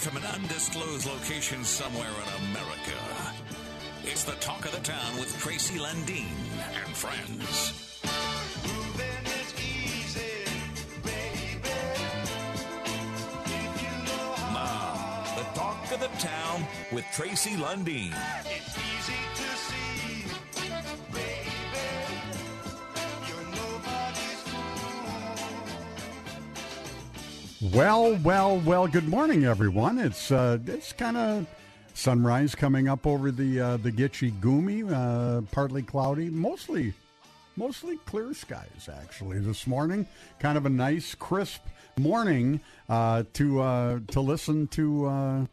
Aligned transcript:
From 0.00 0.16
an 0.16 0.24
undisclosed 0.24 1.06
location 1.06 1.62
somewhere 1.62 2.08
in 2.08 2.50
America. 2.50 2.96
It's 4.02 4.24
the 4.24 4.32
talk 4.36 4.64
of 4.64 4.72
the 4.72 4.80
town 4.80 5.18
with 5.18 5.38
Tracy 5.38 5.78
Lundeen 5.78 6.24
and 6.74 6.96
friends. 6.96 8.00
Moving 8.64 9.26
is 9.26 9.54
easy, 9.60 10.44
baby. 11.02 11.60
If 13.44 13.82
you 13.82 13.92
know 14.06 14.32
how, 14.36 14.54
Now, 14.54 15.36
the 15.36 15.44
talk 15.58 15.92
of 15.92 16.00
the 16.00 16.08
town 16.18 16.66
with 16.92 17.04
Tracy 17.12 17.50
Lundeen. 17.56 18.14
Well, 27.62 28.16
well, 28.22 28.58
well. 28.60 28.86
Good 28.86 29.06
morning, 29.06 29.44
everyone. 29.44 29.98
It's 29.98 30.30
uh, 30.30 30.56
it's 30.66 30.94
kind 30.94 31.18
of 31.18 31.46
sunrise 31.92 32.54
coming 32.54 32.88
up 32.88 33.06
over 33.06 33.30
the 33.30 33.60
uh, 33.60 33.76
the 33.76 33.92
Gitche 33.92 34.32
Gumi. 34.40 34.90
Uh, 34.90 35.42
partly 35.52 35.82
cloudy, 35.82 36.30
mostly 36.30 36.94
mostly 37.56 37.98
clear 38.06 38.32
skies. 38.32 38.88
Actually, 38.90 39.40
this 39.40 39.66
morning, 39.66 40.06
kind 40.38 40.56
of 40.56 40.64
a 40.64 40.70
nice, 40.70 41.14
crisp 41.14 41.60
morning 41.98 42.62
uh, 42.88 43.24
to 43.34 43.60
uh, 43.60 44.00
to 44.06 44.22
listen 44.22 44.66
to 44.68 45.04
uh, 45.04 45.46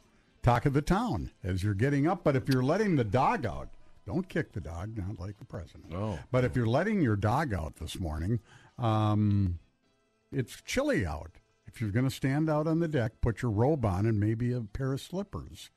talk 0.44 0.66
of 0.66 0.72
the 0.72 0.82
town 0.82 1.32
as 1.44 1.62
you're 1.62 1.74
getting 1.74 2.08
up. 2.08 2.24
But 2.24 2.38
if 2.38 2.48
you're 2.48 2.64
letting 2.64 2.96
the 2.96 3.04
dog 3.04 3.46
out, 3.46 3.68
don't 4.06 4.30
kick 4.30 4.54
the 4.54 4.62
dog, 4.62 4.98
not 4.98 5.20
like 5.20 5.40
the 5.40 5.46
president. 5.46 5.94
Oh. 5.94 6.18
But 6.32 6.46
if 6.46 6.56
you're 6.56 6.68
letting 6.68 7.02
your 7.02 7.18
dog 7.18 7.54
out 7.54 7.76
this 7.76 8.00
morning, 8.00 8.40
um, 8.80 9.60
it's 10.32 10.62
chilly 10.62 11.06
out. 11.06 11.32
If 11.78 11.82
you're 11.82 11.92
going 11.92 12.10
to 12.10 12.16
stand 12.16 12.50
out 12.50 12.66
on 12.66 12.80
the 12.80 12.88
deck, 12.88 13.22
put 13.22 13.44
your 13.44 13.52
robe 13.52 13.86
on 13.86 14.08
and 14.08 14.20
maybe 14.20 14.52
a 14.52 14.62
pair 14.62 14.94
of 14.94 15.00
slippers. 15.00 15.70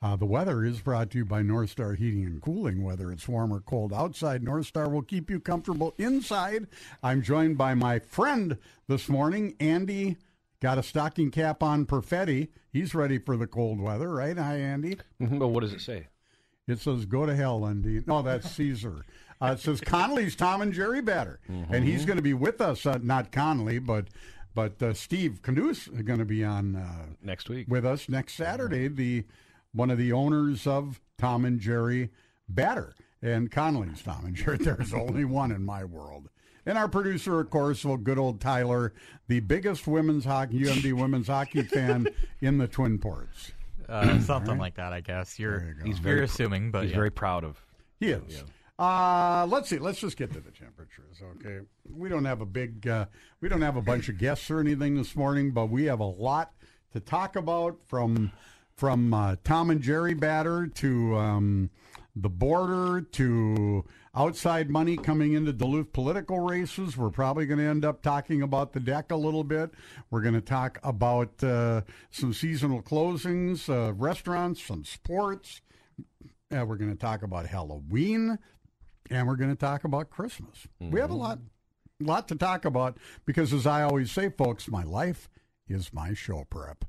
Uh, 0.00 0.14
the 0.14 0.24
weather 0.24 0.64
is 0.64 0.78
brought 0.80 1.10
to 1.10 1.18
you 1.18 1.24
by 1.24 1.42
North 1.42 1.70
Star 1.70 1.94
Heating 1.94 2.24
and 2.24 2.40
Cooling. 2.40 2.84
Whether 2.84 3.10
it's 3.10 3.26
warm 3.26 3.52
or 3.52 3.58
cold 3.58 3.92
outside, 3.92 4.44
North 4.44 4.66
Star 4.66 4.88
will 4.88 5.02
keep 5.02 5.28
you 5.28 5.40
comfortable 5.40 5.92
inside. 5.98 6.68
I'm 7.02 7.20
joined 7.20 7.58
by 7.58 7.74
my 7.74 7.98
friend 7.98 8.58
this 8.86 9.08
morning, 9.08 9.56
Andy. 9.58 10.18
Got 10.60 10.78
a 10.78 10.84
stocking 10.84 11.32
cap 11.32 11.64
on 11.64 11.84
Perfetti. 11.84 12.50
He's 12.72 12.94
ready 12.94 13.18
for 13.18 13.36
the 13.36 13.48
cold 13.48 13.80
weather, 13.80 14.08
right? 14.08 14.38
Hi, 14.38 14.54
Andy. 14.56 14.98
But 15.18 15.48
what 15.48 15.62
does 15.62 15.72
it 15.72 15.80
say? 15.80 16.06
It 16.68 16.78
says 16.78 17.06
"Go 17.06 17.26
to 17.26 17.34
hell, 17.34 17.64
Undine." 17.64 18.04
No, 18.06 18.22
that's 18.22 18.48
Caesar. 18.52 19.04
Uh, 19.42 19.54
it 19.54 19.58
says 19.58 19.80
Connolly's 19.80 20.36
Tom 20.36 20.60
and 20.62 20.72
Jerry 20.72 21.00
batter, 21.00 21.40
and 21.48 21.82
he's 21.84 22.04
going 22.04 22.18
to 22.18 22.22
be 22.22 22.34
with 22.34 22.60
us. 22.60 22.86
Uh, 22.86 23.00
not 23.02 23.32
Connolly, 23.32 23.80
but 23.80 24.06
but 24.54 24.82
uh, 24.82 24.92
Steve 24.94 25.40
Canoes 25.42 25.88
is 25.88 26.02
going 26.02 26.18
to 26.18 26.24
be 26.24 26.44
on 26.44 26.76
uh, 26.76 27.06
Next 27.22 27.48
week. 27.48 27.66
with 27.68 27.84
us 27.84 28.08
next 28.08 28.34
Saturday. 28.34 28.88
The 28.88 29.24
one 29.72 29.90
of 29.90 29.98
the 29.98 30.12
owners 30.12 30.66
of 30.66 31.00
Tom 31.18 31.44
and 31.44 31.60
Jerry 31.60 32.10
batter 32.48 32.94
and 33.22 33.50
Connolly's 33.50 34.02
Tom 34.02 34.24
and 34.26 34.34
Jerry. 34.34 34.56
There's 34.60 34.92
only 34.92 35.24
one 35.24 35.52
in 35.52 35.64
my 35.64 35.84
world. 35.84 36.28
And 36.66 36.76
our 36.76 36.88
producer, 36.88 37.40
of 37.40 37.48
course, 37.50 37.84
well, 37.84 37.96
good 37.96 38.18
old 38.18 38.40
Tyler, 38.40 38.92
the 39.28 39.40
biggest 39.40 39.86
women's 39.86 40.24
hockey, 40.24 40.60
UMD 40.64 40.92
women's 41.00 41.28
hockey 41.28 41.62
fan 41.62 42.06
in 42.40 42.58
the 42.58 42.68
Twin 42.68 42.98
Ports. 42.98 43.52
Uh, 43.88 44.20
something 44.20 44.58
like 44.58 44.74
that, 44.76 44.92
I 44.92 45.00
guess. 45.00 45.38
You're 45.38 45.64
you 45.64 45.74
go. 45.74 45.84
He's 45.84 45.96
you're 45.96 46.02
very 46.02 46.18
pr- 46.18 46.24
assuming, 46.24 46.70
but 46.70 46.82
He's 46.82 46.90
yeah. 46.90 46.96
very 46.96 47.10
proud 47.10 47.44
of. 47.44 47.60
He 47.98 48.10
is. 48.10 48.44
Uh, 48.80 49.46
let's 49.50 49.68
see. 49.68 49.78
Let's 49.78 50.00
just 50.00 50.16
get 50.16 50.32
to 50.32 50.40
the 50.40 50.50
temperatures, 50.50 51.22
okay? 51.36 51.66
We 51.94 52.08
don't 52.08 52.24
have 52.24 52.40
a 52.40 52.46
big, 52.46 52.88
uh, 52.88 53.06
we 53.42 53.50
don't 53.50 53.60
have 53.60 53.76
a 53.76 53.82
bunch 53.82 54.08
of 54.08 54.16
guests 54.16 54.50
or 54.50 54.58
anything 54.58 54.96
this 54.96 55.14
morning, 55.14 55.50
but 55.50 55.66
we 55.66 55.84
have 55.84 56.00
a 56.00 56.04
lot 56.04 56.54
to 56.94 57.00
talk 57.00 57.36
about 57.36 57.76
from 57.88 58.32
from 58.76 59.12
uh, 59.12 59.36
Tom 59.44 59.68
and 59.68 59.82
Jerry 59.82 60.14
batter 60.14 60.66
to 60.66 61.14
um, 61.14 61.68
the 62.16 62.30
border 62.30 63.02
to 63.02 63.84
outside 64.14 64.70
money 64.70 64.96
coming 64.96 65.34
into 65.34 65.52
Duluth 65.52 65.92
political 65.92 66.40
races. 66.40 66.96
We're 66.96 67.10
probably 67.10 67.44
going 67.44 67.58
to 67.58 67.66
end 67.66 67.84
up 67.84 68.00
talking 68.00 68.40
about 68.40 68.72
the 68.72 68.80
deck 68.80 69.10
a 69.10 69.16
little 69.16 69.44
bit. 69.44 69.72
We're 70.10 70.22
going 70.22 70.34
to 70.34 70.40
talk 70.40 70.78
about 70.82 71.44
uh, 71.44 71.82
some 72.10 72.32
seasonal 72.32 72.80
closings, 72.80 73.68
uh, 73.68 73.92
restaurants, 73.92 74.62
some 74.62 74.86
sports. 74.86 75.60
Uh, 76.50 76.64
we're 76.64 76.76
going 76.76 76.90
to 76.90 76.98
talk 76.98 77.22
about 77.22 77.46
Halloween, 77.46 78.38
and 79.10 79.26
we're 79.26 79.36
going 79.36 79.50
to 79.50 79.56
talk 79.56 79.84
about 79.84 80.10
Christmas. 80.10 80.66
We 80.78 81.00
have 81.00 81.10
a 81.10 81.14
lot, 81.14 81.38
lot 81.98 82.28
to 82.28 82.36
talk 82.36 82.64
about 82.64 82.96
because, 83.26 83.52
as 83.52 83.66
I 83.66 83.82
always 83.82 84.10
say, 84.10 84.30
folks, 84.30 84.68
my 84.68 84.84
life 84.84 85.28
is 85.68 85.92
my 85.92 86.14
show 86.14 86.44
prep. 86.48 86.84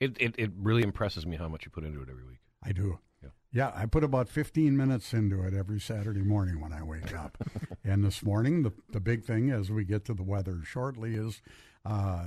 It, 0.00 0.16
it 0.18 0.34
it 0.36 0.50
really 0.56 0.82
impresses 0.82 1.26
me 1.26 1.36
how 1.36 1.48
much 1.48 1.64
you 1.64 1.70
put 1.70 1.84
into 1.84 2.02
it 2.02 2.08
every 2.10 2.24
week. 2.24 2.40
I 2.62 2.72
do. 2.72 2.98
Yeah. 3.22 3.28
Yeah, 3.52 3.72
I 3.74 3.86
put 3.86 4.02
about 4.02 4.28
15 4.28 4.76
minutes 4.76 5.12
into 5.12 5.42
it 5.42 5.54
every 5.54 5.78
Saturday 5.78 6.22
morning 6.22 6.60
when 6.60 6.72
I 6.72 6.82
wake 6.82 7.14
up. 7.14 7.38
and 7.84 8.04
this 8.04 8.22
morning, 8.24 8.62
the, 8.62 8.72
the 8.90 8.98
big 8.98 9.24
thing 9.24 9.50
as 9.50 9.70
we 9.70 9.84
get 9.84 10.04
to 10.06 10.14
the 10.14 10.22
weather 10.22 10.60
shortly 10.64 11.14
is 11.14 11.40
uh, 11.84 12.24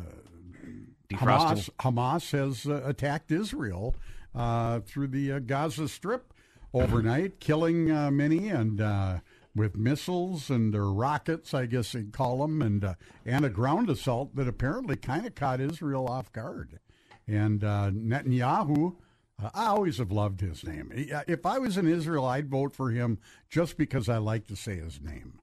Hamas, 1.12 1.70
Hamas 1.80 2.32
has 2.32 2.66
uh, 2.66 2.82
attacked 2.86 3.32
Israel 3.32 3.96
uh, 4.34 4.80
through 4.82 5.08
the 5.08 5.34
uh, 5.34 5.40
Gaza 5.40 5.88
Strip 5.88 6.34
overnight, 6.76 7.40
killing 7.40 7.90
uh, 7.90 8.12
many 8.12 8.50
and 8.50 8.82
uh, 8.82 9.20
with 9.56 9.78
missiles 9.78 10.50
and 10.50 10.76
or 10.76 10.92
rockets, 10.92 11.54
I 11.54 11.66
guess 11.66 11.94
they'd 11.94 12.12
call 12.12 12.40
them, 12.40 12.62
and 12.62 12.84
uh, 12.84 12.94
and 13.26 13.46
a 13.46 13.50
ground 13.50 13.90
assault 13.90 14.36
that 14.36 14.48
apparently 14.48 14.98
kind 14.98 15.26
of 15.26 15.34
caught 15.36 15.62
Israel 15.62 16.08
off 16.08 16.32
guard. 16.32 16.80
And 17.28 17.64
uh, 17.64 17.90
Netanyahu, 17.92 18.96
uh, 19.42 19.50
I 19.54 19.68
always 19.68 19.98
have 19.98 20.12
loved 20.12 20.42
his 20.42 20.64
name. 20.64 20.92
Uh, 21.14 21.22
If 21.28 21.46
I 21.46 21.58
was 21.58 21.78
in 21.78 21.88
Israel, 21.88 22.26
I'd 22.26 22.50
vote 22.50 22.74
for 22.74 22.92
him 22.92 23.18
just 23.50 23.78
because 23.78 24.10
I 24.10 24.18
like 24.18 24.46
to 24.48 24.56
say 24.56 24.76
his 24.76 25.02
name. 25.02 25.40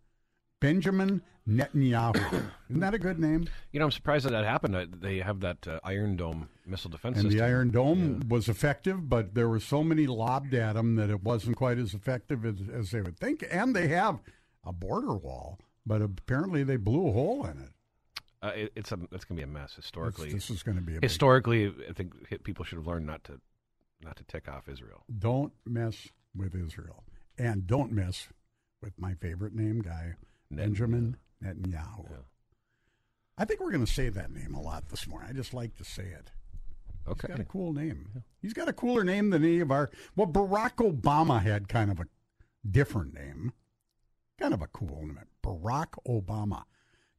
Benjamin 0.60 1.22
Netanyahu. 1.48 2.16
Isn't 2.70 2.80
that 2.80 2.94
a 2.94 2.98
good 2.98 3.18
name? 3.18 3.48
You 3.72 3.80
know, 3.80 3.86
I'm 3.86 3.90
surprised 3.90 4.26
that 4.26 4.30
that 4.32 4.44
happened. 4.44 5.00
They 5.00 5.18
have 5.18 5.40
that 5.40 5.66
uh, 5.66 5.80
Iron 5.82 6.16
Dome 6.16 6.48
missile 6.66 6.90
defense 6.90 7.16
And 7.18 7.24
system. 7.24 7.38
the 7.38 7.44
Iron 7.44 7.70
Dome 7.70 8.22
was 8.28 8.48
effective, 8.48 9.08
but 9.08 9.34
there 9.34 9.48
were 9.48 9.60
so 9.60 9.82
many 9.82 10.06
lobbed 10.06 10.54
at 10.54 10.74
them 10.74 10.96
that 10.96 11.10
it 11.10 11.22
wasn't 11.22 11.56
quite 11.56 11.78
as 11.78 11.94
effective 11.94 12.44
as, 12.44 12.56
as 12.72 12.90
they 12.90 13.00
would 13.00 13.18
think. 13.18 13.44
And 13.50 13.74
they 13.74 13.88
have 13.88 14.20
a 14.64 14.72
border 14.72 15.14
wall, 15.14 15.58
but 15.84 16.00
apparently 16.02 16.62
they 16.62 16.76
blew 16.76 17.08
a 17.08 17.12
hole 17.12 17.44
in 17.46 17.58
it. 17.58 17.70
Uh, 18.42 18.52
it, 18.56 18.72
it's 18.74 18.90
a 18.90 18.98
it's 19.12 19.24
going 19.24 19.36
to 19.38 19.40
be 19.40 19.42
a 19.42 19.46
mess 19.46 19.74
historically. 19.74 20.32
This 20.32 20.50
is 20.50 20.62
going 20.64 20.76
to 20.76 20.82
be 20.82 20.98
historically, 21.00 21.72
I 21.88 21.92
think 21.92 22.12
people 22.42 22.64
should 22.64 22.78
have 22.78 22.86
learned 22.86 23.06
not 23.06 23.22
to 23.24 23.40
not 24.02 24.16
to 24.16 24.24
tick 24.24 24.48
off 24.48 24.68
Israel. 24.68 25.04
Don't 25.16 25.52
mess 25.64 26.08
with 26.34 26.56
Israel, 26.56 27.04
and 27.38 27.68
don't 27.68 27.92
mess 27.92 28.28
with 28.82 28.98
my 28.98 29.14
favorite 29.14 29.54
name 29.54 29.80
guy, 29.80 30.14
Net- 30.50 30.64
Benjamin 30.66 31.16
Netanyahu. 31.44 32.10
Yeah. 32.10 32.16
I 33.38 33.44
think 33.44 33.60
we're 33.60 33.70
going 33.70 33.86
to 33.86 33.92
say 33.92 34.08
that 34.08 34.32
name 34.32 34.54
a 34.54 34.60
lot 34.60 34.88
this 34.88 35.06
morning. 35.06 35.28
I 35.30 35.32
just 35.32 35.54
like 35.54 35.76
to 35.76 35.84
say 35.84 36.02
it. 36.04 36.32
He's 37.06 37.28
got 37.28 37.40
a 37.40 37.44
cool 37.44 37.72
name. 37.72 38.08
He's 38.40 38.52
got 38.52 38.68
a 38.68 38.72
cooler 38.72 39.04
name 39.04 39.30
than 39.30 39.44
any 39.44 39.60
of 39.60 39.70
our. 39.70 39.90
Well, 40.16 40.26
Barack 40.26 40.76
Obama 40.76 41.42
had 41.42 41.68
kind 41.68 41.90
of 41.90 42.00
a 42.00 42.06
different 42.68 43.14
name. 43.14 43.52
Kind 44.38 44.54
of 44.54 44.62
a 44.62 44.66
cool 44.68 45.02
name. 45.02 45.18
Barack 45.42 45.94
Obama. 46.08 46.64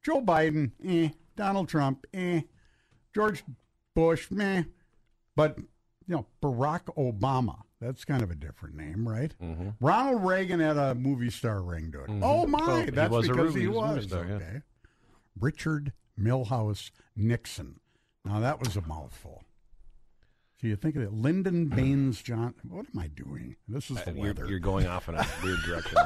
Joe 0.02 0.20
Biden, 0.20 0.72
eh. 0.84 1.10
Donald 1.36 1.68
Trump, 1.68 2.06
eh. 2.14 2.42
George 3.14 3.44
Bush, 3.94 4.30
meh. 4.30 4.64
But, 5.36 5.58
you 5.58 6.16
know, 6.16 6.26
Barack 6.42 6.84
Obama. 6.96 7.58
That's 7.80 8.04
kind 8.04 8.22
of 8.22 8.30
a 8.30 8.34
different 8.34 8.76
name, 8.76 9.06
right? 9.06 9.34
Mm-hmm. 9.42 9.70
Ronald 9.80 10.24
Reagan 10.24 10.60
had 10.60 10.76
a 10.76 10.94
movie 10.94 11.30
star 11.30 11.62
ring 11.62 11.92
to 11.92 12.04
it. 12.04 12.10
Oh, 12.22 12.46
my. 12.46 12.58
Well, 12.66 12.80
he 12.82 12.90
that's 12.90 13.10
was 13.10 13.28
because 13.28 13.54
he 13.54 13.62
he 13.62 13.66
was 13.66 13.76
a 13.76 13.86
movie 13.86 13.96
was. 13.96 14.04
star, 14.06 14.26
yeah. 14.26 14.34
okay. 14.34 14.62
Richard 15.38 15.92
Milhous 16.18 16.90
Nixon. 17.16 17.80
Now 18.24 18.40
that 18.40 18.60
was 18.60 18.76
a 18.76 18.80
mouthful. 18.82 19.42
You 20.64 20.76
think 20.76 20.96
of 20.96 21.02
it, 21.02 21.12
Lyndon 21.12 21.66
Baines 21.66 22.22
John. 22.22 22.54
What 22.66 22.86
am 22.94 22.98
I 22.98 23.08
doing? 23.08 23.56
This 23.68 23.90
is 23.90 23.96
the 24.02 24.10
Uh, 24.10 24.14
You're, 24.14 24.22
weather. 24.28 24.46
you're 24.48 24.58
going 24.58 24.86
off 24.86 25.10
in 25.10 25.14
a 25.14 25.26
weird 25.44 25.60
direction. 25.60 25.98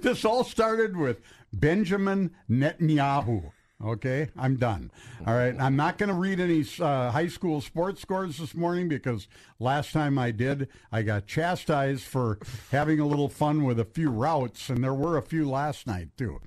this 0.00 0.24
all 0.24 0.44
started 0.44 0.96
with 0.96 1.20
Benjamin 1.52 2.30
Netanyahu. 2.48 3.50
Okay, 3.84 4.28
I'm 4.38 4.54
done. 4.58 4.92
All 5.26 5.34
right, 5.34 5.56
I'm 5.58 5.74
not 5.74 5.98
going 5.98 6.08
to 6.08 6.14
read 6.14 6.38
any 6.38 6.64
uh, 6.78 7.10
high 7.10 7.26
school 7.26 7.60
sports 7.60 8.00
scores 8.00 8.38
this 8.38 8.54
morning 8.54 8.88
because 8.88 9.26
last 9.58 9.90
time 9.92 10.18
I 10.20 10.30
did, 10.30 10.68
I 10.92 11.02
got 11.02 11.26
chastised 11.26 12.04
for 12.04 12.38
having 12.70 13.00
a 13.00 13.06
little 13.06 13.28
fun 13.28 13.64
with 13.64 13.80
a 13.80 13.84
few 13.84 14.08
routes, 14.10 14.68
and 14.68 14.84
there 14.84 14.94
were 14.94 15.16
a 15.18 15.22
few 15.22 15.50
last 15.50 15.88
night 15.88 16.10
too. 16.16 16.40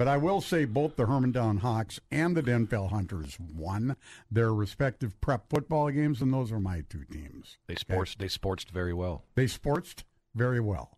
But 0.00 0.08
I 0.08 0.16
will 0.16 0.40
say 0.40 0.64
both 0.64 0.96
the 0.96 1.04
Hermantown 1.04 1.58
Hawks 1.58 2.00
and 2.10 2.34
the 2.34 2.42
Denfeld 2.42 2.88
Hunters 2.88 3.36
won 3.38 3.98
their 4.30 4.54
respective 4.54 5.20
prep 5.20 5.50
football 5.50 5.90
games, 5.90 6.22
and 6.22 6.32
those 6.32 6.50
are 6.50 6.58
my 6.58 6.84
two 6.88 7.04
teams. 7.04 7.58
They 7.66 7.74
sports 7.74 8.16
they 8.18 8.28
sportsed 8.28 8.70
very 8.70 8.94
well. 8.94 9.24
They 9.34 9.44
sportsed 9.44 10.04
very 10.34 10.58
well. 10.58 10.96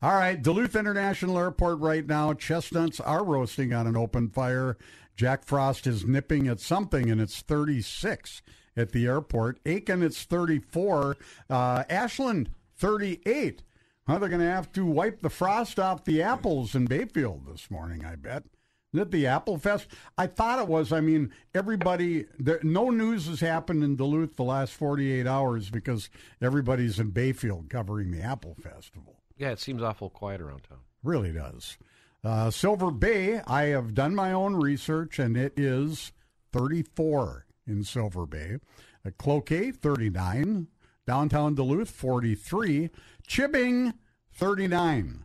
All 0.00 0.14
right, 0.14 0.42
Duluth 0.42 0.74
International 0.74 1.38
Airport 1.38 1.80
right 1.80 2.06
now. 2.06 2.32
Chestnuts 2.32 3.00
are 3.00 3.22
roasting 3.22 3.74
on 3.74 3.86
an 3.86 3.98
open 3.98 4.30
fire. 4.30 4.78
Jack 5.14 5.44
Frost 5.44 5.86
is 5.86 6.06
nipping 6.06 6.48
at 6.48 6.58
something, 6.58 7.10
and 7.10 7.20
it's 7.20 7.42
36 7.42 8.40
at 8.78 8.92
the 8.92 9.04
airport. 9.04 9.62
Aitkin, 9.64 10.02
it's 10.02 10.22
34. 10.22 11.18
Uh, 11.50 11.84
Ashland, 11.90 12.48
38. 12.78 13.62
Huh, 14.06 14.18
they're 14.18 14.28
going 14.28 14.40
to 14.40 14.46
have 14.46 14.72
to 14.72 14.84
wipe 14.84 15.20
the 15.20 15.30
frost 15.30 15.78
off 15.78 16.04
the 16.04 16.22
apples 16.22 16.74
in 16.74 16.86
Bayfield 16.86 17.46
this 17.46 17.70
morning, 17.70 18.04
I 18.04 18.16
bet. 18.16 18.44
Isn't 18.92 19.06
it 19.06 19.10
the 19.10 19.26
Apple 19.26 19.58
Fest? 19.58 19.86
I 20.18 20.26
thought 20.26 20.58
it 20.58 20.68
was. 20.68 20.92
I 20.92 21.00
mean, 21.00 21.32
everybody, 21.54 22.26
there, 22.38 22.60
no 22.62 22.90
news 22.90 23.26
has 23.26 23.40
happened 23.40 23.82
in 23.82 23.96
Duluth 23.96 24.36
the 24.36 24.42
last 24.42 24.74
48 24.74 25.26
hours 25.26 25.70
because 25.70 26.10
everybody's 26.42 26.98
in 26.98 27.10
Bayfield 27.10 27.70
covering 27.70 28.10
the 28.10 28.20
Apple 28.20 28.54
Festival. 28.60 29.22
Yeah, 29.38 29.50
it 29.50 29.60
seems 29.60 29.82
awful 29.82 30.10
quiet 30.10 30.40
around 30.40 30.64
town. 30.64 30.80
Really 31.02 31.32
does. 31.32 31.78
Uh, 32.22 32.50
Silver 32.50 32.90
Bay, 32.90 33.40
I 33.46 33.64
have 33.64 33.94
done 33.94 34.14
my 34.14 34.32
own 34.32 34.56
research, 34.56 35.18
and 35.18 35.36
it 35.36 35.54
is 35.56 36.12
34 36.52 37.46
in 37.66 37.84
Silver 37.84 38.26
Bay. 38.26 38.58
Uh, 39.06 39.10
Cloquet, 39.16 39.72
39. 39.72 40.68
Downtown 41.04 41.54
Duluth, 41.54 41.90
43. 41.90 42.90
Chibbing, 43.26 43.94
39. 44.32 45.24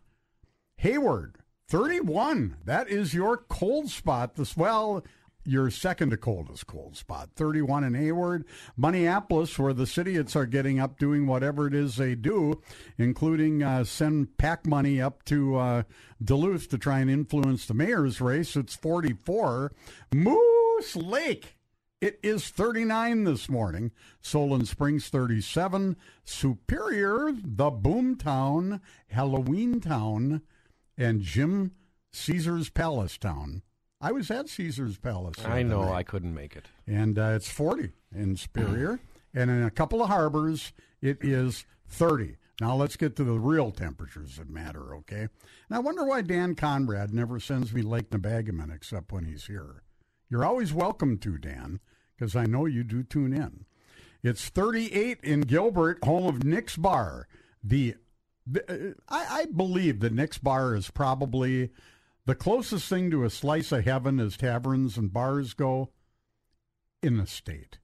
Hayward, 0.76 1.38
31. 1.68 2.56
That 2.64 2.88
is 2.88 3.14
your 3.14 3.36
cold 3.36 3.90
spot. 3.90 4.36
This 4.36 4.56
well, 4.56 5.04
your 5.44 5.70
second 5.70 6.10
to 6.10 6.16
coldest 6.16 6.66
cold 6.66 6.96
spot. 6.96 7.30
31 7.34 7.84
in 7.84 7.94
Hayward. 7.94 8.44
Minneapolis, 8.76 9.58
where 9.58 9.72
the 9.72 9.92
Idiots 9.98 10.36
are 10.36 10.46
getting 10.46 10.78
up 10.78 10.98
doing 10.98 11.26
whatever 11.26 11.66
it 11.66 11.74
is 11.74 11.96
they 11.96 12.14
do, 12.14 12.60
including 12.98 13.62
uh, 13.62 13.84
send 13.84 14.36
pack 14.36 14.66
money 14.66 15.00
up 15.00 15.24
to 15.24 15.56
uh, 15.56 15.82
Duluth 16.22 16.68
to 16.68 16.78
try 16.78 17.00
and 17.00 17.10
influence 17.10 17.66
the 17.66 17.74
mayor's 17.74 18.20
race. 18.20 18.56
It's 18.56 18.76
44. 18.76 19.72
Moose 20.14 20.96
Lake. 20.96 21.57
It 22.00 22.20
is 22.22 22.48
39 22.48 23.24
this 23.24 23.48
morning. 23.48 23.90
Solon 24.20 24.64
Springs 24.64 25.08
37. 25.08 25.96
Superior, 26.24 27.32
the 27.32 27.72
boomtown, 27.72 28.80
Halloween 29.08 29.80
town, 29.80 30.42
and 30.96 31.22
Jim 31.22 31.72
Caesar's 32.12 32.70
Palace 32.70 33.18
town. 33.18 33.62
I 34.00 34.12
was 34.12 34.30
at 34.30 34.48
Caesar's 34.48 34.96
Palace. 34.96 35.44
I 35.44 35.64
know 35.64 35.86
night. 35.86 35.94
I 35.94 36.02
couldn't 36.04 36.34
make 36.34 36.54
it. 36.54 36.66
And 36.86 37.18
uh, 37.18 37.32
it's 37.34 37.50
40 37.50 37.90
in 38.14 38.36
Superior. 38.36 39.00
and 39.34 39.50
in 39.50 39.64
a 39.64 39.70
couple 39.70 40.00
of 40.00 40.08
harbors, 40.08 40.72
it 41.02 41.18
is 41.20 41.66
30. 41.88 42.36
Now 42.60 42.76
let's 42.76 42.96
get 42.96 43.16
to 43.16 43.24
the 43.24 43.40
real 43.40 43.72
temperatures 43.72 44.36
that 44.36 44.48
matter, 44.48 44.94
okay? 44.94 45.22
And 45.22 45.72
I 45.72 45.80
wonder 45.80 46.04
why 46.04 46.22
Dan 46.22 46.54
Conrad 46.54 47.12
never 47.12 47.40
sends 47.40 47.72
me 47.74 47.82
Lake 47.82 48.10
Nebagamon 48.10 48.72
except 48.72 49.10
when 49.10 49.24
he's 49.24 49.46
here. 49.46 49.82
You're 50.30 50.44
always 50.44 50.74
welcome 50.74 51.16
to, 51.18 51.38
Dan, 51.38 51.80
because 52.18 52.34
I 52.34 52.44
know 52.44 52.66
you 52.66 52.82
do 52.82 53.02
tune 53.02 53.32
in. 53.32 53.64
It's 54.22 54.48
38 54.48 55.20
in 55.22 55.42
Gilbert, 55.42 56.02
home 56.04 56.26
of 56.26 56.44
Nick's 56.44 56.76
Bar. 56.76 57.28
The, 57.62 57.94
the 58.46 58.90
uh, 58.90 58.92
I, 59.08 59.40
I 59.40 59.46
believe 59.46 60.00
that 60.00 60.12
Nick's 60.12 60.38
Bar 60.38 60.74
is 60.74 60.90
probably 60.90 61.70
the 62.26 62.34
closest 62.34 62.88
thing 62.88 63.10
to 63.10 63.24
a 63.24 63.30
slice 63.30 63.70
of 63.70 63.84
heaven 63.84 64.18
as 64.18 64.36
taverns 64.36 64.96
and 64.96 65.12
bars 65.12 65.54
go 65.54 65.90
in 67.02 67.16
the 67.16 67.26
state. 67.26 67.78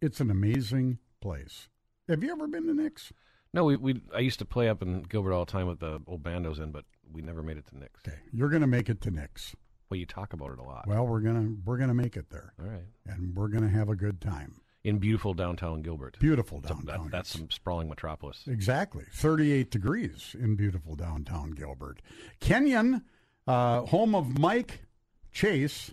It's 0.00 0.20
an 0.20 0.30
amazing 0.30 0.98
place. 1.20 1.68
Have 2.08 2.22
you 2.22 2.30
ever 2.32 2.46
been 2.46 2.66
to 2.66 2.74
Nick's? 2.74 3.12
No, 3.52 3.64
we, 3.64 3.76
we 3.76 4.00
I 4.14 4.20
used 4.20 4.38
to 4.38 4.44
play 4.44 4.68
up 4.68 4.82
in 4.82 5.02
Gilbert 5.02 5.32
all 5.32 5.44
the 5.44 5.50
time 5.50 5.66
with 5.66 5.80
the 5.80 6.00
old 6.06 6.22
bandos 6.22 6.60
in, 6.60 6.70
but 6.70 6.84
we 7.12 7.22
never 7.22 7.42
made 7.42 7.56
it 7.56 7.66
to 7.66 7.78
Nick's. 7.78 8.00
Okay, 8.06 8.16
you're 8.32 8.48
going 8.48 8.62
to 8.62 8.68
make 8.68 8.88
it 8.88 9.00
to 9.02 9.10
Nick's. 9.10 9.56
Well, 9.90 9.98
you 9.98 10.06
talk 10.06 10.32
about 10.32 10.52
it 10.52 10.58
a 10.60 10.62
lot. 10.62 10.86
Well, 10.86 11.04
we're 11.06 11.20
gonna 11.20 11.54
we're 11.64 11.76
gonna 11.78 11.94
make 11.94 12.16
it 12.16 12.30
there, 12.30 12.54
all 12.60 12.66
right. 12.66 12.84
and 13.06 13.34
we're 13.34 13.48
gonna 13.48 13.68
have 13.68 13.88
a 13.88 13.96
good 13.96 14.20
time. 14.20 14.60
In 14.84 14.98
beautiful 14.98 15.34
downtown 15.34 15.82
Gilbert. 15.82 16.16
Beautiful 16.20 16.60
downtown. 16.60 16.86
that, 16.86 17.10
that's 17.10 17.28
some 17.30 17.50
sprawling 17.50 17.88
metropolis. 17.88 18.44
Exactly. 18.46 19.04
38 19.12 19.70
degrees 19.70 20.34
in 20.38 20.56
beautiful 20.56 20.94
downtown 20.96 21.50
Gilbert. 21.50 22.00
Kenyon, 22.40 23.02
uh, 23.46 23.82
home 23.82 24.14
of 24.14 24.38
Mike 24.38 24.84
Chase. 25.32 25.92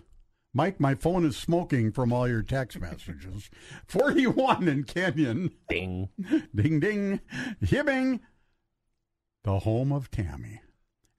Mike, 0.54 0.80
my 0.80 0.94
phone 0.94 1.26
is 1.26 1.36
smoking 1.36 1.92
from 1.92 2.12
all 2.14 2.26
your 2.26 2.42
text 2.42 2.80
messages. 2.80 3.50
41 3.88 4.66
in 4.68 4.84
Kenyon. 4.84 5.50
Ding. 5.68 6.08
Ding, 6.54 6.80
ding. 6.80 7.20
Hibbing, 7.62 8.20
the 9.44 9.58
home 9.58 9.92
of 9.92 10.10
Tammy. 10.10 10.62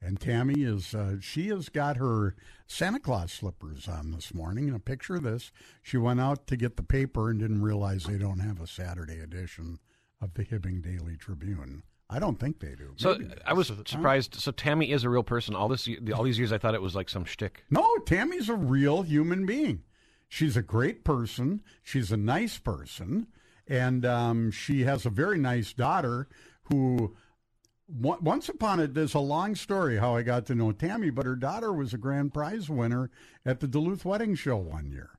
And 0.01 0.19
Tammy 0.19 0.63
is, 0.63 0.95
uh, 0.95 1.17
she 1.19 1.49
has 1.49 1.67
got 1.69 1.97
her 1.97 2.35
Santa 2.67 2.99
Claus 2.99 3.31
slippers 3.31 3.87
on 3.87 4.11
this 4.11 4.33
morning. 4.33 4.67
And 4.67 4.75
a 4.75 4.79
picture 4.79 5.15
of 5.15 5.23
this, 5.23 5.51
she 5.81 5.97
went 5.97 6.21
out 6.21 6.47
to 6.47 6.55
get 6.55 6.77
the 6.77 6.83
paper 6.83 7.29
and 7.29 7.39
didn't 7.39 7.61
realize 7.61 8.03
they 8.03 8.17
don't 8.17 8.39
have 8.39 8.61
a 8.61 8.67
Saturday 8.67 9.19
edition 9.19 9.79
of 10.21 10.33
the 10.35 10.45
Hibbing 10.45 10.81
Daily 10.81 11.17
Tribune. 11.17 11.83
I 12.09 12.17
don't 12.17 12.39
think 12.39 12.59
they 12.59 12.75
do. 12.75 12.93
So 12.95 13.17
Maybe 13.17 13.33
I 13.45 13.53
was 13.53 13.67
surprised. 13.85 14.35
So 14.35 14.51
Tammy 14.51 14.91
is 14.91 15.03
a 15.03 15.09
real 15.09 15.23
person. 15.23 15.53
All 15.53 15.67
this, 15.67 15.87
all 16.15 16.23
these 16.23 16.39
years, 16.39 16.51
I 16.51 16.57
thought 16.57 16.73
it 16.73 16.81
was 16.81 16.95
like 16.95 17.09
some 17.09 17.25
shtick. 17.25 17.65
No, 17.69 17.97
Tammy's 18.05 18.49
a 18.49 18.55
real 18.55 19.03
human 19.03 19.45
being. 19.45 19.83
She's 20.27 20.57
a 20.57 20.61
great 20.61 21.03
person. 21.03 21.61
She's 21.83 22.11
a 22.11 22.17
nice 22.17 22.57
person. 22.57 23.27
And 23.67 24.05
um, 24.05 24.49
she 24.49 24.81
has 24.81 25.05
a 25.05 25.11
very 25.11 25.37
nice 25.37 25.73
daughter 25.73 26.27
who, 26.63 27.15
once 27.89 28.49
upon 28.49 28.79
it, 28.79 28.93
there's 28.93 29.15
a 29.15 29.19
long 29.19 29.55
story 29.55 29.97
how 29.97 30.15
I 30.15 30.21
got 30.21 30.45
to 30.47 30.55
know 30.55 30.71
Tammy, 30.71 31.09
but 31.09 31.25
her 31.25 31.35
daughter 31.35 31.73
was 31.73 31.93
a 31.93 31.97
grand 31.97 32.33
prize 32.33 32.69
winner 32.69 33.09
at 33.45 33.59
the 33.59 33.67
Duluth 33.67 34.05
Wedding 34.05 34.35
Show 34.35 34.57
one 34.57 34.91
year. 34.91 35.11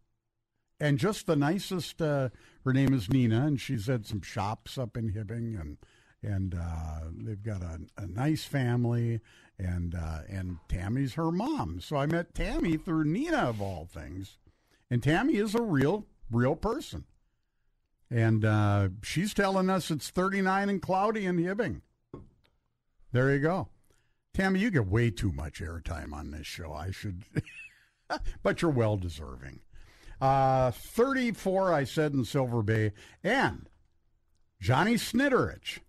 And 0.78 0.99
just 0.99 1.26
the 1.26 1.37
nicest, 1.37 2.00
uh, 2.00 2.31
her 2.64 2.72
name 2.72 2.94
is 2.94 3.11
Nina, 3.11 3.46
and 3.46 3.61
she's 3.61 3.87
had 3.87 4.06
some 4.06 4.22
shops 4.22 4.78
up 4.78 4.96
in 4.96 5.12
Hibbing, 5.12 5.61
and 5.61 5.76
and 6.22 6.55
uh, 6.55 7.00
they've 7.12 7.43
got 7.43 7.62
a, 7.62 7.81
a 7.96 8.06
nice 8.06 8.44
family, 8.44 9.20
and 9.58 9.94
uh, 9.94 10.20
and 10.28 10.58
Tammy's 10.69 11.14
her 11.14 11.31
mom. 11.31 11.81
So 11.81 11.96
I 11.96 12.06
met 12.06 12.34
Tammy 12.34 12.76
through 12.76 13.05
Nina 13.05 13.38
of 13.38 13.61
all 13.61 13.87
things, 13.87 14.38
and 14.90 15.02
Tammy 15.02 15.37
is 15.37 15.55
a 15.55 15.62
real 15.62 16.06
real 16.31 16.56
person, 16.56 17.05
and 18.11 18.44
uh, 18.44 18.88
she's 19.02 19.34
telling 19.34 19.69
us 19.69 19.90
it's 19.90 20.08
39 20.08 20.69
and 20.70 20.81
cloudy 20.81 21.26
in 21.26 21.37
Hibbing. 21.37 21.82
There 23.12 23.32
you 23.32 23.40
go, 23.40 23.68
Tammy. 24.34 24.60
You 24.60 24.70
get 24.70 24.86
way 24.86 25.10
too 25.10 25.32
much 25.32 25.60
airtime 25.60 26.12
on 26.12 26.31
this 26.31 26.46
show. 26.46 26.72
I 26.72 26.90
should, 26.90 27.24
but 28.43 28.62
you're 28.62 28.70
well 28.70 28.96
deserving. 28.96 29.60
Uh, 30.20 30.70
34, 30.70 31.72
I 31.72 31.84
said 31.84 32.12
in 32.12 32.24
Silver 32.24 32.62
Bay, 32.62 32.93
and 33.24 33.69
Johnny 34.60 34.94
Snitterich 34.94 35.81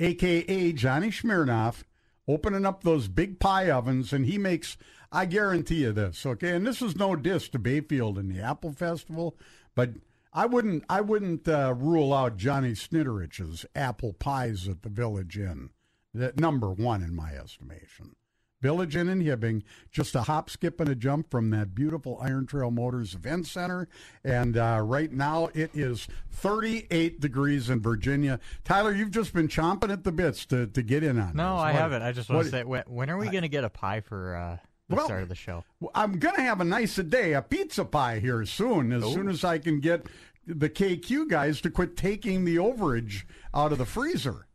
aka 0.00 0.72
Johnny 0.72 1.08
Smirnoff, 1.08 1.84
opening 2.26 2.66
up 2.66 2.82
those 2.82 3.08
big 3.08 3.38
pie 3.38 3.70
ovens, 3.70 4.12
and 4.12 4.26
he 4.26 4.38
makes. 4.38 4.76
I 5.12 5.26
guarantee 5.26 5.82
you 5.82 5.90
this, 5.90 6.24
okay? 6.24 6.50
And 6.50 6.64
this 6.64 6.80
is 6.80 6.94
no 6.94 7.16
diss 7.16 7.48
to 7.48 7.58
Bayfield 7.58 8.16
and 8.16 8.30
the 8.30 8.40
Apple 8.40 8.72
Festival, 8.72 9.36
but 9.74 9.90
I 10.32 10.46
wouldn't. 10.46 10.84
I 10.88 11.00
wouldn't 11.00 11.48
uh, 11.48 11.74
rule 11.76 12.12
out 12.14 12.36
Johnny 12.36 12.72
Snitterich's 12.72 13.66
apple 13.74 14.12
pies 14.12 14.68
at 14.68 14.82
the 14.82 14.88
Village 14.88 15.36
Inn. 15.38 15.70
That 16.14 16.38
number 16.38 16.70
one 16.72 17.02
in 17.02 17.14
my 17.14 17.32
estimation. 17.32 18.14
Village 18.62 18.94
Inn 18.94 19.08
in 19.08 19.20
Hibbing, 19.22 19.62
just 19.90 20.14
a 20.14 20.22
hop, 20.22 20.50
skip, 20.50 20.80
and 20.80 20.90
a 20.90 20.94
jump 20.94 21.30
from 21.30 21.48
that 21.50 21.74
beautiful 21.74 22.18
Iron 22.20 22.46
Trail 22.46 22.70
Motors 22.70 23.14
Event 23.14 23.46
Center. 23.46 23.88
And 24.22 24.54
uh, 24.58 24.82
right 24.84 25.10
now 25.10 25.48
it 25.54 25.70
is 25.72 26.06
38 26.30 27.20
degrees 27.20 27.70
in 27.70 27.80
Virginia. 27.80 28.38
Tyler, 28.62 28.92
you've 28.92 29.12
just 29.12 29.32
been 29.32 29.48
chomping 29.48 29.90
at 29.90 30.04
the 30.04 30.12
bits 30.12 30.44
to, 30.46 30.66
to 30.66 30.82
get 30.82 31.02
in 31.02 31.18
on 31.18 31.34
No, 31.34 31.54
this. 31.54 31.62
I 31.62 31.72
What- 31.72 31.74
haven't. 31.80 32.02
I 32.02 32.12
just 32.12 32.28
want 32.28 32.44
to 32.44 32.50
say, 32.50 32.64
when, 32.64 32.82
when 32.86 33.08
are 33.08 33.16
we 33.16 33.30
going 33.30 33.42
to 33.42 33.48
get 33.48 33.64
a 33.64 33.70
pie 33.70 34.00
for 34.02 34.34
uh, 34.36 34.56
the 34.90 34.96
Well- 34.96 35.06
start 35.06 35.22
of 35.22 35.28
the 35.28 35.34
show? 35.34 35.64
I'm 35.94 36.18
going 36.18 36.36
to 36.36 36.42
have 36.42 36.60
a 36.60 36.64
nice 36.64 36.96
day, 36.96 37.32
a 37.32 37.42
pizza 37.42 37.84
pie 37.84 38.18
here 38.18 38.44
soon, 38.44 38.92
as 38.92 39.04
soon 39.04 39.28
oh. 39.28 39.30
as 39.30 39.44
I 39.44 39.58
can 39.58 39.80
get 39.80 40.06
the 40.46 40.68
KQ 40.68 41.28
guys 41.28 41.60
to 41.62 41.70
quit 41.70 41.96
taking 41.96 42.44
the 42.44 42.56
overage 42.56 43.24
out 43.54 43.72
of 43.72 43.78
the 43.78 43.86
freezer. 43.86 44.46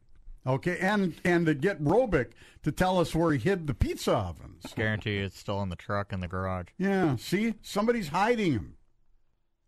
Okay, 0.48 0.78
and 0.78 1.16
and 1.24 1.48
to 1.48 1.56
get 1.56 1.84
Robic 1.84 2.32
to 2.62 2.72
tell 2.72 3.00
us 3.00 3.16
where 3.16 3.32
he 3.32 3.40
hid 3.40 3.66
the 3.66 3.74
pizza 3.74 4.14
ovens. 4.14 4.62
Guarantee 4.76 5.18
you 5.18 5.26
it's 5.26 5.40
still 5.40 5.62
in 5.64 5.70
the 5.70 5.76
truck 5.76 6.14
in 6.14 6.20
the 6.20 6.28
garage. 6.28 6.68
Yeah, 6.78 7.16
see, 7.16 7.56
somebody's 7.64 8.10
hiding 8.10 8.52
him. 8.52 8.78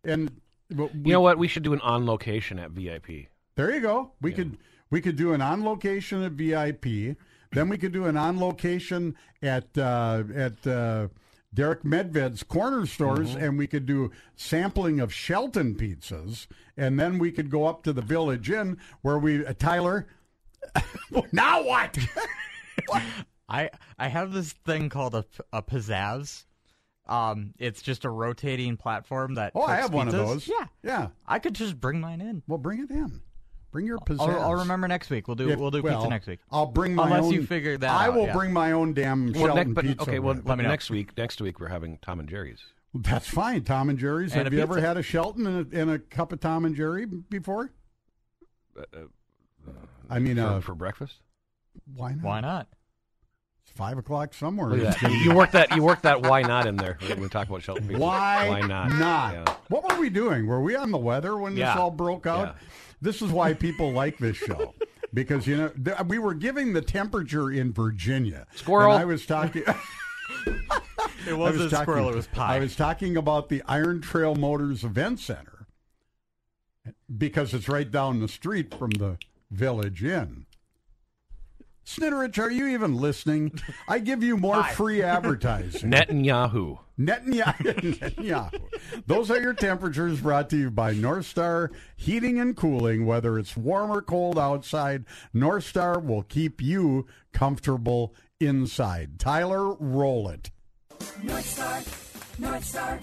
And 0.04 0.40
we- 0.70 0.88
You 0.94 1.12
know 1.12 1.20
what? 1.20 1.38
We 1.38 1.48
should 1.48 1.64
do 1.64 1.72
an 1.72 1.80
on 1.80 2.06
location 2.06 2.60
at 2.60 2.70
VIP. 2.70 3.28
There 3.56 3.74
you 3.74 3.80
go. 3.80 4.12
We 4.20 4.32
could 4.32 4.58
we 4.90 5.00
could 5.00 5.16
do 5.16 5.32
an 5.32 5.42
on 5.42 5.64
location 5.64 6.22
at 6.22 6.32
VIP. 6.32 7.16
Then 7.52 7.68
we 7.68 7.78
could 7.78 7.92
do 7.92 8.04
an 8.06 8.16
on 8.16 8.38
location 8.38 9.16
at 9.42 9.76
uh, 9.76 10.24
at 10.34 10.66
uh, 10.66 11.08
Derek 11.54 11.82
Medved's 11.82 12.42
corner 12.42 12.84
stores, 12.86 13.34
and 13.34 13.56
we 13.56 13.66
could 13.66 13.86
do 13.86 14.10
sampling 14.36 15.00
of 15.00 15.12
Shelton 15.12 15.74
pizzas, 15.74 16.46
and 16.76 17.00
then 17.00 17.18
we 17.18 17.32
could 17.32 17.50
go 17.50 17.66
up 17.66 17.82
to 17.84 17.92
the 17.92 18.02
Village 18.02 18.50
Inn 18.50 18.76
where 19.02 19.18
we 19.18 19.44
uh, 19.46 19.54
Tyler. 19.58 20.06
now 21.32 21.62
what? 21.62 21.96
I 23.48 23.70
I 23.98 24.08
have 24.08 24.32
this 24.32 24.52
thing 24.52 24.88
called 24.90 25.14
a, 25.14 25.24
a 25.52 25.62
pizzazz 25.62 26.44
Um, 27.06 27.54
it's 27.58 27.80
just 27.80 28.04
a 28.04 28.10
rotating 28.10 28.76
platform 28.76 29.34
that. 29.34 29.52
Oh, 29.54 29.62
I 29.62 29.76
have 29.76 29.94
one 29.94 30.08
of 30.08 30.12
those. 30.14 30.46
Yeah, 30.46 30.66
Yeah. 30.82 31.08
I 31.26 31.38
could 31.38 31.54
just 31.54 31.80
bring 31.80 32.00
mine 32.00 32.20
in. 32.20 32.42
Well, 32.46 32.58
bring 32.58 32.80
it 32.80 32.90
in. 32.90 33.22
Bring 33.78 33.86
your 33.86 33.98
pizzazz. 33.98 34.20
I'll, 34.28 34.40
I'll 34.42 34.54
remember 34.56 34.88
next 34.88 35.08
week. 35.08 35.28
We'll 35.28 35.36
do 35.36 35.50
If- 35.50 35.58
we'll 35.60 35.70
do 35.70 35.82
well, 35.82 35.98
pizza 35.98 36.10
next 36.10 36.26
week. 36.26 36.40
I'll 36.50 36.66
bring 36.66 36.94
my 36.96 37.04
Unless 37.04 37.24
own. 37.26 37.32
you 37.32 37.46
figure 37.46 37.78
that 37.78 37.88
I 37.90 38.06
out, 38.08 38.14
will 38.14 38.26
yeah. 38.26 38.32
bring 38.32 38.52
my 38.52 38.72
own 38.72 38.92
damn 38.92 39.32
Well, 39.32 39.46
Shelton 39.54 39.72
but, 39.74 39.84
pizza. 39.84 40.02
okay, 40.02 40.18
well. 40.18 40.34
Let 40.44 40.58
me 40.58 40.64
know. 40.64 40.70
next 40.70 40.90
week, 40.90 41.16
next 41.16 41.40
week 41.40 41.60
we're 41.60 41.68
having 41.68 41.98
Tom 42.02 42.18
and 42.18 42.28
Jerry's. 42.28 42.58
That's 42.94 43.28
fine. 43.28 43.62
Tom 43.62 43.88
and 43.88 43.98
Jerry's. 43.98 44.32
And 44.32 44.42
Have 44.44 44.52
a 44.52 44.56
you 44.56 44.62
ever 44.62 44.74
pizza. 44.74 44.86
had 44.88 44.96
a 44.96 45.02
Shelton 45.02 45.46
and 45.46 45.72
a, 45.72 45.80
and 45.80 45.90
a 45.92 45.98
cup 46.00 46.32
of 46.32 46.40
Tom 46.40 46.64
and 46.64 46.74
Jerry 46.74 47.06
before? 47.06 47.70
I 50.10 50.18
mean, 50.18 50.36
for, 50.36 50.42
uh, 50.42 50.60
for 50.60 50.74
breakfast. 50.74 51.14
why 51.94 52.12
not? 52.14 52.22
Why 52.24 52.40
not? 52.40 52.66
It's 53.64 53.76
five 53.76 53.98
o'clock 53.98 54.32
somewhere. 54.34 54.70
Look 54.70 54.86
at 54.86 55.00
that. 55.00 55.12
you 55.22 55.34
work 55.34 55.50
that. 55.52 55.76
You 55.76 55.82
work 55.82 56.02
that. 56.02 56.22
Why 56.22 56.42
not 56.42 56.66
in 56.66 56.76
there? 56.76 56.96
We 57.18 57.28
talk 57.28 57.48
about 57.48 57.62
Shelton 57.62 57.84
pizza. 57.88 58.00
Why, 58.00 58.48
Why 58.48 58.60
not? 58.62 58.90
not? 58.92 59.60
What 59.68 59.90
were 59.92 60.00
we 60.00 60.08
doing? 60.10 60.46
Were 60.46 60.62
we 60.62 60.74
on 60.74 60.90
the 60.90 60.98
weather 60.98 61.36
when 61.36 61.54
this 61.54 61.68
all 61.68 61.90
broke 61.90 62.26
out? 62.26 62.56
Yeah. 63.00 63.06
This 63.10 63.22
is 63.22 63.30
why 63.30 63.54
people 63.54 63.92
like 63.92 64.18
this 64.18 64.36
show. 64.36 64.74
Because 65.14 65.46
you 65.46 65.56
know 65.56 65.68
th- 65.68 65.96
we 66.06 66.18
were 66.18 66.34
giving 66.34 66.72
the 66.74 66.82
temperature 66.82 67.50
in 67.50 67.72
Virginia. 67.72 68.46
Squirrel. 68.54 68.92
And 68.92 69.00
I 69.02 69.04
was 69.04 69.24
talking. 69.26 69.62
It 71.26 71.36
wasn't 71.36 71.64
was 71.64 71.72
a 71.72 71.76
talking- 71.76 71.84
squirrel. 71.84 72.08
It 72.10 72.14
was 72.14 72.26
pie. 72.28 72.56
I 72.56 72.58
was 72.60 72.74
talking 72.76 73.16
about 73.16 73.48
the 73.48 73.62
Iron 73.66 74.00
Trail 74.00 74.34
Motors 74.34 74.82
Event 74.84 75.20
Center 75.20 75.66
because 77.14 77.52
it's 77.54 77.68
right 77.68 77.90
down 77.90 78.20
the 78.20 78.28
street 78.28 78.74
from 78.74 78.90
the 78.92 79.18
Village 79.50 80.02
Inn. 80.04 80.46
Snitterich, 81.88 82.38
are 82.38 82.50
you 82.50 82.66
even 82.66 82.94
listening? 82.96 83.58
I 83.88 83.98
give 83.98 84.22
you 84.22 84.36
more 84.36 84.62
free 84.62 85.02
advertising. 85.02 85.90
Netanyahu. 85.90 86.78
Netanyahu. 87.00 87.56
Netanyahu. 87.98 88.60
Those 89.06 89.30
are 89.30 89.40
your 89.40 89.54
temperatures 89.54 90.20
brought 90.20 90.50
to 90.50 90.58
you 90.58 90.70
by 90.70 90.92
North 90.92 91.24
Star 91.24 91.70
Heating 91.96 92.38
and 92.40 92.54
Cooling. 92.54 93.06
Whether 93.06 93.38
it's 93.38 93.56
warm 93.56 93.90
or 93.90 94.02
cold 94.02 94.38
outside, 94.38 95.06
North 95.32 95.64
Star 95.64 95.98
will 95.98 96.24
keep 96.24 96.60
you 96.60 97.06
comfortable 97.32 98.14
inside. 98.38 99.18
Tyler, 99.18 99.72
roll 99.76 100.28
it. 100.28 100.50
North 101.22 101.46
Star, 101.46 101.80
North 102.38 102.64
Star, 102.64 103.00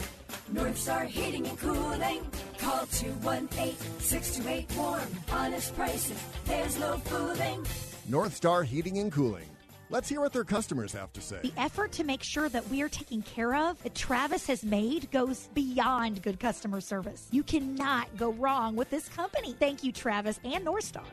North 0.52 0.78
Star 0.78 1.06
Heating 1.06 1.48
and 1.48 1.60
Cooling. 1.60 2.22
Call 2.60 2.86
218-628-WARM. 2.86 5.08
Honest 5.32 5.76
prices, 5.76 6.24
there's 6.46 6.80
no 6.80 6.98
fooling. 6.98 7.66
North 8.08 8.36
Star 8.36 8.62
Heating 8.62 9.00
and 9.00 9.12
Cooling. 9.12 9.50
Let's 9.90 10.08
hear 10.08 10.22
what 10.22 10.32
their 10.32 10.44
customers 10.44 10.94
have 10.94 11.12
to 11.14 11.22
say. 11.22 11.40
The 11.42 11.54
effort 11.58 11.92
to 11.94 12.04
make 12.04 12.22
sure 12.22 12.50
that 12.50 12.68
we 12.70 12.82
are 12.84 12.90
taken 12.90 13.24
care 13.24 13.56
of 13.56 13.82
that 13.84 13.96
Travis 13.96 14.46
has 14.48 14.64
made 14.64 15.10
goes 15.12 15.50
beyond 15.54 16.22
good 16.22 16.40
customer 16.40 16.82
service. 16.82 17.28
You 17.32 17.42
cannot 17.42 18.16
go 18.18 18.32
wrong 18.34 18.76
with 18.76 18.90
this 18.92 19.10
company. 19.10 19.54
Thank 19.54 19.84
you, 19.84 19.92
Travis 19.92 20.40
and 20.44 20.64
North 20.64 20.84
Star. 20.84 21.04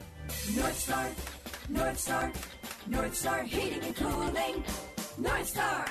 North 0.55 0.79
Star, 0.79 1.09
North 1.71 1.99
Star, 1.99 2.33
North 2.87 3.15
Star 3.15 3.43
Heating 3.43 3.83
and 3.85 3.97
Cooling. 3.97 4.65
North 5.19 5.49
Star. 5.49 5.87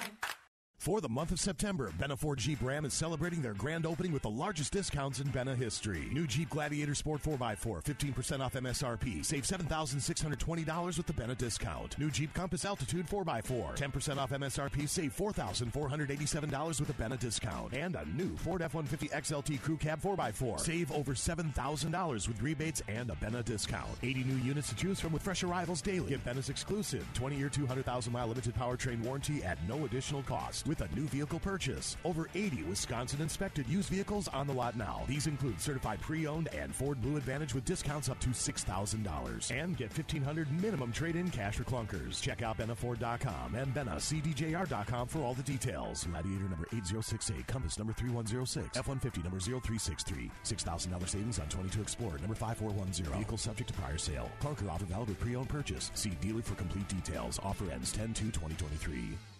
For 0.81 0.99
the 0.99 1.07
month 1.07 1.31
of 1.31 1.39
September, 1.39 1.93
Benna 1.99 2.17
Ford 2.17 2.39
Jeep 2.39 2.57
Ram 2.59 2.85
is 2.85 2.95
celebrating 2.95 3.43
their 3.43 3.53
grand 3.53 3.85
opening 3.85 4.11
with 4.11 4.23
the 4.23 4.31
largest 4.31 4.73
discounts 4.73 5.19
in 5.19 5.27
Benna 5.27 5.55
history. 5.55 6.09
New 6.11 6.25
Jeep 6.25 6.49
Gladiator 6.49 6.95
Sport 6.95 7.21
4x4, 7.21 7.83
15% 7.83 8.39
off 8.39 8.53
MSRP. 8.53 9.23
Save 9.23 9.43
$7,620 9.43 10.97
with 10.97 11.05
the 11.05 11.13
Benna 11.13 11.37
discount. 11.37 11.99
New 11.99 12.09
Jeep 12.09 12.33
Compass 12.33 12.65
Altitude 12.65 13.05
4x4, 13.07 13.77
10% 13.77 14.17
off 14.17 14.31
MSRP. 14.31 14.89
Save 14.89 15.15
$4,487 15.15 16.79
with 16.79 16.87
the 16.87 17.03
Benna 17.03 17.19
discount. 17.19 17.75
And 17.75 17.95
a 17.95 18.03
new 18.15 18.35
Ford 18.37 18.63
F-150 18.63 19.11
XLT 19.11 19.61
Crew 19.61 19.77
Cab 19.77 20.01
4x4. 20.01 20.59
Save 20.59 20.91
over 20.93 21.13
$7,000 21.13 22.27
with 22.27 22.41
rebates 22.41 22.81
and 22.87 23.11
a 23.11 23.15
Benna 23.17 23.45
discount. 23.45 23.91
80 24.01 24.23
new 24.23 24.37
units 24.37 24.69
to 24.69 24.75
choose 24.75 24.99
from 24.99 25.13
with 25.13 25.21
fresh 25.21 25.43
arrivals 25.43 25.83
daily. 25.83 26.09
Get 26.09 26.25
Benna's 26.25 26.49
exclusive 26.49 27.05
20-year, 27.13 27.49
200,000-mile 27.49 28.27
limited 28.29 28.55
powertrain 28.55 29.03
warranty 29.03 29.43
at 29.43 29.59
no 29.67 29.85
additional 29.85 30.23
cost 30.23 30.65
with 30.71 30.79
a 30.79 30.95
new 30.95 31.05
vehicle 31.07 31.39
purchase. 31.39 31.97
Over 32.05 32.29
80 32.33 32.63
Wisconsin 32.63 33.21
inspected 33.21 33.67
used 33.67 33.89
vehicles 33.89 34.29
on 34.29 34.47
the 34.47 34.53
lot 34.53 34.77
now. 34.77 35.01
These 35.05 35.27
include 35.27 35.59
certified 35.59 35.99
pre-owned 35.99 36.47
and 36.53 36.73
Ford 36.73 37.01
Blue 37.01 37.17
Advantage 37.17 37.53
with 37.53 37.65
discounts 37.65 38.07
up 38.07 38.21
to 38.21 38.29
$6,000. 38.29 39.51
And 39.51 39.75
get 39.75 39.89
1500 39.89 40.49
minimum 40.61 40.93
trade-in 40.93 41.29
cash 41.29 41.57
for 41.57 41.65
clunkers. 41.65 42.21
Check 42.21 42.41
out 42.41 42.57
BennaFord.com 42.57 43.55
and 43.55 43.73
BennaCDJR.com 43.73 45.09
for 45.09 45.19
all 45.19 45.33
the 45.33 45.43
details. 45.43 46.05
Gladiator 46.05 46.47
number 46.47 46.67
8068, 46.71 47.47
Compass 47.47 47.77
number 47.77 47.91
3106, 47.91 48.77
F-150 48.77 49.23
number 49.23 49.39
0363. 49.41 50.31
$6,000 50.45 51.09
savings 51.09 51.39
on 51.39 51.49
22 51.49 51.81
Explorer 51.81 52.19
number 52.19 52.35
5410. 52.35 53.13
Vehicle 53.17 53.37
subject 53.37 53.67
to 53.67 53.73
prior 53.73 53.97
sale. 53.97 54.31
Clunker 54.41 54.69
offer 54.69 54.85
valid 54.85 55.09
with 55.09 55.19
pre-owned 55.19 55.49
purchase. 55.49 55.91
See 55.95 56.11
dealer 56.21 56.41
for 56.41 56.55
complete 56.55 56.87
details. 56.87 57.41
Offer 57.43 57.71
ends 57.71 57.93
10-2-2023. 57.93 59.30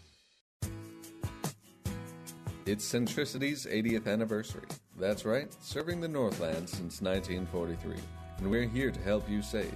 It's 2.67 2.85
Centricity's 2.85 3.65
80th 3.65 4.05
anniversary. 4.07 4.67
That's 4.99 5.25
right, 5.25 5.51
serving 5.63 5.99
the 5.99 6.07
Northland 6.07 6.69
since 6.69 7.01
1943. 7.01 7.95
And 8.37 8.51
we're 8.51 8.67
here 8.67 8.91
to 8.91 8.99
help 9.01 9.27
you 9.27 9.41
save. 9.41 9.75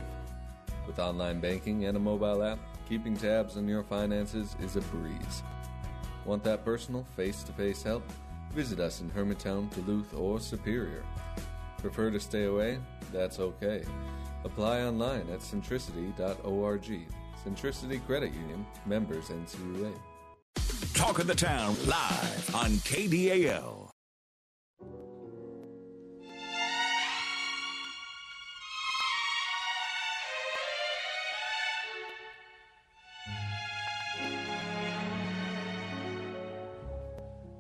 With 0.86 1.00
online 1.00 1.40
banking 1.40 1.86
and 1.86 1.98
a 1.98 2.00
mobile 2.00 2.44
app, 2.44 2.60
keeping 2.88 3.18
tabs 3.18 3.58
on 3.58 3.68
your 3.68 3.82
finances 3.82 4.56
is 4.62 4.76
a 4.76 4.82
breeze. 4.82 5.42
Want 6.26 6.44
that 6.44 6.64
personal, 6.64 7.08
face 7.16 7.42
to 7.44 7.52
face 7.54 7.82
help? 7.82 8.04
Visit 8.54 8.80
us 8.80 9.02
in 9.02 9.10
Hermantown, 9.10 9.74
Duluth, 9.74 10.14
or 10.14 10.40
Superior. 10.40 11.04
Prefer 11.80 12.12
to 12.12 12.20
stay 12.20 12.44
away? 12.44 12.78
That's 13.12 13.40
okay. 13.40 13.84
Apply 14.44 14.82
online 14.82 15.28
at 15.32 15.40
centricity.org. 15.40 17.08
Centricity 17.44 18.06
Credit 18.06 18.32
Union, 18.32 18.64
members 18.86 19.30
NCUA. 19.30 19.92
Talk 20.94 21.20
of 21.20 21.28
the 21.28 21.36
Town 21.36 21.76
live 21.86 22.56
on 22.56 22.72
KDAL. 22.72 23.90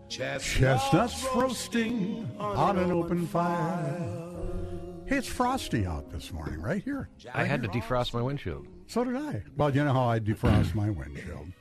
Chestnuts 0.10 1.26
roasting 1.36 2.30
on 2.40 2.78
an 2.78 2.92
open 2.92 3.28
fire. 3.28 4.26
Hey, 5.06 5.18
it's 5.18 5.28
frosty 5.28 5.86
out 5.86 6.10
this 6.10 6.32
morning, 6.32 6.62
right 6.62 6.82
here. 6.82 7.10
I 7.34 7.44
had 7.44 7.62
to 7.64 7.68
defrost 7.70 8.14
my 8.14 8.22
windshield. 8.22 8.66
So 8.88 9.04
did 9.04 9.16
I. 9.18 9.44
Well, 9.58 9.76
you 9.76 9.84
know 9.84 9.94
how 9.94 10.06
I 10.06 10.20
defrost 10.20 10.74
my 10.74 10.90
windshield 10.90 11.52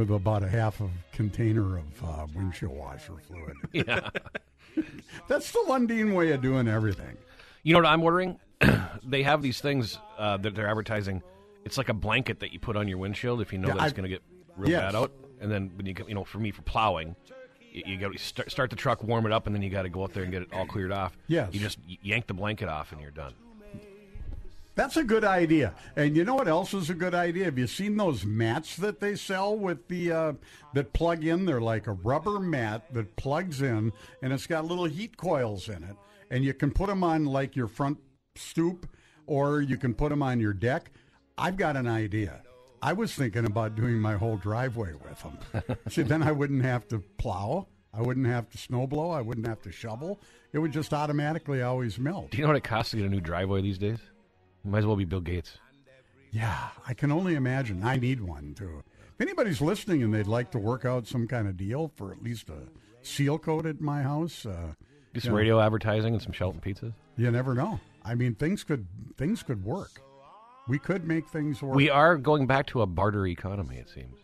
with 0.00 0.10
about 0.10 0.42
a 0.42 0.48
half 0.48 0.80
of 0.80 0.90
container 1.12 1.78
of 1.78 2.04
uh, 2.04 2.26
windshield 2.34 2.76
washer 2.76 3.12
fluid. 3.26 3.54
Yeah. 3.72 4.08
That's 5.28 5.50
the 5.52 5.64
Lundin 5.68 6.14
way 6.14 6.30
of 6.32 6.40
doing 6.40 6.68
everything. 6.68 7.16
You 7.62 7.74
know 7.74 7.80
what 7.80 7.86
I'm 7.88 8.02
ordering? 8.02 8.38
they 9.04 9.22
have 9.24 9.42
these 9.42 9.60
things 9.60 9.98
uh, 10.16 10.36
that 10.38 10.54
they're 10.54 10.68
advertising. 10.68 11.22
It's 11.64 11.76
like 11.76 11.88
a 11.88 11.94
blanket 11.94 12.40
that 12.40 12.52
you 12.52 12.58
put 12.60 12.76
on 12.76 12.88
your 12.88 12.98
windshield 12.98 13.40
if 13.40 13.52
you 13.52 13.58
know 13.58 13.68
Yeah, 13.68 13.74
that 13.74 13.84
it's 13.84 13.92
going 13.92 14.04
to 14.04 14.08
get 14.08 14.22
real 14.56 14.70
Yes. 14.70 14.80
bad 14.82 14.94
out. 14.94 15.12
And 15.40 15.50
then 15.50 15.70
when 15.76 15.86
you 15.86 15.94
you 16.08 16.14
know, 16.14 16.24
for 16.24 16.38
me 16.38 16.50
for 16.52 16.62
plowing, 16.62 17.16
you, 17.72 17.82
you 17.86 17.98
got 17.98 18.12
to 18.12 18.18
start, 18.18 18.50
start 18.50 18.70
the 18.70 18.76
truck, 18.76 19.02
warm 19.02 19.26
it 19.26 19.32
up, 19.32 19.46
and 19.46 19.54
then 19.54 19.62
you 19.62 19.70
got 19.70 19.82
to 19.82 19.88
go 19.88 20.02
out 20.04 20.12
there 20.14 20.22
and 20.22 20.32
get 20.32 20.42
it 20.42 20.48
all 20.52 20.66
cleared 20.66 20.92
off. 20.92 21.16
Yes. 21.26 21.50
You 21.52 21.60
just 21.60 21.78
yank 22.02 22.26
the 22.26 22.34
blanket 22.34 22.68
off 22.68 22.92
and 22.92 23.00
you're 23.00 23.10
done. 23.10 23.34
That's 24.80 24.96
a 24.96 25.04
good 25.04 25.24
idea. 25.24 25.74
And 25.94 26.16
you 26.16 26.24
know 26.24 26.36
what 26.36 26.48
else 26.48 26.72
is 26.72 26.88
a 26.88 26.94
good 26.94 27.14
idea? 27.14 27.44
Have 27.44 27.58
you 27.58 27.66
seen 27.66 27.98
those 27.98 28.24
mats 28.24 28.76
that 28.76 28.98
they 28.98 29.14
sell 29.14 29.54
with 29.54 29.86
the 29.88 30.10
uh, 30.10 30.32
that 30.72 30.94
plug 30.94 31.22
in? 31.22 31.44
They're 31.44 31.60
like 31.60 31.86
a 31.86 31.92
rubber 31.92 32.40
mat 32.40 32.86
that 32.94 33.14
plugs 33.16 33.60
in, 33.60 33.92
and 34.22 34.32
it's 34.32 34.46
got 34.46 34.64
little 34.64 34.86
heat 34.86 35.18
coils 35.18 35.68
in 35.68 35.84
it, 35.84 35.96
and 36.30 36.42
you 36.42 36.54
can 36.54 36.70
put 36.70 36.86
them 36.86 37.04
on 37.04 37.26
like 37.26 37.54
your 37.56 37.68
front 37.68 37.98
stoop, 38.36 38.88
or 39.26 39.60
you 39.60 39.76
can 39.76 39.92
put 39.92 40.08
them 40.08 40.22
on 40.22 40.40
your 40.40 40.54
deck. 40.54 40.90
I've 41.36 41.58
got 41.58 41.76
an 41.76 41.86
idea. 41.86 42.40
I 42.80 42.94
was 42.94 43.14
thinking 43.14 43.44
about 43.44 43.76
doing 43.76 44.00
my 44.00 44.14
whole 44.14 44.38
driveway 44.38 44.94
with 44.94 45.22
them. 45.22 45.76
See, 45.90 46.04
then 46.04 46.22
I 46.22 46.32
wouldn't 46.32 46.64
have 46.64 46.88
to 46.88 47.00
plow. 47.18 47.66
I 47.92 48.00
wouldn't 48.00 48.28
have 48.28 48.48
to 48.48 48.56
snow 48.56 48.86
blow. 48.86 49.10
I 49.10 49.20
wouldn't 49.20 49.46
have 49.46 49.60
to 49.60 49.72
shovel. 49.72 50.22
It 50.54 50.58
would 50.58 50.72
just 50.72 50.94
automatically 50.94 51.60
always 51.60 51.98
melt. 51.98 52.30
Do 52.30 52.38
you 52.38 52.44
know 52.44 52.48
what 52.48 52.56
it 52.56 52.64
costs 52.64 52.92
to 52.92 52.96
get 52.96 53.04
a 53.04 53.10
new 53.10 53.20
driveway 53.20 53.60
these 53.60 53.76
days? 53.76 53.98
Might 54.64 54.78
as 54.80 54.86
well 54.86 54.96
be 54.96 55.04
Bill 55.04 55.20
Gates. 55.20 55.58
Yeah, 56.32 56.68
I 56.86 56.94
can 56.94 57.10
only 57.10 57.34
imagine. 57.34 57.82
I 57.82 57.96
need 57.96 58.20
one 58.20 58.54
too. 58.54 58.82
If 59.14 59.20
anybody's 59.20 59.60
listening 59.60 60.02
and 60.02 60.14
they'd 60.14 60.26
like 60.26 60.50
to 60.52 60.58
work 60.58 60.84
out 60.84 61.06
some 61.06 61.26
kind 61.26 61.48
of 61.48 61.56
deal 61.56 61.90
for 61.96 62.12
at 62.12 62.22
least 62.22 62.48
a 62.48 62.68
seal 63.02 63.38
coat 63.38 63.66
at 63.66 63.80
my 63.80 64.02
house, 64.02 64.46
uh, 64.46 64.74
Do 65.12 65.18
some 65.20 65.32
Yeah. 65.32 65.38
radio 65.38 65.60
advertising 65.60 66.14
and 66.14 66.22
some 66.22 66.32
Shelton 66.32 66.60
pizzas. 66.60 66.94
you 67.16 67.30
never 67.30 67.54
know. 67.54 67.80
I 68.04 68.14
mean, 68.14 68.34
things 68.36 68.62
could 68.64 68.86
things 69.16 69.42
could 69.42 69.64
work. 69.64 70.00
We 70.68 70.78
could 70.78 71.04
make 71.06 71.28
things 71.28 71.60
work. 71.62 71.74
We 71.74 71.90
are 71.90 72.16
going 72.16 72.46
back 72.46 72.66
to 72.68 72.82
a 72.82 72.86
barter 72.86 73.26
economy, 73.26 73.76
it 73.78 73.88
seems. 73.88 74.14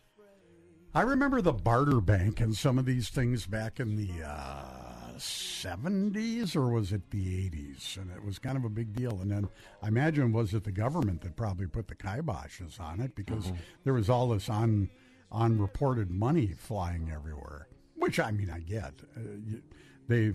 I 0.95 1.03
remember 1.03 1.43
the 1.43 1.53
barter 1.53 2.01
bank 2.01 2.41
and 2.41 2.57
some 2.57 2.79
of 2.79 2.85
these 2.87 3.09
things 3.11 3.47
back 3.47 3.81
in 3.81 3.97
the 3.97 4.23
uh, 4.25 4.95
70s, 5.19 6.55
or 6.57 6.69
was 6.71 6.93
it 6.93 7.11
the 7.11 7.49
80s? 7.51 7.97
And 7.97 8.11
it 8.11 8.25
was 8.25 8.39
kind 8.39 8.57
of 8.57 8.65
a 8.65 8.69
big 8.69 8.93
deal. 8.95 9.19
And 9.21 9.31
then 9.31 9.49
I 9.83 9.89
imagine 9.89 10.33
was 10.33 10.55
it 10.55 10.65
the 10.65 10.73
government 10.73 11.21
that 11.23 11.37
probably 11.37 11.67
put 11.67 11.89
the 11.89 11.95
kiboshes 11.95 12.81
on 12.81 13.01
it 13.01 13.15
because 13.15 13.53
there 13.85 13.93
was 13.95 14.09
all 14.11 14.29
this 14.29 14.49
on 14.49 14.91
unreported 15.33 16.11
money 16.11 16.49
flying 16.57 17.11
everywhere. 17.13 17.69
Which 17.97 18.21
I 18.21 18.31
mean, 18.31 18.51
I 18.51 18.61
get. 18.61 18.93
Uh, 19.17 19.21
you, 19.45 19.63
they, 20.09 20.33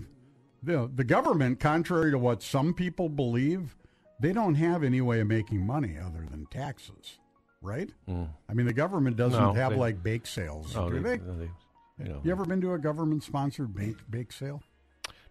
the 0.62 0.90
the 0.94 1.04
government, 1.04 1.60
contrary 1.60 2.10
to 2.10 2.18
what 2.18 2.42
some 2.42 2.74
people 2.74 3.08
believe, 3.08 3.76
they 4.20 4.32
don't 4.32 4.56
have 4.56 4.82
any 4.82 5.00
way 5.00 5.20
of 5.20 5.28
making 5.28 5.64
money 5.66 5.96
other 5.98 6.26
than 6.30 6.46
taxes, 6.46 7.18
right? 7.62 7.90
I 8.08 8.52
mean, 8.54 8.66
the 8.66 8.72
government 8.74 9.16
doesn't 9.16 9.40
No, 9.40 9.52
have 9.54 9.72
they- 9.72 9.78
like 9.78 10.02
bake 10.02 10.26
sales, 10.26 10.76
Oh, 10.76 10.90
do 10.90 11.00
they? 11.00 11.16
they- 11.18 11.50
you 11.98 12.08
know. 12.08 12.20
You 12.24 12.32
ever 12.32 12.44
been 12.44 12.60
to 12.62 12.72
a 12.72 12.78
government-sponsored 12.78 13.74
bake 13.74 13.96
bake 14.10 14.32
sale? 14.32 14.60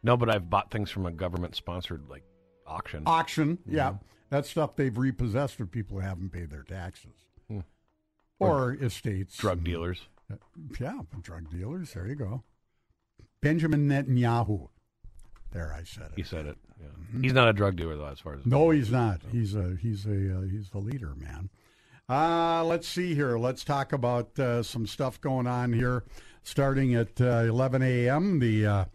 No, 0.03 0.17
but 0.17 0.29
I've 0.29 0.49
bought 0.49 0.71
things 0.71 0.89
from 0.89 1.05
a 1.05 1.11
government-sponsored 1.11 2.09
like 2.09 2.23
auction. 2.65 3.03
Auction, 3.05 3.57
Mm-hmm. 3.57 3.75
yeah. 3.75 3.93
That's 4.29 4.49
stuff 4.49 4.75
they've 4.77 4.97
repossessed 4.97 5.59
of 5.59 5.71
people 5.71 5.97
who 5.99 6.03
haven't 6.05 6.29
paid 6.31 6.49
their 6.49 6.63
taxes. 6.63 7.25
Hmm. 7.49 7.59
Or 8.39 8.73
estates. 8.73 9.35
Drug 9.37 9.57
and- 9.57 9.65
dealers. 9.65 10.07
Yeah, 10.79 11.01
drug 11.21 11.49
dealers. 11.51 11.91
There 11.93 12.07
you 12.07 12.15
go. 12.15 12.43
Benjamin 13.41 13.89
Netanyahu. 13.89 14.69
There, 15.51 15.73
I 15.73 15.83
said 15.83 16.05
it. 16.05 16.13
He 16.15 16.23
said 16.23 16.45
it. 16.45 16.57
Yeah. 16.79 17.19
He's 17.21 17.33
not 17.33 17.49
a 17.49 17.53
drug 17.53 17.75
dealer 17.75 17.97
though, 17.97 18.05
as 18.07 18.19
far 18.21 18.35
as 18.35 18.45
No, 18.45 18.69
he's 18.69 18.89
not. 18.89 19.19
He's 19.31 19.53
a 19.53 19.75
he's 19.81 20.05
a 20.05 20.37
uh, 20.37 20.41
he's 20.43 20.69
the 20.69 20.77
leader, 20.79 21.13
man. 21.17 21.49
Uh, 22.07 22.63
let's 22.63 22.87
see 22.87 23.13
here. 23.13 23.37
Let's 23.37 23.65
talk 23.65 23.91
about 23.91 24.39
uh, 24.39 24.63
some 24.63 24.87
stuff 24.87 25.19
going 25.19 25.47
on 25.47 25.73
here. 25.73 26.05
Starting 26.43 26.95
at 26.95 27.19
uh, 27.19 27.43
11 27.47 27.81
a.m., 27.83 28.39
the 28.39 28.65
uh, 28.65 28.85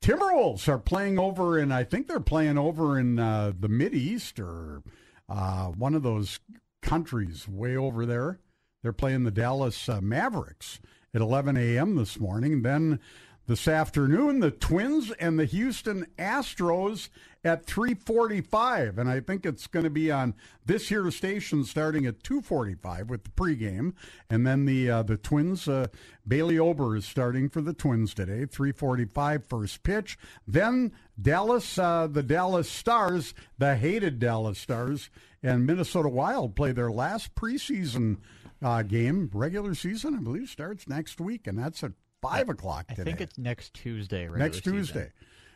Timberwolves 0.00 0.68
are 0.68 0.78
playing 0.78 1.18
over, 1.18 1.58
and 1.58 1.72
I 1.72 1.84
think 1.84 2.06
they're 2.06 2.20
playing 2.20 2.58
over 2.58 2.98
in 2.98 3.18
uh, 3.18 3.52
the 3.58 3.68
Mid 3.68 3.94
East 3.94 4.38
or 4.38 4.82
uh, 5.28 5.66
one 5.66 5.94
of 5.94 6.02
those 6.02 6.38
countries 6.82 7.48
way 7.48 7.76
over 7.76 8.06
there. 8.06 8.38
They're 8.82 8.92
playing 8.92 9.24
the 9.24 9.30
Dallas 9.30 9.88
uh, 9.88 10.00
Mavericks 10.00 10.80
at 11.12 11.20
11 11.20 11.56
a.m. 11.56 11.96
this 11.96 12.20
morning. 12.20 12.62
Then 12.62 13.00
this 13.46 13.68
afternoon, 13.68 14.40
the 14.40 14.50
Twins 14.50 15.12
and 15.12 15.38
the 15.38 15.44
Houston 15.44 16.06
Astros 16.18 17.08
at 17.44 17.64
3:45, 17.64 18.98
and 18.98 19.08
I 19.08 19.20
think 19.20 19.46
it's 19.46 19.68
going 19.68 19.84
to 19.84 19.90
be 19.90 20.10
on 20.10 20.34
this 20.64 20.88
here 20.88 21.08
station 21.12 21.62
starting 21.64 22.04
at 22.06 22.22
2:45 22.22 23.08
with 23.08 23.22
the 23.24 23.30
pregame, 23.30 23.92
and 24.28 24.46
then 24.46 24.64
the 24.64 24.90
uh, 24.90 25.02
the 25.04 25.16
Twins. 25.16 25.68
Uh, 25.68 25.86
Bailey 26.26 26.58
Ober 26.58 26.96
is 26.96 27.04
starting 27.04 27.48
for 27.48 27.60
the 27.60 27.72
Twins 27.72 28.14
today. 28.14 28.46
3:45 28.46 29.44
first 29.44 29.82
pitch. 29.84 30.18
Then 30.46 30.92
Dallas, 31.20 31.78
uh, 31.78 32.08
the 32.08 32.24
Dallas 32.24 32.68
Stars, 32.68 33.32
the 33.58 33.76
hated 33.76 34.18
Dallas 34.18 34.58
Stars, 34.58 35.08
and 35.40 35.64
Minnesota 35.66 36.08
Wild 36.08 36.56
play 36.56 36.72
their 36.72 36.90
last 36.90 37.36
preseason 37.36 38.16
uh, 38.60 38.82
game. 38.82 39.30
Regular 39.32 39.76
season, 39.76 40.16
I 40.16 40.20
believe, 40.20 40.48
starts 40.48 40.88
next 40.88 41.20
week, 41.20 41.46
and 41.46 41.56
that's 41.56 41.84
at 41.84 41.92
five 42.30 42.48
o'clock 42.48 42.86
I 42.90 42.94
think 42.94 43.20
it's 43.20 43.36
next 43.38 43.74
Tuesday. 43.74 44.22
regular 44.28 44.38
next 44.38 44.58
season. 44.58 44.72
Tuesday. 44.74 45.12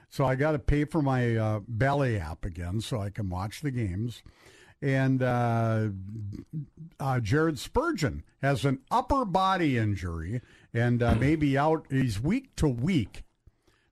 So 0.09 0.25
I 0.25 0.35
got 0.35 0.53
to 0.53 0.59
pay 0.59 0.85
for 0.85 1.01
my 1.03 1.37
uh, 1.37 1.61
Bally 1.69 2.19
app 2.19 2.45
again 2.45 2.81
so 2.81 3.01
I 3.01 3.11
can 3.11 3.29
watch 3.31 3.61
the 3.61 3.71
games. 3.71 4.23
And 4.83 5.23
uh, 5.23 5.89
uh, 6.99 7.21
Jared 7.21 7.59
Spurgeon 7.59 8.25
has 8.43 8.65
an 8.65 8.81
upper 8.91 9.25
body 9.25 9.77
injury 9.79 10.41
and 10.73 11.03
uh, 11.03 11.15
maybe 11.15 11.57
out. 11.59 11.87
He's 11.91 12.21
week 12.21 12.57
to 12.57 12.67
week. 12.69 13.23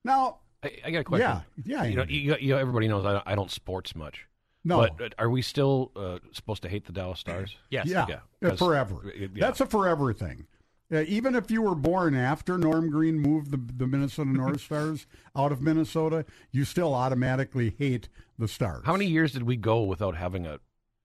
Now, 0.03 0.39
I, 0.63 0.71
I 0.85 0.91
got 0.91 0.99
a 0.99 1.03
question. 1.03 1.29
Yeah, 1.63 1.83
yeah, 1.83 1.83
You 1.89 1.95
know, 1.95 2.05
you, 2.07 2.35
you 2.39 2.49
know, 2.53 2.57
everybody 2.57 2.87
knows 2.87 3.05
I 3.05 3.13
don't, 3.13 3.23
I 3.27 3.35
don't 3.35 3.51
sports 3.51 3.95
much. 3.95 4.25
No. 4.65 4.79
but 4.97 5.01
uh, 5.01 5.09
are 5.19 5.29
we 5.29 5.41
still 5.41 5.91
uh, 5.95 6.19
supposed 6.33 6.63
to 6.63 6.69
hate 6.69 6.85
the 6.85 6.91
Dallas 6.91 7.19
Stars? 7.19 7.55
Yes. 7.69 7.85
yeah, 7.87 8.05
Yeah, 8.09 8.19
yeah, 8.41 8.49
'cause- 8.49 8.59
forever. 8.59 9.13
yeah. 9.17 9.27
That's 9.35 9.61
a 9.61 9.65
forever 9.65 10.11
thing. 10.13 10.47
Uh, 10.91 11.01
even 11.07 11.35
if 11.35 11.51
you 11.51 11.61
were 11.61 11.75
born 11.75 12.15
after 12.15 12.57
Norm 12.57 12.89
Green 12.89 13.19
moved 13.19 13.51
the, 13.51 13.57
the 13.77 13.85
Minnesota 13.85 14.31
North 14.31 14.61
Stars 14.65 15.05
out 15.35 15.51
of 15.51 15.61
Minnesota, 15.61 16.25
you 16.51 16.65
still 16.65 16.93
automatically 16.95 17.75
hate 17.77 18.09
the 18.39 18.47
Stars. 18.47 18.81
How 18.85 18.93
many 18.93 19.05
years 19.05 19.31
did 19.33 19.43
we 19.43 19.55
go 19.55 19.83
without 19.83 20.15
having 20.15 20.47
a, 20.47 20.59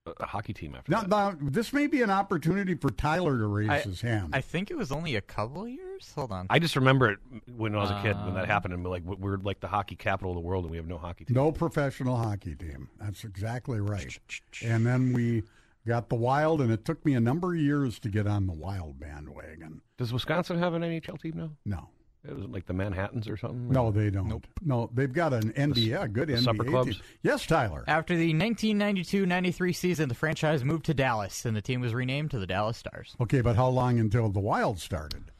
a, 0.07 0.11
a 0.21 0.25
hockey 0.25 0.53
team 0.53 0.73
after 0.73 0.91
Now, 0.91 1.01
that? 1.01 1.09
now, 1.09 1.35
this 1.39 1.71
may 1.71 1.85
be 1.85 2.01
an 2.01 2.09
opportunity 2.09 2.73
for 2.73 2.89
Tyler 2.89 3.37
to 3.37 3.45
raise 3.45 3.69
I, 3.69 3.79
his 3.81 4.01
hand. 4.01 4.31
I 4.33 4.41
think 4.41 4.71
it 4.71 4.75
was 4.77 4.91
only 4.91 5.15
a 5.17 5.21
couple 5.21 5.67
years. 5.67 6.11
Hold 6.15 6.31
on. 6.31 6.47
I 6.49 6.57
just 6.57 6.75
remember 6.75 7.11
it 7.11 7.19
when 7.55 7.75
I 7.75 7.77
was 7.79 7.91
a 7.91 8.01
kid 8.01 8.15
when 8.25 8.33
that 8.33 8.45
Uh, 8.45 8.47
happened, 8.47 8.73
and 8.73 8.83
we're 8.83 8.89
like 8.89 9.03
we're 9.05 9.37
like 9.37 9.59
the 9.59 9.67
hockey 9.67 9.95
capital 9.95 10.31
of 10.31 10.35
the 10.35 10.41
world, 10.41 10.63
and 10.63 10.71
we 10.71 10.77
have 10.77 10.87
no 10.87 10.97
hockey 10.97 11.25
team. 11.25 11.35
no 11.35 11.51
professional 11.51 12.17
hockey 12.17 12.55
team. 12.55 12.89
That's 12.99 13.23
exactly 13.23 13.79
right. 13.81 14.17
And 14.63 14.83
then 14.85 15.13
we 15.13 15.43
got 15.87 16.09
the 16.09 16.15
Wild, 16.15 16.61
and 16.61 16.71
it 16.71 16.83
took 16.85 17.05
me 17.05 17.13
a 17.13 17.19
number 17.19 17.53
of 17.53 17.59
years 17.59 17.99
to 17.99 18.09
get 18.09 18.27
on 18.27 18.47
the 18.47 18.53
Wild 18.53 18.99
bandwagon. 18.99 19.81
Does 19.97 20.11
Wisconsin 20.13 20.57
have 20.59 20.73
an 20.73 20.81
NHL 20.81 21.21
team 21.21 21.33
now? 21.35 21.51
No, 21.65 21.89
It 22.27 22.35
was 22.35 22.45
like 22.47 22.65
the 22.65 22.73
Manhattans 22.73 23.27
or 23.29 23.37
something. 23.37 23.69
no, 23.69 23.91
they 23.91 24.09
don't. 24.09 24.43
No, 24.63 24.89
they've 24.93 25.13
got 25.13 25.33
an 25.33 25.51
NBA, 25.53 26.01
a 26.03 26.07
good 26.07 26.27
the 26.29 26.33
NBA 26.33 26.43
supper 26.43 26.63
clubs? 26.63 26.95
team. 26.97 27.05
Yes, 27.23 27.45
Tyler. 27.45 27.83
After 27.87 28.15
the 28.17 28.33
1992-93 28.33 29.75
season, 29.75 30.09
the 30.09 30.15
franchise 30.15 30.63
moved 30.63 30.85
to 30.85 30.93
Dallas, 30.93 31.45
and 31.45 31.55
the 31.55 31.61
team 31.61 31.81
was 31.81 31.93
renamed 31.93 32.31
to 32.31 32.39
the 32.39 32.47
Dallas 32.47 32.77
Stars. 32.77 33.15
Okay, 33.21 33.41
but 33.41 33.55
how 33.55 33.67
long 33.69 33.99
until 33.99 34.29
the 34.29 34.39
Wild 34.39 34.79
started? 34.79 35.31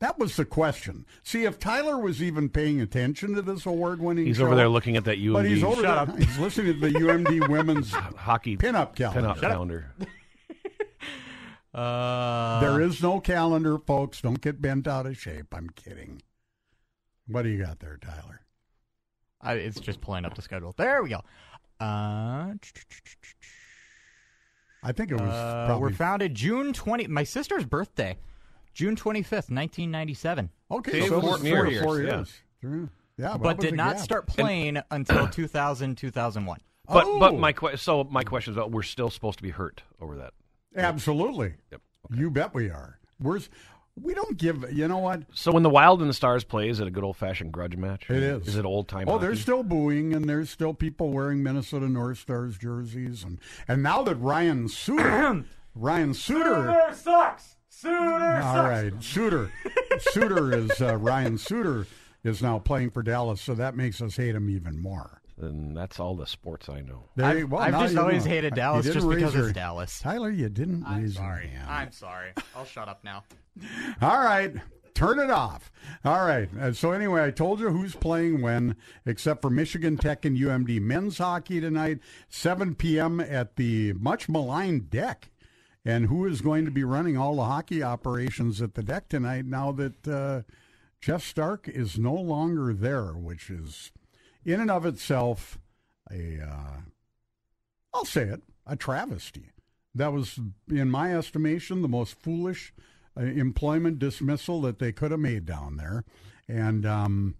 That 0.00 0.18
was 0.18 0.36
the 0.36 0.44
question. 0.44 1.04
See, 1.24 1.44
if 1.44 1.58
Tyler 1.58 1.98
was 1.98 2.22
even 2.22 2.48
paying 2.48 2.80
attention 2.80 3.34
to 3.34 3.42
this 3.42 3.66
award-winning 3.66 4.26
He's 4.26 4.36
show, 4.36 4.46
over 4.46 4.54
there 4.54 4.68
looking 4.68 4.96
at 4.96 5.04
that 5.04 5.18
UMD 5.18 5.32
but 5.32 5.44
he's 5.44 5.64
over 5.64 5.82
Shut 5.82 6.06
there. 6.06 6.14
up. 6.14 6.18
He's 6.18 6.38
listening 6.38 6.74
to 6.74 6.80
the 6.80 6.90
UMD 7.00 7.48
women's 7.48 7.90
hockey 7.92 8.56
pinup 8.56 8.94
calendar. 8.94 9.30
pinup 9.30 9.40
calendar. 9.40 9.92
Uh, 11.74 12.60
There 12.60 12.80
is 12.80 13.02
no 13.02 13.20
calendar, 13.20 13.78
folks. 13.78 14.22
Don't 14.22 14.40
get 14.40 14.60
bent 14.60 14.88
out 14.88 15.06
of 15.06 15.16
shape. 15.18 15.54
I'm 15.54 15.68
kidding. 15.70 16.22
What 17.26 17.42
do 17.42 17.50
you 17.50 17.62
got 17.62 17.78
there, 17.78 17.98
Tyler? 18.00 18.40
I, 19.40 19.54
it's 19.54 19.78
just 19.78 20.00
pulling 20.00 20.24
up 20.24 20.34
the 20.34 20.42
schedule. 20.42 20.74
There 20.76 21.02
we 21.02 21.10
go. 21.10 21.20
Uh, 21.78 22.54
I 24.82 24.92
think 24.92 25.10
it 25.10 25.20
was 25.20 25.30
uh, 25.30 25.66
probably 25.66 25.82
we're 25.90 25.96
founded 25.96 26.34
June 26.34 26.72
20. 26.72 27.06
My 27.08 27.22
sister's 27.22 27.64
birthday, 27.66 28.16
June 28.78 28.94
25th, 28.94 29.50
1997. 29.50 30.50
okay. 30.70 30.92
See, 31.00 31.08
so 31.08 31.20
four 31.20 31.30
it 31.30 31.32
was 31.32 31.42
years, 31.42 31.82
four 31.82 32.00
yeah. 32.00 32.14
years. 32.16 32.32
True. 32.60 32.88
Yeah, 33.16 33.32
what 33.32 33.42
but 33.42 33.58
did 33.60 33.74
not 33.74 33.96
gap? 33.96 34.04
start 34.04 34.26
playing 34.28 34.80
until 34.92 35.26
2000, 35.26 35.96
2001. 35.98 36.60
But 36.86 37.04
Oh. 37.04 37.18
but 37.18 37.34
my 37.36 37.52
que- 37.52 37.76
so 37.76 38.04
my 38.04 38.22
question 38.22 38.54
is, 38.54 38.58
uh, 38.58 38.68
we're 38.68 38.84
still 38.84 39.10
supposed 39.10 39.38
to 39.38 39.42
be 39.42 39.50
hurt 39.50 39.82
over 40.00 40.14
that. 40.18 40.32
Absolutely. 40.76 41.54
Yep. 41.72 41.80
You 42.14 42.30
bet 42.30 42.54
we 42.54 42.70
are. 42.70 43.00
Where's 43.18 43.50
we 44.00 44.14
don't 44.14 44.36
give. 44.38 44.64
You 44.72 44.86
know 44.86 44.98
what? 44.98 45.22
So 45.34 45.50
when 45.50 45.64
the 45.64 45.70
Wild 45.70 46.00
and 46.00 46.08
the 46.08 46.14
Stars 46.14 46.44
play, 46.44 46.68
is 46.68 46.78
it 46.78 46.86
a 46.86 46.90
good 46.92 47.02
old 47.02 47.16
fashioned 47.16 47.50
grudge 47.52 47.76
match? 47.76 48.08
It 48.08 48.22
is. 48.22 48.46
Is 48.46 48.56
it 48.56 48.64
old 48.64 48.86
time? 48.86 49.08
Oh, 49.08 49.18
there's 49.18 49.40
still 49.40 49.64
booing, 49.64 50.14
and 50.14 50.28
there's 50.28 50.50
still 50.50 50.72
people 50.72 51.10
wearing 51.10 51.42
Minnesota 51.42 51.88
North 51.88 52.18
Stars 52.18 52.56
jerseys, 52.56 53.24
and 53.24 53.40
and 53.66 53.82
now 53.82 54.04
that 54.04 54.14
Ryan 54.14 54.68
Suter, 54.68 55.44
Ryan 55.74 56.14
Suter, 56.14 56.90
sucks. 56.94 57.56
Sooner 57.80 58.40
all 58.42 58.64
right, 58.68 58.92
Suter, 59.00 59.52
Suter 60.00 60.52
is 60.52 60.80
uh, 60.80 60.96
Ryan 60.96 61.38
Suter 61.38 61.86
is 62.24 62.42
now 62.42 62.58
playing 62.58 62.90
for 62.90 63.02
Dallas, 63.04 63.40
so 63.40 63.54
that 63.54 63.76
makes 63.76 64.02
us 64.02 64.16
hate 64.16 64.34
him 64.34 64.50
even 64.50 64.80
more. 64.82 65.20
And 65.40 65.76
that's 65.76 66.00
all 66.00 66.16
the 66.16 66.26
sports 66.26 66.68
I 66.68 66.80
know. 66.80 67.04
There 67.14 67.26
I've, 67.26 67.38
you- 67.38 67.46
well, 67.46 67.60
I've 67.62 67.78
just 67.80 67.96
always 67.96 68.24
know. 68.24 68.30
hated 68.32 68.54
Dallas 68.56 68.84
just 68.84 69.08
because 69.08 69.32
your- 69.34 69.44
it's 69.50 69.52
Dallas. 69.52 70.00
Tyler, 70.00 70.30
you 70.30 70.48
didn't 70.48 70.84
I'm 70.86 71.02
raise 71.02 71.14
sorry. 71.14 71.44
your 71.44 71.52
hand. 71.52 71.70
I'm 71.70 71.92
sorry. 71.92 72.32
I'll 72.56 72.64
shut 72.64 72.88
up 72.88 73.04
now. 73.04 73.22
All 74.02 74.24
right. 74.24 74.54
Turn 74.94 75.20
it 75.20 75.30
off. 75.30 75.70
All 76.04 76.26
right. 76.26 76.48
Uh, 76.60 76.72
so 76.72 76.90
anyway, 76.90 77.22
I 77.24 77.30
told 77.30 77.60
you 77.60 77.70
who's 77.70 77.94
playing 77.94 78.42
when, 78.42 78.74
except 79.06 79.40
for 79.42 79.50
Michigan 79.50 79.96
Tech 79.96 80.24
and 80.24 80.36
UMD 80.36 80.80
men's 80.80 81.18
hockey 81.18 81.60
tonight, 81.60 82.00
7 82.28 82.74
p.m. 82.74 83.20
at 83.20 83.54
the 83.54 83.92
much 83.92 84.28
maligned 84.28 84.90
deck. 84.90 85.30
And 85.84 86.06
who 86.06 86.26
is 86.26 86.40
going 86.40 86.64
to 86.64 86.70
be 86.70 86.84
running 86.84 87.16
all 87.16 87.36
the 87.36 87.44
hockey 87.44 87.82
operations 87.82 88.60
at 88.60 88.74
the 88.74 88.82
deck 88.82 89.08
tonight 89.08 89.46
now 89.46 89.72
that 89.72 90.08
uh, 90.08 90.42
Jeff 91.00 91.22
Stark 91.22 91.68
is 91.68 91.98
no 91.98 92.14
longer 92.14 92.74
there, 92.74 93.12
which 93.12 93.48
is 93.48 93.92
in 94.44 94.60
and 94.60 94.70
of 94.70 94.84
itself 94.84 95.58
a, 96.10 96.40
uh, 96.40 96.80
I'll 97.94 98.04
say 98.04 98.24
it, 98.24 98.42
a 98.66 98.76
travesty. 98.76 99.50
That 99.94 100.12
was, 100.12 100.38
in 100.70 100.90
my 100.90 101.16
estimation, 101.16 101.82
the 101.82 101.88
most 101.88 102.20
foolish 102.20 102.72
uh, 103.16 103.22
employment 103.22 103.98
dismissal 103.98 104.60
that 104.62 104.78
they 104.78 104.92
could 104.92 105.10
have 105.10 105.20
made 105.20 105.44
down 105.44 105.76
there, 105.76 106.04
and 106.46 106.86
um, 106.86 107.34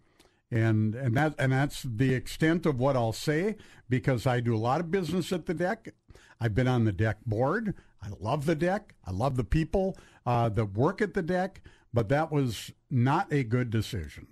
and 0.50 0.94
and 0.94 1.16
that 1.16 1.34
and 1.38 1.52
that's 1.52 1.82
the 1.82 2.14
extent 2.14 2.66
of 2.66 2.80
what 2.80 2.96
I'll 2.96 3.12
say 3.12 3.56
because 3.88 4.26
I 4.26 4.40
do 4.40 4.56
a 4.56 4.58
lot 4.58 4.80
of 4.80 4.90
business 4.90 5.32
at 5.32 5.46
the 5.46 5.54
deck. 5.54 5.94
I've 6.40 6.54
been 6.54 6.68
on 6.68 6.84
the 6.84 6.92
deck 6.92 7.18
board. 7.24 7.74
I 8.02 8.08
love 8.20 8.46
the 8.46 8.54
deck. 8.54 8.94
I 9.04 9.10
love 9.10 9.36
the 9.36 9.44
people 9.44 9.96
uh, 10.24 10.48
that 10.50 10.74
work 10.74 11.02
at 11.02 11.14
the 11.14 11.22
deck, 11.22 11.62
but 11.92 12.08
that 12.08 12.30
was 12.30 12.72
not 12.90 13.32
a 13.32 13.42
good 13.42 13.70
decision. 13.70 14.26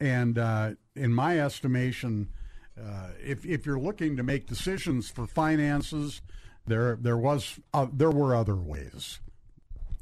And 0.00 0.38
uh, 0.38 0.72
in 0.94 1.12
my 1.12 1.40
estimation, 1.40 2.28
uh, 2.80 3.08
if 3.22 3.44
if 3.44 3.66
you're 3.66 3.78
looking 3.78 4.16
to 4.16 4.22
make 4.22 4.46
decisions 4.46 5.10
for 5.10 5.26
finances, 5.26 6.22
there 6.66 6.96
there 7.00 7.16
was 7.16 7.60
uh, 7.72 7.86
there 7.92 8.10
were 8.10 8.34
other 8.34 8.56
ways. 8.56 9.20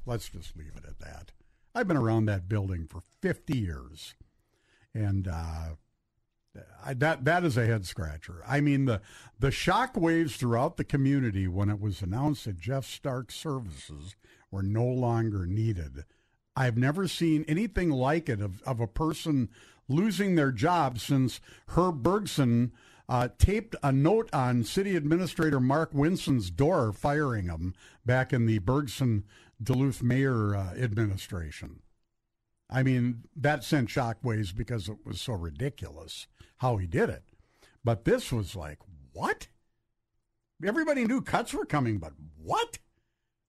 Let's 0.06 0.28
just 0.28 0.56
leave 0.56 0.72
it 0.76 0.84
at 0.86 0.98
that. 1.00 1.32
I've 1.74 1.88
been 1.88 1.96
around 1.96 2.24
that 2.26 2.48
building 2.48 2.86
for 2.88 3.02
50 3.20 3.56
years, 3.56 4.14
and 4.94 5.28
uh, 5.28 5.74
I, 6.84 6.94
that 6.94 7.24
that 7.24 7.44
is 7.44 7.56
a 7.56 7.66
head 7.66 7.86
scratcher. 7.86 8.42
I 8.46 8.60
mean 8.60 8.86
the 8.86 9.00
the 9.38 9.50
shock 9.50 9.96
waves 9.96 10.36
throughout 10.36 10.76
the 10.76 10.84
community 10.84 11.46
when 11.46 11.70
it 11.70 11.80
was 11.80 12.02
announced 12.02 12.44
that 12.44 12.58
Jeff 12.58 12.86
Stark's 12.86 13.36
services 13.36 14.16
were 14.50 14.62
no 14.62 14.84
longer 14.84 15.46
needed. 15.46 16.04
I've 16.56 16.76
never 16.76 17.06
seen 17.06 17.44
anything 17.46 17.90
like 17.90 18.28
it 18.28 18.40
of, 18.40 18.62
of 18.62 18.80
a 18.80 18.86
person 18.86 19.48
losing 19.88 20.34
their 20.34 20.52
job 20.52 20.98
since 20.98 21.40
Herb 21.68 22.02
Bergson 22.02 22.72
uh, 23.08 23.28
taped 23.38 23.74
a 23.82 23.92
note 23.92 24.28
on 24.32 24.62
City 24.64 24.94
Administrator 24.94 25.58
Mark 25.58 25.90
Winston's 25.92 26.50
door, 26.50 26.92
firing 26.92 27.46
him 27.46 27.74
back 28.04 28.32
in 28.32 28.46
the 28.46 28.58
Bergson 28.58 29.24
Duluth 29.62 30.02
Mayor 30.02 30.54
uh, 30.54 30.74
administration. 30.74 31.80
I 32.68 32.84
mean, 32.84 33.24
that 33.34 33.64
sent 33.64 33.88
shockwaves 33.88 34.54
because 34.54 34.88
it 34.88 34.98
was 35.04 35.20
so 35.20 35.32
ridiculous 35.32 36.28
how 36.60 36.76
he 36.76 36.86
did 36.86 37.08
it. 37.08 37.24
But 37.82 38.04
this 38.04 38.30
was 38.30 38.54
like, 38.54 38.78
what? 39.12 39.48
Everybody 40.64 41.06
knew 41.06 41.22
cuts 41.22 41.54
were 41.54 41.64
coming, 41.64 41.98
but 41.98 42.12
what? 42.36 42.78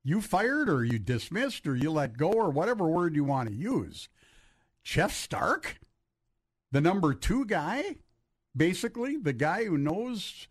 You 0.04 0.22
fired 0.22 0.70
or 0.70 0.84
you 0.84 0.98
dismissed 0.98 1.68
or 1.68 1.76
you 1.76 1.92
let 1.92 2.18
go 2.18 2.32
or 2.32 2.50
whatever 2.50 2.88
word 2.88 3.16
you 3.16 3.26
want 3.26 3.50
to 3.50 3.56
use. 3.56 4.08
Jeff 4.84 5.14
Stark? 5.14 5.80
The 6.72 6.80
number 6.80 7.14
two 7.14 7.46
guy? 7.46 7.98
Basically, 8.56 9.18
the 9.18 9.34
guy 9.34 9.66
who 9.66 9.78
knows 9.78 10.48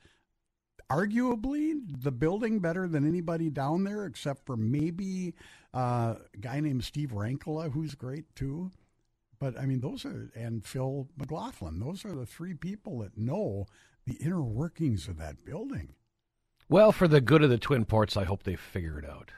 arguably 0.91 1.81
the 1.87 2.13
building 2.13 2.59
better 2.59 2.87
than 2.87 3.09
anybody 3.09 3.49
down 3.49 3.85
there, 3.85 4.05
except 4.05 4.45
for 4.45 4.57
maybe 4.57 5.35
uh, 5.73 6.17
a 6.35 6.37
guy 6.39 6.61
named 6.61 6.85
Steve 6.85 7.11
Rankala, 7.11 7.73
who's 7.73 7.95
great 7.95 8.35
too. 8.35 8.71
But 9.41 9.59
I 9.59 9.65
mean, 9.65 9.81
those 9.81 10.05
are, 10.05 10.31
and 10.35 10.65
Phil 10.65 11.09
McLaughlin, 11.17 11.81
those 11.81 12.05
are 12.05 12.15
the 12.15 12.27
three 12.27 12.55
people 12.55 12.99
that 13.01 13.17
know 13.17 13.67
the 14.07 14.17
inner 14.21 14.43
workings 14.43 15.09
of 15.09 15.17
that 15.19 15.45
building. 15.45 15.95
Well, 16.69 16.93
for 16.93 17.09
the 17.09 17.21
good 17.21 17.43
of 17.43 17.51
the 17.51 17.59
Twin 17.59 17.85
Ports, 17.87 18.17
I 18.17 18.25
hope 18.25 18.43
they 18.43 18.55
figure 18.55 18.99
it 18.99 19.09
out. 19.09 19.33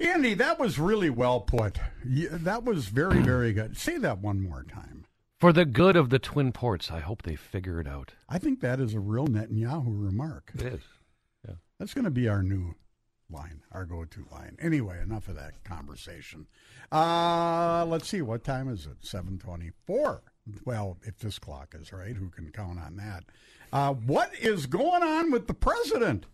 Andy, 0.00 0.34
that 0.34 0.58
was 0.58 0.78
really 0.78 1.10
well 1.10 1.40
put. 1.40 1.78
That 2.04 2.64
was 2.64 2.86
very, 2.86 3.20
very 3.20 3.52
good. 3.52 3.76
Say 3.76 3.98
that 3.98 4.18
one 4.18 4.40
more 4.40 4.64
time. 4.64 5.04
For 5.38 5.52
the 5.52 5.64
good 5.64 5.96
of 5.96 6.10
the 6.10 6.18
Twin 6.18 6.50
Ports, 6.52 6.90
I 6.90 7.00
hope 7.00 7.22
they 7.22 7.36
figure 7.36 7.80
it 7.80 7.86
out. 7.86 8.12
I 8.28 8.38
think 8.38 8.60
that 8.60 8.80
is 8.80 8.94
a 8.94 9.00
real 9.00 9.26
Netanyahu 9.26 9.84
remark. 9.86 10.52
It 10.54 10.62
is. 10.62 10.80
Yeah. 11.46 11.54
That's 11.78 11.94
going 11.94 12.04
to 12.06 12.10
be 12.10 12.28
our 12.28 12.42
new 12.42 12.74
line, 13.30 13.62
our 13.72 13.84
go 13.84 14.04
to 14.04 14.26
line. 14.32 14.56
Anyway, 14.60 15.00
enough 15.00 15.28
of 15.28 15.36
that 15.36 15.62
conversation. 15.64 16.46
Uh, 16.90 17.84
let's 17.86 18.08
see, 18.08 18.22
what 18.22 18.44
time 18.44 18.68
is 18.68 18.86
it? 18.86 19.04
724. 19.04 20.22
Well, 20.64 20.98
if 21.02 21.18
this 21.18 21.38
clock 21.38 21.74
is 21.78 21.92
right, 21.92 22.16
who 22.16 22.30
can 22.30 22.50
count 22.50 22.78
on 22.78 22.96
that? 22.96 23.24
Uh, 23.72 23.92
what 23.92 24.34
is 24.40 24.66
going 24.66 25.02
on 25.02 25.30
with 25.30 25.46
the 25.46 25.54
president? 25.54 26.26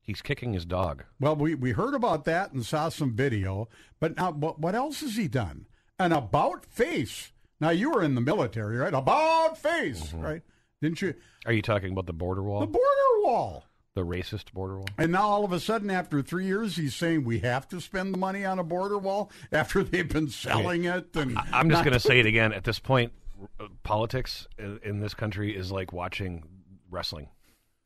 He's 0.00 0.22
kicking 0.22 0.54
his 0.54 0.64
dog. 0.64 1.04
Well, 1.20 1.36
we, 1.36 1.54
we 1.54 1.72
heard 1.72 1.94
about 1.94 2.24
that 2.24 2.52
and 2.52 2.64
saw 2.64 2.88
some 2.88 3.14
video, 3.14 3.68
but 4.00 4.16
now 4.16 4.32
what, 4.32 4.58
what 4.58 4.74
else 4.74 5.00
has 5.00 5.16
he 5.16 5.28
done? 5.28 5.66
An 5.98 6.12
about 6.12 6.64
face. 6.64 7.32
Now, 7.60 7.70
you 7.70 7.90
were 7.90 8.02
in 8.02 8.14
the 8.14 8.20
military, 8.22 8.78
right? 8.78 8.94
About 8.94 9.58
face, 9.58 10.14
right? 10.14 10.42
Didn't 10.80 11.02
you? 11.02 11.14
Are 11.44 11.52
you 11.52 11.60
talking 11.60 11.92
about 11.92 12.06
the 12.06 12.12
border 12.12 12.42
wall? 12.42 12.60
The 12.60 12.66
border 12.66 13.22
wall. 13.22 13.64
The 13.94 14.04
racist 14.04 14.52
border 14.52 14.76
wall? 14.78 14.86
And 14.96 15.10
now 15.12 15.26
all 15.26 15.44
of 15.44 15.52
a 15.52 15.58
sudden, 15.58 15.90
after 15.90 16.22
three 16.22 16.46
years, 16.46 16.76
he's 16.76 16.94
saying 16.94 17.24
we 17.24 17.40
have 17.40 17.66
to 17.68 17.80
spend 17.80 18.14
the 18.14 18.18
money 18.18 18.44
on 18.44 18.58
a 18.58 18.64
border 18.64 18.96
wall 18.98 19.30
after 19.50 19.82
they've 19.82 20.08
been 20.08 20.28
selling 20.28 20.84
it. 20.84 21.14
And 21.16 21.36
I'm 21.52 21.68
just 21.68 21.82
going 21.84 21.94
to 21.94 22.00
say 22.00 22.20
it 22.20 22.26
again. 22.26 22.52
At 22.52 22.62
this 22.64 22.78
point, 22.78 23.12
uh, 23.58 23.66
politics 23.82 24.46
in, 24.58 24.78
in 24.84 25.00
this 25.00 25.14
country 25.14 25.56
is 25.56 25.72
like 25.72 25.92
watching 25.92 26.44
wrestling. 26.90 27.28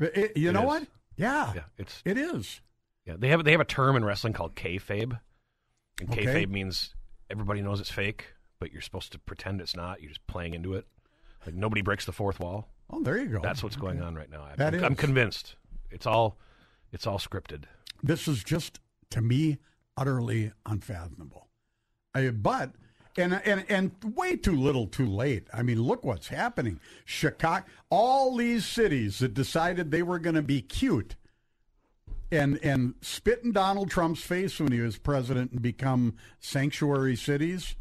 It- 0.00 0.36
you 0.36 0.50
It 0.50 0.52
know 0.52 0.62
is. 0.62 0.66
what? 0.66 0.86
Yeah, 1.16 1.52
Yeah, 1.54 1.62
it's 1.78 2.02
it 2.04 2.16
is. 2.18 2.60
yeah. 3.06 3.14
They 3.18 3.28
have 3.28 3.44
they 3.44 3.52
have 3.52 3.60
a 3.60 3.64
term 3.66 3.96
in 3.96 4.04
wrestling 4.04 4.32
called 4.32 4.54
kayfabe, 4.56 5.18
and 6.00 6.10
Okay. 6.10 6.24
kayfabe 6.24 6.48
means 6.50 6.94
everybody 7.30 7.60
knows 7.62 7.80
it's 7.80 7.90
fake, 7.90 8.26
but 8.58 8.72
you're 8.72 8.80
supposed 8.82 9.12
to 9.12 9.18
pretend 9.18 9.60
it's 9.60 9.76
not. 9.76 10.00
You're 10.00 10.08
just 10.08 10.26
playing 10.26 10.54
into 10.54 10.74
it. 10.74 10.86
Like 11.46 11.54
nobody 11.54 11.82
breaks 11.82 12.06
the 12.06 12.12
fourth 12.12 12.40
wall. 12.40 12.68
Oh, 12.90 13.02
there 13.02 13.18
you 13.18 13.26
go. 13.26 13.40
That's 13.40 13.62
what's 13.62 13.76
going 13.76 14.00
on 14.02 14.14
right 14.14 14.30
now. 14.30 14.42
I- 14.42 14.56
That 14.56 14.74
I'm, 14.74 14.84
I'm 14.84 14.94
convinced. 14.94 15.54
It's 15.92 16.06
all 16.06 16.38
it's 16.92 17.06
all 17.06 17.18
scripted. 17.18 17.64
This 18.02 18.26
is 18.28 18.42
just 18.42 18.80
to 19.10 19.20
me 19.20 19.58
utterly 19.96 20.52
unfathomable. 20.66 21.48
I, 22.14 22.30
but 22.30 22.72
and 23.16 23.40
and 23.44 23.64
and 23.68 23.92
way 24.14 24.36
too 24.36 24.56
little, 24.56 24.86
too 24.86 25.06
late. 25.06 25.48
I 25.52 25.62
mean, 25.62 25.82
look 25.82 26.04
what's 26.04 26.28
happening. 26.28 26.80
Chicago, 27.04 27.66
all 27.90 28.36
these 28.36 28.66
cities 28.66 29.18
that 29.18 29.34
decided 29.34 29.90
they 29.90 30.02
were 30.02 30.18
going 30.18 30.36
to 30.36 30.42
be 30.42 30.62
cute 30.62 31.16
and 32.30 32.58
and 32.62 32.94
spit 33.00 33.40
in 33.44 33.52
Donald 33.52 33.90
Trump's 33.90 34.22
face 34.22 34.58
when 34.58 34.72
he 34.72 34.80
was 34.80 34.98
president 34.98 35.52
and 35.52 35.62
become 35.62 36.14
sanctuary 36.40 37.16
cities. 37.16 37.76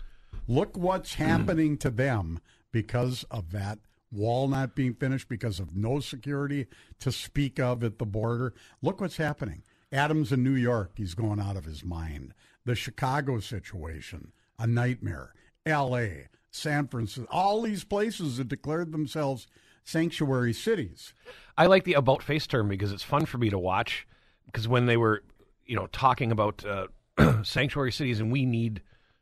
Look 0.47 0.78
what's 0.78 1.13
mm. 1.13 1.26
happening 1.26 1.78
to 1.78 1.89
them 1.89 2.39
because 2.71 3.26
of 3.32 3.52
that 3.52 3.80
wall 4.12 4.47
not 4.47 4.76
being 4.76 4.93
finished, 4.93 5.30
because 5.30 5.60
of 5.60 5.76
no 5.76 6.00
security 6.00 6.67
to 7.00 7.12
speak 7.12 7.60
of 7.60 7.84
at 7.84 8.00
the 8.00 8.06
border. 8.06 8.54
Look 8.82 9.02
what's 9.02 9.17
happening. 9.17 9.63
Adams 9.91 10.32
in 10.32 10.43
New 10.43 10.56
York, 10.56 10.91
he's 10.95 11.15
going 11.15 11.39
out 11.39 11.58
of 11.58 11.65
his 11.65 11.84
mind. 11.84 12.34
The 12.65 12.76
Chicago 12.76 13.39
situation, 13.39 14.32
a 14.58 14.67
nightmare. 14.67 15.34
L.A., 15.65 16.28
San 16.50 16.88
Francisco, 16.88 17.28
all 17.32 17.62
these 17.62 17.84
places 17.84 18.38
that 18.38 18.47
declared 18.47 18.91
themselves 18.91 19.47
sanctuary 19.84 20.54
cities. 20.54 21.13
I 21.58 21.65
like 21.67 21.84
the 21.84 21.93
about 21.93 22.24
face 22.24 22.47
term 22.47 22.67
because 22.67 22.91
it's 22.91 23.04
fun 23.04 23.26
for 23.26 23.38
me 23.38 23.50
to 23.50 23.60
watch. 23.60 24.08
Because 24.45 24.67
when 24.67 24.86
they 24.86 24.97
were, 24.97 25.24
you 25.65 25.76
know, 25.76 25.88
talking 25.88 26.32
about 26.32 26.65
uh, 26.65 26.88
sanctuary 27.43 27.91
cities 27.91 28.19
and 28.19 28.32
we 28.32 28.45
need 28.45 28.82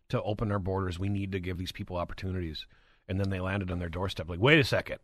to 0.10 0.22
open 0.24 0.52
our 0.52 0.60
borders, 0.60 0.98
we 0.98 1.10
need 1.10 1.32
to 1.34 1.40
give 1.40 1.58
these 1.58 1.72
people 1.72 1.98
opportunities, 1.98 2.66
and 3.10 3.20
then 3.20 3.30
they 3.30 3.40
landed 3.42 3.70
on 3.72 3.80
their 3.80 3.90
doorstep. 3.90 4.30
Like, 4.30 4.40
wait 4.40 4.60
a 4.60 4.64
second, 4.64 5.00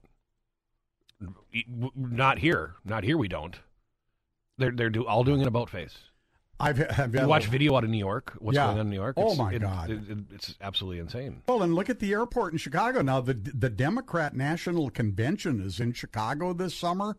not 1.96 2.39
here, 2.39 2.76
not 2.84 3.04
here. 3.04 3.18
We 3.18 3.28
don't. 3.28 3.56
They're 4.58 4.72
they're 4.72 4.89
do, 4.89 5.06
all 5.06 5.24
doing 5.24 5.41
an 5.41 5.48
about 5.48 5.70
face. 5.70 5.98
I've, 6.58 6.82
I've 6.98 7.13
You 7.13 7.28
watch 7.28 7.48
video 7.48 7.76
out 7.76 7.84
of 7.84 7.89
New 7.89 7.98
York. 7.98 8.34
What's 8.39 8.56
Yeah. 8.56 8.68
going 8.68 8.80
on 8.80 8.86
in 8.86 8.89
New 8.89 8.96
York? 8.96 9.15
Oh, 9.18 9.36
my 9.36 9.52
it- 9.54 9.60
God. 9.60 9.89
it- 9.89 10.10
it- 10.10 10.18
it's 10.34 10.56
absolutely 10.62 11.00
insane. 11.00 11.41
Well, 11.50 11.62
and 11.62 11.76
look 11.76 11.89
at 11.89 12.00
the 12.00 12.13
airport 12.13 12.54
in 12.54 12.58
Chicago 12.60 13.02
now. 13.02 13.20
The 13.20 13.34
the 13.34 13.70
Democrat 13.70 14.34
National 14.36 14.89
Convention 14.89 15.60
is 15.62 15.80
in 15.82 15.91
Chicago 15.94 16.54
this 16.54 16.74
summer, 16.76 17.18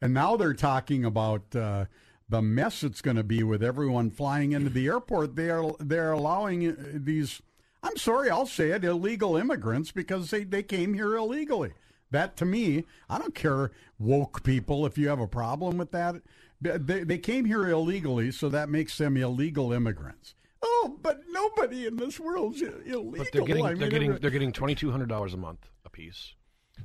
and 0.00 0.14
now 0.14 0.36
they're 0.36 0.54
talking 0.54 1.04
about 1.04 1.54
uh, 1.56 1.86
the 2.28 2.42
mess 2.42 2.84
it's 2.84 3.00
going 3.02 3.16
to 3.16 3.24
be 3.24 3.42
with 3.42 3.62
everyone 3.62 4.10
flying 4.10 4.52
into 4.52 4.70
the 4.70 4.86
airport. 4.86 5.34
They 5.34 5.50
are 5.50 5.74
they're 5.80 6.12
allowing 6.12 6.68
uh, 6.68 6.74
these. 6.94 7.42
I'm 7.86 7.96
sorry, 7.96 8.30
I'll 8.30 8.46
say 8.46 8.70
it, 8.70 8.84
illegal 8.84 9.36
immigrants 9.36 9.92
because 9.92 10.30
they, 10.30 10.42
they 10.42 10.62
came 10.62 10.94
here 10.94 11.14
illegally. 11.14 11.72
That 12.10 12.36
to 12.38 12.44
me, 12.44 12.84
I 13.08 13.18
don't 13.18 13.34
care, 13.34 13.70
woke 13.98 14.42
people, 14.42 14.86
if 14.86 14.98
you 14.98 15.08
have 15.08 15.20
a 15.20 15.26
problem 15.26 15.78
with 15.78 15.92
that. 15.92 16.16
They, 16.60 17.04
they 17.04 17.18
came 17.18 17.44
here 17.44 17.68
illegally, 17.68 18.30
so 18.30 18.48
that 18.48 18.68
makes 18.68 18.96
them 18.96 19.16
illegal 19.16 19.72
immigrants. 19.72 20.34
Oh, 20.62 20.98
but 21.02 21.20
nobody 21.30 21.86
in 21.86 21.96
this 21.96 22.18
world's 22.18 22.62
illegal. 22.62 23.12
But 23.16 23.32
they're 23.32 23.42
getting 23.42 23.66
I 23.66 23.74
they're 23.74 23.90
getting 23.90 24.16
they're 24.16 24.30
getting 24.30 24.52
twenty 24.52 24.74
two 24.74 24.90
hundred 24.90 25.08
dollars 25.08 25.34
a 25.34 25.36
month 25.36 25.68
apiece, 25.84 26.34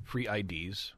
free 0.03 0.27
IDs, 0.27 0.93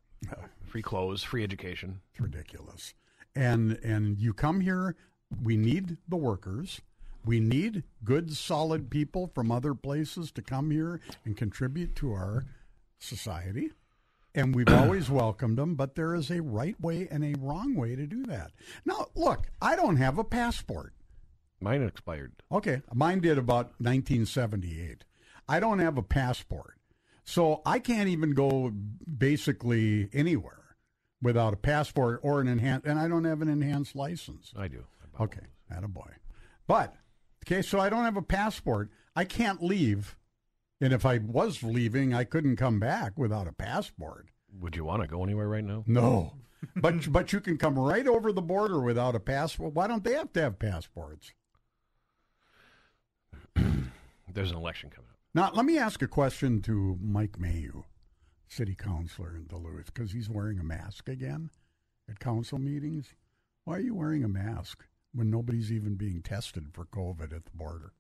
free 0.65 0.81
clothes, 0.81 1.23
free 1.23 1.43
education. 1.43 2.01
It's 2.11 2.19
ridiculous. 2.19 2.93
And 3.35 3.79
and 3.83 4.17
you 4.19 4.33
come 4.33 4.59
here, 4.59 4.95
we 5.41 5.55
need 5.55 5.97
the 6.07 6.17
workers. 6.17 6.81
We 7.25 7.39
need 7.39 7.83
good 8.03 8.35
solid 8.35 8.89
people 8.89 9.31
from 9.33 9.51
other 9.51 9.73
places 9.73 10.31
to 10.33 10.41
come 10.41 10.71
here 10.71 10.99
and 11.25 11.37
contribute 11.37 11.95
to 11.97 12.11
our 12.11 12.45
society. 12.99 13.71
And 14.35 14.55
we've 14.55 14.67
always 14.73 15.09
welcomed 15.09 15.57
them, 15.57 15.75
but 15.75 15.95
there 15.95 16.15
is 16.15 16.29
a 16.29 16.41
right 16.41 16.79
way 16.81 17.07
and 17.09 17.23
a 17.23 17.39
wrong 17.39 17.75
way 17.75 17.95
to 17.95 18.05
do 18.05 18.25
that. 18.25 18.51
Now, 18.85 19.07
look, 19.15 19.47
I 19.61 19.75
don't 19.75 19.97
have 19.97 20.17
a 20.17 20.23
passport. 20.23 20.93
Mine 21.59 21.83
expired. 21.83 22.33
Okay, 22.51 22.81
mine 22.93 23.21
did 23.21 23.37
about 23.37 23.67
1978. 23.79 25.05
I 25.47 25.59
don't 25.59 25.79
have 25.79 25.97
a 25.97 26.03
passport. 26.03 26.77
So 27.23 27.61
I 27.65 27.79
can't 27.79 28.09
even 28.09 28.33
go 28.33 28.73
basically 29.17 30.09
anywhere 30.11 30.75
without 31.21 31.53
a 31.53 31.57
passport 31.57 32.19
or 32.21 32.41
an 32.41 32.49
enhanced, 32.49 32.85
and 32.85 32.99
I 32.99 33.07
don't 33.07 33.23
have 33.23 33.41
an 33.41 33.47
enhanced 33.47 33.95
license. 33.95 34.51
I 34.57 34.67
do. 34.67 34.83
Okay. 35.19 35.47
Attaboy. 35.71 36.11
But, 36.67 36.95
okay, 37.43 37.61
so 37.61 37.79
I 37.79 37.89
don't 37.89 38.05
have 38.05 38.17
a 38.17 38.21
passport. 38.21 38.89
I 39.15 39.25
can't 39.25 39.61
leave. 39.61 40.15
And 40.81 40.91
if 40.91 41.05
I 41.05 41.19
was 41.19 41.63
leaving, 41.63 42.13
I 42.13 42.23
couldn't 42.23 42.57
come 42.57 42.79
back 42.79 43.17
without 43.17 43.47
a 43.47 43.53
passport. 43.53 44.27
Would 44.59 44.75
you 44.75 44.85
want 44.85 45.01
to 45.01 45.07
go 45.07 45.23
anywhere 45.23 45.47
right 45.47 45.63
now? 45.63 45.83
No. 45.87 46.33
but 46.75 47.11
but 47.11 47.31
you 47.33 47.39
can 47.39 47.57
come 47.57 47.77
right 47.77 48.07
over 48.07 48.31
the 48.31 48.41
border 48.41 48.81
without 48.81 49.15
a 49.15 49.19
passport. 49.19 49.73
Why 49.73 49.87
don't 49.87 50.03
they 50.03 50.13
have 50.13 50.33
to 50.33 50.41
have 50.41 50.59
passports? 50.59 51.33
There's 53.55 54.51
an 54.51 54.57
election 54.57 54.89
coming 54.89 55.09
up. 55.09 55.17
Now, 55.35 55.51
let 55.55 55.65
me 55.65 55.77
ask 55.77 56.01
a 56.01 56.07
question 56.07 56.61
to 56.63 56.97
Mike 57.01 57.39
Mayou, 57.39 57.85
city 58.47 58.75
councilor 58.75 59.35
in 59.35 59.45
Duluth, 59.45 59.93
because 59.93 60.11
he's 60.11 60.29
wearing 60.29 60.59
a 60.59 60.63
mask 60.63 61.09
again 61.09 61.49
at 62.09 62.19
council 62.19 62.59
meetings. 62.59 63.15
Why 63.63 63.77
are 63.77 63.81
you 63.81 63.95
wearing 63.95 64.23
a 64.23 64.27
mask 64.27 64.85
when 65.13 65.29
nobody's 65.29 65.71
even 65.71 65.95
being 65.95 66.21
tested 66.21 66.67
for 66.73 66.85
COVID 66.85 67.33
at 67.35 67.45
the 67.45 67.51
border? 67.53 67.93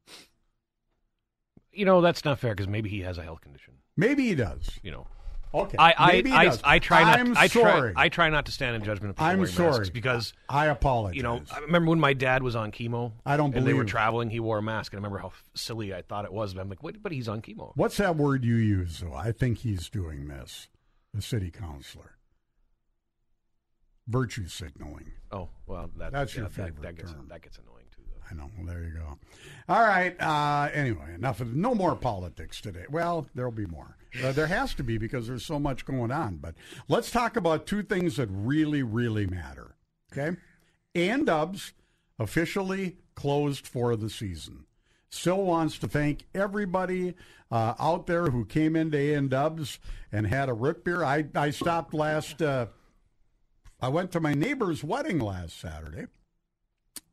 You 1.71 1.85
know, 1.85 2.01
that's 2.01 2.23
not 2.23 2.39
fair 2.39 2.53
because 2.53 2.67
maybe 2.67 2.89
he 2.89 3.01
has 3.01 3.17
a 3.17 3.23
health 3.23 3.41
condition. 3.41 3.75
Maybe 3.97 4.27
he 4.27 4.35
does. 4.35 4.79
You 4.83 4.91
know. 4.91 5.07
Okay. 5.55 5.77
I 5.77 5.93
I, 5.97 6.11
maybe 6.13 6.31
I, 6.31 6.45
does. 6.45 6.61
I 6.63 6.79
try 6.79 7.03
not. 7.03 7.19
I'm 7.19 7.37
I 7.37 7.47
try. 7.47 7.61
sorry. 7.61 7.93
I 7.95 8.09
try 8.09 8.29
not 8.29 8.47
to 8.47 8.51
stand 8.51 8.75
in 8.75 8.83
judgment 8.83 9.11
of 9.11 9.15
people 9.17 9.27
I'm 9.27 9.37
wearing 9.37 9.53
sorry 9.53 9.71
masks 9.71 9.89
because 9.91 10.33
I 10.49 10.65
apologize. 10.67 11.15
you 11.15 11.23
know. 11.23 11.41
I 11.51 11.59
remember 11.59 11.89
when 11.91 11.99
my 11.99 12.13
dad 12.13 12.41
was 12.41 12.55
on 12.55 12.71
chemo. 12.71 13.11
I 13.25 13.37
don't 13.37 13.55
And 13.55 13.65
they 13.65 13.73
were 13.73 13.85
traveling. 13.85 14.29
He 14.31 14.39
wore 14.39 14.57
a 14.57 14.63
mask, 14.63 14.93
and 14.93 14.97
I 14.97 15.01
remember 15.01 15.19
how 15.19 15.31
silly 15.53 15.93
I 15.93 16.01
thought 16.01 16.25
it 16.25 16.33
was. 16.33 16.55
But 16.55 16.61
I'm 16.61 16.69
like, 16.69 16.81
wait, 16.81 17.03
but 17.03 17.11
he's 17.11 17.27
on 17.27 17.41
chemo. 17.41 17.71
What's 17.75 17.97
that 17.97 18.15
word 18.15 18.43
you 18.43 18.55
use, 18.55 18.99
though? 18.99 19.13
I 19.13 19.31
think 19.31 19.59
he's 19.59 19.89
doing 19.89 20.27
this, 20.27 20.69
the 21.13 21.21
city 21.21 21.51
councilor. 21.51 22.17
Virtue 24.07 24.47
signaling. 24.47 25.11
Oh 25.31 25.49
well, 25.65 25.89
that, 25.97 26.11
That's 26.11 26.33
yeah, 26.35 26.41
your 26.41 26.49
that- 26.49 26.55
favorite 26.55 26.81
That, 26.81 26.95
gets 26.97 27.11
term. 27.13 27.27
that 27.29 27.41
gets 27.41 27.57
annoying 27.57 27.85
too. 27.95 28.01
Though. 28.05 28.21
I 28.29 28.33
know. 28.35 28.51
Well, 28.57 28.67
there 28.67 28.83
you 28.83 28.91
go. 28.93 29.17
All 29.69 29.81
right. 29.81 30.19
Uh, 30.21 30.69
anyway, 30.73 31.13
enough 31.15 31.39
of 31.39 31.55
no 31.55 31.73
more 31.73 31.95
politics 31.95 32.59
today. 32.59 32.83
Well, 32.89 33.27
there'll 33.33 33.51
be 33.51 33.65
more. 33.65 33.95
Uh, 34.23 34.31
there 34.33 34.47
has 34.47 34.73
to 34.75 34.83
be 34.83 34.97
because 34.97 35.27
there's 35.27 35.45
so 35.45 35.57
much 35.57 35.85
going 35.85 36.11
on. 36.11 36.35
But 36.37 36.55
let's 36.89 37.11
talk 37.11 37.37
about 37.37 37.65
two 37.65 37.81
things 37.81 38.17
that 38.17 38.27
really, 38.29 38.83
really 38.83 39.25
matter. 39.25 39.75
Okay, 40.11 40.37
and 40.93 41.25
Dubs 41.25 41.71
officially 42.19 42.97
closed 43.15 43.65
for 43.65 43.95
the 43.95 44.09
season. 44.09 44.65
Still 45.09 45.43
wants 45.43 45.77
to 45.79 45.87
thank 45.87 46.25
everybody 46.35 47.13
uh, 47.51 47.75
out 47.79 48.07
there 48.07 48.25
who 48.25 48.45
came 48.45 48.75
into 48.75 48.97
A 48.97 49.13
and 49.13 49.29
Dubs 49.29 49.79
and 50.11 50.27
had 50.27 50.49
a 50.49 50.53
root 50.53 50.83
beer. 50.83 51.03
I 51.05 51.25
I 51.35 51.51
stopped 51.51 51.93
last. 51.93 52.41
Uh, 52.41 52.65
I 53.83 53.89
went 53.89 54.13
to 54.13 54.21
my 54.21 54.33
neighbor's 54.33 54.81
wedding 54.81 55.19
last 55.19 55.59
Saturday. 55.59 56.05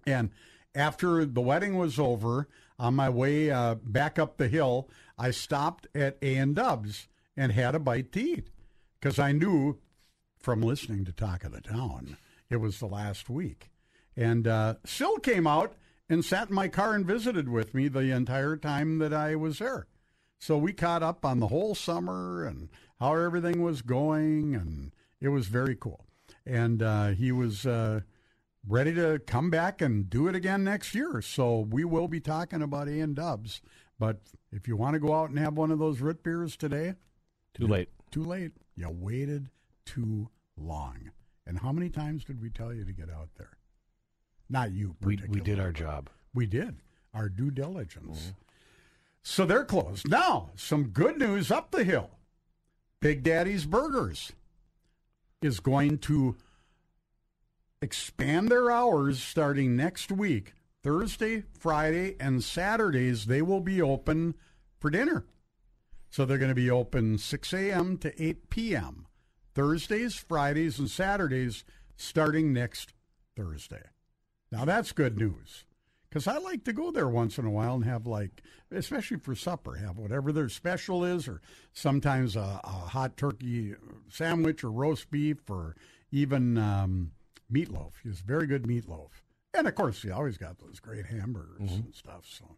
And 0.07 0.31
after 0.73 1.25
the 1.25 1.41
wedding 1.41 1.77
was 1.77 1.99
over, 1.99 2.47
on 2.79 2.95
my 2.95 3.11
way 3.11 3.51
uh, 3.51 3.75
back 3.75 4.21
up 4.21 4.37
the 4.37 4.47
hill, 4.47 4.89
I 5.19 5.33
stopped 5.33 5.89
at 5.97 6.17
A 6.23 6.37
and 6.37 6.55
Dubs 6.55 7.09
and 7.37 7.51
had 7.51 7.75
a 7.75 7.81
bite 7.81 8.13
to 8.13 8.23
eat 8.23 8.51
because 9.01 9.19
I 9.19 9.33
knew 9.33 9.79
from 10.39 10.63
listening 10.63 11.05
to 11.07 11.13
Talk 11.13 11.43
of 11.43 11.51
the 11.51 11.61
Town 11.61 12.17
it 12.49 12.59
was 12.59 12.79
the 12.79 12.87
last 12.87 13.29
week. 13.29 13.73
And 14.17 14.47
uh, 14.47 14.75
Sil 14.87 15.19
came 15.19 15.49
out 15.49 15.75
and 16.09 16.25
sat 16.25 16.51
in 16.51 16.55
my 16.55 16.69
car 16.69 16.95
and 16.95 17.05
visited 17.05 17.49
with 17.49 17.75
me 17.75 17.89
the 17.89 18.15
entire 18.15 18.57
time 18.57 18.99
that 18.99 19.13
I 19.13 19.35
was 19.35 19.59
there. 19.59 19.89
So 20.39 20.57
we 20.57 20.73
caught 20.73 21.03
up 21.03 21.25
on 21.25 21.41
the 21.41 21.49
whole 21.49 21.75
summer 21.75 22.45
and 22.45 22.69
how 23.01 23.17
everything 23.17 23.61
was 23.61 23.83
going, 23.83 24.55
and 24.55 24.93
it 25.21 25.31
was 25.31 25.49
very 25.49 25.75
cool. 25.75 26.07
And 26.51 26.83
uh, 26.83 27.09
he 27.11 27.31
was 27.31 27.65
uh, 27.65 28.01
ready 28.67 28.93
to 28.95 29.21
come 29.25 29.51
back 29.51 29.81
and 29.81 30.11
do 30.11 30.27
it 30.27 30.35
again 30.35 30.65
next 30.65 30.95
year. 30.97 31.23
So 31.23 31.61
we 31.71 31.85
will 31.85 32.09
be 32.09 32.19
talking 32.19 32.61
about 32.61 32.89
A 32.89 32.99
and 33.01 33.15
Dubs. 33.15 33.63
But 34.01 34.19
if 34.51 34.67
you 34.67 34.77
want 34.77 34.95
to 34.95 34.99
go 35.01 35.15
out 35.15 35.31
and 35.31 35.39
have 35.39 35.55
one 35.55 35.71
of 35.71 35.79
those 35.79 36.01
root 36.01 36.25
beers 36.25 36.57
today, 36.57 36.95
Too 37.55 37.69
late. 37.69 37.89
too 38.11 38.25
late. 38.25 38.51
You 38.75 38.89
waited 38.91 39.49
too 39.85 40.29
long. 40.57 41.13
And 41.47 41.59
how 41.61 41.71
many 41.71 41.89
times 41.89 42.25
did 42.25 42.41
we 42.43 42.51
tell 42.51 42.73
you 42.75 42.85
to 42.85 42.93
get 42.93 43.11
out 43.11 43.29
there? 43.37 43.57
Not 44.49 44.73
you. 44.73 44.97
We 45.03 45.21
we 45.29 45.41
did 45.41 45.61
our 45.61 45.71
job. 45.73 46.11
We 46.35 46.47
did 46.47 46.77
our 47.15 47.29
due 47.29 47.51
diligence. 47.53 48.33
So 49.23 49.47
they're 49.47 49.65
closed. 49.65 50.09
Now, 50.09 50.51
some 50.57 50.89
good 50.89 51.19
news 51.19 51.51
up 51.53 51.71
the 51.71 51.85
hill. 51.85 52.11
Big 53.01 53.23
Daddy's 53.23 53.67
Burgers 53.67 54.33
is 55.43 55.61
going 55.61 55.99
to 55.99 56.37
expand 57.83 58.49
their 58.49 58.71
hours 58.71 59.23
starting 59.23 59.77
next 59.77 60.13
week. 60.13 60.53
Thursday, 60.83 61.45
Friday, 61.59 62.17
and 62.19 62.43
Saturdays, 62.43 63.27
they 63.27 63.43
will 63.43 63.61
be 63.61 63.83
open 63.83 64.35
for 64.79 64.91
dinner. 64.91 65.25
So 66.11 66.25
they're 66.25 66.39
going 66.39 66.49
to 66.51 66.55
be 66.55 66.71
open 66.71 67.19
6 67.19 67.53
a.m. 67.53 67.97
to 67.99 68.23
8 68.23 68.51
p.m. 68.51 69.07
Thursdays, 69.55 70.15
Fridays, 70.15 70.79
and 70.79 70.91
Saturdays 70.91 71.65
starting 71.97 72.53
next 72.53 72.93
Thursday. 73.37 73.83
Now 74.51 74.65
that's 74.65 74.93
good 74.93 75.19
news 75.19 75.65
because 76.11 76.27
I 76.27 76.39
like 76.39 76.65
to 76.65 76.73
go 76.73 76.91
there 76.91 77.09
once 77.09 77.39
in 77.39 77.47
a 77.47 77.51
while 77.51 77.75
and 77.75 77.85
have 77.85 78.07
like, 78.07 78.43
especially 78.71 79.19
for 79.19 79.35
supper, 79.35 79.77
have 79.77 79.97
whatever 79.97 80.33
their 80.33 80.49
special 80.49 81.05
is, 81.05 81.29
or 81.29 81.41
sometimes 81.73 82.37
a, 82.37 82.61
a 82.65 82.69
hot 82.69 83.17
turkey 83.17 83.75
sandwich 84.09 84.65
or 84.65 84.73
roast 84.73 85.11
beef, 85.11 85.39
or 85.49 85.77
even 86.11 86.59
um, 86.59 87.13
meatloaf. 87.53 87.93
It's 88.05 88.21
very 88.21 88.47
good 88.47 88.65
meatloaf, 88.65 89.11
and 89.55 89.67
of 89.69 89.75
course, 89.75 90.03
you 90.05 90.13
always 90.13 90.37
got 90.37 90.59
those 90.59 90.81
great 90.81 91.07
hamburgers 91.07 91.71
and 91.73 91.95
stuff. 91.95 92.25
So, 92.27 92.57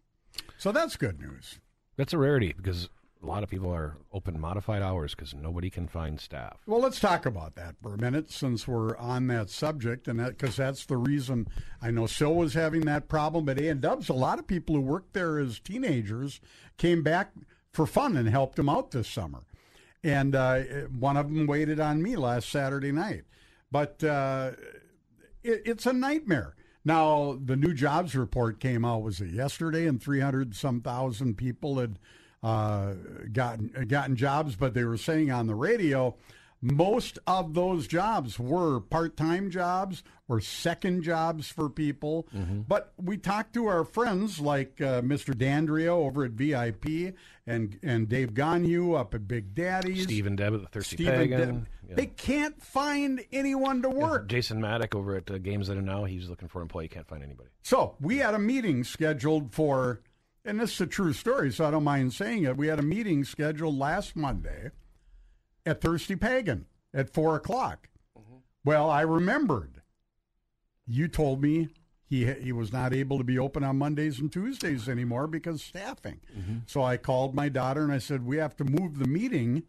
so 0.56 0.72
that's 0.72 0.96
good 0.96 1.20
news. 1.20 1.58
That's 1.96 2.14
a 2.14 2.18
rarity 2.18 2.54
because 2.56 2.88
a 3.22 3.26
lot 3.26 3.42
of 3.42 3.48
people 3.48 3.70
are 3.72 3.98
open 4.12 4.38
modified 4.38 4.82
hours 4.82 5.14
because 5.14 5.32
nobody 5.32 5.70
can 5.70 5.87
find 5.87 6.18
staff. 6.18 6.58
Well, 6.66 6.80
let's 6.80 6.98
talk 6.98 7.24
about 7.24 7.54
that 7.54 7.76
for 7.80 7.94
a 7.94 7.98
minute 7.98 8.30
since 8.30 8.66
we're 8.66 8.96
on 8.96 9.28
that 9.28 9.48
subject, 9.48 10.08
and 10.08 10.18
that 10.18 10.38
because 10.38 10.56
that's 10.56 10.87
the 10.87 10.96
reason 10.96 11.46
I 11.80 11.90
know 11.90 12.06
Sil 12.11 12.35
was 12.35 12.54
having 12.54 12.82
that 12.82 13.08
problem. 13.08 13.44
But 13.44 13.61
A 13.61 13.68
and 13.68 13.80
Dubs, 13.80 14.08
a 14.08 14.14
lot 14.14 14.38
of 14.38 14.46
people 14.46 14.74
who 14.74 14.80
worked 14.80 15.12
there 15.12 15.38
as 15.38 15.61
teenagers 15.61 16.40
came 16.78 17.02
back 17.02 17.32
for 17.72 17.87
fun 17.87 18.16
and 18.16 18.28
helped 18.28 18.56
them 18.56 18.68
out 18.68 18.90
this 18.90 19.08
summer, 19.08 19.44
and 20.02 20.35
uh, 20.35 20.61
one 20.98 21.16
of 21.16 21.32
them 21.32 21.46
waited 21.46 21.78
on 21.78 22.02
me 22.02 22.16
last 22.16 22.48
Saturday 22.48 22.92
night. 22.92 23.22
But 23.70 24.02
uh, 24.02 24.52
it, 25.42 25.62
it's 25.64 25.87
a 25.87 25.92
nightmare. 25.92 26.56
Now 26.85 27.38
the 27.42 27.54
new 27.54 27.72
jobs 27.72 28.16
report 28.16 28.58
came 28.58 28.85
out 28.85 29.02
was 29.02 29.20
it 29.20 29.30
yesterday, 29.30 29.87
and 29.87 30.02
three 30.02 30.20
hundred 30.20 30.56
some 30.56 30.80
thousand 30.80 31.37
people 31.37 31.78
had 31.78 32.00
uh, 32.42 32.94
gotten 33.33 33.87
gotten 33.88 34.16
jobs, 34.16 34.57
but 34.57 34.74
they 34.74 34.85
were 34.85 34.96
saying 34.96 35.31
on 35.31 35.46
the 35.46 35.55
radio 35.55 36.16
most 36.62 37.18
of 37.26 37.55
those 37.55 37.88
jobs 37.88 38.38
were 38.38 38.78
part-time 38.81 39.50
jobs 39.50 40.05
or 40.28 40.40
second 40.40 41.02
jobs 41.02 41.48
for 41.48 41.68
people. 41.68 42.28
But 42.68 42.92
we 42.96 43.16
talked 43.18 43.52
to 43.55 43.66
our 43.66 43.85
friends 43.85 44.38
like 44.38 44.81
uh, 44.81 45.02
Mr. 45.02 45.35
Dandrio 45.35 45.88
over 46.07 46.24
at 46.24 46.31
VIP 46.31 47.16
and 47.46 47.78
and 47.83 48.09
Dave 48.09 48.33
Gonu 48.33 48.96
up 48.96 49.14
at 49.14 49.26
Big 49.26 49.55
Daddy's. 49.55 50.05
Steve 50.05 50.26
and 50.26 50.38
Deb 50.38 50.55
at 50.55 50.61
the 50.61 50.68
Thirsty 50.68 50.96
Steve 50.96 51.09
and 51.09 51.18
Pagan. 51.18 51.68
Yeah. 51.88 51.96
They 51.96 52.07
can't 52.07 52.62
find 52.62 53.24
anyone 53.33 53.83
to 53.83 53.90
work. 53.90 54.28
Jason 54.28 54.61
Maddock 54.61 54.94
over 54.94 55.16
at 55.16 55.31
uh, 55.31 55.38
Games 55.38 55.66
That 55.66 55.76
Are 55.76 55.83
Now, 55.83 56.05
he's 56.05 56.28
looking 56.28 56.46
for 56.48 56.61
an 56.61 56.62
employee. 56.62 56.88
Can't 56.88 57.09
find 57.09 57.24
anybody. 57.24 57.50
So 57.62 57.96
we 58.00 58.18
had 58.18 58.35
a 58.35 58.38
meeting 58.38 58.85
scheduled 58.85 59.52
for, 59.52 60.00
and 60.44 60.61
this 60.61 60.74
is 60.74 60.81
a 60.81 60.87
true 60.87 61.12
story, 61.12 61.52
so 61.52 61.64
I 61.64 61.70
don't 61.70 61.85
mind 61.85 62.12
saying 62.12 62.44
it. 62.44 62.57
We 62.57 62.66
had 62.66 62.78
a 62.78 62.83
meeting 62.83 63.24
scheduled 63.24 63.78
last 63.78 64.16
Monday 64.16 64.70
at 65.64 65.81
Thirsty 65.81 66.16
Pagan 66.16 66.66
at 66.92 67.12
four 67.12 67.37
o'clock. 67.37 67.88
Mm-hmm. 68.18 68.37
Well, 68.64 68.90
I 68.90 69.02
remembered. 69.02 69.83
You 70.87 71.07
told 71.07 71.40
me 71.40 71.68
he 72.05 72.31
he 72.35 72.52
was 72.52 72.72
not 72.72 72.92
able 72.92 73.18
to 73.18 73.24
be 73.24 73.38
open 73.38 73.62
on 73.62 73.78
Mondays 73.78 74.18
and 74.18 74.33
Tuesdays 74.33 74.88
anymore 74.88 75.26
because 75.28 75.62
staffing. 75.62 76.20
Mm-hmm. 76.37 76.59
So 76.66 76.83
I 76.83 76.96
called 76.96 77.35
my 77.35 77.48
daughter 77.48 77.83
and 77.83 77.92
I 77.92 77.98
said 77.98 78.26
we 78.26 78.38
have 78.38 78.57
to 78.57 78.64
move 78.64 78.98
the 78.98 79.07
meeting 79.07 79.62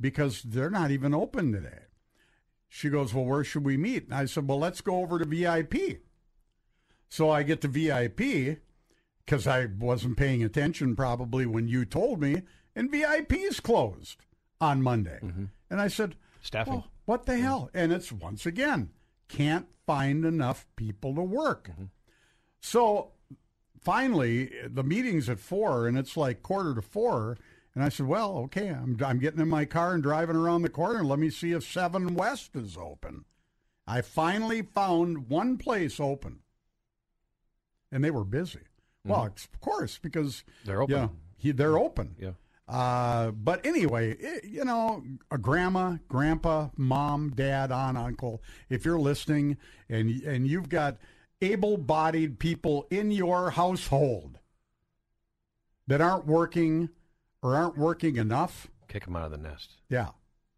because 0.00 0.42
they're 0.42 0.70
not 0.70 0.90
even 0.90 1.14
open 1.14 1.52
today. 1.52 1.80
She 2.68 2.90
goes, 2.90 3.14
"Well, 3.14 3.24
where 3.24 3.44
should 3.44 3.64
we 3.64 3.78
meet?" 3.78 4.04
And 4.04 4.14
I 4.14 4.26
said, 4.26 4.46
"Well, 4.46 4.58
let's 4.58 4.82
go 4.82 5.00
over 5.00 5.18
to 5.18 5.24
VIP." 5.24 6.02
So 7.08 7.30
I 7.30 7.42
get 7.42 7.62
to 7.62 7.68
VIP 7.68 8.58
because 9.28 9.46
I 9.46 9.66
wasn't 9.78 10.16
paying 10.16 10.42
attention 10.42 10.96
probably 10.96 11.44
when 11.44 11.68
you 11.68 11.84
told 11.84 12.18
me, 12.18 12.44
and 12.74 12.90
VIP's 12.90 13.60
closed 13.60 14.16
on 14.58 14.82
Monday. 14.82 15.18
Mm-hmm. 15.22 15.44
And 15.68 15.80
I 15.82 15.88
said, 15.88 16.16
Staffing. 16.40 16.72
well, 16.72 16.86
what 17.04 17.26
the 17.26 17.36
hell? 17.36 17.68
Mm-hmm. 17.68 17.78
And 17.78 17.92
it's 17.92 18.10
once 18.10 18.46
again, 18.46 18.88
can't 19.28 19.66
find 19.86 20.24
enough 20.24 20.66
people 20.76 21.14
to 21.14 21.20
work. 21.20 21.68
Mm-hmm. 21.68 21.84
So 22.60 23.10
finally, 23.82 24.50
the 24.66 24.82
meeting's 24.82 25.28
at 25.28 25.40
four, 25.40 25.86
and 25.86 25.98
it's 25.98 26.16
like 26.16 26.42
quarter 26.42 26.74
to 26.74 26.80
four. 26.80 27.36
And 27.74 27.84
I 27.84 27.90
said, 27.90 28.06
well, 28.06 28.38
okay, 28.38 28.70
I'm, 28.70 28.96
I'm 29.04 29.18
getting 29.18 29.40
in 29.40 29.48
my 29.50 29.66
car 29.66 29.92
and 29.92 30.02
driving 30.02 30.36
around 30.36 30.62
the 30.62 30.70
corner. 30.70 31.04
Let 31.04 31.18
me 31.18 31.28
see 31.28 31.52
if 31.52 31.64
7 31.64 32.14
West 32.14 32.56
is 32.56 32.78
open. 32.78 33.26
I 33.86 34.00
finally 34.00 34.62
found 34.62 35.28
one 35.28 35.58
place 35.58 36.00
open. 36.00 36.40
and 37.92 38.02
they 38.02 38.10
were 38.10 38.24
busy. 38.24 38.67
Well, 39.08 39.26
of 39.26 39.60
course, 39.60 39.98
because 40.02 40.44
Mm-hmm. 40.62 40.66
They're 40.68 40.82
open. 40.82 40.94
Yeah, 40.96 41.08
he, 41.36 41.50
they're 41.52 41.78
open. 41.78 42.14
Yeah. 42.18 42.30
Uh, 42.68 43.30
but 43.30 43.64
anyway, 43.64 44.14
i 44.22 44.40
you 44.46 44.62
know, 44.64 45.02
a 45.30 45.38
grandma, 45.38 45.96
grandpa, 46.08 46.68
mom, 46.76 47.30
dad, 47.34 47.72
aunt, 47.72 47.96
uncle, 47.96 48.42
if 48.68 48.84
you're 48.84 48.98
listening 49.00 49.56
and 49.88 50.10
and 50.22 50.46
you've 50.46 50.68
got 50.68 50.98
able-bodied 51.40 52.38
people 52.38 52.86
in 52.90 53.10
your 53.10 53.50
household 53.52 54.38
that 55.86 56.00
aren't 56.00 56.26
working 56.26 56.90
or 57.42 57.54
aren't 57.54 57.78
working 57.78 58.16
enough, 58.16 58.68
Kick 58.88 59.04
them 59.04 59.16
out 59.16 59.24
of 59.24 59.30
the 59.30 59.38
nest. 59.38 59.76
yeah, 59.88 60.08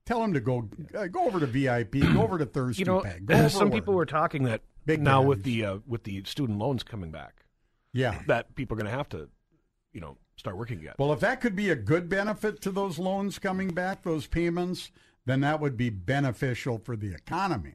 tell 0.04 0.20
them 0.20 0.32
to 0.32 0.40
go 0.40 0.68
uh, 0.96 1.06
go 1.06 1.26
over 1.26 1.38
to 1.40 1.46
VIP, 1.46 2.00
go 2.12 2.22
over 2.22 2.38
to 2.38 2.46
Thursday. 2.46 2.80
You 2.80 2.86
know, 2.86 3.00
Peg. 3.02 3.26
Go 3.26 3.34
over 3.38 3.48
some 3.48 3.70
people 3.70 3.94
were 3.94 4.06
talking 4.06 4.44
that 4.44 4.62
Big 4.86 5.00
now 5.00 5.22
with 5.22 5.42
the 5.44 5.64
uh, 5.64 5.78
with 5.86 6.04
the 6.04 6.24
student 6.24 6.58
loans 6.58 6.82
coming 6.82 7.10
back, 7.10 7.44
yeah. 7.92 8.20
that 8.26 8.54
people 8.54 8.76
are 8.76 8.80
going 8.80 8.90
to 8.90 8.96
have 8.96 9.08
to, 9.10 9.28
you 9.92 10.00
know, 10.00 10.16
start 10.36 10.56
working 10.56 10.78
again. 10.78 10.94
Well, 10.98 11.12
if 11.12 11.20
that 11.20 11.40
could 11.40 11.54
be 11.54 11.70
a 11.70 11.76
good 11.76 12.08
benefit 12.08 12.60
to 12.62 12.70
those 12.70 12.98
loans 12.98 13.38
coming 13.38 13.68
back, 13.68 14.02
those 14.02 14.26
payments, 14.26 14.90
then 15.26 15.40
that 15.40 15.60
would 15.60 15.76
be 15.76 15.90
beneficial 15.90 16.78
for 16.78 16.96
the 16.96 17.12
economy. 17.14 17.74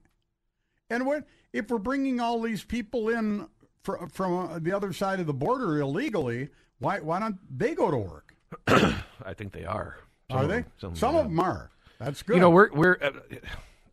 And 0.89 1.05
what 1.05 1.25
if 1.53 1.69
we're 1.69 1.77
bringing 1.77 2.19
all 2.19 2.41
these 2.41 2.63
people 2.63 3.09
in 3.09 3.47
fr- 3.83 4.05
from 4.11 4.49
uh, 4.49 4.59
the 4.59 4.71
other 4.71 4.93
side 4.93 5.19
of 5.19 5.27
the 5.27 5.33
border 5.33 5.79
illegally? 5.79 6.49
Why 6.79 6.99
why 6.99 7.19
don't 7.19 7.37
they 7.55 7.73
go 7.73 7.89
to 7.89 7.97
work? 7.97 8.35
I 8.67 9.33
think 9.35 9.53
they 9.53 9.65
are. 9.65 9.97
Some 10.29 10.39
Are 10.39 10.47
they? 10.47 10.55
them- 10.61 10.71
some, 10.77 10.95
Some 10.95 11.15
of 11.15 11.25
them 11.25 11.39
are. 11.39 11.71
That's 11.99 12.23
good. 12.23 12.35
You 12.35 12.41
know, 12.41 12.49
we're 12.49 12.71
we're 12.73 12.97
uh, 13.01 13.11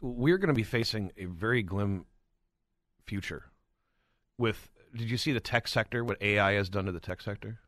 we're 0.00 0.38
going 0.38 0.48
to 0.48 0.54
be 0.54 0.64
facing 0.64 1.12
a 1.16 1.26
very 1.26 1.62
glim 1.62 2.04
future. 3.06 3.44
With 4.38 4.70
did 4.94 5.10
you 5.10 5.16
see 5.16 5.32
the 5.32 5.40
tech 5.40 5.68
sector? 5.68 6.04
What 6.04 6.20
AI 6.22 6.52
has 6.52 6.68
done 6.68 6.86
to 6.86 6.92
the 6.92 7.00
tech 7.00 7.20
sector? 7.20 7.58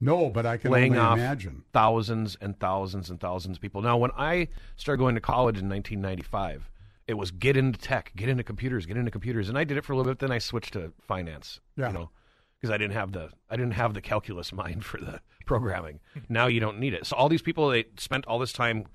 no, 0.00 0.30
but 0.30 0.44
I 0.44 0.56
can 0.56 0.72
laying 0.72 0.92
only 0.92 0.98
off 0.98 1.18
imagine. 1.18 1.62
thousands 1.72 2.36
and 2.40 2.58
thousands 2.58 3.08
and 3.08 3.20
thousands 3.20 3.58
of 3.58 3.62
people. 3.62 3.82
Now, 3.82 3.96
when 3.96 4.10
I 4.16 4.48
started 4.76 4.98
going 4.98 5.14
to 5.14 5.20
college 5.20 5.58
in 5.58 5.68
1995, 5.68 6.68
it 7.06 7.14
was 7.14 7.30
get 7.30 7.56
into 7.56 7.78
tech, 7.78 8.12
get 8.16 8.28
into 8.28 8.42
computers, 8.42 8.84
get 8.84 8.96
into 8.96 9.12
computers, 9.12 9.48
and 9.48 9.56
I 9.56 9.62
did 9.64 9.76
it 9.76 9.84
for 9.84 9.92
a 9.92 9.96
little 9.96 10.10
bit. 10.10 10.18
Then 10.18 10.32
I 10.32 10.38
switched 10.38 10.72
to 10.72 10.92
finance. 11.00 11.60
Yeah. 11.76 11.88
You 11.88 11.94
know, 11.94 12.10
because 12.60 12.72
I 12.74 12.78
didn't 12.78 12.94
have 12.94 13.12
the 13.12 13.30
I 13.48 13.56
didn't 13.56 13.74
have 13.74 13.94
the 13.94 14.00
calculus 14.00 14.52
mind 14.62 14.84
for 14.84 14.98
the 14.98 15.20
programming. 15.46 16.00
now 16.28 16.46
you 16.48 16.58
don't 16.58 16.78
need 16.80 16.94
it. 16.94 17.06
So 17.06 17.14
all 17.16 17.28
these 17.28 17.42
people 17.42 17.68
they 17.68 17.84
spent 17.96 18.26
all 18.26 18.38
this 18.40 18.52
time 18.52 18.86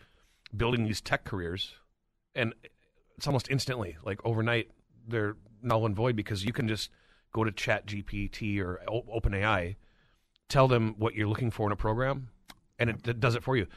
building 0.56 0.84
these 0.84 1.00
tech 1.00 1.24
careers, 1.24 1.74
and 2.36 2.54
it's 3.18 3.28
almost 3.28 3.50
instantly, 3.50 3.98
like 4.04 4.20
overnight, 4.26 4.72
they're 5.08 5.38
null 5.62 5.86
and 5.86 5.96
void 5.96 6.16
because 6.18 6.44
you 6.44 6.52
can 6.54 6.68
just 6.68 6.90
go 7.34 7.44
to 7.44 7.52
Chat 7.52 7.86
GPT 7.86 8.60
or 8.60 8.80
O- 8.88 9.20
OpenAI, 9.20 9.76
tell 10.50 10.68
them 10.68 10.96
what 10.98 11.16
you're 11.16 11.28
looking 11.28 11.52
for 11.52 11.66
in 11.68 11.72
a 11.72 11.76
program, 11.78 12.30
and 12.80 12.90
it, 12.90 13.08
it 13.08 13.20
does 13.20 13.36
it 13.36 13.44
for 13.44 13.56
you. 13.58 13.68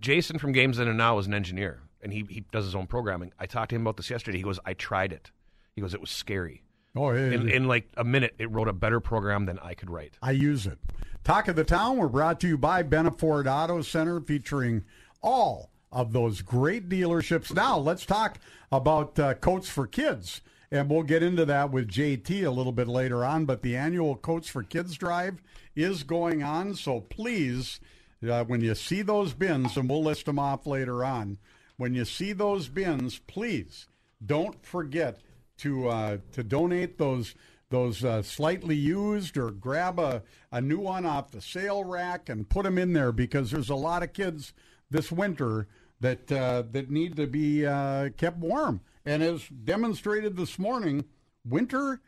Jason 0.00 0.38
from 0.38 0.52
Games 0.52 0.78
In 0.78 0.88
and 0.88 0.98
Now 0.98 1.18
is 1.18 1.26
an 1.26 1.34
engineer, 1.34 1.80
and 2.02 2.12
he, 2.12 2.24
he 2.28 2.44
does 2.52 2.64
his 2.64 2.74
own 2.74 2.86
programming. 2.86 3.32
I 3.38 3.46
talked 3.46 3.70
to 3.70 3.76
him 3.76 3.82
about 3.82 3.96
this 3.96 4.10
yesterday. 4.10 4.38
He 4.38 4.44
goes, 4.44 4.58
I 4.64 4.74
tried 4.74 5.12
it. 5.12 5.30
He 5.74 5.80
goes, 5.80 5.94
it 5.94 6.00
was 6.00 6.10
scary. 6.10 6.62
Oh, 6.96 7.12
yeah, 7.12 7.30
In, 7.30 7.48
in 7.48 7.68
like 7.68 7.88
a 7.96 8.02
minute, 8.04 8.34
it 8.38 8.50
wrote 8.50 8.66
a 8.68 8.72
better 8.72 8.98
program 9.00 9.46
than 9.46 9.58
I 9.60 9.74
could 9.74 9.90
write. 9.90 10.14
I 10.22 10.32
use 10.32 10.66
it. 10.66 10.78
Talk 11.22 11.48
of 11.48 11.54
the 11.56 11.64
Town, 11.64 11.98
we're 11.98 12.08
brought 12.08 12.40
to 12.40 12.48
you 12.48 12.58
by 12.58 12.82
Benna 12.82 13.16
Ford 13.16 13.46
Auto 13.46 13.82
Center, 13.82 14.20
featuring 14.20 14.84
all 15.22 15.70
of 15.92 16.12
those 16.12 16.42
great 16.42 16.88
dealerships. 16.88 17.54
Now, 17.54 17.76
let's 17.78 18.06
talk 18.06 18.38
about 18.72 19.18
uh, 19.18 19.34
Coats 19.34 19.68
for 19.68 19.86
Kids. 19.86 20.40
And 20.72 20.88
we'll 20.88 21.02
get 21.02 21.22
into 21.22 21.44
that 21.46 21.72
with 21.72 21.88
JT 21.88 22.46
a 22.46 22.50
little 22.50 22.72
bit 22.72 22.86
later 22.86 23.24
on. 23.24 23.44
But 23.44 23.62
the 23.62 23.76
annual 23.76 24.16
Coats 24.16 24.48
for 24.48 24.62
Kids 24.62 24.96
drive 24.96 25.42
is 25.74 26.04
going 26.04 26.42
on. 26.42 26.74
So 26.74 27.00
please, 27.00 27.80
uh, 28.28 28.44
when 28.44 28.60
you 28.60 28.74
see 28.74 29.02
those 29.02 29.34
bins, 29.34 29.76
and 29.76 29.90
we'll 29.90 30.02
list 30.02 30.26
them 30.26 30.38
off 30.38 30.66
later 30.66 31.04
on, 31.04 31.38
when 31.76 31.94
you 31.94 32.04
see 32.04 32.32
those 32.32 32.68
bins, 32.68 33.18
please 33.26 33.88
don't 34.24 34.64
forget 34.64 35.20
to 35.58 35.88
uh, 35.88 36.18
to 36.32 36.42
donate 36.42 36.98
those 36.98 37.34
those 37.70 38.04
uh, 38.04 38.22
slightly 38.22 38.74
used 38.74 39.36
or 39.36 39.50
grab 39.50 39.98
a, 39.98 40.22
a 40.50 40.60
new 40.60 40.78
one 40.78 41.06
off 41.06 41.30
the 41.30 41.40
sale 41.40 41.84
rack 41.84 42.28
and 42.28 42.48
put 42.48 42.64
them 42.64 42.78
in 42.78 42.92
there 42.92 43.12
because 43.12 43.50
there's 43.50 43.70
a 43.70 43.74
lot 43.74 44.02
of 44.02 44.12
kids 44.12 44.52
this 44.90 45.10
winter 45.12 45.68
that 46.00 46.30
uh, 46.30 46.64
that 46.72 46.90
need 46.90 47.16
to 47.16 47.26
be 47.26 47.64
uh, 47.64 48.10
kept 48.16 48.38
warm. 48.38 48.80
And 49.04 49.22
as 49.22 49.48
demonstrated 49.48 50.36
this 50.36 50.58
morning, 50.58 51.04
winter 51.44 52.00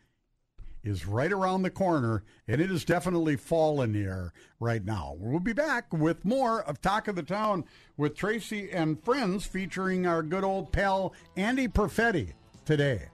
is 0.85 1.07
right 1.07 1.33
around 1.33 1.63
the 1.63 1.71
corner, 1.71 2.25
and 2.49 2.61
it 2.61 2.71
is 2.71 2.85
definitely 2.85 3.37
fall 3.37 3.83
in 3.83 3.93
the 3.93 4.03
air 4.03 4.33
right 4.59 4.85
now. 4.85 5.15
We'll 5.19 5.41
be 5.41 5.53
back 5.53 5.93
with 5.93 6.25
more 6.25 6.63
of 6.63 6.81
Talk 6.81 7.09
of 7.09 7.17
the 7.17 7.23
Town 7.23 7.65
with 7.97 8.17
Tracy 8.17 8.71
and 8.71 9.03
friends, 9.03 9.47
featuring 9.47 10.07
our 10.07 10.23
good 10.23 10.45
old 10.45 10.73
pal 10.73 11.15
Andy 11.37 11.69
Perfetti 11.69 12.33
today. 12.65 13.09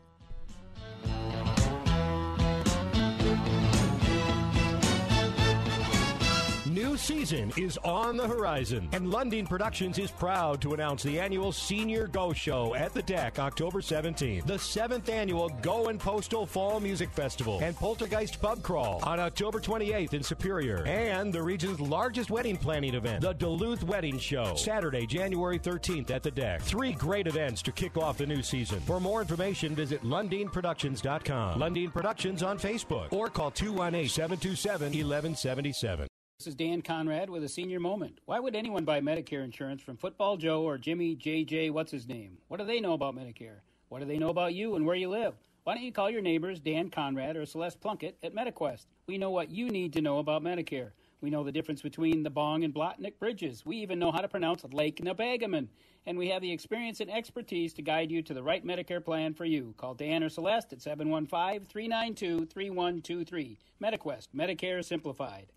Season 6.98 7.52
is 7.56 7.78
on 7.78 8.16
the 8.16 8.26
horizon, 8.26 8.88
and 8.92 9.06
Lundin 9.06 9.48
Productions 9.48 9.98
is 9.98 10.11
proud 10.11 10.61
to 10.61 10.74
announce 10.74 11.02
the 11.02 11.20
annual 11.20 11.52
Senior 11.52 12.08
Go 12.08 12.32
Show 12.32 12.74
at 12.74 12.92
the 12.92 13.02
DECC 13.02 13.38
October 13.38 13.80
17th, 13.80 14.46
the 14.46 14.58
seventh 14.58 15.08
annual 15.08 15.48
Going 15.62 15.96
Postal 15.98 16.44
Fall 16.44 16.80
Music 16.80 17.11
Festival, 17.11 17.61
and 17.62 17.76
Poltergeist 17.76 18.40
Pub 18.40 18.62
Crawl 18.62 19.00
on 19.04 19.20
October 19.20 19.61
28th 19.61 20.12
in 20.12 20.22
Superior, 20.22 20.84
and 20.87 21.32
the 21.32 21.42
region's 21.42 21.80
largest 21.80 22.30
wedding 22.30 22.56
planning 22.56 22.94
event, 22.94 23.22
the 23.22 23.32
Duluth 23.32 23.84
Wedding 23.84 24.18
Show, 24.18 24.54
Saturday, 24.56 25.06
January 25.06 25.58
13th 25.58 26.11
at 26.11 26.22
the 26.22 26.32
DECC. 26.32 26.62
Three 26.62 26.92
great 26.92 27.28
events 27.28 27.62
to 27.62 27.72
kick 27.72 27.96
off 27.96 28.18
the 28.18 28.26
new 28.26 28.42
season. 28.42 28.80
For 28.80 29.00
more 29.00 29.20
information, 29.20 29.74
visit 29.74 30.02
LundinProductions.com, 30.02 31.61
Lundin 31.61 31.92
Productions 31.92 32.42
on 32.42 32.58
Facebook, 32.58 33.12
or 33.12 33.28
call 33.28 33.52
218 33.52 34.08
727 34.08 34.88
1177. 34.88 36.08
This 36.38 36.46
is 36.46 36.55
Dan 36.55 36.83
Conrad 36.83 37.31
with 37.31 37.42
a 37.42 37.48
senior 37.48 37.81
moment. 37.81 38.20
Why 38.24 38.38
would 38.38 38.55
anyone 38.55 38.85
buy 38.85 39.01
Medicare 39.01 39.42
insurance 39.42 39.83
from 39.83 39.96
Football 39.96 40.37
Joe 40.37 40.62
or 40.62 40.79
Jimmy 40.79 41.16
JJ, 41.16 41.72
what's 41.72 41.90
his 41.90 42.07
name? 42.07 42.38
What 42.46 42.61
do 42.61 42.64
they 42.64 42.79
know 42.79 42.92
about 42.92 43.16
Medicare? 43.16 43.59
What 43.88 43.98
do 43.98 44.05
they 44.05 44.18
know 44.18 44.29
about 44.29 44.55
you 44.55 44.77
and 44.77 44.87
where 44.87 44.94
you 44.94 45.09
live? 45.09 45.35
Why 45.64 45.74
don't 45.74 45.83
you 45.83 45.90
call 45.90 46.11
your 46.11 46.22
neighbors 46.22 46.61
Dan 46.61 46.90
Conrad 46.90 47.37
or 47.37 47.44
Celeste 47.44 47.81
Plunkett 47.81 48.18
at 48.22 48.37
MetaQuest? 48.37 48.87
We 49.09 49.18
know 49.18 49.33
what 49.33 49.51
you 49.51 49.68
need 49.68 49.92
to 49.94 50.01
know 50.01 50.20
about 50.20 50.44
Medicare. 50.44 50.92
We 51.20 51.29
know 51.29 51.42
the 51.42 51.51
difference 51.51 51.83
between 51.83 52.22
the 52.22 52.31
Bong 52.31 52.62
and 52.62 52.72
Blatnik 52.72 53.18
bridges. 53.18 53.66
We 53.66 53.79
even 53.79 53.98
know 53.98 54.12
how 54.12 54.20
to 54.20 54.29
pronounce 54.29 54.62
Lake 54.70 55.01
Nebagamon. 55.01 55.66
And 56.07 56.16
we 56.16 56.29
have 56.29 56.40
the 56.40 56.53
experience 56.53 57.01
and 57.01 57.11
expertise 57.11 57.74
to 57.74 57.83
guide 57.83 58.12
you 58.12 58.22
to 58.22 58.33
the 58.33 58.44
right 58.44 58.64
Medicare 58.64 59.05
plan 59.05 59.35
for 59.35 59.44
you. 59.44 59.74
Call 59.77 59.94
Dan 59.94 60.22
or 60.22 60.29
Celeste 60.29 60.74
at 60.74 60.83
715 60.83 61.66
392 61.66 62.46
3123. 62.46 63.59
MetaQuest, 63.83 64.29
Medicare 64.37 64.85
Simplified. 64.85 65.48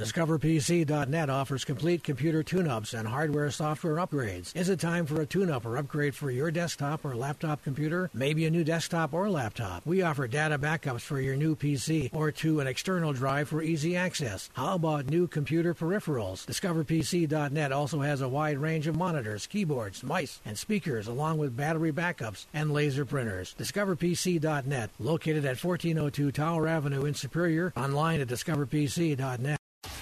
DiscoverPC.net 0.00 1.28
offers 1.28 1.62
complete 1.62 2.02
computer 2.02 2.42
tune-ups 2.42 2.94
and 2.94 3.06
hardware 3.06 3.50
software 3.50 3.96
upgrades. 3.96 4.56
Is 4.56 4.70
it 4.70 4.80
time 4.80 5.04
for 5.04 5.20
a 5.20 5.26
tune-up 5.26 5.66
or 5.66 5.76
upgrade 5.76 6.14
for 6.14 6.30
your 6.30 6.50
desktop 6.50 7.04
or 7.04 7.14
laptop 7.14 7.62
computer? 7.62 8.08
Maybe 8.14 8.46
a 8.46 8.50
new 8.50 8.64
desktop 8.64 9.12
or 9.12 9.28
laptop. 9.28 9.84
We 9.84 10.00
offer 10.00 10.26
data 10.26 10.58
backups 10.58 11.02
for 11.02 11.20
your 11.20 11.36
new 11.36 11.54
PC 11.54 12.08
or 12.14 12.32
to 12.32 12.60
an 12.60 12.66
external 12.66 13.12
drive 13.12 13.50
for 13.50 13.62
easy 13.62 13.94
access. 13.94 14.48
How 14.54 14.76
about 14.76 15.10
new 15.10 15.26
computer 15.26 15.74
peripherals? 15.74 16.46
DiscoverPC.net 16.46 17.70
also 17.70 18.00
has 18.00 18.22
a 18.22 18.28
wide 18.28 18.56
range 18.56 18.86
of 18.86 18.96
monitors, 18.96 19.46
keyboards, 19.46 20.02
mice, 20.02 20.40
and 20.46 20.56
speakers 20.56 21.08
along 21.08 21.36
with 21.36 21.58
battery 21.58 21.92
backups 21.92 22.46
and 22.54 22.72
laser 22.72 23.04
printers. 23.04 23.54
DiscoverPC.net, 23.58 24.90
located 24.98 25.44
at 25.44 25.62
1402 25.62 26.32
Tower 26.32 26.66
Avenue 26.66 27.04
in 27.04 27.12
Superior, 27.12 27.74
online 27.76 28.22
at 28.22 28.28
DiscoverPC.net. 28.28 29.59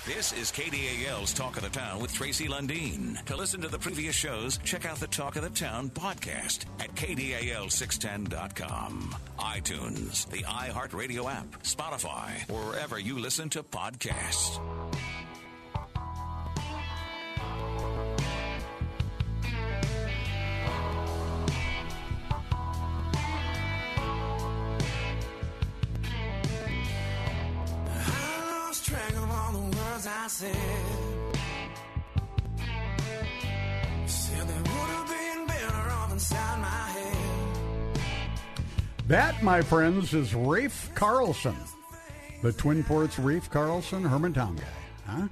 This 0.08 0.32
is 0.32 0.50
KDAL's 0.50 1.32
Talk 1.34 1.58
of 1.58 1.62
the 1.62 1.68
Town 1.68 2.00
with 2.00 2.14
Tracy 2.14 2.48
Lundeen. 2.48 3.22
To 3.26 3.36
listen 3.36 3.60
to 3.60 3.68
the 3.68 3.78
previous 3.78 4.14
shows, 4.14 4.58
check 4.64 4.86
out 4.86 4.96
the 4.96 5.06
Talk 5.06 5.36
of 5.36 5.42
the 5.42 5.50
Town 5.50 5.90
podcast 5.90 6.64
at 6.80 6.94
KDAL610.com, 6.94 9.14
iTunes, 9.38 10.26
the 10.30 10.44
iHeartRadio 10.44 11.30
app, 11.30 11.62
Spotify, 11.62 12.48
wherever 12.48 12.98
you 12.98 13.18
listen 13.18 13.50
to 13.50 13.62
podcasts. 13.62 14.58
Words 29.98 30.06
I 30.06 30.26
said. 30.28 30.56
Said 34.06 34.48
they 34.48 34.54
would 34.54 34.68
have 34.68 35.08
been 35.08 35.46
better 35.46 35.90
off 35.90 36.12
inside 36.12 36.60
my 36.60 36.68
head. 36.68 38.00
That, 39.08 39.42
my 39.42 39.62
friends, 39.62 40.14
is 40.14 40.34
Rafe 40.34 40.90
Carlson. 40.94 41.56
the 42.42 42.52
Twin 42.52 42.84
Ports 42.84 43.18
Rafe 43.18 43.50
Carlson, 43.50 44.04
Hermantown 44.04 44.56
guy, 44.56 44.64
huh? 45.06 45.28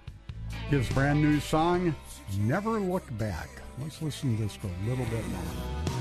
His 0.70 0.88
brand 0.88 1.22
new 1.22 1.38
song, 1.38 1.94
Never 2.38 2.80
Look 2.80 3.04
Back. 3.16 3.48
Let's 3.80 4.02
listen 4.02 4.36
to 4.36 4.42
this 4.42 4.56
for 4.56 4.66
a 4.66 4.88
little 4.88 5.04
bit 5.04 5.24
more. 5.28 5.96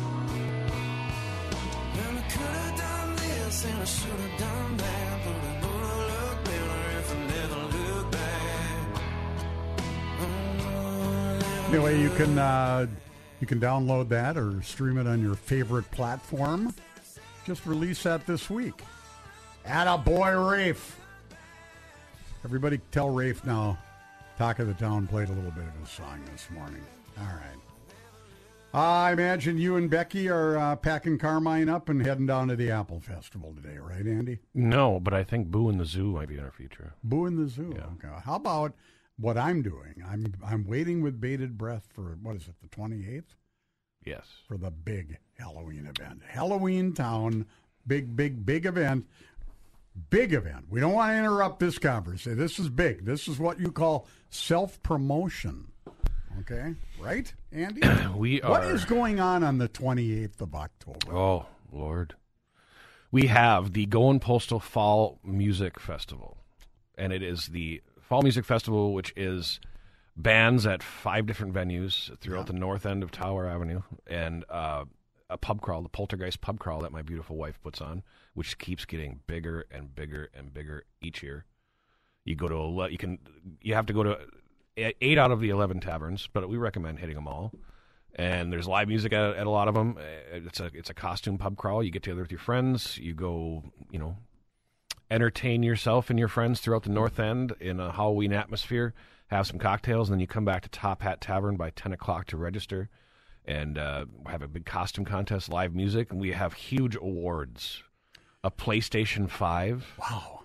Anyway, 11.75 12.01
you 12.01 12.09
can 12.11 12.39
uh, 12.39 12.87
you 13.41 13.45
can 13.45 13.59
download 13.59 14.07
that 14.07 14.37
or 14.37 14.61
stream 14.61 14.97
it 14.97 15.07
on 15.07 15.21
your 15.21 15.35
favorite 15.35 15.91
platform. 15.91 16.73
Just 17.45 17.65
release 17.65 18.01
that 18.03 18.25
this 18.25 18.49
week. 18.49 18.81
Atta 19.65 19.97
boy, 19.97 20.39
Rafe. 20.39 20.97
Everybody, 22.45 22.79
tell 22.91 23.09
Rafe 23.09 23.43
now. 23.43 23.77
Talk 24.37 24.59
of 24.59 24.67
the 24.67 24.73
Town 24.75 25.05
played 25.05 25.27
a 25.27 25.33
little 25.33 25.51
bit 25.51 25.65
of 25.65 25.77
his 25.81 25.89
song 25.89 26.21
this 26.31 26.47
morning. 26.49 26.81
All 27.19 27.25
right. 27.25 27.59
I 28.73 29.11
imagine 29.11 29.57
you 29.57 29.75
and 29.75 29.89
Becky 29.89 30.29
are 30.29 30.57
uh, 30.57 30.75
packing 30.77 31.17
Carmine 31.17 31.67
up 31.67 31.89
and 31.89 32.05
heading 32.05 32.25
down 32.25 32.47
to 32.47 32.55
the 32.55 32.71
Apple 32.71 33.01
Festival 33.01 33.53
today, 33.53 33.79
right, 33.79 34.07
Andy? 34.07 34.39
No, 34.53 35.01
but 35.01 35.13
I 35.13 35.25
think 35.25 35.47
Boo 35.51 35.67
in 35.67 35.77
the 35.77 35.85
Zoo 35.85 36.13
might 36.13 36.29
be 36.29 36.37
in 36.37 36.43
our 36.45 36.51
future. 36.51 36.93
Boo 37.03 37.25
in 37.25 37.35
the 37.35 37.49
zoo. 37.49 37.73
Okay. 37.97 38.07
How 38.23 38.35
about 38.35 38.73
what 39.17 39.37
I'm 39.37 39.61
doing? 39.61 40.03
I'm 40.07 40.33
I'm 40.45 40.65
waiting 40.67 41.01
with 41.01 41.19
bated 41.21 41.57
breath 41.57 41.87
for 41.93 42.17
what 42.21 42.35
is 42.35 42.47
it, 42.47 42.55
the 42.61 42.67
28th? 42.67 43.23
Yes. 44.05 44.25
For 44.47 44.57
the 44.57 44.71
big 44.71 45.17
Halloween 45.37 45.87
event. 45.87 46.21
Halloween 46.27 46.93
Town, 46.93 47.45
big, 47.87 48.15
big, 48.15 48.45
big 48.45 48.65
event. 48.65 49.05
Big 50.09 50.33
event. 50.33 50.65
We 50.69 50.81
don't 50.81 50.91
want 50.91 51.11
to 51.13 51.17
interrupt 51.17 51.59
this 51.59 51.77
conversation. 51.77 52.37
This 52.37 52.59
is 52.59 52.67
big. 52.69 53.05
This 53.05 53.27
is 53.29 53.39
what 53.39 53.59
you 53.59 53.71
call 53.71 54.07
self 54.29 54.81
promotion. 54.83 55.71
Okay? 56.41 56.75
Right, 56.99 57.33
Andy? 57.53 57.81
We 58.15 58.41
are- 58.41 58.71
is 58.73 58.83
going 58.85 59.19
on 59.21 59.43
on 59.43 59.57
the 59.57 59.69
28th 59.69 60.41
of 60.41 60.53
October? 60.53 61.15
Oh, 61.15 61.45
Lord. 61.71 62.15
We 63.11 63.27
have 63.27 63.71
the 63.71 63.85
Going 63.85 64.19
Postal 64.19 64.59
Fall 64.59 65.19
Music 65.23 65.79
Festival. 65.79 66.37
And 66.97 67.13
it 67.13 67.23
is 67.23 67.47
the 67.47 67.81
Fall 68.07 68.21
Music 68.21 68.45
Festival, 68.45 68.93
which 68.93 69.13
is 69.15 69.59
bands 70.15 70.65
at 70.65 70.83
five 70.83 71.25
different 71.25 71.53
venues 71.53 72.15
throughout 72.19 72.47
the 72.47 72.53
north 72.53 72.85
end 72.85 73.03
of 73.03 73.11
Tower 73.11 73.47
Avenue 73.47 73.81
and 74.07 74.45
uh, 74.49 74.85
a 75.29 75.37
pub 75.37 75.61
crawl, 75.61 75.81
the 75.81 75.89
Poltergeist 75.89 76.39
pub 76.39 76.59
crawl 76.59 76.81
that 76.81 76.91
my 76.91 77.01
beautiful 77.01 77.35
wife 77.35 77.59
puts 77.63 77.81
on, 77.81 78.03
which 78.33 78.57
keeps 78.57 78.85
getting 78.85 79.21
bigger 79.27 79.65
and 79.71 79.93
bigger 79.95 80.29
and 80.33 80.53
bigger 80.53 80.83
each 81.01 81.23
year. 81.23 81.45
You 82.23 82.35
go 82.35 82.47
to 82.47 82.55
ele- 82.55 82.89
you 82.89 82.97
can 82.97 83.17
you 83.61 83.73
have 83.73 83.87
to 83.87 83.93
go 83.93 84.03
to 84.03 84.19
eight 84.77 85.17
out 85.17 85.31
of 85.31 85.39
the 85.39 85.49
eleven 85.49 85.79
taverns, 85.79 86.29
but 86.31 86.47
we 86.47 86.57
recommend 86.57 86.99
hitting 86.99 87.15
them 87.15 87.27
all. 87.27 87.53
And 88.17 88.53
there's 88.53 88.67
live 88.67 88.87
music 88.87 89.11
at, 89.13 89.35
at 89.35 89.45
a 89.45 89.49
lot 89.49 89.67
of 89.67 89.73
them. 89.73 89.97
It's 90.31 90.59
a 90.59 90.69
it's 90.73 90.89
a 90.89 90.93
costume 90.93 91.37
pub 91.37 91.57
crawl. 91.57 91.83
You 91.83 91.91
get 91.91 92.03
together 92.03 92.21
with 92.21 92.31
your 92.31 92.39
friends. 92.39 92.97
You 92.97 93.13
go, 93.13 93.63
you 93.91 93.99
know, 93.99 94.15
entertain 95.11 95.63
yourself 95.63 96.09
and 96.09 96.17
your 96.17 96.27
friends 96.27 96.59
throughout 96.59 96.83
the 96.83 96.89
North 96.89 97.19
End 97.19 97.53
in 97.59 97.79
a 97.79 97.91
Halloween 97.91 98.33
atmosphere. 98.33 98.93
Have 99.27 99.47
some 99.47 99.57
cocktails, 99.57 100.09
and 100.09 100.15
then 100.15 100.19
you 100.19 100.27
come 100.27 100.45
back 100.45 100.61
to 100.63 100.69
Top 100.69 101.01
Hat 101.01 101.19
Tavern 101.19 101.55
by 101.57 101.71
ten 101.71 101.91
o'clock 101.91 102.27
to 102.27 102.37
register, 102.37 102.89
and 103.43 103.77
uh, 103.77 104.05
have 104.27 104.43
a 104.43 104.47
big 104.47 104.65
costume 104.65 105.03
contest, 105.03 105.49
live 105.49 105.73
music, 105.73 106.11
and 106.11 106.21
we 106.21 106.31
have 106.31 106.53
huge 106.53 106.95
awards: 106.95 107.81
a 108.43 108.51
PlayStation 108.51 109.27
Five, 109.27 109.85
wow, 109.99 110.41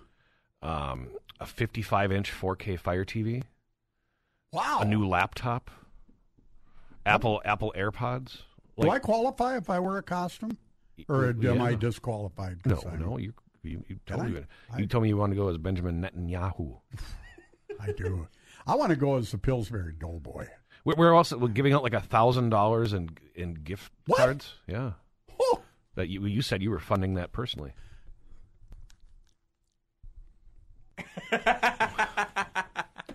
um, 0.63 1.09
a 1.39 1.45
55 1.45 2.11
inch 2.11 2.31
4K 2.31 2.79
Fire 2.79 3.05
TV, 3.05 3.43
wow, 4.51 4.79
a 4.81 4.85
new 4.85 5.07
laptop, 5.07 5.69
Apple 7.05 7.39
Apple 7.45 7.73
AirPods. 7.77 8.39
Do 8.79 8.89
I 8.89 8.97
qualify 8.97 9.57
if 9.57 9.69
I 9.69 9.77
wear 9.79 9.97
a 9.97 10.03
costume? 10.03 10.57
Or 11.07 11.29
am 11.29 11.61
I 11.61 11.75
disqualified? 11.75 12.59
No, 12.65 12.77
I'm- 12.77 12.99
no, 12.99 13.17
you 13.19 13.33
you, 13.63 13.83
you 13.87 13.99
told 14.05 14.21
I? 14.21 14.27
me 14.27 14.41
you 14.77 14.87
told 14.87 15.03
me 15.03 15.09
you 15.09 15.17
wanted 15.17 15.35
to 15.35 15.41
go 15.41 15.49
as 15.49 15.57
Benjamin 15.57 16.01
Netanyahu. 16.01 16.79
I 17.79 17.91
do. 17.91 18.27
I 18.65 18.75
want 18.75 18.91
to 18.91 18.95
go 18.95 19.17
as 19.17 19.31
the 19.31 19.37
Pillsbury 19.37 19.93
Doughboy. 19.99 20.47
We're, 20.83 20.95
we're 20.95 21.13
also 21.13 21.37
we're 21.37 21.49
giving 21.49 21.73
out 21.73 21.83
like 21.83 21.93
a 21.93 22.01
thousand 22.01 22.49
dollars 22.49 22.93
in 22.93 23.09
in 23.35 23.53
gift 23.53 23.91
cards. 24.15 24.55
Yeah, 24.67 24.93
that 25.95 26.09
you 26.09 26.25
you 26.25 26.41
said 26.41 26.61
you 26.63 26.71
were 26.71 26.79
funding 26.79 27.15
that 27.15 27.31
personally. 27.31 27.73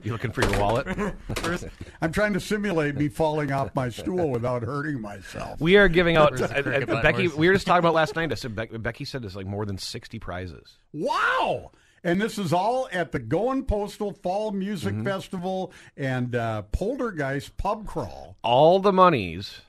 You 0.06 0.12
looking 0.12 0.30
for 0.30 0.42
your 0.42 0.60
wallet? 0.60 0.86
I'm 2.00 2.12
trying 2.12 2.32
to 2.34 2.40
simulate 2.40 2.94
me 2.94 3.08
falling 3.08 3.50
off 3.50 3.74
my 3.74 3.88
stool 3.88 4.30
without 4.30 4.62
hurting 4.62 5.00
myself. 5.00 5.60
We 5.60 5.76
are 5.76 5.88
giving 5.88 6.16
out. 6.16 6.30
Where's 6.38 6.48
the 6.48 6.92
uh, 6.92 6.96
uh. 6.98 7.02
Becky, 7.02 7.22
Where's- 7.26 7.36
we 7.36 7.48
were 7.48 7.54
just 7.54 7.66
talking 7.66 7.80
about 7.80 7.94
last 7.94 8.14
night. 8.14 8.30
I 8.30 8.36
said 8.36 8.54
Beck, 8.54 8.70
Becky 8.82 9.04
said 9.04 9.22
there's 9.22 9.34
like 9.34 9.46
more 9.46 9.66
than 9.66 9.78
sixty 9.78 10.18
prizes. 10.20 10.78
Wow! 10.92 11.72
And 12.04 12.20
this 12.20 12.38
is 12.38 12.52
all 12.52 12.88
at 12.92 13.10
the 13.10 13.18
Going 13.18 13.64
Postal 13.64 14.12
Fall 14.12 14.52
Music 14.52 14.94
Mm-hmm. 14.94 15.04
Festival 15.04 15.72
and 15.96 16.36
uh, 16.36 16.62
Poltergeist 16.70 17.56
Pub 17.56 17.84
Crawl. 17.86 18.36
All 18.42 18.78
the 18.78 18.92
monies 18.92 19.60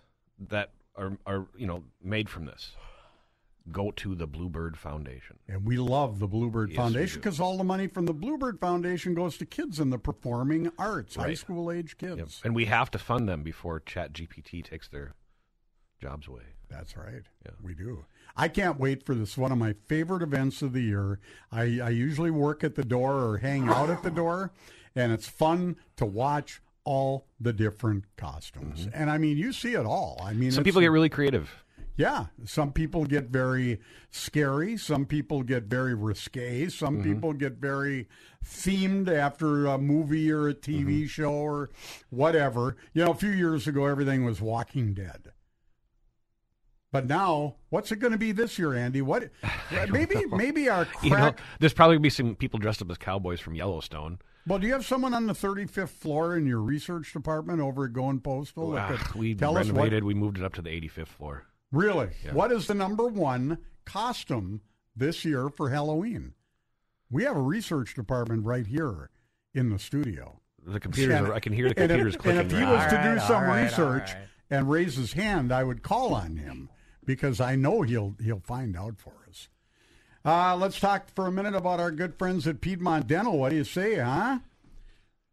that 0.49 0.69
are 0.95 1.17
are 1.25 1.47
you 1.57 1.65
know 1.65 1.83
made 2.03 2.29
from 2.29 2.45
this 2.45 2.75
go 3.72 3.91
to 3.91 4.15
the 4.15 4.28
Bluebird 4.28 4.78
Foundation. 4.78 5.39
And 5.47 5.65
we 5.65 5.78
love 5.78 6.20
the 6.20 6.28
Bluebird 6.28 6.70
Yes, 6.70 6.78
Foundation 6.78 7.20
because 7.20 7.39
all 7.39 7.57
the 7.57 7.63
money 7.63 7.88
from 7.88 8.05
the 8.05 8.13
Bluebird 8.13 8.59
Foundation 8.59 9.13
goes 9.13 9.38
to 9.38 9.45
kids 9.45 9.80
in 9.80 9.89
the 9.89 9.97
performing 9.97 10.72
arts, 10.78 11.15
high 11.15 11.34
school 11.34 11.72
age 11.72 11.97
kids. 11.97 12.18
Yep. 12.18 12.30
And 12.45 12.55
we 12.55 12.65
have 12.65 12.89
to 12.91 12.99
fund 12.99 13.28
them 13.28 13.43
before 13.43 13.80
Chat 13.80 14.13
GPT 14.13 14.63
takes 14.63 14.88
their 14.88 15.13
jobs 16.01 16.28
away. 16.28 16.43
That's 16.70 16.97
right. 16.97 17.24
We 17.61 17.74
do. 17.74 18.05
I 18.36 18.49
can't 18.49 18.80
wait 18.80 19.03
for 19.03 19.15
this. 19.15 19.38
One 19.38 19.51
of 19.51 19.57
my 19.57 19.74
favorite 19.88 20.22
events 20.22 20.61
of 20.61 20.74
the 20.74 20.82
year. 20.82 21.20
I, 21.51 21.80
I 21.82 21.89
usually 21.89 22.30
work 22.32 22.63
at 22.63 22.76
the 22.76 22.84
door 22.84 23.13
or 23.24 23.38
hang 23.38 23.70
out 23.70 23.89
at 23.89 24.03
the 24.03 24.11
door, 24.11 24.51
and 24.95 25.11
it's 25.11 25.28
fun 25.28 25.78
to 25.95 26.05
watch 26.05 26.61
all 26.84 27.26
the 27.39 27.51
different 27.53 28.05
costumes. 28.15 28.88
And 28.93 29.09
I 29.09 29.18
mean, 29.18 29.38
you 29.38 29.51
see 29.53 29.74
it 29.74 29.86
all. 29.86 30.22
I 30.24 30.34
mean, 30.34 30.49
Mm-hmm. 30.49 30.55
Some 30.55 30.63
people 30.63 30.82
get 30.82 30.91
really 30.91 31.09
creative. 31.09 31.49
Yeah, 31.97 32.27
some 32.45 32.71
people 32.73 33.05
get 33.05 33.25
very 33.29 33.79
scary. 34.11 34.77
Some 34.77 35.05
people 35.07 35.41
get 35.41 35.63
very 35.63 35.95
risque. 35.95 36.69
Some 36.69 36.99
Mm-hmm. 36.99 37.13
people 37.13 37.33
get 37.33 37.53
very 37.53 38.07
themed 38.45 39.09
after 39.09 39.65
a 39.65 39.77
movie 39.79 40.31
or 40.31 40.47
a 40.47 40.53
TV 40.53 40.85
Mm-hmm. 40.85 41.05
show 41.07 41.33
or 41.33 41.69
whatever. 42.11 42.77
You 42.93 43.03
know, 43.05 43.11
a 43.11 43.15
few 43.15 43.31
years 43.31 43.67
ago, 43.67 43.85
everything 43.87 44.23
was 44.23 44.39
Walking 44.39 44.93
Dead. 44.93 45.31
But 46.91 47.05
now, 47.07 47.55
what's 47.69 47.91
it 47.91 47.97
going 47.97 48.13
to 48.13 48.17
be 48.19 48.31
this 48.31 48.57
year, 48.57 48.73
Andy? 48.75 49.01
What? 49.01 49.29
Maybe, 49.89 50.25
maybe 50.27 50.69
our 50.69 50.85
crack. 50.85 50.97
You 51.03 51.09
know, 51.09 51.33
there's 51.59 51.73
probably 51.73 51.95
gonna 51.97 52.03
be 52.03 52.09
some 52.09 52.35
people 52.35 52.59
dressed 52.59 52.81
up 52.81 52.89
as 52.89 52.97
cowboys 52.97 53.39
from 53.41 53.55
Yellowstone. 53.55 54.19
well, 54.47 54.57
do 54.59 54.67
you 54.67 54.73
have 54.73 54.85
someone 54.85 55.13
on 55.13 55.25
the 55.27 55.33
35th 55.33 55.89
floor 55.89 56.37
in 56.37 56.45
your 56.45 56.61
research 56.61 57.11
department 57.11 57.59
over 57.59 57.85
at 57.85 57.93
Going 57.93 58.19
Postal? 58.21 58.77
Ah, 58.77 58.97
we 59.15 59.35
tell 59.35 59.57
us 59.57 59.65
what, 59.67 59.75
renovated. 59.75 60.03
We 60.05 60.13
moved 60.13 60.37
it 60.37 60.43
up 60.45 60.53
to 60.53 60.61
the 60.61 60.69
85th 60.69 61.07
floor. 61.07 61.43
Really? 61.72 62.09
Yeah. 62.24 62.34
What 62.34 62.51
is 62.51 62.68
the 62.68 62.74
number 62.74 63.07
one 63.07 63.57
costume 63.86 64.61
this 64.95 65.26
year 65.26 65.49
for 65.49 65.70
Halloween? 65.70 66.34
We 67.09 67.24
have 67.24 67.38
a 67.38 67.41
research 67.41 67.93
department 67.95 68.45
right 68.45 68.65
here 68.65 69.09
in 69.53 69.70
the 69.70 69.80
studio. 69.80 70.41
The 70.65 70.80
computers. 70.80 71.15
And- 71.15 71.28
are, 71.28 71.34
I 71.34 71.39
can 71.39 71.53
hear 71.53 71.70
the 71.70 71.80
and 71.80 71.89
computers 71.89 72.15
if, 72.15 72.22
clicking. 72.22 72.39
And 72.41 72.51
if 72.51 72.57
he 72.57 72.63
right 72.63 72.74
was 72.74 72.91
now. 72.91 73.03
to 73.03 73.13
do 73.13 73.20
some 73.22 73.36
all 73.36 73.41
right, 73.43 73.57
all 73.59 73.63
research 73.63 74.13
right. 74.13 74.28
and 74.49 74.70
raise 74.70 74.95
his 74.95 75.13
hand, 75.13 75.51
I 75.51 75.63
would 75.63 75.82
call 75.84 76.13
on 76.13 76.38
him 76.38 76.70
because 77.05 77.39
I 77.39 77.55
know 77.55 77.82
he'll 77.82 78.15
he'll 78.22 78.41
find 78.41 78.76
out 78.76 78.99
for 78.99 79.13
us. 79.30 79.47
Uh, 80.26 80.57
let's 80.57 80.80
talk 80.80 81.09
for 81.15 81.28
a 81.28 81.32
minute 81.32 81.55
about 81.55 81.80
our 81.80 81.91
good 81.91 82.18
friends 82.18 82.45
at 82.47 82.59
Piedmont 82.59 83.07
Dental. 83.07 83.38
What 83.38 83.49
do 83.49 83.55
you 83.55 83.63
say, 83.63 83.95
huh? 83.95 84.39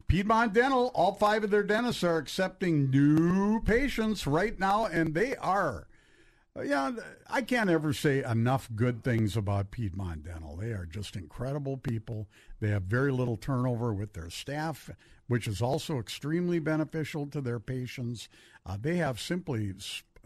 Piedmont 0.07 0.53
Dental, 0.53 0.93
all 0.95 1.15
five 1.15 1.43
of 1.43 1.51
their 1.51 1.65
dentists 1.65 2.05
are 2.05 2.19
accepting 2.19 2.91
new 2.91 3.61
patients 3.63 4.27
right 4.27 4.57
now, 4.59 4.87
and 4.87 5.15
they 5.15 5.35
are. 5.37 5.89
Yeah, 6.63 6.93
I 7.29 7.43
can't 7.43 7.69
ever 7.69 7.93
say 7.93 8.23
enough 8.23 8.69
good 8.77 9.03
things 9.03 9.37
about 9.37 9.73
Piedmont 9.73 10.23
Dental. 10.23 10.57
They 10.57 10.71
are 10.71 10.87
just 10.87 11.17
incredible 11.17 11.77
people. 11.77 12.29
They 12.61 12.69
have 12.69 12.85
very 12.85 13.11
little 13.11 13.37
turnover 13.37 13.93
with 13.93 14.13
their 14.13 14.31
staff, 14.31 14.89
which 15.27 15.49
is 15.49 15.61
also 15.61 15.99
extremely 15.99 16.61
beneficial 16.61 17.27
to 17.27 17.41
their 17.41 17.59
patients. 17.59 18.29
Uh, 18.65 18.77
they 18.81 18.99
have 18.99 19.21
simply 19.21 19.75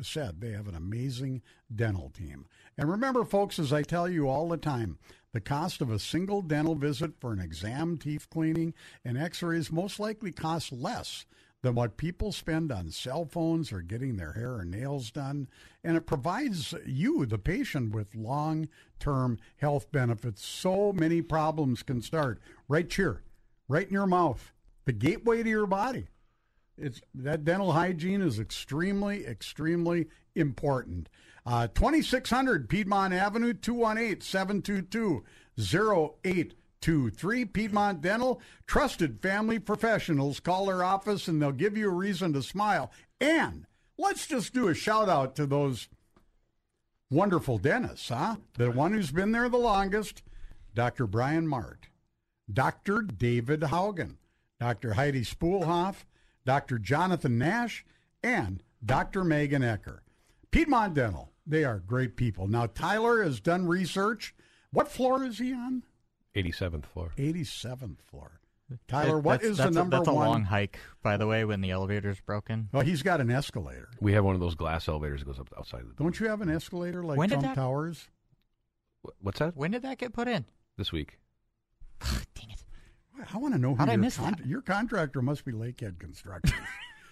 said 0.02 0.42
they 0.42 0.50
have 0.50 0.68
an 0.68 0.74
amazing 0.74 1.40
dental 1.74 2.10
team. 2.10 2.44
And 2.76 2.90
remember, 2.90 3.24
folks, 3.24 3.58
as 3.58 3.72
I 3.72 3.82
tell 3.82 4.06
you 4.06 4.28
all 4.28 4.50
the 4.50 4.58
time, 4.58 4.98
the 5.32 5.40
cost 5.40 5.80
of 5.80 5.90
a 5.90 5.98
single 5.98 6.42
dental 6.42 6.74
visit 6.74 7.12
for 7.20 7.32
an 7.32 7.40
exam, 7.40 7.96
teeth 7.96 8.28
cleaning, 8.28 8.74
and 9.02 9.16
x 9.16 9.42
rays 9.42 9.72
most 9.72 9.98
likely 9.98 10.32
costs 10.32 10.72
less 10.72 11.24
than 11.62 11.74
what 11.74 11.96
people 11.96 12.30
spend 12.30 12.70
on 12.70 12.90
cell 12.90 13.24
phones 13.24 13.72
or 13.72 13.80
getting 13.80 14.16
their 14.16 14.32
hair 14.32 14.54
or 14.54 14.64
nails 14.64 15.10
done. 15.10 15.48
And 15.82 15.96
it 15.96 16.06
provides 16.06 16.74
you, 16.86 17.26
the 17.26 17.38
patient, 17.38 17.94
with 17.94 18.14
long 18.14 18.68
term 19.00 19.38
health 19.56 19.90
benefits. 19.90 20.44
So 20.44 20.92
many 20.92 21.22
problems 21.22 21.82
can 21.82 22.00
start 22.00 22.40
right 22.68 22.92
here, 22.92 23.22
right 23.68 23.86
in 23.86 23.92
your 23.92 24.06
mouth, 24.06 24.52
the 24.84 24.92
gateway 24.92 25.42
to 25.42 25.48
your 25.48 25.66
body. 25.66 26.08
It's 26.76 27.00
that 27.14 27.44
dental 27.44 27.72
hygiene 27.72 28.22
is 28.22 28.38
extremely, 28.38 29.26
extremely 29.26 30.06
important. 30.36 31.08
Uh, 31.44 31.66
2600 31.66 32.68
Piedmont 32.68 33.12
Avenue, 33.12 33.52
218 33.52 34.20
722 34.20 35.24
0823. 36.82 37.44
Piedmont 37.46 38.00
Dental, 38.00 38.40
trusted 38.66 39.20
family 39.20 39.58
professionals. 39.58 40.40
Call 40.40 40.66
their 40.66 40.84
office 40.84 41.28
and 41.28 41.40
they'll 41.40 41.52
give 41.52 41.76
you 41.76 41.88
a 41.88 41.94
reason 41.94 42.32
to 42.32 42.42
smile. 42.42 42.90
And 43.20 43.66
let's 43.96 44.26
just 44.26 44.54
do 44.54 44.68
a 44.68 44.74
shout 44.74 45.08
out 45.08 45.34
to 45.36 45.46
those 45.46 45.88
wonderful 47.10 47.58
dentists, 47.58 48.08
huh? 48.08 48.36
The 48.54 48.70
one 48.70 48.92
who's 48.92 49.10
been 49.10 49.32
there 49.32 49.48
the 49.48 49.56
longest, 49.56 50.22
Dr. 50.74 51.06
Brian 51.06 51.46
Mart, 51.46 51.88
Dr. 52.52 53.02
David 53.02 53.60
Haugen, 53.60 54.16
Dr. 54.60 54.94
Heidi 54.94 55.22
Spoolhoff, 55.22 56.04
Dr. 56.44 56.78
Jonathan 56.78 57.38
Nash, 57.38 57.84
and 58.22 58.62
Dr. 58.84 59.24
Megan 59.24 59.62
Ecker. 59.62 60.00
Piedmont 60.50 60.94
Dental, 60.94 61.32
they 61.46 61.64
are 61.64 61.78
great 61.78 62.16
people. 62.16 62.46
Now, 62.46 62.66
Tyler 62.66 63.22
has 63.22 63.40
done 63.40 63.66
research. 63.66 64.34
What 64.70 64.90
floor 64.90 65.24
is 65.24 65.38
he 65.38 65.52
on? 65.52 65.82
87th 66.34 66.86
floor. 66.86 67.12
87th 67.16 68.00
floor. 68.02 68.40
Tyler, 68.86 69.16
That- 69.16 69.20
what 69.22 69.32
that's- 69.40 69.50
is 69.52 69.56
that's 69.56 69.72
the 69.74 69.80
a- 69.80 69.82
number 69.82 69.96
That's 69.96 70.08
a 70.08 70.12
one? 70.12 70.28
long 70.28 70.42
hike, 70.44 70.78
by 71.02 71.16
the 71.16 71.26
way, 71.26 71.44
when 71.46 71.62
the 71.62 71.70
elevator's 71.70 72.20
broken. 72.20 72.68
Oh, 72.74 72.80
he's 72.80 73.02
got 73.02 73.20
an 73.20 73.30
escalator. 73.30 73.88
We 74.00 74.12
have 74.12 74.24
one 74.24 74.34
of 74.34 74.40
those 74.40 74.54
glass 74.54 74.88
elevators 74.88 75.20
that 75.20 75.26
goes 75.26 75.38
up 75.40 75.48
outside 75.56 75.80
of 75.80 75.88
the 75.88 75.94
Don't 75.94 76.20
you 76.20 76.28
have 76.28 76.42
an 76.42 76.50
escalator 76.50 77.02
like 77.02 77.16
When 77.16 77.30
Trump 77.30 77.44
that- 77.44 77.54
Towers? 77.54 78.08
What's 79.20 79.38
that? 79.38 79.56
When 79.56 79.70
did 79.70 79.82
that 79.82 79.96
get 79.98 80.12
put 80.12 80.28
in? 80.28 80.44
This 80.76 80.92
week. 80.92 81.18
Dang 82.34 82.50
it! 82.50 82.62
I 83.32 83.38
want 83.38 83.54
to 83.54 83.58
know 83.60 83.70
who 83.70 83.76
How'd 83.76 83.88
I 83.88 83.92
your, 83.92 84.00
miss 84.02 84.16
that? 84.18 84.44
your 84.46 84.60
contractor 84.60 85.22
must 85.22 85.44
be 85.44 85.52
Lakehead 85.52 85.98
Construction. 85.98 86.56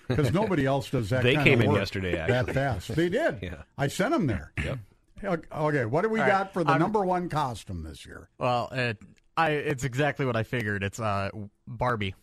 Because 0.09 0.33
nobody 0.33 0.65
else 0.65 0.89
does 0.89 1.11
that. 1.11 1.25
They 1.25 1.35
kind 1.35 1.45
came 1.45 1.59
of 1.59 1.65
in 1.65 1.71
work 1.73 1.79
yesterday, 1.81 2.13
That 2.15 2.49
fast. 2.55 2.95
They 2.95 3.09
did. 3.09 3.41
Yeah. 3.43 3.63
I 3.77 3.89
sent 3.89 4.13
them 4.13 4.29
there. 4.29 4.53
Yep. 4.65 4.79
Okay, 5.25 5.85
what 5.85 6.03
do 6.03 6.09
we 6.09 6.21
All 6.21 6.27
right, 6.27 6.33
got 6.33 6.53
for 6.53 6.63
the 6.65 6.71
I'm- 6.73 6.81
number 6.81 7.05
one 7.05 7.29
costume 7.29 7.83
this 7.83 8.05
year? 8.07 8.29
Well, 8.39 8.69
it, 8.73 8.99
I 9.37 9.51
it's 9.51 9.85
exactly 9.85 10.27
what 10.27 10.37
I 10.37 10.43
figured. 10.43 10.83
It's 10.83 11.01
uh 11.01 11.31
Barbie. 11.67 12.15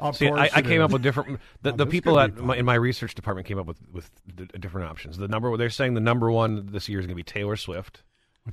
Of 0.00 0.16
See, 0.16 0.28
I, 0.28 0.44
I 0.52 0.62
came 0.62 0.80
is. 0.80 0.84
up 0.86 0.90
with 0.90 1.02
different. 1.02 1.38
The, 1.62 1.72
the 1.72 1.86
people 1.86 2.14
could 2.14 2.32
at 2.32 2.36
my, 2.38 2.56
in 2.56 2.64
my 2.64 2.74
research 2.74 3.14
department 3.14 3.46
came 3.46 3.58
up 3.58 3.66
with 3.66 3.78
with 3.92 4.10
d- 4.34 4.46
different 4.58 4.88
options. 4.90 5.16
The 5.16 5.28
number 5.28 5.56
they're 5.56 5.70
saying 5.70 5.94
the 5.94 6.00
number 6.00 6.30
one 6.30 6.66
this 6.72 6.88
year 6.88 6.98
is 6.98 7.06
going 7.06 7.14
to 7.16 7.20
be 7.20 7.22
Taylor 7.22 7.54
Swift. 7.56 8.02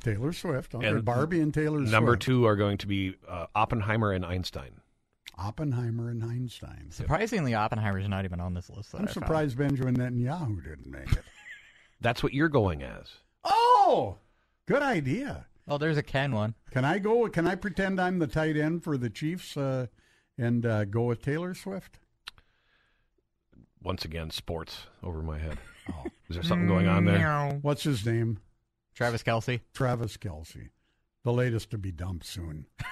Taylor 0.01 0.31
Swift. 0.31 0.75
Okay, 0.75 0.85
And 0.85 1.03
Barbie 1.03 1.39
and 1.41 1.51
Taylor 1.51 1.79
Number 1.79 2.11
Swift. 2.11 2.21
two 2.21 2.45
are 2.45 2.55
going 2.55 2.77
to 2.77 2.85
be 2.87 3.15
uh, 3.27 3.47
Oppenheimer 3.55 4.11
and 4.11 4.23
Einstein. 4.23 4.81
Oppenheimer 5.35 6.09
and 6.09 6.23
Einstein. 6.23 6.87
Surprisingly, 6.91 7.55
Oppenheimer's 7.55 8.07
not 8.07 8.25
even 8.25 8.39
on 8.39 8.53
this 8.53 8.69
list. 8.69 8.93
I'm 8.93 8.99
I 9.01 9.05
found. 9.05 9.13
surprised 9.13 9.57
Benjamin 9.57 9.97
Netanyahu 9.97 10.63
didn't 10.63 10.91
make 10.91 11.11
it. 11.11 11.23
That's 12.01 12.21
what 12.21 12.33
you're 12.33 12.49
going 12.49 12.83
as. 12.83 13.07
Oh, 13.43 14.17
good 14.67 14.81
idea. 14.81 15.45
Oh, 15.67 15.77
there's 15.77 15.97
a 15.97 16.03
Ken 16.03 16.31
one. 16.33 16.55
Can 16.71 16.83
I 16.85 16.99
go? 16.99 17.27
Can 17.29 17.47
I 17.47 17.55
pretend 17.55 17.99
I'm 18.01 18.19
the 18.19 18.27
tight 18.27 18.57
end 18.57 18.83
for 18.83 18.97
the 18.97 19.09
Chiefs 19.09 19.55
uh, 19.55 19.87
and 20.37 20.65
uh, 20.65 20.85
go 20.85 21.03
with 21.03 21.21
Taylor 21.21 21.53
Swift? 21.53 21.99
Once 23.81 24.03
again, 24.03 24.29
sports 24.31 24.87
over 25.03 25.21
my 25.21 25.37
head. 25.37 25.57
Oh. 25.89 26.05
Is 26.29 26.35
there 26.35 26.43
something 26.43 26.67
going 26.67 26.87
on 26.87 27.05
there? 27.05 27.59
What's 27.61 27.83
his 27.83 28.05
name? 28.05 28.39
Travis 28.93 29.23
Kelce. 29.23 29.61
Travis 29.73 30.17
Kelce. 30.17 30.69
The 31.23 31.31
latest 31.33 31.71
to 31.71 31.77
be 31.77 31.91
dumped 31.91 32.25
soon. 32.25 32.65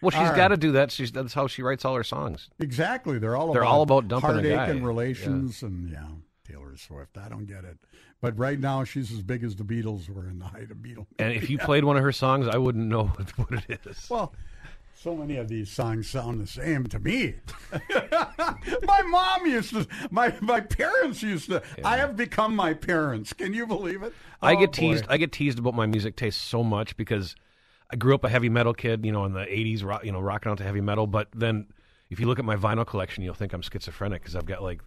Well, 0.00 0.12
she's 0.12 0.20
All 0.20 0.26
right. 0.26 0.36
got 0.36 0.48
to 0.48 0.56
do 0.56 0.70
that. 0.72 0.92
She's 0.92 1.10
that's 1.10 1.34
how 1.34 1.48
she 1.48 1.60
writes 1.60 1.84
all 1.84 1.96
her 1.96 2.04
songs. 2.04 2.48
Exactly. 2.60 3.18
They're 3.18 3.34
all 3.36 3.52
They're 3.52 3.62
about 3.62 3.72
all 3.72 3.82
about 3.82 4.06
dumping 4.06 4.30
a 4.30 4.32
heartache 4.34 4.52
guy. 4.52 4.66
and 4.68 4.86
relations 4.86 5.60
and 5.64 5.90
yeah, 5.90 6.06
Taylor 6.48 6.76
Swift. 6.76 7.18
I 7.18 7.28
don't 7.28 7.46
get 7.46 7.64
it. 7.64 7.76
But 8.20 8.38
right 8.38 8.58
now 8.58 8.84
she's 8.84 9.12
as 9.12 9.22
big 9.22 9.44
as 9.44 9.56
the 9.56 9.64
Beatles 9.64 10.08
were 10.08 10.28
in 10.28 10.38
the 10.38 10.46
height 10.46 10.70
of 10.70 10.78
Beatles. 10.78 11.06
And 11.18 11.32
if 11.32 11.50
you 11.50 11.58
played 11.68 11.84
one 11.84 11.96
of 11.96 12.02
her 12.02 12.12
songs, 12.12 12.46
I 12.48 12.56
wouldn't 12.58 12.86
know 12.86 13.04
what 13.36 13.64
it 13.68 13.80
is. 13.86 14.08
Well, 14.10 14.32
so 14.94 15.14
many 15.14 15.36
of 15.36 15.48
these 15.48 15.70
songs 15.70 16.08
sound 16.10 16.40
the 16.40 16.46
same 16.46 16.86
to 16.88 16.98
me. 16.98 17.34
my 18.84 19.02
mom 19.02 19.46
used 19.46 19.70
to 19.70 19.86
my 20.10 20.34
my 20.40 20.60
parents 20.60 21.22
used 21.22 21.50
to 21.50 21.62
I 21.84 21.98
have 21.98 22.16
become 22.16 22.56
my 22.56 22.74
parents. 22.74 23.32
Can 23.32 23.54
you 23.54 23.66
believe 23.66 24.02
it? 24.02 24.12
I 24.42 24.54
Oh, 24.54 24.58
get 24.60 24.72
boy. 24.72 24.78
teased. 24.80 25.04
I 25.08 25.16
get 25.16 25.30
teased 25.32 25.58
about 25.58 25.74
my 25.74 25.86
music 25.86 26.16
taste 26.16 26.40
so 26.42 26.64
much 26.64 26.96
because 26.96 27.36
I 27.92 27.96
grew 27.96 28.14
up 28.14 28.24
a 28.24 28.28
heavy 28.28 28.48
metal 28.48 28.74
kid. 28.74 29.04
You 29.06 29.12
know, 29.12 29.24
in 29.24 29.32
the 29.32 29.44
'80s, 29.46 29.84
rock, 29.84 30.04
you 30.04 30.10
know, 30.12 30.20
rocking 30.20 30.50
out 30.50 30.58
to 30.58 30.64
heavy 30.64 30.80
metal. 30.80 31.06
But 31.06 31.28
then, 31.32 31.68
if 32.10 32.18
you 32.18 32.26
look 32.26 32.38
at 32.40 32.44
my 32.44 32.56
vinyl 32.56 32.86
collection, 32.86 33.22
you'll 33.22 33.34
think 33.34 33.52
I'm 33.52 33.62
schizophrenic 33.62 34.22
because 34.22 34.34
I've 34.34 34.46
got 34.46 34.62
like 34.64 34.82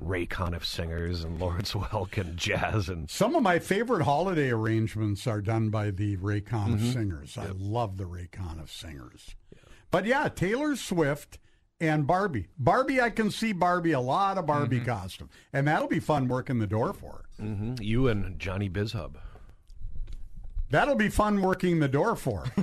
Ray 0.00 0.26
Conniff 0.26 0.64
singers 0.64 1.24
and 1.24 1.38
Lawrence 1.40 1.72
Welk 1.72 2.18
and 2.18 2.36
jazz 2.36 2.88
and 2.88 3.08
Some 3.10 3.34
of 3.34 3.42
my 3.42 3.58
favorite 3.58 4.04
holiday 4.04 4.50
arrangements 4.50 5.26
are 5.26 5.40
done 5.40 5.70
by 5.70 5.90
the 5.90 6.16
Ray 6.16 6.40
Conniff 6.40 6.80
Mhm. 6.80 6.92
singers. 6.92 7.38
I 7.38 7.48
love 7.56 7.96
the 7.96 8.06
Ray 8.06 8.28
Conniff 8.30 8.70
singers. 8.70 9.34
But 9.90 10.04
yeah, 10.06 10.28
Taylor 10.28 10.74
Swift 10.76 11.38
and 11.80 12.06
Barbie. 12.06 12.48
Barbie, 12.58 13.00
I 13.00 13.10
can 13.10 13.30
see 13.30 13.52
Barbie, 13.52 13.92
a 13.92 14.00
lot 14.00 14.38
of 14.38 14.46
Barbie 14.46 14.76
Mm-hmm. 14.78 14.86
costume. 14.86 15.30
And 15.52 15.66
that'll 15.68 15.88
be 15.88 16.00
fun 16.00 16.28
working 16.28 16.58
the 16.58 16.66
door 16.66 16.92
for. 16.92 17.24
Mhm. 17.40 17.82
you 17.82 18.06
and 18.08 18.38
Johnny 18.38 18.70
Bizhub. 18.70 19.14
That'll 20.70 20.96
be 20.96 21.08
fun 21.08 21.40
working 21.42 21.78
the 21.80 21.88
door 21.88 22.16
for 22.16 22.44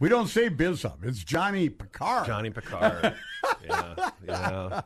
we 0.00 0.08
don't 0.08 0.26
say 0.28 0.48
Bizhub. 0.50 1.04
It's 1.04 1.22
Johnny 1.22 1.68
Picard. 1.68 2.26
Johnny 2.26 2.50
Picard. 2.50 3.14
yeah, 3.64 4.10
yeah. 4.26 4.80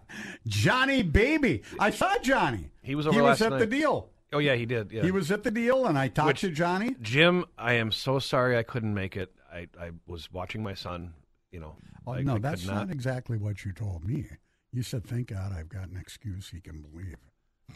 Johnny 0.47 1.03
Baby. 1.03 1.63
I 1.79 1.91
saw 1.91 2.19
Johnny. 2.19 2.71
He 2.83 2.95
was 2.95 3.07
over 3.07 3.15
He 3.15 3.21
was 3.23 3.41
last 3.41 3.53
at 3.53 3.59
the 3.59 3.67
deal. 3.67 4.11
Oh 4.33 4.39
yeah, 4.39 4.57
he 4.57 4.67
did. 4.67 4.93
Yeah. 4.93 5.03
He 5.03 5.11
was 5.11 5.31
at 5.31 5.43
the 5.43 5.51
deal, 5.51 5.87
and 5.87 5.99
I 5.99 6.09
talked 6.09 6.27
Which- 6.29 6.41
to 6.43 6.51
Johnny. 6.51 6.95
Jim, 7.01 7.45
I 7.57 7.75
am 7.75 7.91
so 7.93 8.19
sorry 8.19 8.59
I 8.59 8.63
couldn't 8.63 8.93
make 8.95 9.17
it. 9.17 9.33
I, 9.53 9.69
I 9.81 9.91
was 10.07 10.31
watching 10.33 10.63
my 10.63 10.75
son. 10.75 11.15
You 11.51 11.61
know, 11.61 11.77
Oh, 12.07 12.13
I, 12.13 12.23
no, 12.23 12.35
I 12.37 12.39
that's 12.39 12.67
not. 12.67 12.75
not 12.75 12.91
exactly 12.91 13.39
what 13.39 13.65
you 13.65 13.73
told 13.73 14.05
me. 14.05 14.27
You 14.73 14.83
said, 14.83 15.07
"Thank 15.07 15.29
God 15.29 15.53
I've 15.53 15.71
got 15.71 15.89
an 15.89 15.97
excuse 15.99 16.51
he 16.51 16.61
can 16.61 16.83
believe." 16.83 17.17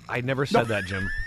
I 0.08 0.20
never 0.20 0.44
said 0.44 0.66
that, 0.68 0.84
Jim. 0.84 1.08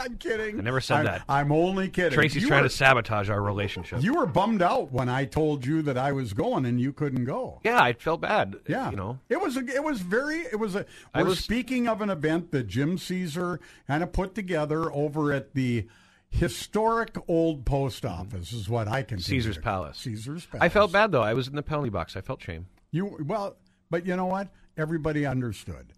I'm 0.00 0.16
kidding. 0.16 0.58
I 0.58 0.62
never 0.62 0.80
said 0.80 0.96
I'm- 0.96 1.04
that. 1.06 1.22
I'm 1.28 1.52
only 1.52 1.88
kidding. 1.88 2.12
Tracy's 2.12 2.42
You 2.42 2.48
trying 2.48 2.62
were- 2.62 2.68
to 2.68 2.74
sabotage 2.74 3.28
our 3.30 3.42
relationship. 3.42 4.02
You 4.02 4.14
were 4.14 4.26
bummed 4.26 4.62
out 4.62 4.90
when 4.92 5.08
I 5.08 5.24
told 5.26 5.66
you 5.66 5.82
that 5.82 5.98
I 5.98 6.12
was 6.12 6.32
going 6.32 6.64
and 6.66 6.80
you 6.80 6.92
couldn't 6.92 7.24
go. 7.24 7.60
yeah, 7.64 7.82
I 7.82 7.92
felt 7.92 8.20
bad. 8.20 8.56
Yeah, 8.66 8.90
you 8.90 8.96
know. 8.96 9.18
it 9.28 9.40
was 9.40 9.56
a, 9.56 9.60
it 9.66 9.84
was 9.84 10.00
very 10.00 10.38
it 10.40 10.58
was 10.58 10.74
a. 10.74 10.86
I 11.14 11.22
We're 11.22 11.28
was- 11.30 11.40
speaking 11.40 11.86
of 11.88 12.00
an 12.00 12.10
event 12.10 12.50
that 12.52 12.66
Jim 12.66 12.98
Caesar 12.98 13.60
kind 13.86 14.02
of 14.02 14.12
put 14.12 14.34
together 14.34 14.90
over 14.92 15.32
at 15.32 15.54
the 15.54 15.86
historic 16.30 17.16
old 17.28 17.64
post 17.66 18.04
office. 18.06 18.52
Is 18.52 18.68
what 18.68 18.88
I 18.88 19.02
can. 19.02 19.18
Caesar's 19.18 19.58
Palace. 19.58 19.98
Caesar's 19.98 20.46
Palace. 20.46 20.64
I 20.64 20.68
felt 20.68 20.92
bad 20.92 21.12
though. 21.12 21.22
I 21.22 21.34
was 21.34 21.48
in 21.48 21.56
the 21.56 21.62
penalty 21.62 21.90
box. 21.90 22.16
I 22.16 22.20
felt 22.20 22.42
shame. 22.42 22.66
You 22.90 23.18
well, 23.26 23.56
but 23.90 24.06
you 24.06 24.16
know 24.16 24.26
what? 24.26 24.48
Everybody 24.76 25.26
understood. 25.26 25.92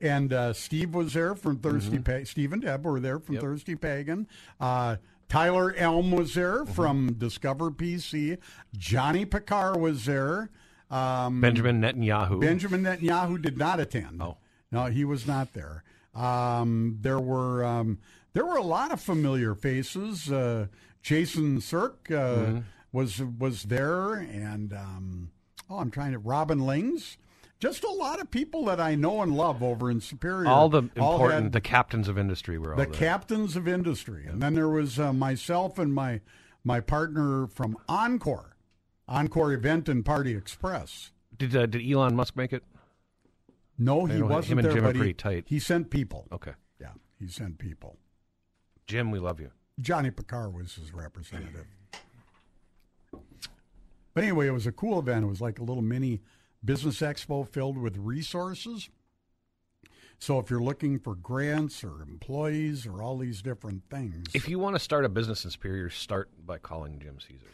And 0.00 0.32
uh, 0.32 0.52
Steve 0.52 0.94
was 0.94 1.12
there 1.14 1.34
from 1.34 1.58
Thirsty 1.58 1.98
Pa- 1.98 2.24
Steve 2.24 2.52
and 2.52 2.62
Deb 2.62 2.84
were 2.84 3.00
there 3.00 3.18
from 3.18 3.34
Mm-hmm. 3.34 3.34
Yep. 3.34 3.42
Thirsty 3.42 3.74
Pagan. 3.74 4.28
Uh, 4.60 4.96
Tyler 5.28 5.74
Elm 5.76 6.10
was 6.12 6.34
there 6.34 6.64
Mm-hmm. 6.64 6.72
from 6.72 7.12
Discover 7.14 7.72
PC. 7.72 8.38
Johnny 8.76 9.24
Picard 9.24 9.76
was 9.80 10.04
there. 10.04 10.50
Um, 10.90 11.40
Benjamin 11.40 11.80
Netanyahu. 11.82 12.40
Benjamin 12.40 12.82
Netanyahu 12.82 13.42
did 13.42 13.58
not 13.58 13.80
attend. 13.80 14.22
Oh. 14.22 14.38
no, 14.72 14.86
he 14.86 15.04
was 15.04 15.26
not 15.26 15.52
there. 15.52 15.82
Um, 16.14 16.98
there 17.02 17.20
were 17.20 17.64
um, 17.64 17.98
there 18.32 18.46
were 18.46 18.56
a 18.56 18.62
lot 18.62 18.90
of 18.92 19.00
familiar 19.00 19.54
faces. 19.54 20.30
Uh, 20.32 20.68
Jason 21.02 21.60
Cirque 21.60 22.08
uh, 22.10 22.14
Mm-hmm. 22.14 22.58
was 22.92 23.20
was 23.38 23.64
there, 23.64 24.14
and 24.14 24.72
um, 24.72 25.30
oh, 25.68 25.78
I'm 25.78 25.90
trying 25.90 26.12
to 26.12 26.18
Robin 26.18 26.60
Lings. 26.64 27.18
Just 27.60 27.82
a 27.82 27.90
lot 27.90 28.20
of 28.20 28.30
people 28.30 28.64
that 28.66 28.80
I 28.80 28.94
know 28.94 29.20
and 29.20 29.36
love 29.36 29.62
over 29.64 29.90
in 29.90 30.00
Superior. 30.00 30.48
all 30.48 30.68
the 30.68 30.84
important, 30.94 31.42
had 31.44 31.52
the 31.52 31.60
captains 31.60 32.06
of 32.08 32.16
industry 32.16 32.56
were 32.56 32.70
all 32.72 32.76
the 32.76 32.84
there. 32.84 32.92
captains 32.94 33.56
of 33.56 33.66
industry, 33.66 34.26
and 34.26 34.40
then 34.40 34.54
there 34.54 34.68
was 34.68 34.98
uh, 35.00 35.12
myself 35.12 35.78
and 35.78 35.92
my 35.92 36.20
my 36.62 36.78
partner 36.80 37.46
from 37.48 37.76
Encore, 37.88 38.56
Encore 39.08 39.52
Event 39.52 39.88
and 39.88 40.04
Party 40.04 40.36
Express. 40.36 41.10
did 41.36 41.56
uh, 41.56 41.66
did 41.66 41.82
Elon 41.90 42.14
Musk 42.14 42.36
make 42.36 42.52
it? 42.52 42.62
No, 43.76 44.06
he 44.06 44.14
him 44.18 44.28
wasn't 44.28 44.58
and 44.60 44.64
there, 44.66 44.72
Jim 44.74 44.84
are 44.84 44.92
but 44.92 45.06
he, 45.06 45.12
tight. 45.12 45.44
he 45.48 45.58
sent 45.58 45.90
people. 45.90 46.26
Okay, 46.32 46.52
Yeah, 46.80 46.92
he 47.18 47.26
sent 47.28 47.58
people. 47.58 47.96
Jim, 48.86 49.10
we 49.10 49.18
love 49.18 49.40
you. 49.40 49.50
Johnny 49.80 50.10
Picard 50.10 50.54
was 50.54 50.74
his 50.76 50.92
representative. 50.92 51.66
But 54.14 54.24
anyway, 54.24 54.48
it 54.48 54.52
was 54.52 54.66
a 54.66 54.72
cool 54.72 54.98
event. 54.98 55.24
It 55.24 55.28
was 55.28 55.40
like 55.40 55.58
a 55.58 55.62
little 55.64 55.82
mini 55.82 56.20
business 56.64 57.00
expo 57.00 57.48
filled 57.48 57.78
with 57.78 57.96
resources. 57.96 58.88
So 60.18 60.38
if 60.40 60.50
you're 60.50 60.62
looking 60.62 60.98
for 60.98 61.14
grants 61.14 61.84
or 61.84 62.02
employees 62.02 62.86
or 62.86 63.02
all 63.02 63.18
these 63.18 63.40
different 63.40 63.84
things, 63.88 64.26
If 64.34 64.48
you 64.48 64.58
want 64.58 64.74
to 64.74 64.80
start 64.80 65.04
a 65.04 65.08
business 65.08 65.44
in 65.44 65.50
Superior, 65.50 65.90
start 65.90 66.28
by 66.44 66.58
calling 66.58 66.98
Jim 66.98 67.18
Caesar. 67.20 67.46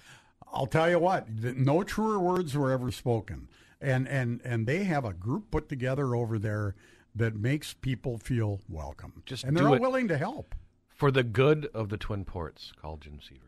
I'll 0.51 0.67
tell 0.67 0.89
you 0.89 0.99
what, 0.99 1.29
no 1.29 1.83
truer 1.83 2.19
words 2.19 2.57
were 2.57 2.71
ever 2.71 2.91
spoken. 2.91 3.49
And 3.81 4.09
and 4.09 4.41
and 4.45 4.67
they 4.67 4.85
have 4.85 5.05
a 5.05 5.13
group 5.13 5.51
put 5.51 5.69
together 5.69 6.15
over 6.15 6.39
there 6.39 6.75
that 7.15 7.35
makes 7.37 7.75
people 7.75 8.17
feel 8.17 8.61
welcome. 8.69 9.23
Just 9.27 9.45
and 9.45 9.55
they're 9.55 9.69
all 9.69 9.79
willing 9.79 10.09
to 10.09 10.17
help. 10.17 10.55
For 10.89 11.11
the 11.11 11.23
good 11.23 11.67
of 11.75 11.91
the 11.91 11.99
Twin 11.99 12.25
Ports, 12.25 12.73
call 12.81 12.97
Jim 12.97 13.19
Caesar. 13.21 13.41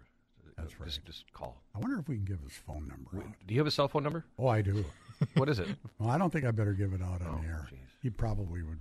That's 0.59 0.79
right. 0.79 0.89
Just, 0.89 1.05
just 1.05 1.33
call. 1.33 1.63
I 1.75 1.79
wonder 1.79 1.99
if 1.99 2.09
we 2.09 2.17
can 2.17 2.25
give 2.25 2.41
his 2.41 2.53
phone 2.53 2.89
number 2.89 3.25
out. 3.25 3.35
Do 3.47 3.55
you 3.55 3.61
have 3.61 3.67
a 3.67 3.71
cell 3.71 3.89
phone 3.89 4.03
number? 4.03 4.25
Oh, 4.39 4.49
I 4.49 4.63
do. 4.63 4.85
What 5.35 5.49
is 5.49 5.59
it? 5.59 5.69
Well, 5.99 6.11
I 6.11 6.19
don't 6.19 6.31
think 6.31 6.45
I 6.45 6.51
better 6.51 6.75
give 6.75 6.93
it 6.93 7.01
out 7.01 7.23
on 7.23 7.43
the 7.43 7.49
air. 7.49 7.69
He 8.03 8.11
probably 8.11 8.63
would 8.63 8.79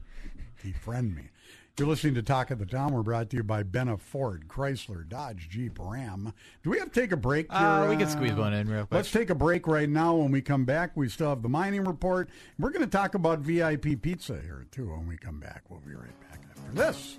defriend 0.62 1.16
me. 1.16 1.30
You're 1.78 1.88
listening 1.90 2.16
to 2.16 2.24
Talk 2.24 2.52
of 2.52 2.60
the 2.60 2.66
Town. 2.66 2.94
We're 2.94 3.04
brought 3.04 3.30
to 3.32 3.38
you 3.38 3.44
by 3.44 3.64
Benna 3.64 4.00
Ford, 4.00 4.48
Chrysler, 4.48 5.08
Dodge, 5.08 5.50
Jeep, 5.50 5.78
Ram. 5.78 6.34
Do 6.64 6.70
we 6.70 6.80
have 6.80 6.92
to 6.92 7.02
take 7.02 7.12
a 7.12 7.18
break 7.18 7.52
here? 7.52 7.62
Uh, 7.62 7.90
we 7.90 7.98
can 7.98 8.08
squeeze 8.08 8.34
one 8.34 8.54
in 8.54 8.70
real 8.70 8.86
quick. 8.86 8.94
Let's 8.94 9.12
take 9.12 9.30
a 9.30 9.36
break 9.36 9.68
right 9.68 9.90
now. 9.90 10.16
When 10.16 10.32
we 10.32 10.42
come 10.42 10.64
back, 10.64 10.92
we 10.96 11.10
still 11.10 11.30
have 11.30 11.42
the 11.42 11.50
mining 11.50 11.84
report. 11.84 12.30
We're 12.58 12.70
going 12.70 12.86
to 12.86 12.92
talk 12.92 13.16
about 13.16 13.40
VIP 13.40 14.02
pizza 14.02 14.40
here, 14.42 14.66
too, 14.72 14.90
when 14.90 15.06
we 15.06 15.18
come 15.18 15.40
back. 15.42 15.64
We'll 15.70 15.82
be 15.82 15.96
right 15.96 16.20
back 16.30 16.40
after 16.50 16.72
this. 16.72 17.18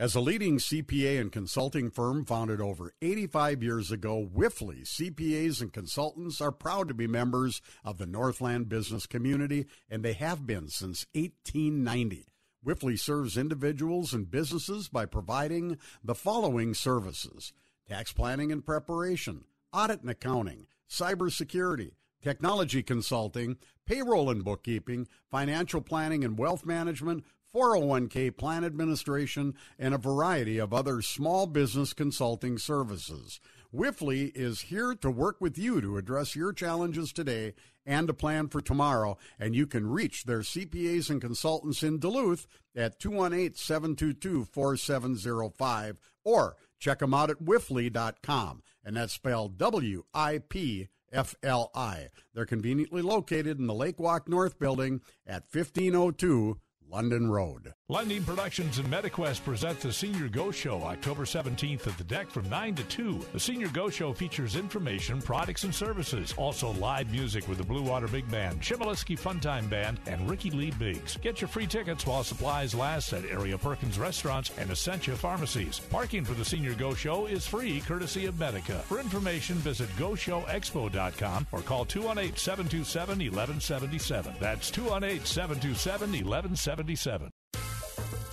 As 0.00 0.14
a 0.14 0.20
leading 0.20 0.56
CPA 0.56 1.20
and 1.20 1.30
consulting 1.30 1.90
firm 1.90 2.24
founded 2.24 2.58
over 2.58 2.94
85 3.02 3.62
years 3.62 3.92
ago, 3.92 4.26
Wipfli 4.34 4.80
CPAs 4.80 5.60
and 5.60 5.70
consultants 5.74 6.40
are 6.40 6.50
proud 6.50 6.88
to 6.88 6.94
be 6.94 7.06
members 7.06 7.60
of 7.84 7.98
the 7.98 8.06
Northland 8.06 8.70
business 8.70 9.04
community, 9.04 9.66
and 9.90 10.02
they 10.02 10.14
have 10.14 10.46
been 10.46 10.68
since 10.68 11.04
1890. 11.12 12.24
Wipfli 12.66 12.98
serves 12.98 13.36
individuals 13.36 14.14
and 14.14 14.30
businesses 14.30 14.88
by 14.88 15.04
providing 15.04 15.76
the 16.02 16.14
following 16.14 16.72
services 16.72 17.52
tax 17.86 18.10
planning 18.10 18.50
and 18.50 18.64
preparation, 18.64 19.44
audit 19.70 20.00
and 20.00 20.08
accounting, 20.08 20.66
cybersecurity, 20.88 21.90
technology 22.22 22.82
consulting, 22.82 23.58
payroll 23.84 24.30
and 24.30 24.44
bookkeeping, 24.44 25.06
financial 25.30 25.82
planning 25.82 26.24
and 26.24 26.38
wealth 26.38 26.64
management, 26.64 27.22
401k 27.54 28.36
plan 28.36 28.64
administration, 28.64 29.54
and 29.78 29.94
a 29.94 29.98
variety 29.98 30.58
of 30.58 30.72
other 30.72 31.02
small 31.02 31.46
business 31.46 31.92
consulting 31.92 32.58
services. 32.58 33.40
Wipfli 33.74 34.32
is 34.34 34.62
here 34.62 34.94
to 34.96 35.10
work 35.10 35.40
with 35.40 35.56
you 35.56 35.80
to 35.80 35.96
address 35.96 36.34
your 36.34 36.52
challenges 36.52 37.12
today 37.12 37.54
and 37.86 38.08
to 38.08 38.14
plan 38.14 38.48
for 38.48 38.60
tomorrow. 38.60 39.16
And 39.38 39.54
you 39.54 39.66
can 39.66 39.88
reach 39.88 40.24
their 40.24 40.40
CPAs 40.40 41.08
and 41.08 41.20
consultants 41.20 41.82
in 41.82 41.98
Duluth 41.98 42.46
at 42.74 42.98
218 42.98 43.54
722 43.54 44.44
4705 44.44 46.00
or 46.24 46.56
check 46.78 46.98
them 46.98 47.14
out 47.14 47.30
at 47.30 47.42
wipfli.com. 47.42 48.62
And 48.84 48.96
that's 48.96 49.12
spelled 49.12 49.58
W 49.58 50.04
I 50.12 50.38
P 50.38 50.88
F 51.12 51.34
L 51.42 51.70
I. 51.74 52.08
They're 52.34 52.46
conveniently 52.46 53.02
located 53.02 53.58
in 53.58 53.66
the 53.66 53.74
Lake 53.74 54.00
Walk 54.00 54.28
North 54.28 54.58
building 54.58 55.00
at 55.26 55.44
1502 55.52 56.58
London 56.90 57.30
Road. 57.30 57.72
Lundin 57.88 58.24
Productions 58.24 58.78
and 58.78 58.88
MetaQuest 58.88 59.44
present 59.44 59.80
the 59.80 59.92
Senior 59.92 60.28
Go 60.28 60.50
Show 60.50 60.82
October 60.82 61.24
17th 61.24 61.86
at 61.86 61.98
the 61.98 62.04
DECC 62.04 62.30
from 62.30 62.48
9 62.48 62.74
to 62.76 62.84
2. 62.84 63.26
The 63.32 63.40
Senior 63.40 63.68
Go 63.68 63.90
Show 63.90 64.12
features 64.12 64.56
information, 64.56 65.20
products, 65.20 65.64
and 65.64 65.74
services. 65.74 66.34
Also 66.36 66.72
live 66.74 67.10
music 67.10 67.48
with 67.48 67.58
the 67.58 67.64
Blue 67.64 67.82
Water 67.82 68.08
Big 68.08 68.30
Band, 68.30 68.60
Chmielewski 68.60 69.18
Funtime 69.18 69.68
Band, 69.68 69.98
and 70.06 70.28
Ricky 70.28 70.50
Lee 70.50 70.70
Biggs. 70.72 71.16
Get 71.16 71.40
your 71.40 71.48
free 71.48 71.66
tickets 71.66 72.06
while 72.06 72.24
supplies 72.24 72.74
last 72.74 73.12
at 73.12 73.24
Area 73.24 73.58
Perkins 73.58 73.98
Restaurants 73.98 74.50
and 74.58 74.70
Essentia 74.70 75.16
Pharmacies. 75.16 75.80
Parking 75.80 76.24
for 76.24 76.34
the 76.34 76.44
Senior 76.44 76.74
Go 76.74 76.94
Show 76.94 77.26
is 77.26 77.46
free 77.46 77.80
courtesy 77.80 78.26
of 78.26 78.38
Medica. 78.38 78.78
For 78.86 79.00
information, 79.00 79.56
visit 79.56 79.88
GoShowExpo.com 79.96 81.46
or 81.52 81.60
call 81.62 81.84
218 81.84 82.36
727 82.36 83.18
1177. 83.18 84.34
That's 84.40 84.70
218 84.70 85.24
727 85.24 86.10
1177. 86.10 86.79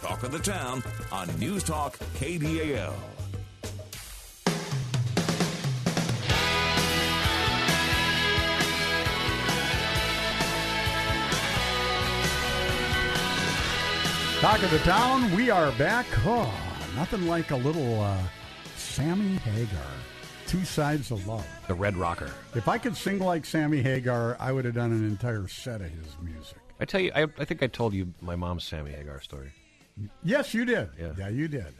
Talk 0.01 0.23
of 0.23 0.31
the 0.31 0.39
Town 0.39 0.81
on 1.11 1.27
News 1.39 1.63
Talk 1.63 1.97
KDAL. 2.15 2.93
Talk 14.39 14.61
of 14.61 14.69
the 14.69 14.77
town, 14.79 15.35
we 15.35 15.49
are 15.49 15.71
back. 15.73 16.05
Oh, 16.23 16.53
nothing 16.95 17.27
like 17.27 17.49
a 17.49 17.55
little 17.55 18.01
uh, 18.01 18.17
Sammy 18.75 19.37
Hagar. 19.37 19.81
Two 20.45 20.63
sides 20.63 21.09
of 21.09 21.25
love. 21.27 21.45
The 21.67 21.73
Red 21.73 21.97
Rocker. 21.97 22.31
If 22.53 22.67
I 22.67 22.77
could 22.77 22.95
sing 22.95 23.17
like 23.17 23.45
Sammy 23.45 23.81
Hagar, 23.81 24.37
I 24.39 24.51
would 24.51 24.63
have 24.65 24.75
done 24.75 24.91
an 24.91 25.05
entire 25.05 25.47
set 25.47 25.81
of 25.81 25.89
his 25.89 26.15
music. 26.21 26.59
I 26.79 26.85
tell 26.85 27.01
you, 27.01 27.11
I, 27.15 27.23
I 27.23 27.45
think 27.45 27.63
I 27.63 27.67
told 27.67 27.93
you 27.93 28.13
my 28.21 28.35
mom's 28.35 28.63
Sammy 28.63 28.91
Hagar 28.91 29.21
story. 29.21 29.51
Yes, 30.23 30.53
you 30.53 30.65
did. 30.65 30.89
Yeah. 30.99 31.29
you 31.29 31.47
did. 31.47 31.73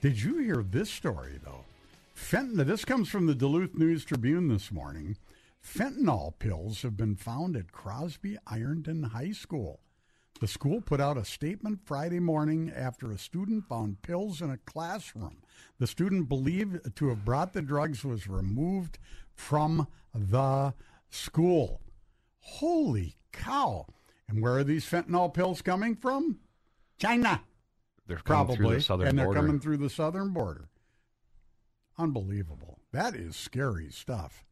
Did 0.00 0.20
you 0.20 0.38
hear 0.38 0.62
this 0.62 0.90
story, 0.90 1.40
though? 1.42 1.64
Fentanyl, 2.14 2.66
this 2.66 2.84
comes 2.84 3.08
from 3.08 3.26
the 3.26 3.34
Duluth 3.34 3.74
News 3.74 4.04
Tribune 4.04 4.48
this 4.48 4.70
morning. 4.70 5.16
Fentanyl 5.62 6.38
pills 6.38 6.82
have 6.82 6.96
been 6.96 7.16
found 7.16 7.56
at 7.56 7.72
Crosby 7.72 8.36
Ironton 8.46 9.02
High 9.04 9.32
School. 9.32 9.80
The 10.40 10.46
school 10.46 10.82
put 10.82 11.00
out 11.00 11.16
a 11.16 11.24
statement 11.24 11.80
Friday 11.84 12.20
morning 12.20 12.70
after 12.74 13.10
a 13.10 13.18
student 13.18 13.64
found 13.66 14.02
pills 14.02 14.42
in 14.42 14.50
a 14.50 14.58
classroom. 14.58 15.38
The 15.78 15.86
student 15.86 16.28
believed 16.28 16.96
to 16.96 17.08
have 17.08 17.24
brought 17.24 17.52
the 17.54 17.62
drugs 17.62 18.04
was 18.04 18.28
removed 18.28 18.98
from 19.34 19.86
the 20.12 20.74
school. 21.08 21.80
Holy 22.40 23.16
cow. 23.32 23.86
And 24.28 24.42
where 24.42 24.56
are 24.56 24.64
these 24.64 24.84
fentanyl 24.84 25.32
pills 25.32 25.62
coming 25.62 25.94
from? 25.94 26.38
China. 26.98 27.42
They're 28.06 28.18
coming 28.18 28.46
Probably. 28.46 28.56
through 28.56 28.74
the 28.76 28.80
southern 28.82 29.08
and 29.08 29.18
they're 29.18 29.26
border. 29.26 29.40
coming 29.40 29.60
through 29.60 29.76
the 29.78 29.90
southern 29.90 30.30
border. 30.32 30.68
Unbelievable. 31.98 32.80
That 32.92 33.14
is 33.14 33.36
scary 33.36 33.90
stuff. 33.90 34.44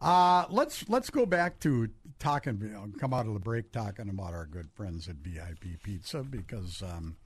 Uh, 0.00 0.46
let's 0.48 0.88
let's 0.88 1.10
go 1.10 1.26
back 1.26 1.60
to 1.60 1.88
talking. 2.18 2.94
Come 2.98 3.12
out 3.12 3.26
of 3.26 3.34
the 3.34 3.40
break 3.40 3.70
talking 3.70 4.08
about 4.08 4.32
our 4.32 4.46
good 4.46 4.70
friends 4.72 5.08
at 5.08 5.16
VIP 5.16 5.82
Pizza 5.82 6.22
because 6.22 6.82
um, 6.82 7.16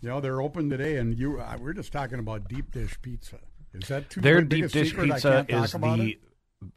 you 0.00 0.08
know 0.08 0.20
they're 0.20 0.40
open 0.42 0.68
today, 0.68 0.96
and 0.96 1.16
you 1.16 1.38
uh, 1.40 1.56
we're 1.60 1.72
just 1.72 1.92
talking 1.92 2.18
about 2.18 2.48
deep 2.48 2.72
dish 2.72 3.00
pizza. 3.00 3.38
Is 3.74 3.88
that 3.88 4.10
too 4.10 4.20
Their 4.20 4.42
big 4.42 4.64
a 4.64 4.68
deep 4.68 4.72
dish 4.72 4.88
secret? 4.90 5.12
Pizza 5.12 5.46
is 5.48 5.72
the 5.72 5.94
it? 6.00 6.18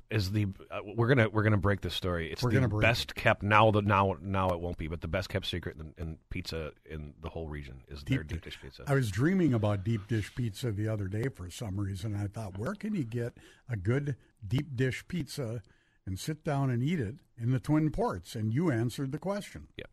Is 0.09 0.31
the 0.31 0.47
uh, 0.71 0.79
we're 0.95 1.07
gonna 1.07 1.29
we're 1.29 1.43
gonna 1.43 1.57
break 1.57 1.81
this 1.81 1.93
story. 1.93 2.31
It's 2.31 2.43
We're 2.43 2.51
the 2.51 2.67
best 2.67 3.15
kept 3.15 3.43
now. 3.43 3.71
The 3.71 3.81
now 3.81 4.17
now 4.21 4.49
it 4.49 4.59
won't 4.59 4.77
be, 4.77 4.87
but 4.87 5.01
the 5.01 5.07
best 5.07 5.29
kept 5.29 5.45
secret 5.45 5.77
in, 5.77 5.93
in 5.97 6.17
pizza 6.29 6.71
in 6.85 7.13
the 7.21 7.29
whole 7.29 7.47
region 7.47 7.81
is 7.87 8.03
their 8.03 8.23
deep 8.23 8.41
dish 8.41 8.59
pizza. 8.61 8.83
I 8.87 8.93
was 8.93 9.09
dreaming 9.09 9.53
about 9.53 9.83
deep 9.83 10.07
dish 10.07 10.33
pizza 10.35 10.71
the 10.71 10.87
other 10.87 11.07
day 11.07 11.29
for 11.33 11.49
some 11.49 11.79
reason. 11.79 12.15
I 12.15 12.27
thought, 12.27 12.57
where 12.57 12.75
can 12.75 12.93
you 12.93 13.03
get 13.03 13.33
a 13.69 13.77
good 13.77 14.15
deep 14.45 14.75
dish 14.75 15.05
pizza 15.07 15.61
and 16.05 16.19
sit 16.19 16.43
down 16.43 16.69
and 16.69 16.83
eat 16.83 16.99
it 16.99 17.15
in 17.37 17.51
the 17.51 17.59
Twin 17.59 17.89
Ports? 17.89 18.35
And 18.35 18.53
you 18.53 18.71
answered 18.71 19.11
the 19.11 19.19
question. 19.19 19.67
Yep. 19.77 19.89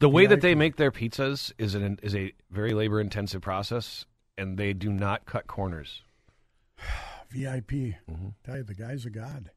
The 0.00 0.08
way 0.08 0.26
that 0.26 0.42
they 0.42 0.54
make 0.54 0.76
their 0.76 0.92
pizzas 0.92 1.52
is 1.58 1.74
an 1.74 1.98
is 2.02 2.14
a 2.14 2.32
very 2.50 2.74
labor 2.74 3.00
intensive 3.00 3.40
process, 3.40 4.04
and 4.36 4.58
they 4.58 4.72
do 4.72 4.92
not 4.92 5.24
cut 5.24 5.46
corners. 5.46 6.02
VIP. 7.30 7.70
Mm-hmm. 7.70 8.28
Tell 8.44 8.56
you, 8.56 8.62
the 8.64 8.74
guy's 8.74 9.04
a 9.06 9.10
god. 9.10 9.50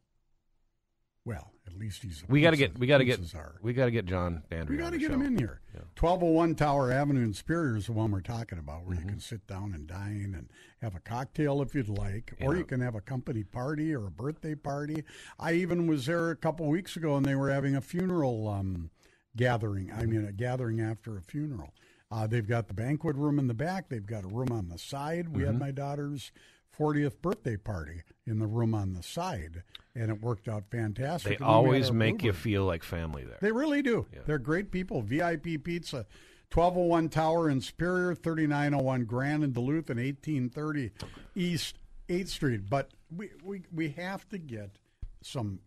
Well, 1.24 1.52
at 1.68 1.74
least 1.78 2.02
he's. 2.02 2.24
A 2.24 2.26
We 2.32 2.42
got 2.42 2.52
to 2.52 2.58
get 2.58 2.80
we 2.80 2.88
got 2.88 2.98
to 2.98 3.06
get 3.06 3.20
are. 3.36 3.56
we 3.62 3.74
got 3.74 3.86
to 3.86 3.92
get 3.92 4.06
John 4.08 4.42
Dandry. 4.50 4.70
We 4.70 4.78
got 4.78 4.92
to 4.94 4.98
get 4.98 5.10
show. 5.10 5.14
him 5.14 5.22
in 5.22 5.38
here. 5.38 5.62
1201 6.00 6.56
Tower 6.56 6.92
Avenue 6.92 7.24
in 7.24 7.34
Superior 7.34 7.76
is 7.78 7.86
the 7.86 7.92
one 7.92 8.10
we're 8.12 8.22
talking 8.22 8.58
about, 8.58 8.86
where 8.86 8.96
you 8.96 9.02
Mm-hmm. 9.02 9.10
can 9.10 9.20
sit 9.20 9.46
down 9.46 9.74
and 9.76 9.86
dine 9.86 10.34
and 10.36 10.50
have 10.82 10.96
a 10.96 11.00
cocktail 11.00 11.62
if 11.62 11.76
you'd 11.76 11.90
like, 11.90 12.34
or 12.42 12.56
you 12.56 12.64
can 12.66 12.82
have 12.82 12.96
a 12.96 13.02
company 13.02 13.44
party 13.44 13.94
or 13.94 14.08
a 14.08 14.12
birthday 14.12 14.56
party. 14.56 15.04
I 15.40 15.54
even 15.54 15.86
was 15.86 16.08
there 16.08 16.32
a 16.32 16.36
couple 16.36 16.66
weeks 16.68 16.96
ago, 16.96 17.16
and 17.18 17.26
they 17.26 17.36
were 17.36 17.52
having 17.52 17.76
a 17.76 17.82
funeral 17.82 18.48
um, 18.48 18.90
gathering. 19.36 19.92
I 19.94 20.06
mean, 20.08 20.26
a 20.26 20.32
gathering 20.32 20.82
after 20.82 21.18
a 21.18 21.22
funeral. 21.22 21.76
Uh, 22.12 22.26
they've 22.26 22.48
got 22.48 22.68
the 22.68 22.74
banquet 22.74 23.16
room 23.16 23.38
in 23.38 23.46
the 23.48 23.54
back. 23.54 23.90
They've 23.90 24.06
got 24.06 24.24
a 24.26 24.28
room 24.28 24.52
on 24.52 24.70
the 24.70 24.80
side. 24.80 25.30
We 25.30 25.44
had 25.44 25.56
Mhm. 25.56 25.60
my 25.60 25.72
daughter's 25.72 26.32
40th 26.78 27.22
birthday 27.22 27.58
party 27.58 28.04
in 28.26 28.40
the 28.40 28.48
room 28.48 28.74
on 28.74 28.94
the 28.94 29.04
side, 29.04 29.64
and 29.96 30.10
it 30.10 30.22
worked 30.22 30.48
out 30.48 30.64
fantastic. 30.72 31.40
They 31.40 31.46
And 31.46 31.46
then 31.46 31.48
we 31.48 31.54
had 31.54 31.58
always 31.58 31.92
make 31.92 32.24
you 32.24 32.34
feel 32.34 32.66
like 32.66 32.84
family 32.84 33.24
there. 33.24 33.38
They 33.42 33.52
really 33.52 33.82
do. 33.82 34.08
Yeah. 34.14 34.20
They're 34.26 34.40
great 34.40 34.72
people. 34.72 35.02
VIP 35.02 35.64
Pizza, 35.64 36.06
1201 36.54 37.10
Tower 37.10 37.50
in 37.50 37.62
Superior, 37.62 38.16
3901 38.16 39.06
Grand 39.06 39.44
in 39.44 39.52
Duluth, 39.52 39.90
and 39.90 40.00
1830 40.00 40.92
East 41.36 41.78
Eighth 42.10 42.30
Street. 42.30 42.70
But 42.70 42.92
we, 43.16 43.32
we 43.44 43.64
we 43.74 43.90
have 43.90 44.28
to 44.30 44.38
get 44.38 44.78
some 45.22 45.60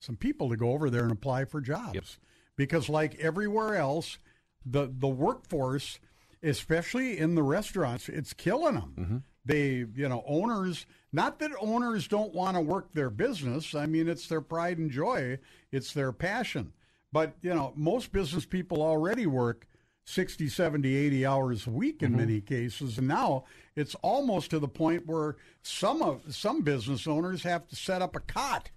some 0.00 0.16
people 0.16 0.48
to 0.50 0.56
go 0.56 0.70
over 0.72 0.90
there 0.90 1.02
and 1.02 1.12
apply 1.12 1.44
for 1.44 1.60
jobs 1.60 2.18
because, 2.56 2.88
like 2.88 3.14
everywhere 3.16 3.76
else, 3.76 4.18
the 4.64 4.90
the 4.92 5.08
workforce, 5.08 5.98
especially 6.42 7.18
in 7.18 7.34
the 7.34 7.42
restaurants, 7.42 8.08
it's 8.08 8.32
killing 8.32 8.74
them. 8.74 8.94
Mm-hmm. 8.98 9.16
They, 9.50 9.84
you 9.94 10.08
know, 10.08 10.22
owners. 10.26 10.86
Not 11.12 11.40
that 11.40 11.50
owners 11.60 12.06
don't 12.06 12.32
want 12.32 12.56
to 12.56 12.60
work 12.60 12.92
their 12.94 13.10
business. 13.10 13.74
I 13.74 13.86
mean, 13.86 14.08
it's 14.08 14.28
their 14.28 14.40
pride 14.40 14.78
and 14.78 14.90
joy. 14.90 15.38
It's 15.72 15.92
their 15.92 16.12
passion. 16.12 16.72
But 17.12 17.34
you 17.42 17.54
know, 17.54 17.72
most 17.74 18.12
business 18.12 18.46
people 18.46 18.82
already 18.82 19.26
work 19.26 19.66
60, 20.04 20.48
70, 20.48 20.94
80 20.94 21.26
hours 21.26 21.66
a 21.66 21.70
week 21.70 22.02
in 22.02 22.10
mm-hmm. 22.10 22.20
many 22.20 22.40
cases. 22.40 22.98
And 22.98 23.08
now 23.08 23.44
it's 23.74 23.94
almost 23.96 24.50
to 24.50 24.58
the 24.58 24.68
point 24.68 25.06
where 25.06 25.36
some 25.62 26.02
of 26.02 26.34
some 26.34 26.62
business 26.62 27.06
owners 27.06 27.42
have 27.42 27.66
to 27.68 27.76
set 27.76 28.02
up 28.02 28.14
a 28.14 28.20
cot 28.20 28.70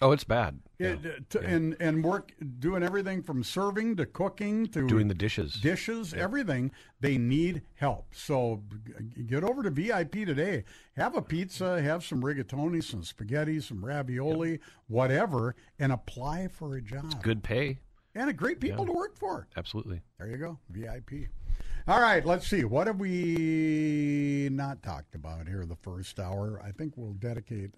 Oh, 0.00 0.12
it's 0.12 0.24
bad. 0.24 0.60
it, 0.78 1.28
to, 1.30 1.40
and 1.40 1.76
and 1.80 2.04
work 2.04 2.32
doing 2.60 2.82
everything 2.84 3.22
from 3.22 3.42
serving 3.42 3.96
to 3.96 4.06
cooking 4.06 4.66
to 4.68 4.86
Doing 4.86 5.08
the 5.08 5.14
dishes. 5.14 5.54
dishes, 5.54 6.14
everything. 6.14 6.70
They 7.00 7.18
need 7.18 7.62
help. 7.74 8.06
So 8.14 8.62
get 9.26 9.42
over 9.42 9.62
to 9.64 9.70
VIP 9.70 10.12
today. 10.24 10.64
Have 10.96 11.16
a 11.16 11.22
pizza, 11.22 11.82
have 11.82 12.04
some 12.04 12.22
rigatoni, 12.22 12.82
some 12.84 13.02
spaghetti, 13.02 13.60
some 13.60 13.84
ravioli, 13.84 14.60
whatever, 14.86 15.56
and 15.78 15.90
apply 15.92 16.48
for 16.48 16.76
a 16.76 16.80
job. 16.80 17.20
Good 17.22 17.42
pay. 17.42 17.78
And 18.14 18.30
a 18.30 18.32
great 18.32 18.60
people 18.60 18.84
Yeah. 18.86 18.92
to 18.92 18.98
work 18.98 19.16
for. 19.16 19.48
Absolutely. 19.56 20.00
There 20.18 20.28
you 20.28 20.36
go, 20.38 20.58
VIP. 20.70 21.28
All 21.86 22.00
right, 22.00 22.24
let's 22.24 22.46
see. 22.46 22.64
What 22.64 22.86
have 22.86 23.00
we 23.00 24.48
not 24.52 24.82
talked 24.82 25.14
about 25.14 25.48
here 25.48 25.64
the 25.66 25.76
first 25.76 26.20
hour? 26.20 26.60
I 26.62 26.70
think 26.72 26.94
we'll 26.96 27.14
dedicate. 27.14 27.70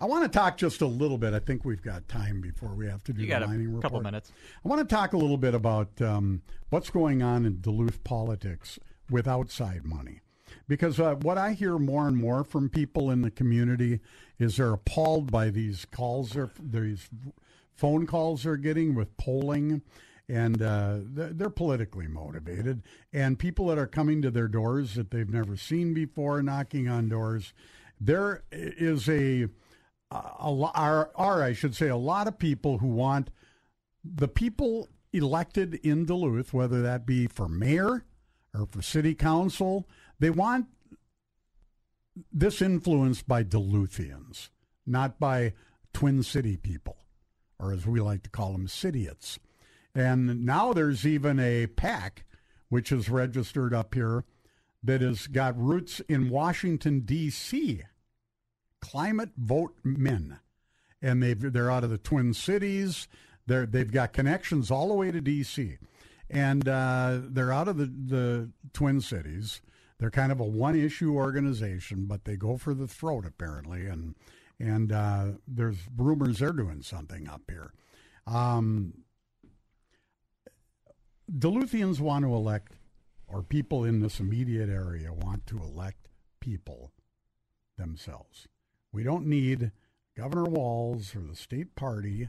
I 0.00 0.04
want 0.04 0.30
to 0.30 0.38
talk 0.38 0.56
just 0.56 0.80
a 0.80 0.86
little 0.86 1.18
bit. 1.18 1.34
I 1.34 1.38
think 1.38 1.64
we've 1.64 1.82
got 1.82 2.08
time 2.08 2.40
before 2.40 2.74
we 2.74 2.86
have 2.86 3.02
to 3.04 3.12
do 3.12 3.22
You 3.22 3.28
the 3.28 3.46
mining 3.46 3.68
report. 3.68 3.82
couple 3.82 4.00
minutes. 4.00 4.32
I 4.64 4.68
want 4.68 4.86
to 4.86 4.94
talk 4.94 5.12
a 5.12 5.16
little 5.16 5.38
bit 5.38 5.54
about 5.54 6.00
um, 6.00 6.42
what's 6.70 6.90
going 6.90 7.22
on 7.22 7.44
in 7.44 7.60
Duluth 7.60 8.04
politics 8.04 8.78
with 9.10 9.26
outside 9.26 9.84
money. 9.84 10.20
Because 10.68 10.98
uh, 10.98 11.14
what 11.16 11.38
I 11.38 11.52
hear 11.52 11.78
more 11.78 12.08
and 12.08 12.16
more 12.16 12.44
from 12.44 12.68
people 12.68 13.10
in 13.10 13.22
the 13.22 13.30
community 13.30 14.00
is 14.38 14.56
they're 14.56 14.72
appalled 14.72 15.30
by 15.30 15.50
these 15.50 15.86
calls, 15.90 16.30
they're, 16.30 16.50
these 16.60 17.08
phone 17.74 18.06
calls 18.06 18.42
they're 18.42 18.56
getting 18.56 18.94
with 18.94 19.16
polling, 19.16 19.82
and 20.28 20.60
uh, 20.60 20.98
they're 21.02 21.50
politically 21.50 22.08
motivated. 22.08 22.82
And 23.12 23.38
people 23.38 23.66
that 23.68 23.78
are 23.78 23.86
coming 23.86 24.22
to 24.22 24.30
their 24.30 24.48
doors 24.48 24.94
that 24.94 25.10
they've 25.10 25.30
never 25.30 25.56
seen 25.56 25.94
before, 25.94 26.42
knocking 26.42 26.88
on 26.88 27.08
doors. 27.08 27.52
There 28.00 28.44
is 28.52 29.08
a, 29.08 29.46
a, 30.10 30.70
are, 30.74 31.10
are, 31.14 31.42
I 31.42 31.52
should 31.52 31.74
say, 31.74 31.88
a 31.88 31.96
lot 31.96 32.28
of 32.28 32.38
people 32.38 32.78
who 32.78 32.88
want 32.88 33.30
the 34.04 34.28
people 34.28 34.88
elected 35.12 35.74
in 35.82 36.04
Duluth, 36.04 36.52
whether 36.52 36.82
that 36.82 37.06
be 37.06 37.26
for 37.26 37.48
mayor 37.48 38.04
or 38.54 38.66
for 38.66 38.82
city 38.82 39.14
council, 39.14 39.88
they 40.18 40.30
want 40.30 40.66
this 42.32 42.62
influenced 42.62 43.26
by 43.26 43.42
Duluthians, 43.42 44.50
not 44.86 45.18
by 45.18 45.52
Twin 45.92 46.22
City 46.22 46.56
people, 46.56 46.96
or 47.58 47.72
as 47.72 47.86
we 47.86 48.00
like 48.00 48.22
to 48.22 48.30
call 48.30 48.52
them, 48.52 48.66
Cityots. 48.66 49.38
And 49.94 50.44
now 50.44 50.72
there's 50.72 51.06
even 51.06 51.38
a 51.38 51.66
PAC, 51.66 52.24
which 52.68 52.92
is 52.92 53.08
registered 53.08 53.72
up 53.72 53.94
here, 53.94 54.24
that 54.86 55.00
has 55.00 55.26
got 55.26 55.58
roots 55.58 56.00
in 56.08 56.30
Washington, 56.30 57.00
D.C. 57.00 57.82
Climate 58.80 59.30
Vote 59.36 59.74
Men. 59.84 60.38
And 61.02 61.22
they've, 61.22 61.52
they're 61.52 61.70
out 61.70 61.84
of 61.84 61.90
the 61.90 61.98
Twin 61.98 62.32
Cities. 62.32 63.08
They're, 63.46 63.66
they've 63.66 63.90
got 63.90 64.12
connections 64.12 64.70
all 64.70 64.88
the 64.88 64.94
way 64.94 65.10
to 65.10 65.20
D.C. 65.20 65.78
And 66.30 66.68
uh, 66.68 67.20
they're 67.22 67.52
out 67.52 67.68
of 67.68 67.76
the, 67.76 67.86
the 67.86 68.50
Twin 68.72 69.00
Cities. 69.00 69.60
They're 69.98 70.10
kind 70.10 70.32
of 70.32 70.40
a 70.40 70.44
one 70.44 70.78
issue 70.78 71.14
organization, 71.14 72.06
but 72.06 72.24
they 72.24 72.36
go 72.36 72.56
for 72.56 72.74
the 72.74 72.88
throat, 72.88 73.24
apparently. 73.26 73.86
And, 73.86 74.14
and 74.58 74.92
uh, 74.92 75.24
there's 75.46 75.78
rumors 75.96 76.38
they're 76.38 76.52
doing 76.52 76.82
something 76.82 77.28
up 77.28 77.42
here. 77.48 77.72
Um, 78.26 79.04
Duluthians 81.30 82.00
want 82.00 82.24
to 82.24 82.34
elect, 82.34 82.72
or 83.28 83.42
people 83.42 83.84
in 83.84 84.00
this 84.00 84.20
immediate 84.20 84.68
area 84.68 85.12
want 85.12 85.46
to 85.46 85.58
elect 85.58 86.08
people 86.40 86.92
themselves. 87.76 88.46
We 88.92 89.02
don't 89.02 89.26
need 89.26 89.72
Governor 90.16 90.44
Walz 90.44 91.14
or 91.14 91.20
the 91.20 91.36
state 91.36 91.74
party. 91.74 92.28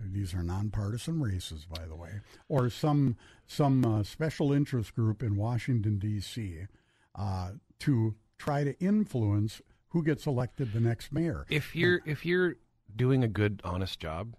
These 0.00 0.32
are 0.32 0.42
nonpartisan 0.42 1.20
races, 1.20 1.66
by 1.66 1.84
the 1.86 1.96
way, 1.96 2.20
or 2.48 2.70
some 2.70 3.16
some 3.46 3.84
uh, 3.84 4.02
special 4.04 4.52
interest 4.52 4.94
group 4.94 5.22
in 5.22 5.36
Washington 5.36 5.98
D.C. 5.98 6.66
Uh, 7.14 7.50
to 7.80 8.14
try 8.38 8.62
to 8.62 8.78
influence 8.78 9.60
who 9.88 10.04
gets 10.04 10.26
elected 10.26 10.72
the 10.72 10.80
next 10.80 11.12
mayor. 11.12 11.46
If 11.48 11.74
you're 11.74 12.00
if 12.06 12.24
you're 12.24 12.56
doing 12.94 13.24
a 13.24 13.28
good, 13.28 13.60
honest 13.64 13.98
job, 13.98 14.36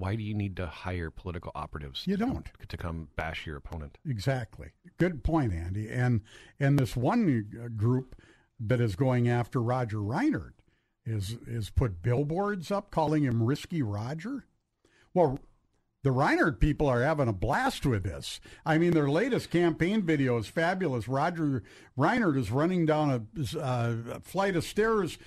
why 0.00 0.16
do 0.16 0.22
you 0.22 0.34
need 0.34 0.56
to 0.56 0.66
hire 0.66 1.10
political 1.10 1.52
operatives? 1.54 2.04
You 2.06 2.16
don't. 2.16 2.48
to 2.68 2.76
come 2.76 3.08
bash 3.16 3.46
your 3.46 3.56
opponent. 3.56 3.98
Exactly. 4.08 4.70
Good 4.98 5.22
point, 5.22 5.52
Andy. 5.52 5.88
And 5.88 6.22
and 6.58 6.78
this 6.78 6.96
one 6.96 7.72
group 7.76 8.16
that 8.58 8.80
is 8.80 8.96
going 8.96 9.28
after 9.28 9.62
Roger 9.62 9.98
Reinert 9.98 10.54
is 11.04 11.36
is 11.46 11.70
put 11.70 12.02
billboards 12.02 12.70
up 12.70 12.90
calling 12.90 13.24
him 13.24 13.42
Risky 13.42 13.82
Roger. 13.82 14.46
Well, 15.12 15.38
the 16.02 16.10
Reinert 16.10 16.60
people 16.60 16.86
are 16.86 17.02
having 17.02 17.28
a 17.28 17.32
blast 17.32 17.84
with 17.84 18.04
this. 18.04 18.40
I 18.64 18.78
mean, 18.78 18.92
their 18.92 19.10
latest 19.10 19.50
campaign 19.50 20.02
video 20.02 20.38
is 20.38 20.46
fabulous. 20.46 21.08
Roger 21.08 21.62
Reinert 21.98 22.38
is 22.38 22.50
running 22.50 22.86
down 22.86 23.28
a, 23.36 23.58
uh, 23.58 24.20
flight 24.22 24.56
of 24.56 24.64
stairs 24.64 25.18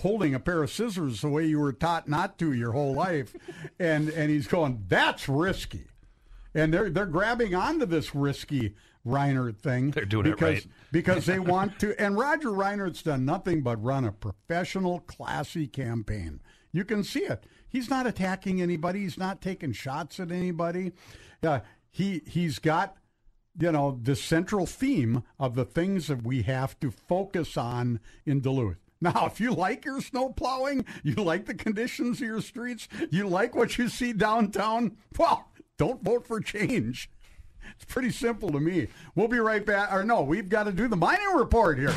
holding 0.00 0.34
a 0.34 0.40
pair 0.40 0.62
of 0.62 0.70
scissors 0.70 1.20
the 1.20 1.28
way 1.28 1.44
you 1.44 1.58
were 1.58 1.72
taught 1.72 2.08
not 2.08 2.38
to 2.38 2.52
your 2.52 2.72
whole 2.72 2.94
life, 2.94 3.34
and 3.78 4.08
and 4.08 4.30
he's 4.30 4.46
going, 4.46 4.84
"That's 4.88 5.28
risky." 5.28 5.86
and 6.54 6.72
they're 6.72 6.90
they're 6.90 7.06
grabbing 7.06 7.54
onto 7.54 7.86
this 7.86 8.14
risky 8.14 8.74
Reinert 9.06 9.58
thing. 9.58 9.90
They're 9.90 10.04
doing 10.04 10.26
it 10.26 10.40
right. 10.40 10.64
because 10.92 11.26
they 11.26 11.40
want 11.40 11.80
to. 11.80 12.00
And 12.00 12.16
Roger 12.16 12.50
Reinert's 12.50 13.02
done 13.02 13.24
nothing 13.24 13.62
but 13.62 13.82
run 13.82 14.04
a 14.04 14.12
professional, 14.12 15.00
classy 15.00 15.66
campaign. 15.66 16.40
You 16.70 16.84
can 16.84 17.02
see 17.02 17.24
it. 17.24 17.44
He's 17.72 17.88
not 17.88 18.06
attacking 18.06 18.60
anybody. 18.60 19.00
He's 19.00 19.16
not 19.16 19.40
taking 19.40 19.72
shots 19.72 20.20
at 20.20 20.30
anybody. 20.30 20.92
Uh, 21.42 21.60
he 21.90 22.20
he's 22.26 22.58
got 22.58 22.96
you 23.58 23.72
know 23.72 23.98
the 24.02 24.14
central 24.14 24.66
theme 24.66 25.22
of 25.38 25.54
the 25.54 25.64
things 25.64 26.06
that 26.08 26.22
we 26.22 26.42
have 26.42 26.78
to 26.80 26.90
focus 26.90 27.56
on 27.56 27.98
in 28.26 28.40
Duluth. 28.40 28.76
Now, 29.02 29.26
if 29.26 29.40
you 29.40 29.52
like 29.52 29.84
your 29.84 30.00
snow 30.00 30.28
plowing, 30.28 30.84
you 31.02 31.14
like 31.14 31.46
the 31.46 31.54
conditions 31.54 32.20
of 32.20 32.26
your 32.28 32.40
streets, 32.40 32.86
you 33.10 33.26
like 33.26 33.52
what 33.52 33.76
you 33.76 33.88
see 33.88 34.12
downtown, 34.12 34.96
well, 35.18 35.50
don't 35.76 36.04
vote 36.04 36.24
for 36.24 36.38
change. 36.38 37.10
It's 37.74 37.84
pretty 37.84 38.12
simple 38.12 38.52
to 38.52 38.60
me. 38.60 38.86
We'll 39.16 39.26
be 39.26 39.40
right 39.40 39.66
back. 39.66 39.92
Or 39.92 40.04
no, 40.04 40.22
we've 40.22 40.48
got 40.48 40.64
to 40.64 40.72
do 40.72 40.86
the 40.86 40.94
mining 40.94 41.34
report 41.34 41.80
here. 41.80 41.92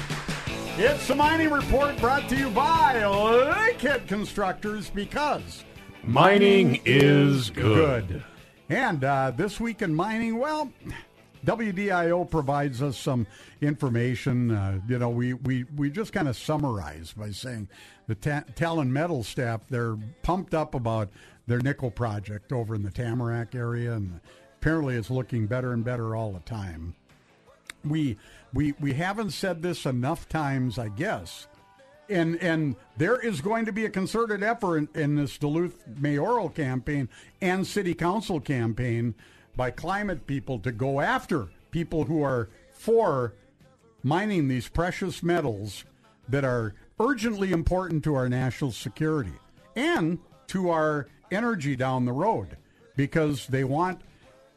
It's 0.77 1.07
the 1.07 1.15
mining 1.15 1.51
report 1.51 1.97
brought 1.99 2.27
to 2.27 2.35
you 2.35 2.49
by 2.49 2.95
Lakehead 2.95 4.09
Constructors 4.09 4.89
because 4.89 5.63
Mining 6.03 6.81
is 6.83 7.49
good. 7.49 8.21
And 8.67 9.01
uh, 9.03 9.31
this 9.31 9.57
week 9.57 9.81
in 9.81 9.95
mining, 9.95 10.37
well, 10.37 10.69
WDIO 11.45 12.29
provides 12.29 12.81
us 12.81 12.97
some 12.97 13.25
information. 13.61 14.51
Uh, 14.51 14.81
you 14.87 14.99
know, 14.99 15.07
we, 15.07 15.33
we, 15.33 15.63
we 15.77 15.89
just 15.89 16.11
kind 16.11 16.27
of 16.27 16.35
summarize 16.35 17.13
by 17.13 17.31
saying 17.31 17.69
the 18.07 18.15
ta- 18.15 18.43
Talon 18.55 18.91
Metal 18.91 19.23
staff, 19.23 19.61
they're 19.69 19.95
pumped 20.23 20.53
up 20.53 20.75
about 20.75 21.07
their 21.47 21.59
nickel 21.59 21.89
project 21.89 22.51
over 22.51 22.75
in 22.75 22.83
the 22.83 22.91
Tamarack 22.91 23.55
area, 23.55 23.93
and 23.93 24.19
apparently 24.57 24.95
it's 24.95 25.09
looking 25.09 25.47
better 25.47 25.71
and 25.71 25.85
better 25.85 26.17
all 26.17 26.33
the 26.33 26.39
time. 26.41 26.95
We, 27.85 28.17
we, 28.55 28.73
we 28.79 28.93
haven't 28.93 29.31
said 29.31 29.61
this 29.61 29.85
enough 29.85 30.27
times, 30.29 30.79
I 30.79 30.87
guess. 30.87 31.47
And 32.07 32.41
and 32.41 32.75
there 32.97 33.17
is 33.17 33.41
going 33.41 33.65
to 33.65 33.71
be 33.71 33.85
a 33.85 33.89
concerted 33.89 34.43
effort 34.43 34.77
in, 34.77 34.89
in 34.95 35.15
this 35.15 35.37
Duluth 35.37 35.83
mayoral 35.99 36.49
campaign 36.49 37.09
and 37.41 37.65
city 37.67 37.93
council 37.93 38.39
campaign 38.39 39.15
by 39.55 39.71
climate 39.71 40.25
people 40.27 40.59
to 40.59 40.71
go 40.71 41.01
after 41.01 41.49
people 41.71 42.05
who 42.05 42.23
are 42.23 42.49
for 42.71 43.33
mining 44.03 44.47
these 44.47 44.69
precious 44.69 45.23
metals 45.23 45.83
that 46.29 46.45
are 46.45 46.75
urgently 46.99 47.51
important 47.51 48.03
to 48.03 48.15
our 48.15 48.29
national 48.29 48.71
security 48.71 49.33
and 49.75 50.19
to 50.47 50.69
our 50.69 51.07
energy 51.31 51.75
down 51.75 52.05
the 52.05 52.13
road 52.13 52.55
because 52.95 53.47
they 53.47 53.63
want 53.63 53.99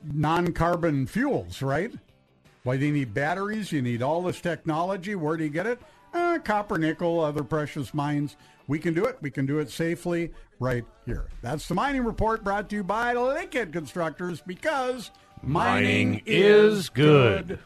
non-carbon 0.05 1.07
fuels, 1.07 1.63
right? 1.63 1.93
Why 2.69 2.77
do 2.77 2.85
you 2.85 2.93
need 2.93 3.15
batteries, 3.15 3.73
you 3.73 3.81
need 3.81 4.03
all 4.03 4.23
this 4.23 4.43
technology. 4.43 5.15
Where 5.15 5.39
do 5.39 5.45
you 5.45 5.49
get 5.49 5.67
it? 5.67 5.81
Uh, 6.13 6.39
copper, 6.45 6.77
nickel, 6.77 7.19
other 7.19 7.43
precious 7.43 7.95
mines. 7.95 8.37
We 8.67 8.79
can 8.79 8.93
do 8.93 9.07
it. 9.07 9.17
We 9.23 9.31
can 9.31 9.47
do 9.47 9.59
it 9.61 9.71
safely 9.71 10.35
right 10.61 10.85
here. 11.07 11.29
That's 11.41 11.67
the 11.67 11.75
mining 11.75 12.05
report 12.05 12.45
brought 12.45 12.69
to 12.69 12.77
you 12.77 12.85
by 12.85 13.15
Lakehead 13.15 13.73
Constructors 13.73 14.43
because 14.43 15.13
mining, 15.43 16.11
Mining 16.11 16.23
is 16.27 16.91
good. 16.91 17.49
The 17.49 17.59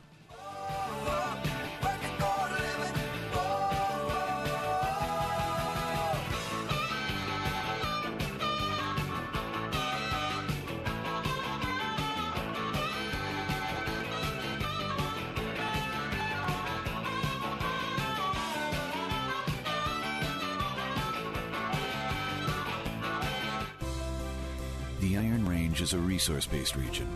a 25.95 25.99
resource 25.99 26.47
based 26.47 26.77
region 26.77 27.09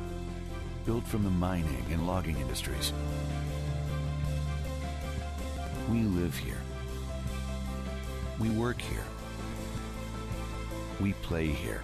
built 0.85 1.07
from 1.07 1.25
the 1.25 1.31
mining 1.31 1.85
and 1.91 2.07
logging 2.07 2.37
industries. 2.39 2.93
We 5.91 6.03
live 6.03 6.37
here. 6.37 6.61
We 8.39 8.51
work 8.51 8.81
here. 8.81 9.05
We 11.01 11.13
play 11.15 11.47
here. 11.47 11.83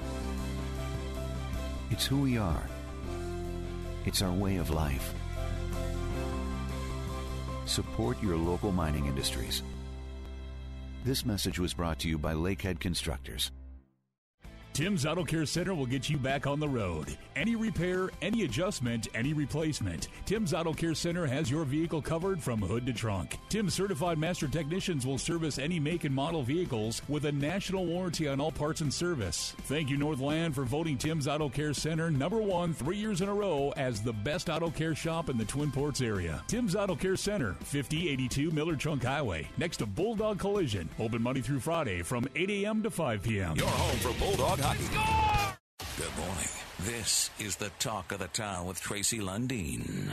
It's 1.90 2.06
who 2.06 2.20
we 2.20 2.38
are. 2.38 2.68
It's 4.04 4.22
our 4.22 4.32
way 4.32 4.56
of 4.56 4.70
life. 4.70 5.14
Support 7.66 8.22
your 8.22 8.36
local 8.36 8.72
mining 8.72 9.06
industries. 9.06 9.62
This 11.04 11.24
message 11.24 11.58
was 11.58 11.74
brought 11.74 11.98
to 12.00 12.08
you 12.08 12.18
by 12.18 12.34
Lakehead 12.34 12.80
Constructors. 12.80 13.50
Tim's 14.72 15.04
Auto 15.04 15.22
Care 15.22 15.44
Center 15.44 15.74
will 15.74 15.84
get 15.84 16.08
you 16.08 16.16
back 16.16 16.46
on 16.46 16.58
the 16.58 16.68
road. 16.68 17.14
Any 17.36 17.56
repair, 17.56 18.08
any 18.22 18.44
adjustment, 18.44 19.06
any 19.14 19.34
replacement. 19.34 20.08
Tim's 20.24 20.54
Auto 20.54 20.72
Care 20.72 20.94
Center 20.94 21.26
has 21.26 21.50
your 21.50 21.64
vehicle 21.64 22.00
covered 22.00 22.42
from 22.42 22.62
hood 22.62 22.86
to 22.86 22.94
trunk. 22.94 23.36
Tim's 23.50 23.74
certified 23.74 24.16
master 24.16 24.48
technicians 24.48 25.06
will 25.06 25.18
service 25.18 25.58
any 25.58 25.78
make 25.78 26.04
and 26.04 26.14
model 26.14 26.42
vehicles 26.42 27.02
with 27.06 27.26
a 27.26 27.32
national 27.32 27.84
warranty 27.84 28.26
on 28.28 28.40
all 28.40 28.50
parts 28.50 28.80
and 28.80 28.92
service. 28.92 29.54
Thank 29.64 29.90
you, 29.90 29.98
Northland, 29.98 30.54
for 30.54 30.64
voting 30.64 30.96
Tim's 30.96 31.28
Auto 31.28 31.50
Care 31.50 31.74
Center 31.74 32.10
number 32.10 32.40
one 32.40 32.72
three 32.72 32.96
years 32.96 33.20
in 33.20 33.28
a 33.28 33.34
row 33.34 33.74
as 33.76 34.00
the 34.00 34.12
best 34.14 34.48
auto 34.48 34.70
care 34.70 34.94
shop 34.94 35.28
in 35.28 35.36
the 35.36 35.44
Twin 35.44 35.70
Ports 35.70 36.00
area. 36.00 36.42
Tim's 36.48 36.76
Auto 36.76 36.96
Care 36.96 37.16
Center, 37.16 37.56
5082 37.60 38.50
Miller 38.50 38.76
Trunk 38.76 39.04
Highway, 39.04 39.46
next 39.58 39.78
to 39.78 39.86
Bulldog 39.86 40.38
Collision. 40.38 40.88
Open 40.98 41.22
Monday 41.22 41.42
through 41.42 41.60
Friday 41.60 42.00
from 42.00 42.26
8 42.34 42.48
a.m. 42.48 42.82
to 42.82 42.90
5 42.90 43.22
p.m. 43.22 43.56
Your 43.56 43.66
home 43.66 43.98
for 43.98 44.18
Bulldog 44.18 44.61
Good 44.62 46.16
morning. 46.16 46.48
This 46.84 47.30
is 47.40 47.56
the 47.56 47.70
talk 47.80 48.12
of 48.12 48.20
the 48.20 48.28
town 48.28 48.64
with 48.64 48.80
Tracy 48.80 49.18
Lundeen. 49.18 50.08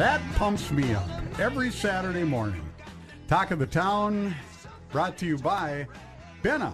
That 0.00 0.22
pumps 0.36 0.70
me 0.70 0.94
up 0.94 1.10
every 1.38 1.70
Saturday 1.70 2.24
morning. 2.24 2.66
Talk 3.28 3.50
of 3.50 3.58
the 3.58 3.66
Town, 3.66 4.34
brought 4.90 5.18
to 5.18 5.26
you 5.26 5.36
by 5.36 5.86
Benna 6.42 6.72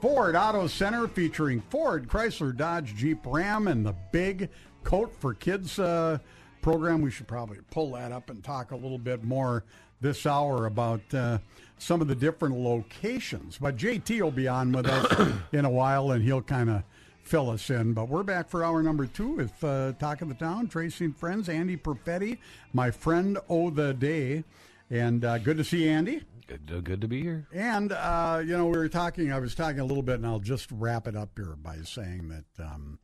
Ford 0.00 0.36
Auto 0.36 0.68
Center, 0.68 1.08
featuring 1.08 1.62
Ford, 1.62 2.06
Chrysler, 2.06 2.56
Dodge, 2.56 2.94
Jeep, 2.94 3.18
Ram, 3.24 3.66
and 3.66 3.84
the 3.84 3.96
big 4.12 4.50
Coat 4.84 5.12
for 5.18 5.34
Kids 5.34 5.80
uh, 5.80 6.18
program. 6.62 7.02
We 7.02 7.10
should 7.10 7.26
probably 7.26 7.58
pull 7.72 7.90
that 7.94 8.12
up 8.12 8.30
and 8.30 8.44
talk 8.44 8.70
a 8.70 8.76
little 8.76 8.98
bit 8.98 9.24
more 9.24 9.64
this 10.00 10.24
hour 10.24 10.66
about 10.66 11.02
uh, 11.12 11.38
some 11.78 12.00
of 12.00 12.06
the 12.06 12.14
different 12.14 12.56
locations. 12.56 13.58
But 13.58 13.76
JT 13.76 14.20
will 14.20 14.30
be 14.30 14.46
on 14.46 14.70
with 14.70 14.86
us 14.86 15.32
in 15.52 15.64
a 15.64 15.70
while, 15.70 16.12
and 16.12 16.22
he'll 16.22 16.40
kind 16.40 16.70
of 16.70 16.84
fill 17.24 17.50
us 17.50 17.70
in. 17.70 17.94
But 17.94 18.08
we're 18.08 18.22
back 18.22 18.48
for 18.48 18.62
hour 18.62 18.82
number 18.82 19.06
two 19.06 19.30
with 19.30 19.64
uh, 19.64 19.92
Talk 19.98 20.22
of 20.22 20.28
the 20.28 20.34
Town, 20.34 20.68
Tracy 20.68 21.06
and 21.06 21.16
Friends, 21.16 21.48
Andy 21.48 21.76
Perfetti, 21.76 22.38
my 22.72 22.90
friend 22.90 23.38
o' 23.48 23.70
the 23.70 23.94
day. 23.94 24.44
And 24.90 25.24
uh, 25.24 25.38
good 25.38 25.56
to 25.56 25.64
see 25.64 25.88
Andy. 25.88 26.22
Good, 26.46 26.70
uh, 26.72 26.80
good 26.80 27.00
to 27.00 27.08
be 27.08 27.22
here. 27.22 27.46
And, 27.52 27.92
uh, 27.92 28.42
you 28.44 28.56
know, 28.56 28.66
we 28.66 28.76
were 28.76 28.88
talking, 28.88 29.32
I 29.32 29.38
was 29.38 29.54
talking 29.54 29.80
a 29.80 29.84
little 29.84 30.02
bit, 30.02 30.16
and 30.16 30.26
I'll 30.26 30.38
just 30.38 30.70
wrap 30.70 31.08
it 31.08 31.16
up 31.16 31.30
here 31.36 31.56
by 31.56 31.78
saying 31.84 32.28
that, 32.28 32.64
um, 32.64 32.98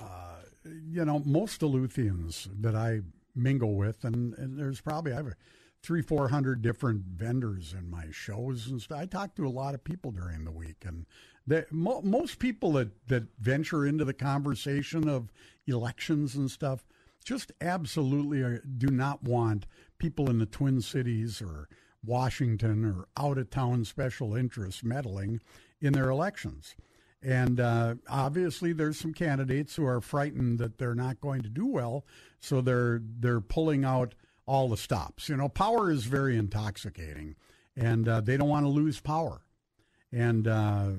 uh, 0.00 0.40
you 0.64 1.04
know, 1.04 1.22
most 1.24 1.60
Duluthians 1.60 2.48
that 2.60 2.74
I 2.74 3.02
mingle 3.36 3.76
with, 3.76 4.04
and, 4.04 4.34
and 4.34 4.58
there's 4.58 4.80
probably, 4.80 5.12
I 5.12 5.16
have 5.16 5.34
three, 5.84 6.02
400 6.02 6.62
different 6.62 7.04
vendors 7.04 7.74
in 7.78 7.88
my 7.88 8.06
shows 8.10 8.66
and 8.68 8.82
stuff. 8.82 8.98
I 8.98 9.06
talk 9.06 9.36
to 9.36 9.46
a 9.46 9.50
lot 9.50 9.74
of 9.74 9.84
people 9.84 10.10
during 10.10 10.44
the 10.44 10.50
week, 10.50 10.84
and 10.84 11.06
the, 11.46 11.66
mo- 11.70 12.02
most 12.02 12.38
people 12.38 12.72
that, 12.72 13.08
that 13.08 13.24
venture 13.38 13.86
into 13.86 14.04
the 14.04 14.14
conversation 14.14 15.08
of 15.08 15.32
elections 15.66 16.34
and 16.34 16.50
stuff 16.50 16.84
just 17.24 17.52
absolutely 17.60 18.42
are, 18.42 18.62
do 18.78 18.88
not 18.88 19.22
want 19.22 19.66
people 19.98 20.28
in 20.30 20.38
the 20.38 20.46
Twin 20.46 20.80
Cities 20.80 21.40
or 21.40 21.68
Washington 22.04 22.84
or 22.84 23.08
out 23.16 23.38
of 23.38 23.50
town 23.50 23.84
special 23.84 24.34
interests 24.34 24.84
meddling 24.84 25.40
in 25.80 25.92
their 25.92 26.10
elections. 26.10 26.76
And 27.22 27.58
uh, 27.58 27.94
obviously, 28.08 28.74
there's 28.74 28.98
some 28.98 29.14
candidates 29.14 29.76
who 29.76 29.86
are 29.86 30.02
frightened 30.02 30.58
that 30.58 30.76
they're 30.76 30.94
not 30.94 31.22
going 31.22 31.40
to 31.42 31.48
do 31.48 31.66
well, 31.66 32.04
so 32.38 32.60
they're 32.60 33.00
they're 33.02 33.40
pulling 33.40 33.82
out 33.82 34.14
all 34.44 34.68
the 34.68 34.76
stops. 34.76 35.30
You 35.30 35.36
know, 35.38 35.48
power 35.48 35.90
is 35.90 36.04
very 36.04 36.36
intoxicating, 36.36 37.36
and 37.76 38.06
uh, 38.06 38.20
they 38.20 38.36
don't 38.36 38.50
want 38.50 38.66
to 38.66 38.70
lose 38.70 39.00
power, 39.00 39.40
and 40.14 40.46
uh, 40.46 40.90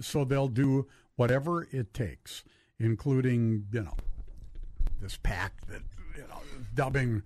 so 0.00 0.24
they'll 0.24 0.48
do 0.48 0.86
whatever 1.16 1.66
it 1.70 1.94
takes, 1.94 2.44
including 2.78 3.66
you 3.72 3.82
know 3.82 3.94
this 5.00 5.18
pact 5.22 5.68
that 5.68 5.82
you 6.14 6.22
know 6.22 6.40
dubbing 6.74 7.22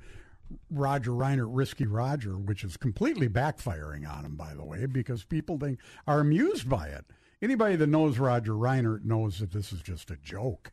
Roger 0.71 1.11
Reinert 1.11 1.51
Risky 1.51 1.87
Roger, 1.87 2.37
which 2.39 2.65
is 2.65 2.77
completely 2.77 3.29
backfiring 3.29 4.09
on 4.09 4.25
him, 4.25 4.37
by 4.37 4.55
the 4.55 4.65
way, 4.65 4.87
because 4.87 5.25
people 5.25 5.59
think 5.59 5.81
are 6.07 6.21
amused 6.21 6.69
by 6.69 6.89
it. 6.89 7.05
Anybody 7.43 7.77
that 7.77 7.87
knows 7.89 8.19
Roger 8.19 8.53
Reinert 8.53 9.05
knows 9.05 9.39
that 9.39 9.53
this 9.53 9.73
is 9.73 9.81
just 9.81 10.11
a 10.11 10.17
joke. 10.17 10.73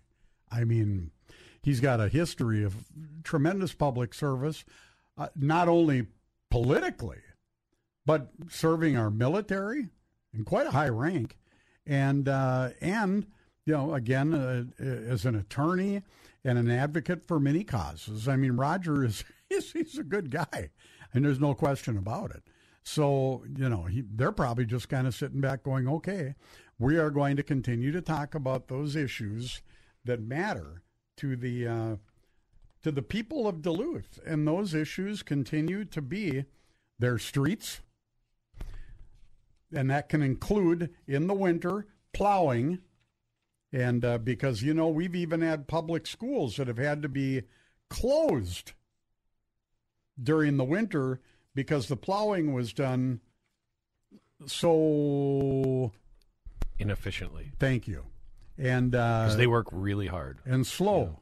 I 0.51 0.63
mean, 0.63 1.11
he's 1.61 1.79
got 1.79 1.99
a 1.99 2.09
history 2.09 2.63
of 2.63 2.75
tremendous 3.23 3.73
public 3.73 4.13
service, 4.13 4.65
uh, 5.17 5.29
not 5.35 5.67
only 5.67 6.07
politically, 6.49 7.21
but 8.05 8.29
serving 8.49 8.97
our 8.97 9.09
military 9.09 9.89
in 10.33 10.43
quite 10.43 10.67
a 10.67 10.71
high 10.71 10.89
rank, 10.89 11.37
and 11.85 12.27
uh, 12.27 12.69
and 12.81 13.27
you 13.65 13.73
know, 13.73 13.93
again, 13.93 14.33
uh, 14.33 14.63
as 14.83 15.25
an 15.25 15.35
attorney 15.35 16.01
and 16.43 16.57
an 16.57 16.71
advocate 16.71 17.25
for 17.27 17.39
many 17.39 17.65
causes. 17.65 18.27
I 18.27 18.37
mean, 18.37 18.53
Roger 18.53 19.03
is 19.03 19.25
he's 19.49 19.97
a 19.97 20.03
good 20.03 20.31
guy, 20.31 20.69
and 21.13 21.25
there's 21.25 21.39
no 21.39 21.53
question 21.53 21.97
about 21.97 22.31
it. 22.31 22.43
So 22.83 23.43
you 23.55 23.67
know, 23.67 23.83
he, 23.83 24.03
they're 24.09 24.31
probably 24.31 24.65
just 24.65 24.87
kind 24.87 25.07
of 25.07 25.13
sitting 25.13 25.41
back, 25.41 25.63
going, 25.63 25.87
"Okay, 25.87 26.35
we 26.79 26.97
are 26.97 27.09
going 27.09 27.35
to 27.35 27.43
continue 27.43 27.91
to 27.91 28.01
talk 28.01 28.33
about 28.33 28.69
those 28.69 28.95
issues 28.95 29.61
that 30.05 30.21
matter 30.21 30.83
to 31.17 31.35
the 31.35 31.67
uh, 31.67 31.95
to 32.83 32.91
the 32.91 33.01
people 33.01 33.47
of 33.47 33.61
Duluth, 33.61 34.19
and 34.25 34.47
those 34.47 34.73
issues 34.73 35.23
continue 35.23 35.83
to 35.83 36.01
be 36.01 36.45
their 36.99 37.17
streets." 37.17 37.81
And 39.73 39.89
that 39.89 40.09
can 40.09 40.21
include 40.21 40.89
in 41.07 41.27
the 41.27 41.33
winter 41.33 41.87
plowing, 42.13 42.79
and 43.71 44.03
uh, 44.03 44.17
because, 44.17 44.63
you 44.63 44.73
know, 44.73 44.87
we've 44.87 45.15
even 45.15 45.41
had 45.41 45.67
public 45.67 46.07
schools 46.07 46.55
that 46.55 46.67
have 46.67 46.77
had 46.77 47.01
to 47.01 47.09
be 47.09 47.43
closed 47.89 48.71
during 50.21 50.57
the 50.57 50.63
winter 50.63 51.19
because 51.53 51.87
the 51.87 51.97
plowing 51.97 52.53
was 52.53 52.73
done 52.73 53.19
so 54.45 55.91
Inefficiently. 56.79 57.51
Thank 57.59 57.87
you. 57.87 58.05
And 58.57 58.91
because 58.91 59.37
they 59.37 59.47
work 59.47 59.67
really 59.71 60.07
hard. 60.07 60.39
and 60.45 60.65
slow. 60.65 61.19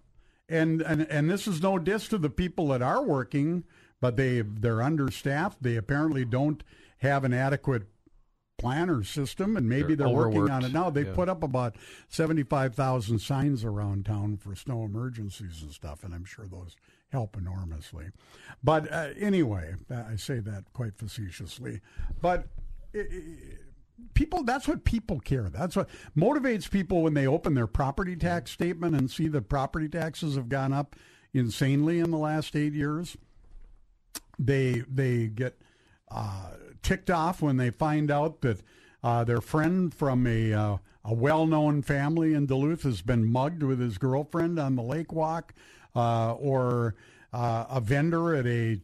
And, 0.48 0.82
and 0.82 1.02
and 1.10 1.30
this 1.30 1.48
is 1.48 1.62
no 1.62 1.80
diss 1.80 2.08
to 2.10 2.18
the 2.18 2.30
people 2.30 2.68
that 2.68 2.82
are 2.82 3.04
working, 3.04 3.64
but 4.00 4.16
they 4.16 4.42
they're 4.42 4.82
understaffed. 4.82 5.64
They 5.64 5.76
apparently 5.76 6.24
don't 6.24 6.64
have 7.00 7.24
an 7.24 7.34
adequate 7.34 7.88
plan 8.58 8.90
or 8.90 9.04
system, 9.04 9.58
and 9.58 9.68
maybe 9.68 9.96
They're 9.96 10.08
they're, 10.08 10.16
working 10.16 10.50
on 10.50 10.66
it 10.66 10.74
now. 10.74 10.90
They've 10.90 11.08
yeah. 11.08 11.14
put 11.14 11.30
up 11.30 11.44
about 11.44 11.76
seventy 12.08 12.44
five 12.44 12.76
thousand 12.76 13.20
signs 13.20 13.64
around 13.64 14.06
town 14.06 14.38
for 14.38 14.56
snow 14.56 14.84
emergencies 14.84 15.62
and 15.62 15.72
stuff, 15.72 16.04
and 16.04 16.14
I'm 16.14 16.26
sure 16.26 16.46
those 16.48 16.76
help 17.12 17.38
enormously. 17.38 18.08
But 18.64 18.92
uh, 18.92 19.10
anyway, 19.20 19.76
I 19.92 20.16
say 20.16 20.40
that 20.40 20.66
quite 20.74 20.96
facetiously, 20.98 21.82
but. 22.22 22.48
i 22.96 23.00
i 23.00 23.04
people 24.14 24.44
that's 24.44 24.68
what 24.68 24.84
people 24.84 25.22
care 25.22 25.48
that's 25.50 25.74
what 25.74 25.88
motivates 26.18 26.70
people 26.70 27.02
when 27.02 27.14
they 27.14 27.26
open 27.26 27.54
their 27.54 27.66
property 27.66 28.14
tax 28.14 28.52
statement 28.52 28.94
and 28.94 29.10
see 29.10 29.30
the 29.30 29.42
property 29.42 29.88
taxes 29.88 30.36
have 30.36 30.50
gone 30.50 30.74
up 30.74 30.98
insanely 31.34 32.00
in 32.00 32.12
the 32.12 32.18
last 32.18 32.58
eight 32.58 32.74
years 32.74 33.16
they 34.38 34.84
they 34.90 35.28
get 35.28 35.58
uh, 36.12 36.52
ticked 36.86 37.10
off 37.10 37.42
when 37.42 37.58
they 37.58 37.72
find 37.72 38.12
out 38.12 38.42
that 38.42 38.62
uh, 39.04 39.24
their 39.24 39.42
friend 39.42 39.92
from 39.92 40.28
a 40.28 40.54
uh, 40.54 40.78
a 41.04 41.14
well-known 41.14 41.82
family 41.82 42.34
in 42.34 42.46
Duluth 42.46 42.84
has 42.84 43.02
been 43.02 43.26
mugged 43.26 43.64
with 43.64 43.80
his 43.80 43.98
girlfriend 43.98 44.60
on 44.60 44.76
the 44.76 44.82
lake 44.82 45.12
walk, 45.12 45.54
uh, 45.96 46.34
or 46.34 46.96
uh, 47.34 47.66
a 47.70 47.80
vendor 47.80 48.36
at 48.36 48.48
a 48.48 48.82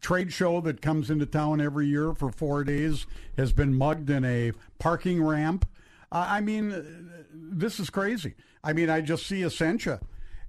trade 0.00 0.32
show 0.32 0.60
that 0.60 0.80
comes 0.80 1.10
into 1.10 1.26
town 1.26 1.60
every 1.60 1.86
year 1.86 2.12
for 2.12 2.30
four 2.30 2.64
days 2.64 3.06
has 3.36 3.52
been 3.52 3.74
mugged 3.74 4.10
in 4.10 4.24
a 4.24 4.52
parking 4.78 5.22
ramp. 5.22 5.66
I 6.10 6.40
mean, 6.40 7.10
this 7.32 7.80
is 7.80 7.90
crazy. 7.90 8.34
I 8.62 8.72
mean, 8.72 8.88
I 8.88 9.00
just 9.00 9.26
see 9.26 9.42
Essentia 9.42 10.00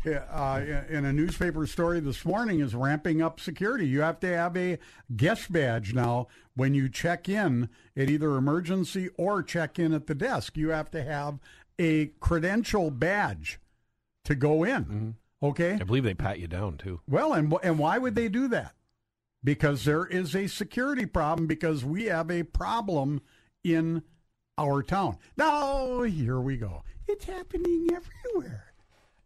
uh, 0.07 0.83
in 0.89 1.05
a 1.05 1.13
newspaper 1.13 1.65
story 1.67 1.99
this 1.99 2.25
morning 2.25 2.59
is 2.59 2.75
ramping 2.75 3.21
up 3.21 3.39
security. 3.39 3.87
You 3.87 4.01
have 4.01 4.19
to 4.21 4.27
have 4.27 4.55
a 4.57 4.77
guest 5.15 5.51
badge 5.51 5.93
now 5.93 6.27
when 6.55 6.73
you 6.73 6.89
check 6.89 7.27
in 7.29 7.69
at 7.95 8.09
either 8.09 8.35
emergency 8.35 9.09
or 9.17 9.43
check 9.43 9.79
in 9.79 9.93
at 9.93 10.07
the 10.07 10.15
desk. 10.15 10.57
You 10.57 10.69
have 10.69 10.91
to 10.91 11.03
have 11.03 11.39
a 11.79 12.07
credential 12.19 12.91
badge 12.91 13.59
to 14.23 14.35
go 14.35 14.63
in. 14.63 15.15
Okay. 15.41 15.73
I 15.73 15.83
believe 15.83 16.03
they 16.03 16.13
pat 16.13 16.39
you 16.39 16.47
down 16.47 16.77
too. 16.77 17.01
Well, 17.07 17.33
and 17.33 17.53
and 17.63 17.77
why 17.77 17.97
would 17.97 18.15
they 18.15 18.29
do 18.29 18.47
that? 18.49 18.73
Because 19.43 19.85
there 19.85 20.05
is 20.05 20.35
a 20.35 20.47
security 20.47 21.05
problem 21.05 21.45
because 21.45 21.85
we 21.85 22.05
have 22.05 22.31
a 22.31 22.43
problem 22.43 23.21
in 23.63 24.01
our 24.57 24.81
town. 24.81 25.17
Now, 25.37 26.01
here 26.01 26.39
we 26.39 26.57
go. 26.57 26.83
It's 27.07 27.25
happening 27.25 27.87
everywhere. 27.91 28.73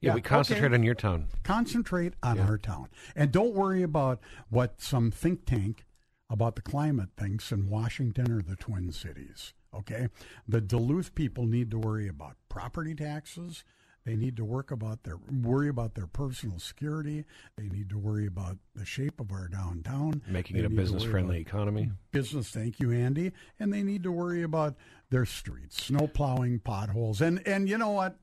Yeah, 0.02 0.16
we 0.16 0.22
concentrate 0.22 0.68
okay. 0.68 0.76
on 0.76 0.84
your 0.84 0.96
town. 0.96 1.28
Concentrate 1.44 2.14
on 2.24 2.40
our 2.40 2.58
town. 2.58 2.88
And 3.16 3.32
don't 3.32 3.54
worry 3.54 3.84
about 3.84 4.20
what 4.50 4.82
some 4.82 5.12
think 5.12 5.46
tank 5.46 5.86
about 6.30 6.56
the 6.56 6.62
climate 6.62 7.10
thinks 7.18 7.52
in 7.52 7.70
Washington 7.70 8.32
or 8.32 8.42
the 8.42 8.56
Twin 8.56 8.92
Cities. 8.92 9.54
Okay? 9.74 10.08
The 10.48 10.62
Duluth 10.62 11.16
people 11.16 11.46
need 11.46 11.70
to 11.72 11.78
worry 11.78 12.08
about 12.08 12.38
property 12.48 12.96
taxes. 12.96 13.64
They 14.06 14.16
need 14.16 14.38
to 14.38 14.46
work 14.46 14.72
about 14.72 15.04
their 15.04 15.18
worry 15.30 15.68
about 15.68 15.96
their 15.96 16.08
personal 16.08 16.58
security. 16.60 17.26
They 17.58 17.68
need 17.68 17.90
to 17.90 17.98
worry 17.98 18.26
about 18.26 18.58
the 18.74 18.86
shape 18.86 19.20
of 19.20 19.32
our 19.32 19.48
downtown, 19.50 20.22
Making 20.28 20.58
They 20.58 20.64
it 20.64 20.66
a 20.66 20.70
business 20.70 21.04
friendly 21.04 21.40
economy. 21.40 21.92
business. 22.12 22.50
Thank 22.50 22.80
you, 22.80 22.92
Andy. 22.92 23.34
And 23.60 23.74
they 23.74 23.84
need 23.84 24.04
to 24.04 24.12
worry 24.12 24.42
about 24.42 24.76
their 25.10 25.26
streets, 25.26 25.84
snow 25.84 26.08
plowing, 26.08 26.60
potholes, 26.60 27.22
and 27.22 27.46
and 27.46 27.68
you 27.68 27.78
know 27.78 27.92
what? 27.92 28.16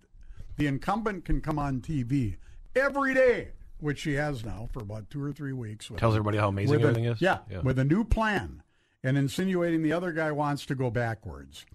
The 0.56 0.66
incumbent 0.66 1.24
can 1.24 1.40
come 1.40 1.58
on 1.58 1.80
TV 1.80 2.36
every 2.74 3.14
day, 3.14 3.52
which 3.78 3.98
she 4.00 4.14
has 4.14 4.44
now 4.44 4.68
for 4.72 4.82
about 4.82 5.10
two 5.10 5.22
or 5.22 5.32
three 5.32 5.52
weeks. 5.52 5.90
Tells 5.96 6.14
everybody 6.14 6.38
how 6.38 6.48
amazing 6.48 6.70
with 6.76 6.80
a- 6.80 6.88
everything 6.88 7.04
is? 7.04 7.20
Yeah, 7.20 7.40
Yeah. 7.50 7.60
with 7.60 7.78
a 7.78 7.84
new 7.84 8.04
plan, 8.04 8.62
and 9.02 9.18
insinuating 9.18 9.82
the 9.82 9.92
other 9.92 10.12
guy 10.12 10.32
wants 10.32 10.64
to 10.66 10.74
go 10.74 10.90
backwards. 10.90 11.66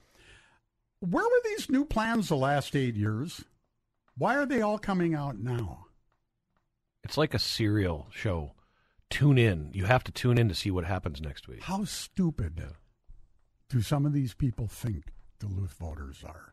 Where 1.00 1.24
were 1.24 1.42
these 1.44 1.70
new 1.70 1.86
plans 1.86 2.30
the 2.30 2.36
last 2.36 2.76
eight 2.76 2.96
years? 2.96 3.46
Why 4.16 4.36
are 4.38 4.46
they 4.46 4.62
all 4.62 4.78
coming 4.78 5.16
out 5.16 5.38
now? 5.38 5.88
It's 7.04 7.18
like 7.18 7.34
a 7.34 7.40
serial 7.40 8.08
show. 8.12 8.54
Tune 9.10 9.38
in. 9.38 9.72
You 9.74 9.86
have 9.86 10.04
to 10.06 10.12
tune 10.12 10.38
in 10.38 10.48
to 10.50 10.56
see 10.56 10.70
what 10.72 10.86
happens 10.86 11.20
next 11.22 11.48
week. 11.48 11.62
How 11.64 11.84
stupid 11.86 12.64
do 13.70 13.82
some 13.82 14.06
of 14.06 14.14
these 14.14 14.34
people 14.34 14.68
think 14.68 15.06
Duluth 15.40 15.74
voters 15.74 16.24
are? 16.24 16.51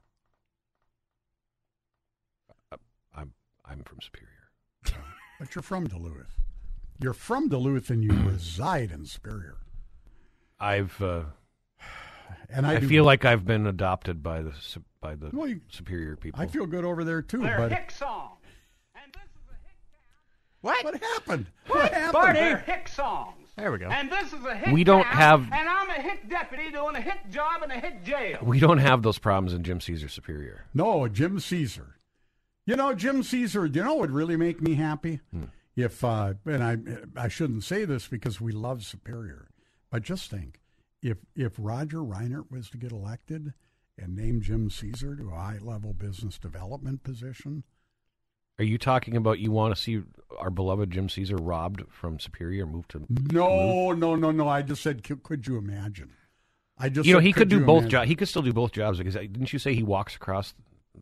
I'm 3.68 3.78
I'm 3.78 3.82
from 3.84 3.98
Superior. 4.00 5.04
But 5.38 5.54
you're 5.54 5.62
from 5.62 5.86
Duluth. 5.86 6.40
You're 7.00 7.12
from 7.12 7.48
Duluth 7.48 7.90
and 7.90 8.02
you 8.02 8.10
reside 8.28 8.90
in 8.90 9.04
Superior. 9.06 9.58
I've 10.58 11.00
uh, 11.00 11.22
And 12.48 12.66
I 12.66 12.74
I, 12.76 12.80
feel 12.80 13.04
like 13.04 13.24
I've 13.24 13.44
been 13.44 13.66
adopted 13.66 14.22
by 14.22 14.42
the 14.42 14.52
by 15.00 15.14
the 15.14 15.30
Well, 15.32 15.46
you- 15.48 15.60
Superior 15.68 16.16
people. 16.16 16.40
I 16.40 16.46
feel 16.46 16.66
good 16.66 16.84
over 16.84 17.04
there 17.04 17.22
too. 17.22 17.38
They're 17.42 17.58
but 17.58 17.72
Hick 17.72 17.90
songs. 17.92 18.34
What? 20.60 20.84
What 20.84 21.00
happened? 21.00 21.46
What 21.68 21.92
happened? 21.92 22.12
Barney? 22.12 22.40
They're 22.40 22.56
Hick 22.58 22.88
songs. 22.88 23.46
There 23.56 23.70
we 23.70 23.78
go. 23.78 23.86
And 23.88 24.10
this 24.10 24.32
is 24.32 24.44
a 24.44 24.56
Hick 24.56 24.72
We 24.74 24.82
don't 24.82 25.04
town, 25.04 25.12
have- 25.16 25.42
And 25.52 25.68
I'm 25.68 25.88
a 25.90 25.94
Hick 26.02 26.28
deputy 26.28 26.72
doing 26.72 26.96
a 26.96 27.00
Hick 27.00 27.30
job 27.30 27.62
in 27.62 27.70
a 27.70 27.78
Hick 27.78 28.04
jail. 28.04 28.38
we 28.42 28.58
don't 28.58 28.78
have 28.78 29.02
those 29.02 29.18
problems 29.18 29.52
in 29.52 29.62
Jim 29.62 29.80
Caesar 29.80 30.08
Superior. 30.08 30.64
No, 30.74 31.06
Jim 31.06 31.38
Caesar. 31.38 31.94
You 32.68 32.76
know, 32.76 32.92
Jim 32.92 33.22
Caesar, 33.22 33.64
you 33.64 33.82
know 33.82 33.94
what 33.94 34.00
would 34.00 34.10
really 34.10 34.36
make 34.36 34.60
me 34.60 34.74
happy? 34.74 35.20
If, 35.74 36.04
uh, 36.04 36.34
and 36.44 36.62
I, 36.62 36.76
I 37.16 37.28
shouldn't 37.28 37.64
say 37.64 37.86
this 37.86 38.08
because 38.08 38.42
we 38.42 38.52
love 38.52 38.84
Superior, 38.84 39.48
but 39.90 40.02
just 40.02 40.30
think 40.30 40.60
if, 41.02 41.16
if 41.34 41.54
Roger 41.56 42.00
Reinert 42.00 42.50
was 42.50 42.68
to 42.68 42.76
get 42.76 42.92
elected 42.92 43.54
and 43.96 44.14
name 44.14 44.42
Jim 44.42 44.68
Caesar 44.68 45.16
to 45.16 45.30
a 45.30 45.34
high 45.34 45.58
level 45.62 45.94
business 45.94 46.38
development 46.38 47.04
position, 47.04 47.64
Are 48.58 48.66
you 48.66 48.76
talking 48.76 49.16
about 49.16 49.38
you 49.38 49.50
want 49.50 49.74
to 49.74 49.80
see 49.80 50.02
our 50.38 50.50
beloved 50.50 50.90
Jim 50.90 51.08
Caesar 51.08 51.36
robbed 51.36 51.84
from 51.88 52.20
Superior, 52.20 52.66
moved 52.66 52.90
to? 52.90 53.06
no, 53.32 53.92
no, 53.92 54.14
no, 54.14 54.30
no. 54.30 54.46
I 54.46 54.60
just 54.60 54.82
said, 54.82 55.02
could, 55.02 55.22
could 55.22 55.46
you 55.46 55.56
imagine? 55.56 56.10
I 56.76 56.90
just 56.90 57.06
you 57.06 57.14
know, 57.14 57.20
said, 57.20 57.24
he 57.24 57.32
could 57.32 57.48
do 57.48 57.64
both 57.64 57.88
jobs. 57.88 58.08
He 58.08 58.14
could 58.14 58.28
still 58.28 58.42
do 58.42 58.52
both 58.52 58.72
jobs 58.72 58.98
because 58.98 59.16
uh, 59.16 59.20
didn't 59.20 59.54
you 59.54 59.58
say 59.58 59.74
he 59.74 59.82
walks 59.82 60.16
across 60.16 60.52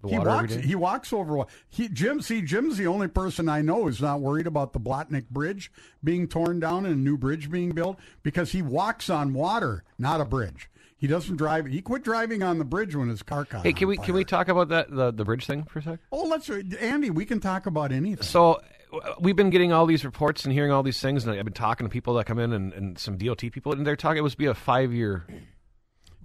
He 0.09 0.19
walks. 0.19 0.55
He 0.55 0.75
walks 0.75 1.13
over. 1.13 1.45
He 1.69 1.89
Jim. 1.89 2.21
See, 2.21 2.43
Jim's 2.43 2.77
the 2.77 2.87
only 2.87 3.09
person 3.09 3.49
I 3.49 3.63
know 3.63 3.85
who's 3.85 4.01
not 4.01 4.21
worried 4.21 4.47
about 4.47 4.73
the 4.73 4.81
Blatnik 4.81 5.29
Bridge 5.31 5.73
being 6.05 6.29
torn 6.29 6.61
down 6.61 6.87
and 6.87 6.95
a 6.95 6.99
new 6.99 7.17
bridge 7.17 7.51
being 7.51 7.71
built 7.71 7.99
because 8.23 8.53
he 8.53 8.63
walks 8.63 9.11
on 9.11 9.33
water, 9.33 9.85
not 9.99 10.21
a 10.21 10.25
bridge. 10.25 10.71
He 10.99 11.07
doesn't 11.07 11.37
drive. 11.37 11.67
He 11.67 11.83
quit 11.83 12.03
driving 12.03 12.43
on 12.43 12.59
the 12.59 12.65
bridge 12.65 12.97
when 12.97 13.09
his 13.09 13.23
car 13.23 13.45
caught. 13.45 13.65
Hey, 13.65 13.73
can 13.73 13.89
we 13.89 13.97
fire. 13.97 14.07
can 14.07 14.15
we 14.15 14.25
talk 14.25 14.49
about 14.49 14.69
that 14.69 14.91
the 14.91 15.13
the 15.13 15.25
bridge 15.25 15.47
thing 15.47 15.65
for 15.65 15.81
a 15.81 15.83
sec? 15.83 16.01
Oh, 16.11 16.25
let's 16.25 16.49
Andy. 16.49 17.11
We 17.11 17.27
can 17.27 17.41
talk 17.41 17.67
about 17.67 17.93
anything. 17.93 18.23
So 18.23 18.61
we've 19.21 19.37
been 19.37 19.51
getting 19.51 19.73
all 19.73 19.85
these 19.85 20.05
reports 20.05 20.45
and 20.45 20.55
hearing 20.55 20.73
all 20.73 20.83
these 20.83 21.01
things, 21.01 21.27
and 21.27 21.39
I've 21.39 21.45
been 21.45 21.53
talking 21.53 21.87
to 21.87 21.91
people 21.91 22.15
that 22.15 22.25
come 22.25 22.39
in 22.39 22.53
and, 22.53 22.73
and 22.73 22.99
some 22.99 23.19
DOT 23.19 23.39
people, 23.39 23.73
and 23.73 23.87
they're 23.87 23.97
talking 23.97 24.19
it 24.19 24.23
was 24.23 24.35
be 24.35 24.47
a 24.47 24.55
five 24.55 24.93
year. 24.93 25.27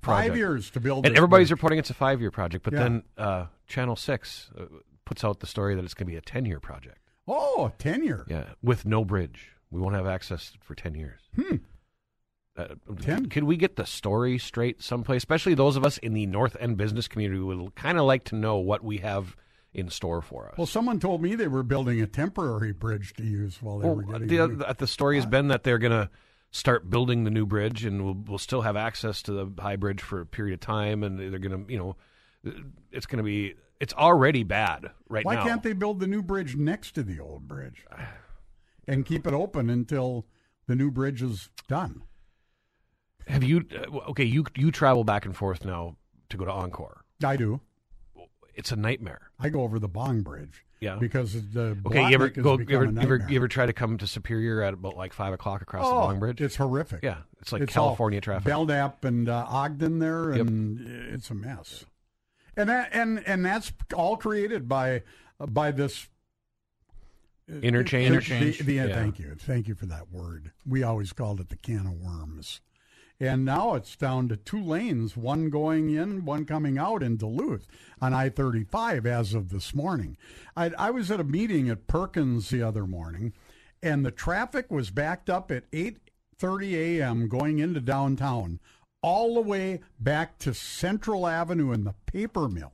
Five 0.01 0.35
years 0.37 0.69
to 0.71 0.79
build. 0.79 1.05
and 1.05 1.15
everybody's 1.15 1.49
bridge. 1.49 1.57
reporting 1.57 1.79
it's 1.79 1.89
a 1.89 1.93
five 1.93 2.21
year 2.21 2.31
project, 2.31 2.63
but 2.63 2.73
Yeah. 2.73 2.79
then 2.79 3.03
uh, 3.17 3.45
Channel 3.67 3.95
Six 3.95 4.49
uh, 4.59 4.63
puts 5.05 5.23
out 5.23 5.39
the 5.39 5.47
story 5.47 5.75
that 5.75 5.83
it's 5.83 5.93
going 5.93 6.07
to 6.07 6.11
be 6.11 6.17
a 6.17 6.21
ten 6.21 6.45
year 6.45 6.59
project. 6.59 6.97
Oh, 7.27 7.71
tenure. 7.77 8.25
Yeah, 8.27 8.45
with 8.63 8.85
no 8.85 9.05
bridge, 9.05 9.49
we 9.69 9.79
won't 9.79 9.95
have 9.95 10.07
access 10.07 10.53
for 10.61 10.75
ten 10.75 10.95
years. 10.95 11.21
Hmm. 11.35 11.57
Uh, 12.57 12.67
Ten. 12.99 13.27
Could 13.29 13.45
we 13.45 13.55
get 13.55 13.77
the 13.77 13.85
story 13.85 14.37
straight 14.37 14.81
someplace? 14.83 15.17
Especially 15.19 15.53
those 15.53 15.77
of 15.77 15.85
us 15.85 15.97
in 15.99 16.13
the 16.13 16.25
North 16.25 16.57
End 16.59 16.75
business 16.75 17.07
community 17.07 17.39
would 17.39 17.75
kind 17.75 17.97
of 17.97 18.03
like 18.03 18.25
to 18.25 18.35
know 18.35 18.57
what 18.57 18.83
we 18.83 18.97
have 18.97 19.37
in 19.73 19.89
store 19.89 20.21
for 20.21 20.49
us. 20.49 20.55
Well, 20.57 20.67
someone 20.67 20.99
told 20.99 21.21
me 21.21 21.35
they 21.35 21.47
were 21.47 21.63
building 21.63 22.01
a 22.01 22.07
temporary 22.07 22.73
bridge 22.73 23.13
to 23.13 23.23
use 23.23 23.61
while 23.61 23.79
they 23.79 23.85
Well, 23.87 23.95
were 23.95 24.03
getting. 24.03 24.27
the, 24.27 24.47
the, 24.67 24.75
the 24.79 24.87
story 24.87 25.15
has 25.15 25.25
been 25.25 25.47
that 25.47 25.63
they're 25.63 25.77
going 25.77 25.93
to 25.93 26.09
start 26.51 26.89
building 26.89 27.23
the 27.23 27.31
new 27.31 27.45
bridge, 27.45 27.85
and 27.85 28.03
we'll, 28.03 28.17
we'll 28.27 28.37
still 28.37 28.61
have 28.61 28.75
access 28.75 29.21
to 29.23 29.31
the 29.31 29.61
high 29.61 29.77
bridge 29.77 30.01
for 30.01 30.21
a 30.21 30.25
period 30.25 30.53
of 30.53 30.59
time, 30.59 31.03
and 31.03 31.17
they're 31.19 31.39
going 31.39 31.65
to, 31.65 31.71
you 31.71 31.79
know, 31.79 31.95
it's 32.91 33.05
going 33.05 33.17
to 33.17 33.23
be. 33.23 33.55
It's 33.79 33.93
already 33.93 34.43
bad 34.43 34.91
right 35.09 35.25
Why 35.25 35.35
now. 35.35 35.43
can't 35.43 35.63
they 35.63 35.73
build 35.73 35.99
the 35.99 36.07
new 36.07 36.21
bridge 36.21 36.55
next 36.55 36.91
to 36.91 37.03
the 37.03 37.19
old 37.19 37.47
bridge 37.47 37.83
and 38.87 39.05
keep 39.05 39.25
it 39.25 39.33
open 39.33 39.71
until 39.71 40.27
the 40.67 40.75
new 40.75 40.91
bridge 40.91 41.23
is 41.23 41.49
done? 41.67 42.03
Have 43.27 43.43
you? 43.43 43.65
Uh, 43.75 44.09
okay, 44.09 44.23
you 44.23 44.45
you 44.55 44.71
travel 44.71 45.03
back 45.03 45.25
and 45.25 45.35
forth 45.35 45.65
now 45.65 45.95
to 46.29 46.37
go 46.37 46.45
to 46.45 46.51
Encore. 46.51 47.05
I 47.23 47.37
do. 47.37 47.61
It's 48.55 48.71
a 48.71 48.75
nightmare. 48.75 49.29
I 49.39 49.49
go 49.49 49.61
over 49.61 49.79
the 49.79 49.87
Bong 49.87 50.21
Bridge. 50.21 50.65
Yeah. 50.79 50.95
Because 50.95 51.33
the 51.51 51.77
Okay, 51.85 52.07
you 52.09 52.13
ever 52.15 52.29
go? 52.29 52.57
You 52.57 52.65
ever, 52.75 52.85
you 52.85 52.99
ever 53.01 53.25
you 53.29 53.35
ever 53.37 53.47
try 53.47 53.65
to 53.67 53.73
come 53.73 53.97
to 53.99 54.07
Superior 54.07 54.61
at 54.63 54.73
about 54.73 54.97
like 54.97 55.13
five 55.13 55.31
o'clock 55.33 55.61
across 55.61 55.85
the 55.87 55.93
Oh, 55.95 55.99
Bong 56.01 56.19
Bridge? 56.19 56.41
It's 56.41 56.55
horrific. 56.55 57.01
Yeah, 57.03 57.17
it's 57.39 57.51
like 57.51 57.61
all 57.61 57.67
California 57.67 58.19
traffic. 58.19 58.45
Belknap 58.45 59.05
and 59.05 59.29
uh, 59.29 59.45
Ogden 59.47 59.99
there, 59.99 60.35
Yep. 60.35 60.47
and 60.47 61.13
it's 61.13 61.29
a 61.29 61.35
mess. 61.35 61.85
And 62.57 62.67
that 62.69 62.89
and 62.93 63.21
and 63.27 63.45
that's 63.45 63.71
all 63.95 64.17
created 64.17 64.67
by 64.67 65.03
by 65.39 65.71
this 65.71 66.07
Interchange. 67.49 68.29
The, 68.59 68.63
the, 68.63 68.73
Yeah. 68.75 68.87
Thank 68.95 69.19
you, 69.19 69.35
thank 69.37 69.67
you 69.67 69.75
for 69.75 69.85
that 69.87 70.09
word. 70.11 70.51
We 70.65 70.83
always 70.83 71.11
called 71.13 71.39
it 71.41 71.49
the 71.49 71.57
can 71.57 71.85
of 71.85 71.93
worms, 71.93 72.61
and 73.21 73.45
now 73.45 73.75
it's 73.75 73.95
down 73.95 74.27
to 74.29 74.35
two 74.35 74.61
lanes, 74.61 75.15
one 75.15 75.51
going 75.51 75.91
in, 75.91 76.25
one 76.25 76.43
coming 76.43 76.79
out 76.79 77.03
in 77.03 77.17
Duluth 77.17 77.67
on 78.01 78.15
I 78.15 78.29
thirty 78.29 78.63
five 78.63 79.05
as 79.05 79.35
of 79.35 79.49
this 79.49 79.75
morning. 79.75 80.17
I, 80.57 80.71
I 80.77 80.89
was 80.89 81.11
at 81.11 81.19
a 81.19 81.23
meeting 81.23 81.69
at 81.69 81.85
Perkins 81.85 82.49
the 82.49 82.63
other 82.63 82.87
morning, 82.87 83.33
and 83.83 84.03
the 84.03 84.11
traffic 84.11 84.71
was 84.71 84.89
backed 84.89 85.29
up 85.29 85.51
at 85.51 85.65
eight 85.71 85.99
thirty 86.37 86.99
a.m. 86.99 87.27
going 87.27 87.59
into 87.59 87.79
downtown, 87.79 88.59
all 89.03 89.35
the 89.35 89.41
way 89.41 89.81
back 89.99 90.39
to 90.39 90.53
Central 90.55 91.27
Avenue 91.27 91.71
and 91.71 91.85
the 91.85 91.93
paper 92.07 92.49
mill. 92.49 92.73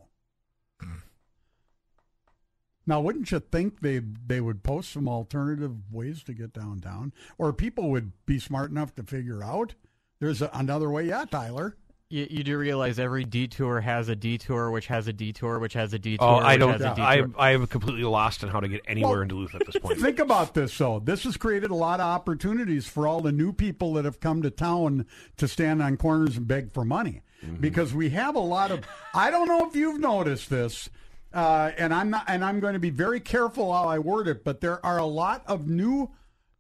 Now, 2.86 3.02
wouldn't 3.02 3.32
you 3.32 3.42
think 3.42 3.82
they 3.82 4.00
they 4.00 4.40
would 4.40 4.64
post 4.64 4.94
some 4.94 5.10
alternative 5.10 5.92
ways 5.92 6.24
to 6.24 6.34
get 6.34 6.54
downtown, 6.54 7.12
or 7.38 7.52
people 7.52 7.90
would 7.90 8.14
be 8.26 8.40
smart 8.40 8.72
enough 8.72 8.96
to 8.96 9.04
figure 9.04 9.44
out 9.44 9.76
there's 10.20 10.42
a, 10.42 10.50
another 10.54 10.90
way? 10.90 11.06
Yeah, 11.06 11.26
Tyler. 11.26 11.76
You, 12.10 12.26
you 12.30 12.44
do 12.46 12.58
realize 12.58 13.00
every 13.00 13.26
detour 13.26 13.82
has 13.82 14.08
a 14.08 14.16
detour, 14.16 14.72
which 14.72 14.88
has 14.88 15.10
a 15.10 15.14
detour, 15.14 15.60
which 15.60 15.74
has 15.74 15.94
a 15.94 16.00
detour. 16.00 16.26
Oh, 16.26 16.38
I 16.38 16.56
don't. 16.56 16.72
Has 16.72 16.82
a 16.82 17.02
I 17.02 17.18
detour. 17.18 17.34
I 17.38 17.52
am 17.52 17.68
completely 17.68 18.04
lost 18.06 18.46
on 18.46 18.50
how 18.50 18.62
to 18.62 18.68
get 18.70 18.82
anywhere 18.88 19.12
Well, 19.12 19.22
in 19.24 19.28
Duluth 19.28 19.56
at 19.56 19.66
this 19.66 19.76
point. 19.76 20.00
Think 20.02 20.20
about 20.20 20.54
this, 20.54 20.78
though. 20.78 21.00
This 21.00 21.26
has 21.26 21.36
created 21.36 21.70
a 21.70 21.76
lot 21.76 22.00
of 22.00 22.06
opportunities 22.06 22.88
for 22.88 23.08
all 23.08 23.20
the 23.20 23.34
new 23.34 23.52
people 23.52 23.94
that 23.94 24.06
have 24.06 24.22
come 24.22 24.42
to 24.44 24.50
town 24.50 25.06
to 25.36 25.50
stand 25.50 25.84
on 25.84 25.98
corners 25.98 26.38
and 26.38 26.48
beg 26.48 26.74
for 26.74 26.86
money. 26.86 27.24
Because 27.60 27.94
we 27.94 28.10
have 28.12 28.36
a 28.36 28.40
lot 28.40 28.72
of. 28.72 28.86
I 29.14 29.30
don't 29.30 29.48
know 29.48 29.68
if 29.68 29.76
you've 29.76 30.00
noticed 30.00 30.50
this, 30.50 30.90
uh, 31.34 31.72
and 31.78 31.94
I'm 31.94 32.10
not, 32.10 32.24
and 32.28 32.44
I'm 32.44 32.60
going 32.60 32.74
to 32.74 32.80
be 32.80 32.90
very 32.90 33.20
careful 33.20 33.72
how 33.72 33.88
I 33.88 34.00
word 34.00 34.28
it. 34.28 34.44
But 34.44 34.62
there 34.62 34.84
are 34.84 34.98
a 34.98 35.06
lot 35.06 35.44
of 35.46 35.68
new 35.68 36.10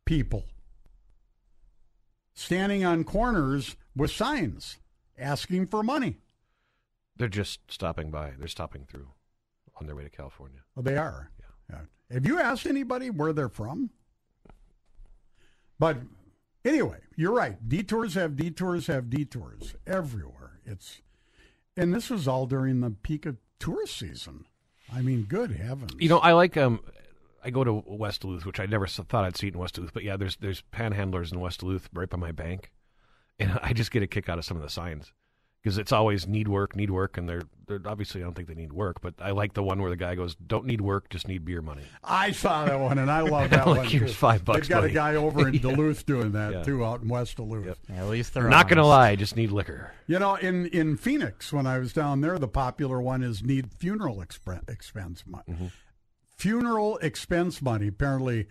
people 0.05 0.45
standing 2.37 2.85
on 2.85 3.03
corners 3.03 3.75
with 3.95 4.11
signs 4.11 4.77
asking 5.17 5.67
for 5.67 5.81
money. 5.83 6.17
They're 7.17 7.27
just 7.27 7.59
stopping 7.67 8.11
by. 8.11 8.33
They're 8.37 8.47
stopping 8.47 8.85
through 8.85 9.07
on 9.79 9.87
their 9.87 9.95
way 9.95 10.03
to 10.03 10.09
California. 10.09 10.59
Well, 10.75 10.83
they 10.83 10.97
are. 10.97 11.31
Yeah. 11.69 11.79
Have 12.13 12.25
you 12.25 12.39
asked 12.39 12.65
anybody 12.65 13.09
where 13.09 13.33
they're 13.33 13.49
from? 13.49 13.89
But 15.77 15.97
anyway, 16.63 16.99
you're 17.17 17.33
right. 17.33 17.57
Detours 17.67 18.13
have 18.13 18.37
detours 18.37 18.87
have 18.87 19.09
detours 19.09 19.75
everywhere. 19.85 20.61
It's 20.65 21.01
and 21.75 21.93
this 21.93 22.09
was 22.09 22.25
all 22.25 22.45
during 22.45 22.79
the 22.79 22.91
peak 22.91 23.25
of 23.25 23.35
tourist 23.59 23.97
season. 23.97 24.45
I 24.93 25.01
mean, 25.01 25.23
good 25.23 25.51
heavens. 25.51 25.91
You 25.99 26.07
know, 26.07 26.19
I 26.19 26.31
like 26.31 26.55
um, 26.55 26.79
I 27.47 27.49
go 27.49 27.63
to 27.63 27.81
West 27.85 28.21
Duluth, 28.21 28.45
which 28.45 28.59
I 28.59 28.65
never 28.65 28.85
thought 28.87 29.23
I'd 29.25 29.37
see 29.37 29.47
in 29.47 29.57
West 29.57 29.75
Duluth, 29.75 29.93
but 29.93 30.03
yeah, 30.03 30.17
there's 30.17 30.35
there's 30.37 30.63
panhandlers 30.73 31.31
in 31.31 31.39
West 31.39 31.61
Duluth 31.61 31.89
right 31.93 32.09
by 32.09 32.17
my 32.17 32.31
bank, 32.33 32.71
and 33.39 33.57
I 33.63 33.73
just 33.73 33.91
get 33.91 34.03
a 34.03 34.07
kick 34.07 34.27
out 34.29 34.37
of 34.37 34.45
some 34.45 34.57
of 34.57 34.63
the 34.63 34.69
signs 34.69 35.13
because 35.63 35.77
it's 35.77 35.91
always 35.91 36.27
need 36.27 36.47
work, 36.47 36.75
need 36.75 36.91
work, 36.91 37.17
and 37.17 37.27
they're 37.27 37.41
they're 37.67 37.81
obviously 37.85 38.21
I 38.21 38.23
don't 38.25 38.33
think 38.35 38.47
they 38.47 38.53
need 38.53 38.71
work, 38.73 39.01
but 39.01 39.13
I 39.19 39.31
like 39.31 39.53
the 39.53 39.63
one 39.63 39.81
where 39.81 39.89
the 39.89 39.95
guy 39.97 40.15
goes, 40.15 40.35
"Don't 40.35 40.65
need 40.65 40.81
work, 40.81 41.09
just 41.09 41.27
need 41.27 41.43
beer 41.45 41.61
money." 41.61 41.83
I 42.03 42.31
saw 42.31 42.65
that 42.65 42.79
one, 42.79 42.97
and 42.97 43.09
I 43.09 43.21
love 43.21 43.49
that 43.51 43.65
Like, 43.67 43.77
one. 43.77 43.87
here's 43.87 44.11
too. 44.11 44.17
five 44.17 44.43
bucks, 44.45 44.61
They've 44.67 44.69
got 44.69 44.81
buddy. 44.81 44.91
a 44.91 44.95
guy 44.95 45.15
over 45.15 45.47
in 45.47 45.53
Yeah. 45.55 45.61
Duluth 45.61 46.05
doing 46.05 46.33
that 46.33 46.51
Yeah. 46.53 46.63
too, 46.63 46.85
out 46.85 47.01
in 47.01 47.07
West 47.09 47.37
Duluth. 47.37 47.77
At 47.89 48.07
least 48.09 48.33
They're 48.33 48.49
not 48.49 48.67
going 48.67 48.77
to 48.77 48.85
lie, 48.85 49.15
just 49.15 49.35
need 49.37 49.51
liquor. 49.51 49.93
You 50.05 50.19
know, 50.19 50.35
in, 50.35 50.67
in 50.67 50.95
Phoenix, 50.97 51.51
when 51.51 51.65
I 51.67 51.79
was 51.79 51.91
down 51.93 52.21
there, 52.21 52.37
the 52.39 52.47
popular 52.47 53.01
one 53.01 53.21
is 53.23 53.43
need 53.43 53.71
funeral 53.73 54.17
expre- 54.17 54.69
expense 54.69 55.23
money. 55.25 55.43
Mm-hmm. 55.49 55.65
Funeral 56.37 56.97
expense 56.97 57.61
money, 57.61 57.87
apparently 57.87 58.47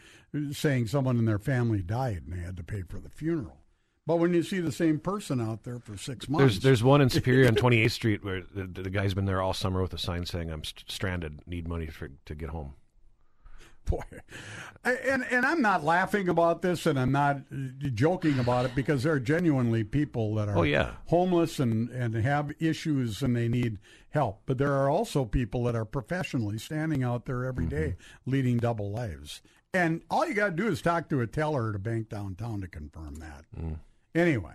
saying 0.52 0.88
someone 0.88 1.18
in 1.18 1.24
their 1.24 1.38
family 1.38 1.82
died 1.82 2.22
and 2.26 2.32
they 2.32 2.42
had 2.42 2.56
to 2.56 2.64
pay 2.64 2.82
for 2.82 2.98
the 2.98 3.08
funeral. 3.08 3.58
But 4.06 4.16
when 4.16 4.34
you 4.34 4.42
see 4.42 4.60
the 4.60 4.72
same 4.72 4.98
person 5.00 5.40
out 5.40 5.64
there 5.64 5.80
for 5.80 5.96
six 5.96 6.28
months, 6.28 6.54
There's 6.54 6.60
there's 6.60 6.84
one 6.84 7.00
in 7.00 7.10
Superior 7.10 7.48
on 7.48 7.56
28th 7.56 7.90
Street 7.92 8.24
where 8.24 8.42
the, 8.42 8.64
the 8.66 8.90
guy's 8.90 9.14
been 9.14 9.24
there 9.24 9.42
all 9.42 9.52
summer 9.52 9.82
with 9.82 9.92
a 9.94 9.98
sign 9.98 10.26
saying, 10.26 10.50
"I'm 10.50 10.62
st- 10.62 10.88
stranded, 10.88 11.40
need 11.46 11.66
money 11.66 11.86
for, 11.86 12.10
to 12.26 12.34
get 12.34 12.50
home." 12.50 12.74
Boy, 13.86 14.02
and 14.84 15.24
and 15.30 15.46
I'm 15.46 15.62
not 15.62 15.82
laughing 15.84 16.28
about 16.28 16.62
this, 16.62 16.86
and 16.86 16.98
I'm 16.98 17.12
not 17.12 17.36
uh, 17.52 17.88
joking 17.94 18.38
about 18.38 18.66
it 18.66 18.74
because 18.74 19.02
there 19.02 19.12
are 19.14 19.20
genuinely 19.20 19.82
people 19.84 20.34
that 20.36 20.48
are 20.48 20.58
Oh, 20.58 20.62
yeah. 20.62 20.92
homeless 21.06 21.58
and 21.58 21.88
and 21.90 22.14
have 22.14 22.52
issues 22.60 23.22
and 23.22 23.34
they 23.36 23.48
need 23.48 23.78
help. 24.10 24.42
But 24.46 24.58
there 24.58 24.72
are 24.72 24.88
also 24.90 25.24
people 25.24 25.64
that 25.64 25.74
are 25.74 25.84
professionally 25.84 26.58
standing 26.58 27.02
out 27.02 27.24
there 27.26 27.44
every 27.44 27.66
day 27.66 27.96
leading 28.26 28.58
double 28.58 28.90
lives. 28.90 29.40
And 29.74 30.02
all 30.10 30.26
you 30.26 30.32
got 30.34 30.46
to 30.50 30.52
do 30.56 30.68
is 30.68 30.80
talk 30.80 31.08
to 31.10 31.20
a 31.20 31.26
teller 31.26 31.68
at 31.70 31.74
a 31.76 31.78
bank 31.78 32.08
downtown 32.08 32.60
to 32.62 32.68
confirm 32.68 33.16
that. 33.16 33.44
Anyway, 34.14 34.54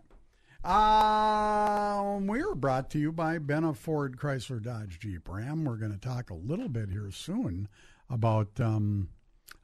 um, 0.64 2.26
we 2.28 2.42
are 2.42 2.56
brought 2.56 2.90
to 2.92 3.00
you 3.00 3.12
by 3.12 3.38
Benna 3.38 3.76
Ford 3.76 4.18
Chrysler 4.18 4.62
Dodge 4.62 5.00
Jeep 5.00 5.28
Ram. 5.30 5.64
We're 5.66 5.76
going 5.78 5.92
to 5.92 6.00
talk 6.00 6.30
a 6.32 6.36
little 6.36 6.70
bit 6.70 6.90
here 6.90 7.12
soon 7.12 7.68
about. 8.10 8.60
Um, 8.60 9.10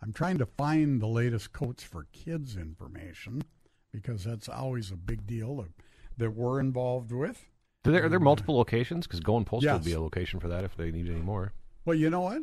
I'm 0.02 0.14
trying 0.14 0.38
to 0.38 0.46
find 0.46 1.02
the 1.02 1.08
latest 1.08 1.54
coats 1.54 1.84
for 1.84 2.08
kids 2.12 2.56
information 2.56 3.44
because 3.92 4.24
that's 4.24 4.48
always 4.48 4.92
a 4.92 4.96
big 4.96 5.26
deal 5.26 5.58
that, 5.58 5.72
that 6.18 6.32
we're 6.32 6.60
involved 6.60 7.12
with. 7.12 7.46
Do 7.84 7.92
there, 7.92 8.06
are 8.06 8.10
there 8.10 8.20
multiple 8.20 8.58
locations? 8.58 9.08
Because 9.08 9.20
Going 9.22 9.46
Postal 9.46 9.74
would 9.74 9.86
be 9.86 9.94
a 9.94 10.02
location 10.02 10.40
for 10.40 10.48
that 10.50 10.64
if 10.64 10.76
they 10.76 10.92
need 10.92 11.10
any 11.10 11.22
more. 11.22 11.54
Well, 11.86 11.96
you 11.96 12.10
know 12.10 12.22
what? 12.22 12.42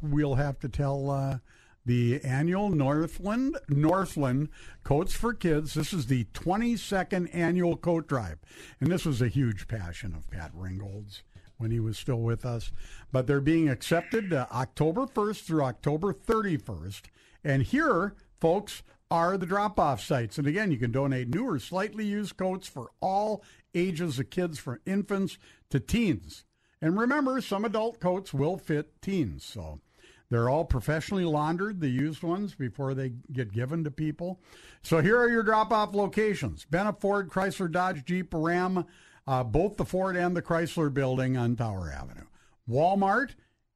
We'll 0.00 0.36
have 0.36 0.58
to 0.60 0.68
tell 0.68 1.10
uh, 1.10 1.38
the 1.84 2.20
annual 2.24 2.70
Northland 2.70 3.56
Northland 3.68 4.48
Coats 4.84 5.14
for 5.14 5.32
Kids. 5.32 5.74
This 5.74 5.92
is 5.92 6.06
the 6.06 6.24
22nd 6.34 7.28
annual 7.32 7.76
coat 7.76 8.08
drive, 8.08 8.38
and 8.80 8.90
this 8.90 9.04
was 9.04 9.22
a 9.22 9.28
huge 9.28 9.68
passion 9.68 10.14
of 10.14 10.30
Pat 10.30 10.50
Ringgold's 10.54 11.22
when 11.58 11.70
he 11.70 11.80
was 11.80 11.98
still 11.98 12.20
with 12.20 12.44
us. 12.44 12.72
But 13.12 13.26
they're 13.26 13.40
being 13.40 13.68
accepted 13.68 14.32
uh, 14.32 14.46
October 14.52 15.06
1st 15.06 15.44
through 15.44 15.62
October 15.64 16.12
31st, 16.12 17.02
and 17.44 17.62
here, 17.62 18.14
folks. 18.40 18.82
Are 19.08 19.38
the 19.38 19.46
drop 19.46 19.78
off 19.78 20.00
sites. 20.00 20.36
And 20.36 20.48
again, 20.48 20.72
you 20.72 20.78
can 20.78 20.90
donate 20.90 21.28
new 21.28 21.48
or 21.48 21.60
slightly 21.60 22.04
used 22.04 22.36
coats 22.36 22.66
for 22.66 22.90
all 23.00 23.44
ages 23.72 24.18
of 24.18 24.30
kids, 24.30 24.58
from 24.58 24.80
infants 24.84 25.38
to 25.70 25.78
teens. 25.78 26.44
And 26.80 26.98
remember, 26.98 27.40
some 27.40 27.64
adult 27.64 28.00
coats 28.00 28.34
will 28.34 28.56
fit 28.56 29.00
teens. 29.00 29.44
So 29.44 29.80
they're 30.28 30.48
all 30.48 30.64
professionally 30.64 31.24
laundered, 31.24 31.80
the 31.80 31.88
used 31.88 32.22
ones, 32.22 32.54
before 32.54 32.94
they 32.94 33.12
get 33.32 33.52
given 33.52 33.84
to 33.84 33.90
people. 33.90 34.40
So 34.82 35.00
here 35.00 35.18
are 35.18 35.28
your 35.28 35.42
drop 35.42 35.72
off 35.72 35.94
locations 35.94 36.66
Benna 36.70 36.98
Ford, 36.98 37.28
Chrysler, 37.28 37.70
Dodge, 37.70 38.04
Jeep, 38.04 38.32
Ram, 38.32 38.84
uh, 39.26 39.44
both 39.44 39.76
the 39.76 39.84
Ford 39.84 40.16
and 40.16 40.36
the 40.36 40.42
Chrysler 40.42 40.92
building 40.92 41.36
on 41.36 41.56
Tower 41.56 41.92
Avenue. 41.92 42.26
Walmart 42.68 43.30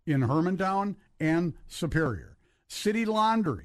in 0.06 0.22
Hermantown 0.22 0.96
and 1.18 1.54
Superior. 1.68 2.36
City 2.68 3.04
Laundry. 3.04 3.64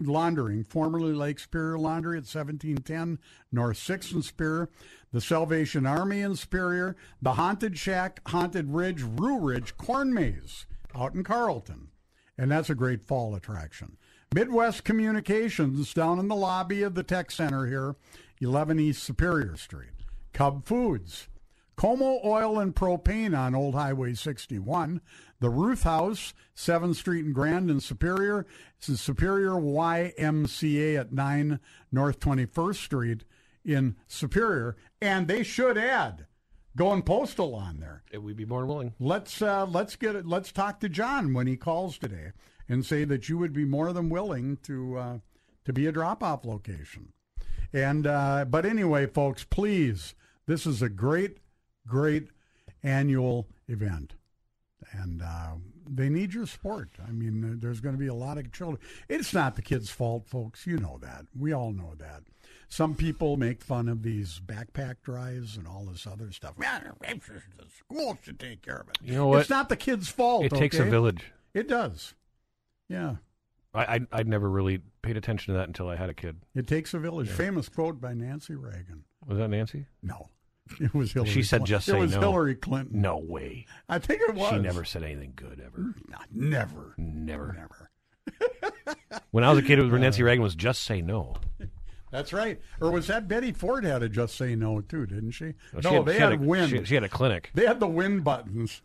Laundering, 0.00 0.62
formerly 0.62 1.12
Lake 1.12 1.40
Superior 1.40 1.76
Laundry 1.76 2.16
at 2.16 2.24
1710 2.24 3.18
North 3.50 3.78
6th 3.78 4.12
and 4.12 4.24
Superior, 4.24 4.68
the 5.12 5.20
Salvation 5.20 5.86
Army 5.86 6.20
in 6.20 6.36
Superior, 6.36 6.94
the 7.20 7.32
Haunted 7.32 7.76
Shack, 7.76 8.20
Haunted 8.28 8.70
Ridge, 8.72 9.02
Rue 9.02 9.40
Ridge 9.40 9.76
Corn 9.76 10.14
Maze 10.14 10.66
out 10.94 11.14
in 11.14 11.24
Carlton. 11.24 11.88
And 12.38 12.50
that's 12.50 12.70
a 12.70 12.76
great 12.76 13.02
fall 13.02 13.34
attraction. 13.34 13.96
Midwest 14.34 14.84
Communications 14.84 15.92
down 15.92 16.18
in 16.18 16.28
the 16.28 16.36
lobby 16.36 16.82
of 16.82 16.94
the 16.94 17.02
Tech 17.02 17.30
Center 17.30 17.66
here, 17.66 17.96
11 18.40 18.78
East 18.78 19.02
Superior 19.02 19.56
Street. 19.56 20.01
Cub 20.32 20.64
Foods, 20.64 21.28
Como 21.76 22.20
Oil 22.24 22.58
and 22.58 22.74
Propane 22.74 23.36
on 23.36 23.54
Old 23.54 23.74
Highway 23.74 24.14
61. 24.14 25.00
The 25.40 25.50
Ruth 25.50 25.82
House, 25.82 26.34
7th 26.56 26.96
Street 26.96 27.24
and 27.24 27.34
Grand 27.34 27.70
in 27.70 27.80
Superior. 27.80 28.46
This 28.78 28.88
is 28.88 29.00
Superior 29.00 29.52
YMCA 29.52 30.98
at 30.98 31.12
9 31.12 31.60
North 31.90 32.20
21st 32.20 32.76
Street 32.76 33.24
in 33.64 33.96
Superior. 34.06 34.76
And 35.00 35.26
they 35.26 35.42
should 35.42 35.76
add 35.76 36.26
going 36.76 37.02
postal 37.02 37.54
on 37.54 37.80
there. 37.80 38.02
We'd 38.20 38.36
be 38.36 38.44
more 38.44 38.60
than 38.60 38.68
willing. 38.68 38.94
Let's 38.98 39.42
uh, 39.42 39.66
let's 39.66 39.96
get 39.96 40.16
it. 40.16 40.26
Let's 40.26 40.52
talk 40.52 40.80
to 40.80 40.88
John 40.88 41.34
when 41.34 41.46
he 41.46 41.56
calls 41.56 41.98
today 41.98 42.32
and 42.68 42.84
say 42.86 43.04
that 43.04 43.28
you 43.28 43.38
would 43.38 43.52
be 43.52 43.64
more 43.64 43.92
than 43.92 44.08
willing 44.08 44.58
to 44.64 44.96
uh, 44.96 45.18
to 45.64 45.72
be 45.72 45.86
a 45.86 45.92
drop 45.92 46.22
off 46.22 46.44
location. 46.44 47.12
And 47.72 48.06
uh, 48.06 48.44
but 48.48 48.66
anyway, 48.66 49.06
folks, 49.06 49.44
please, 49.44 50.14
this 50.46 50.66
is 50.66 50.82
a 50.82 50.88
great, 50.88 51.38
great 51.86 52.28
annual 52.82 53.48
event, 53.68 54.14
and 54.92 55.22
uh, 55.22 55.52
they 55.88 56.08
need 56.08 56.34
your 56.34 56.46
support. 56.46 56.90
I 57.06 57.10
mean, 57.10 57.44
uh, 57.44 57.56
there's 57.58 57.80
going 57.80 57.94
to 57.94 58.00
be 58.00 58.08
a 58.08 58.14
lot 58.14 58.38
of 58.38 58.52
children. 58.52 58.78
It's 59.08 59.32
not 59.32 59.56
the 59.56 59.62
kids' 59.62 59.90
fault, 59.90 60.26
folks. 60.26 60.66
You 60.66 60.78
know 60.78 60.98
that. 61.02 61.26
We 61.38 61.52
all 61.52 61.72
know 61.72 61.94
that. 61.98 62.22
Some 62.68 62.94
people 62.94 63.36
make 63.36 63.62
fun 63.62 63.88
of 63.88 64.02
these 64.02 64.40
backpack 64.44 64.96
drives 65.02 65.56
and 65.56 65.68
all 65.68 65.84
this 65.84 66.06
other 66.06 66.32
stuff. 66.32 66.58
Man, 66.58 66.92
the 67.00 67.66
school 67.76 68.18
should 68.22 68.40
take 68.40 68.62
care 68.62 68.78
of 68.78 68.88
it. 68.88 68.96
You 69.02 69.14
know 69.14 69.26
what? 69.28 69.40
It's 69.40 69.50
not 69.50 69.68
the 69.68 69.76
kids' 69.76 70.08
fault. 70.08 70.46
It 70.46 70.52
takes 70.52 70.78
a 70.78 70.84
village. 70.84 71.32
It 71.52 71.68
does. 71.68 72.14
Yeah. 72.88 73.16
I, 73.74 73.96
I 73.96 74.00
I'd 74.12 74.28
never 74.28 74.48
really 74.48 74.80
paid 75.02 75.16
attention 75.16 75.52
to 75.52 75.58
that 75.58 75.68
until 75.68 75.88
I 75.88 75.96
had 75.96 76.10
a 76.10 76.14
kid. 76.14 76.40
It 76.54 76.66
takes 76.66 76.94
a 76.94 76.98
village. 76.98 77.28
Famous 77.28 77.68
quote 77.68 78.00
by 78.00 78.14
Nancy 78.14 78.54
Reagan. 78.54 79.04
Was 79.26 79.38
that 79.38 79.48
Nancy? 79.48 79.86
No, 80.02 80.28
it 80.80 80.92
was 80.94 81.12
Hillary. 81.12 81.30
She 81.30 81.42
said, 81.42 81.58
Clinton. 81.60 81.66
"Just 81.76 81.88
it 81.88 81.92
say 81.92 81.98
was 81.98 82.12
no." 82.14 82.20
Hillary 82.20 82.54
Clinton. 82.56 83.00
No 83.00 83.18
way. 83.18 83.66
I 83.88 83.98
think 83.98 84.20
it 84.22 84.34
was. 84.34 84.50
She 84.50 84.58
never 84.58 84.84
said 84.84 85.02
anything 85.02 85.32
good 85.36 85.60
ever. 85.64 85.94
Not, 86.08 86.26
never, 86.32 86.94
Never. 86.96 87.52
never. 87.56 87.90
When 89.30 89.44
I 89.44 89.50
was 89.50 89.58
a 89.58 89.62
kid, 89.62 89.78
it 89.78 89.82
was 89.82 89.92
Nancy 90.00 90.22
Reagan 90.22 90.42
was 90.42 90.54
just 90.54 90.82
say 90.84 91.00
no. 91.02 91.36
That's 92.10 92.32
right. 92.32 92.60
Or 92.80 92.90
was 92.90 93.06
that 93.06 93.28
Betty 93.28 93.52
Ford 93.52 93.84
had 93.84 94.00
to 94.00 94.08
just 94.08 94.36
say 94.36 94.54
no 94.54 94.80
too, 94.82 95.06
didn't 95.06 95.30
she? 95.32 95.54
No, 95.72 95.80
she 95.80 95.88
had- 95.88 96.04
they 96.06 96.14
she 96.14 96.20
had, 96.20 96.32
had 96.32 96.40
a- 96.40 96.44
win. 96.44 96.68
she- 96.68 96.84
she 96.84 96.94
had 96.94 97.04
a 97.04 97.08
clinic. 97.08 97.50
They 97.54 97.66
had 97.66 97.80
the 97.80 97.86
win 97.86 98.20
buttons. 98.20 98.80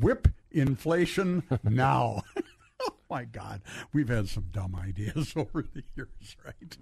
Whip 0.00 0.28
inflation 0.50 1.42
now. 1.62 2.22
oh 2.82 2.94
my 3.10 3.24
God, 3.24 3.62
we've 3.92 4.08
had 4.08 4.28
some 4.28 4.46
dumb 4.50 4.74
ideas 4.76 5.32
over 5.36 5.62
the 5.62 5.82
years, 5.94 6.36
right? 6.44 6.76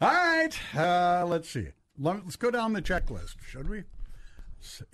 All 0.00 0.12
right, 0.12 0.56
uh, 0.76 1.24
let's 1.26 1.48
see. 1.48 1.68
Let- 1.98 2.24
Let's 2.24 2.36
go 2.36 2.50
down 2.50 2.72
the 2.72 2.82
checklist, 2.82 3.36
should 3.46 3.68
we? 3.68 3.84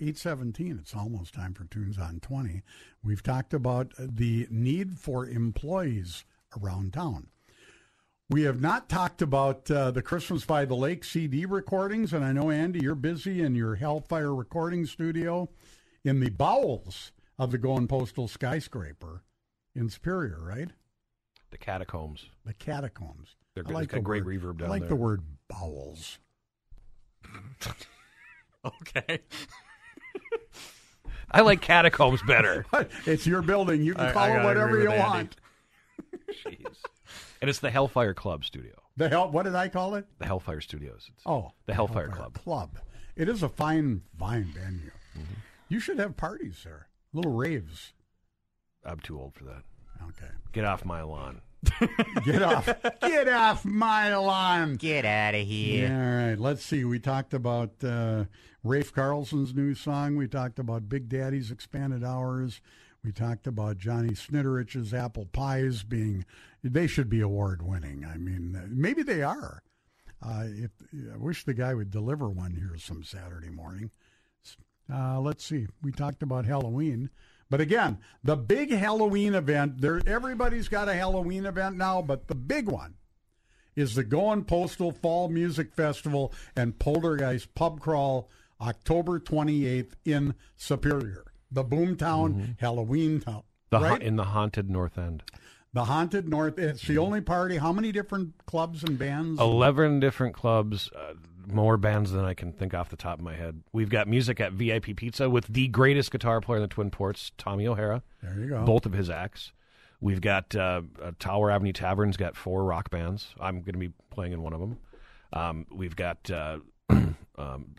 Eight 0.01 0.17
seventeen. 0.17 0.77
It's 0.79 0.93
almost 0.93 1.33
time 1.33 1.53
for 1.53 1.63
tunes 1.63 1.97
on 1.97 2.19
twenty. 2.19 2.61
We've 3.03 3.23
talked 3.23 3.53
about 3.53 3.93
the 3.97 4.45
need 4.51 4.99
for 4.99 5.25
employees 5.25 6.25
around 6.61 6.91
town. 6.93 7.27
We 8.29 8.43
have 8.43 8.61
not 8.61 8.89
talked 8.89 9.21
about 9.21 9.71
uh, 9.71 9.91
the 9.91 10.01
Christmas 10.01 10.45
by 10.45 10.65
the 10.65 10.75
Lake 10.75 11.03
CD 11.05 11.45
recordings, 11.45 12.11
and 12.13 12.23
I 12.23 12.31
know 12.33 12.49
Andy, 12.49 12.79
you're 12.81 12.95
busy 12.95 13.41
in 13.41 13.55
your 13.55 13.75
Hellfire 13.75 14.33
recording 14.35 14.85
studio 14.85 15.49
in 16.03 16.19
the 16.19 16.29
bowels 16.29 17.11
of 17.39 17.51
the 17.51 17.57
Going 17.57 17.87
Postal 17.87 18.27
skyscraper 18.27 19.23
in 19.73 19.89
Superior, 19.89 20.39
right? 20.41 20.69
The 21.49 21.57
catacombs. 21.57 22.25
The 22.45 22.53
catacombs. 22.53 23.35
They're 23.55 23.63
I 23.65 23.67
good. 23.67 23.73
like 23.73 23.83
It's 23.85 23.93
the 23.93 23.99
great 24.01 24.25
word- 24.25 24.41
reverb 24.41 24.63
I 24.63 24.67
like 24.67 24.81
there. 24.81 24.89
the 24.89 24.95
word 24.95 25.21
bowels. 25.47 26.19
okay. 28.65 29.19
I 31.31 31.41
like 31.41 31.61
catacombs 31.61 32.21
better. 32.23 32.65
it's 33.05 33.25
your 33.25 33.41
building. 33.41 33.83
You 33.83 33.93
can 33.93 34.07
I- 34.07 34.11
call 34.11 34.23
I 34.23 34.41
it 34.41 34.43
whatever 34.43 34.77
you 34.81 34.89
with 34.89 34.99
Andy. 34.99 35.01
want. 35.01 35.35
And 37.41 37.49
it's 37.49 37.59
the 37.59 37.71
Hellfire 37.71 38.13
Club 38.13 38.45
studio. 38.45 38.73
The 38.97 39.09
hell? 39.09 39.31
What 39.31 39.43
did 39.43 39.55
I 39.55 39.69
call 39.69 39.95
it? 39.95 40.05
The 40.19 40.25
Hellfire 40.25 40.61
Studios. 40.61 41.09
It's 41.13 41.23
Oh, 41.25 41.51
the 41.65 41.73
Hellfire, 41.73 42.09
Club. 42.09 42.33
Club. 42.35 42.79
It 43.15 43.29
is 43.29 43.41
a 43.41 43.49
fine, 43.49 44.01
fine 44.19 44.43
venue. 44.53 44.91
Mm-hmm. 45.17 45.33
You 45.69 45.79
should 45.79 45.97
have 45.99 46.17
parties 46.17 46.61
there, 46.63 46.87
little 47.13 47.33
raves. 47.33 47.93
I'm 48.85 48.99
too 48.99 49.19
old 49.19 49.33
for 49.33 49.45
that. 49.45 49.63
Okay. 50.09 50.31
Get 50.51 50.65
off 50.65 50.85
my 50.85 51.01
lawn. 51.01 51.41
Get 52.23 52.41
off, 52.41 52.65
get 53.01 53.27
off 53.27 53.65
my 53.65 54.15
lawn. 54.15 54.75
Get 54.75 55.05
out 55.05 55.35
of 55.35 55.45
here. 55.45 55.87
Yeah, 55.87 55.95
all 55.95 56.29
right. 56.29 56.39
Let's 56.39 56.65
see. 56.65 56.83
We 56.85 56.97
talked 56.99 57.35
about 57.35 57.83
uh, 57.83 58.25
Rafe 58.63 58.91
Carlson's 58.93 59.53
new 59.53 59.75
song. 59.75 60.15
We 60.15 60.27
talked 60.27 60.57
about 60.57 60.89
Big 60.89 61.07
Daddy's 61.07 61.51
expanded 61.51 62.03
hours. 62.03 62.61
We 63.03 63.11
talked 63.11 63.47
about 63.47 63.77
Johnny 63.77 64.11
Snitterich's 64.11 64.93
apple 64.93 65.25
pies 65.25 65.83
being, 65.83 66.25
they 66.63 66.85
should 66.87 67.09
be 67.09 67.21
award 67.21 67.61
winning. 67.63 68.05
I 68.05 68.17
mean, 68.17 68.55
uh, 68.55 68.67
maybe 68.69 69.01
they 69.01 69.23
are. 69.23 69.63
Uh, 70.23 70.43
if 70.45 70.71
I 71.11 71.17
wish 71.17 71.43
the 71.43 71.55
guy 71.55 71.73
would 71.73 71.89
deliver 71.89 72.29
one 72.29 72.53
here 72.53 72.77
some 72.77 73.03
Saturday 73.03 73.49
morning. 73.49 73.89
Uh, 74.91 75.19
let's 75.19 75.43
see. 75.43 75.67
We 75.81 75.91
talked 75.91 76.21
about 76.21 76.45
Halloween, 76.45 77.09
but 77.51 77.59
again, 77.59 77.99
the 78.23 78.37
big 78.37 78.71
Halloween 78.71 79.35
event. 79.35 79.81
There, 79.81 80.01
everybody's 80.07 80.69
got 80.69 80.87
a 80.87 80.93
Halloween 80.93 81.45
event 81.45 81.75
now, 81.75 82.01
but 82.01 82.29
the 82.29 82.33
big 82.33 82.67
one 82.69 82.95
is 83.75 83.93
the 83.93 84.05
Going 84.05 84.45
Postal 84.45 84.93
Fall 84.93 85.27
Music 85.27 85.73
Festival 85.75 86.33
and 86.55 86.79
Poltergeist 86.79 87.53
Pub 87.53 87.81
Crawl, 87.81 88.29
October 88.61 89.19
28th 89.19 89.91
in 90.05 90.33
Superior, 90.55 91.25
the 91.51 91.65
Boomtown 91.65 92.57
Halloween 92.57 93.19
town. 93.19 93.43
The 93.69 93.79
ha- 93.79 93.89
right? 93.89 94.01
in 94.01 94.15
the 94.15 94.23
haunted 94.25 94.69
North 94.69 94.97
End. 94.97 95.23
the 95.73 95.85
Haunted 95.85 96.29
North. 96.29 96.57
It's 96.57 96.87
the 96.87 96.97
only 96.99 97.19
party. 97.19 97.57
How 97.57 97.73
many 97.73 97.91
different 97.91 98.45
clubs 98.45 98.81
and 98.83 98.97
bands? 98.97 99.41
Eleven 99.41 99.99
different 99.99 100.35
clubs, 100.35 100.89
uh, 100.95 101.13
more 101.47 101.77
bands 101.77 102.11
than 102.11 102.25
I 102.25 102.33
can 102.33 102.51
think 102.53 102.73
off 102.73 102.89
the 102.89 102.95
top 102.95 103.19
of 103.19 103.23
my 103.23 103.35
head. 103.35 103.61
We've 103.73 103.89
got 103.89 104.07
music 104.07 104.39
at 104.39 104.53
VIP 104.53 104.95
Pizza 104.95 105.29
with 105.29 105.47
the 105.47 105.67
greatest 105.67 106.11
guitar 106.11 106.41
player 106.41 106.57
in 106.57 106.61
the 106.63 106.67
Twin 106.67 106.91
Ports, 106.91 107.31
Tommy 107.37 107.67
O'Hara. 107.67 108.03
There 108.21 108.39
you 108.39 108.49
go. 108.49 108.65
Both 108.65 108.85
of 108.85 108.93
his 108.93 109.09
acts. 109.09 109.51
We've 109.99 110.21
got 110.21 110.55
uh, 110.55 110.81
uh, 111.01 111.11
Tower 111.19 111.51
Avenue 111.51 111.73
Tavern's 111.73 112.17
got 112.17 112.35
four 112.35 112.63
rock 112.63 112.89
bands. 112.89 113.35
I'm 113.39 113.61
going 113.61 113.73
to 113.73 113.79
be 113.79 113.91
playing 114.09 114.33
in 114.33 114.41
one 114.41 114.53
of 114.53 114.59
them. 114.59 114.77
Um, 115.33 115.67
we've 115.71 115.95
got 115.95 116.29
uh, 116.31 116.57
um, 116.89 117.75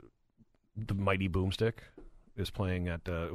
the 0.76 0.94
Mighty 0.94 1.28
Boomstick 1.28 1.74
is 2.36 2.50
playing 2.50 2.88
at 2.88 3.08
uh, 3.08 3.26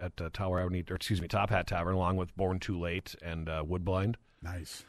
at 0.00 0.12
uh, 0.20 0.28
Tower 0.32 0.60
Avenue, 0.60 0.82
or 0.90 0.96
excuse 0.96 1.20
me, 1.20 1.28
Top 1.28 1.50
Hat 1.50 1.66
Tavern, 1.66 1.94
along 1.94 2.16
with 2.16 2.36
Born 2.36 2.60
Too 2.60 2.78
Late 2.78 3.14
and 3.22 3.48
uh, 3.48 3.64
Woodblind. 3.64 4.16
Nice. 4.42 4.84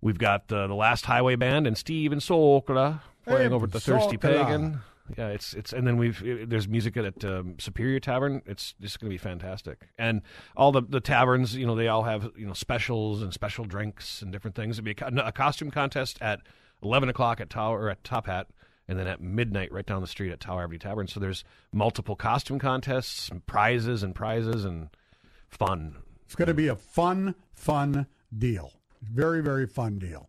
We've 0.00 0.18
got 0.18 0.50
uh, 0.52 0.66
the 0.66 0.74
Last 0.74 1.06
Highway 1.06 1.36
Band 1.36 1.66
and 1.66 1.76
Steven 1.76 2.18
Sokla 2.18 3.00
playing 3.26 3.50
Hey, 3.50 3.54
over 3.54 3.66
at 3.66 3.72
the 3.72 3.80
Thirsty 3.80 4.16
Pagan. 4.16 4.80
Yeah, 5.18 5.28
it's 5.28 5.54
it's 5.54 5.72
and 5.72 5.86
then 5.86 5.96
we've 5.96 6.22
uh, 6.22 6.44
there's 6.46 6.68
music 6.68 6.96
at 6.96 7.24
um, 7.24 7.56
Superior 7.58 8.00
Tavern. 8.00 8.42
It's 8.46 8.74
just 8.80 9.00
going 9.00 9.10
to 9.10 9.14
be 9.14 9.18
fantastic. 9.18 9.88
And 9.98 10.22
all 10.56 10.72
the 10.72 10.82
the 10.82 11.00
taverns, 11.00 11.56
you 11.56 11.66
know, 11.66 11.74
they 11.74 11.88
all 11.88 12.04
have 12.04 12.30
you 12.36 12.46
know 12.46 12.52
specials 12.52 13.22
and 13.22 13.32
special 13.34 13.64
drinks 13.64 14.22
and 14.22 14.30
different 14.32 14.54
things. 14.54 14.78
It'll 14.78 14.84
be 14.84 14.94
a, 15.00 15.26
a 15.26 15.32
costume 15.32 15.70
contest 15.70 16.18
at 16.20 16.40
eleven 16.82 17.08
o'clock 17.08 17.40
at 17.40 17.50
Tower 17.50 17.80
or 17.80 17.90
at 17.90 18.04
Top 18.04 18.26
Hat, 18.26 18.46
and 18.88 18.98
then 18.98 19.06
at 19.06 19.20
midnight 19.20 19.72
right 19.72 19.86
down 19.86 20.00
the 20.00 20.06
street 20.06 20.30
at 20.30 20.40
Tower 20.40 20.62
Avenue 20.62 20.78
Tavern. 20.78 21.08
So 21.08 21.18
there's 21.18 21.44
multiple 21.72 22.14
costume 22.16 22.58
contests, 22.58 23.28
and 23.28 23.44
prizes 23.46 24.02
and 24.02 24.14
prizes 24.14 24.64
and 24.64 24.90
fun. 25.48 25.96
It's 26.24 26.36
going 26.36 26.48
to 26.48 26.54
be 26.54 26.68
a 26.68 26.76
fun, 26.76 27.34
fun 27.52 28.06
deal. 28.36 28.72
Very, 29.02 29.42
very 29.42 29.66
fun 29.66 29.98
deal. 29.98 30.28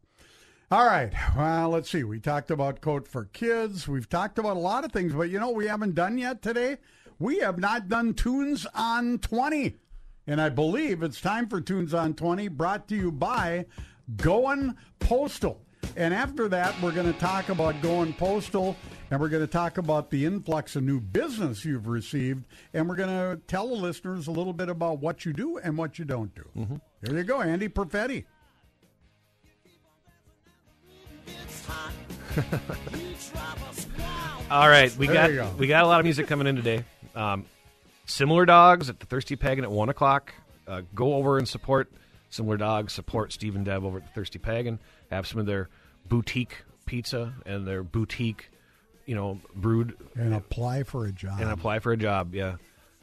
All 0.72 0.86
right. 0.86 1.12
Well, 1.36 1.70
let's 1.70 1.90
see. 1.90 2.04
We 2.04 2.20
talked 2.20 2.50
about 2.50 2.80
Coat 2.80 3.08
for 3.08 3.26
Kids. 3.26 3.88
We've 3.88 4.08
talked 4.08 4.40
about 4.40 4.56
a 4.56 4.60
lot 4.60 4.86
of 4.86 4.92
things, 4.92 5.14
but 5.14 5.30
you 5.30 5.40
know 5.40 5.48
what 5.48 5.58
we 5.58 5.68
haven't 5.68 5.96
done 5.96 6.18
yet 6.18 6.42
today? 6.42 6.78
We 7.20 7.40
have 7.40 7.60
not 7.60 7.90
done 7.90 8.14
Tunes 8.14 8.66
on 8.74 9.20
20. 9.20 9.76
And 10.28 10.40
I 10.40 10.50
believe 10.50 11.04
it's 11.04 11.20
time 11.20 11.50
for 11.50 11.60
Tunes 11.60 11.94
on 11.94 12.14
20, 12.14 12.48
brought 12.48 12.88
to 12.88 12.96
you 12.96 13.12
by 13.12 13.66
Going 14.16 14.78
Postal. 15.00 15.62
And 15.98 16.14
after 16.14 16.48
that, 16.48 16.80
we're 16.82 16.94
going 16.94 17.12
to 17.12 17.20
talk 17.20 17.50
about 17.50 17.82
Going 17.82 18.14
Postal, 18.14 18.78
and 19.10 19.20
we're 19.20 19.30
going 19.30 19.44
to 19.44 19.52
talk 19.52 19.78
about 19.78 20.10
the 20.10 20.26
influx 20.26 20.76
of 20.76 20.84
new 20.84 21.02
business 21.02 21.66
you've 21.66 21.88
received, 21.88 22.46
and 22.74 22.88
we're 22.88 22.96
going 22.96 23.10
to 23.10 23.42
tell 23.48 23.68
the 23.68 23.76
listeners 23.76 24.28
a 24.28 24.32
little 24.32 24.54
bit 24.54 24.70
about 24.70 25.00
what 25.00 25.26
you 25.26 25.34
do 25.34 25.58
and 25.58 25.78
what 25.78 26.00
you 26.00 26.06
don't 26.06 26.34
do. 26.34 26.46
Mm-hmm. 26.58 26.76
There 27.02 27.18
you 27.18 27.24
go, 27.24 27.42
Andy 27.42 27.68
Perfetti. 27.68 28.26
All 34.52 34.68
right, 34.68 34.96
we 34.98 35.08
got 35.08 35.32
go. 35.32 35.50
we 35.58 35.68
got 35.68 35.84
a 35.84 35.88
lot 35.88 36.00
of 36.00 36.06
music 36.06 36.28
coming 36.28 36.48
in 36.48 36.56
today. 36.56 36.84
Um, 37.16 37.46
Similar 38.06 38.46
Dogs 38.46 38.90
at 38.90 39.00
the 39.00 39.06
Thirsty 39.06 39.36
Pagan 39.38 39.64
at 39.64 39.72
one 39.72 39.90
o'clock. 39.90 40.34
Uh, 40.68 40.82
go 40.94 41.14
over 41.16 41.38
and 41.38 41.48
support 41.48 41.90
Similar 42.30 42.58
Dogs. 42.58 42.94
Support 42.94 43.32
Steve 43.32 43.56
and 43.56 43.64
Deb 43.66 43.84
over 43.86 43.98
at 44.00 44.04
the 44.06 44.12
Thirsty 44.12 44.40
Pagan. 44.40 44.80
Have 45.10 45.26
some 45.28 45.40
of 45.40 45.46
their 45.46 45.70
boutique 46.08 46.58
pizza 46.86 47.34
and 47.46 47.66
their 47.66 47.84
boutique, 47.84 48.50
you 49.06 49.16
know, 49.16 49.40
brewed 49.56 49.96
And 50.16 50.34
apply 50.34 50.84
for 50.84 51.06
a 51.06 51.12
job. 51.12 51.40
and 51.40 51.50
apply 51.50 51.80
for 51.80 51.94
a 51.94 51.98
job. 51.98 52.36
Yeah. 52.36 52.56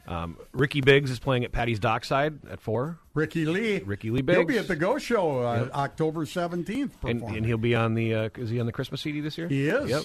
Um, 0.07 0.37
Ricky 0.53 0.81
Biggs 0.81 1.11
is 1.11 1.19
playing 1.19 1.43
at 1.45 1.51
Patty's 1.51 1.79
Dockside 1.79 2.39
at 2.49 2.59
four. 2.59 2.97
Ricky 3.13 3.45
Lee. 3.45 3.79
Ricky 3.79 4.09
Lee 4.09 4.21
Biggs. 4.21 4.37
He'll 4.37 4.47
be 4.47 4.57
at 4.57 4.67
the 4.67 4.75
Go 4.75 4.97
Show 4.97 5.45
uh, 5.45 5.55
Yep. 5.63 5.75
October 5.75 6.25
17th. 6.25 6.91
and, 7.03 7.21
and 7.21 7.45
he'll 7.45 7.57
be 7.57 7.75
on 7.75 7.93
the 7.93 8.15
uh, 8.15 8.29
is 8.37 8.49
he 8.49 8.59
on 8.59 8.65
the 8.65 8.71
Christmas 8.71 9.01
CD 9.01 9.19
this 9.21 9.37
year? 9.37 9.47
He 9.47 9.67
is. 9.67 9.89
Yep. 9.89 10.03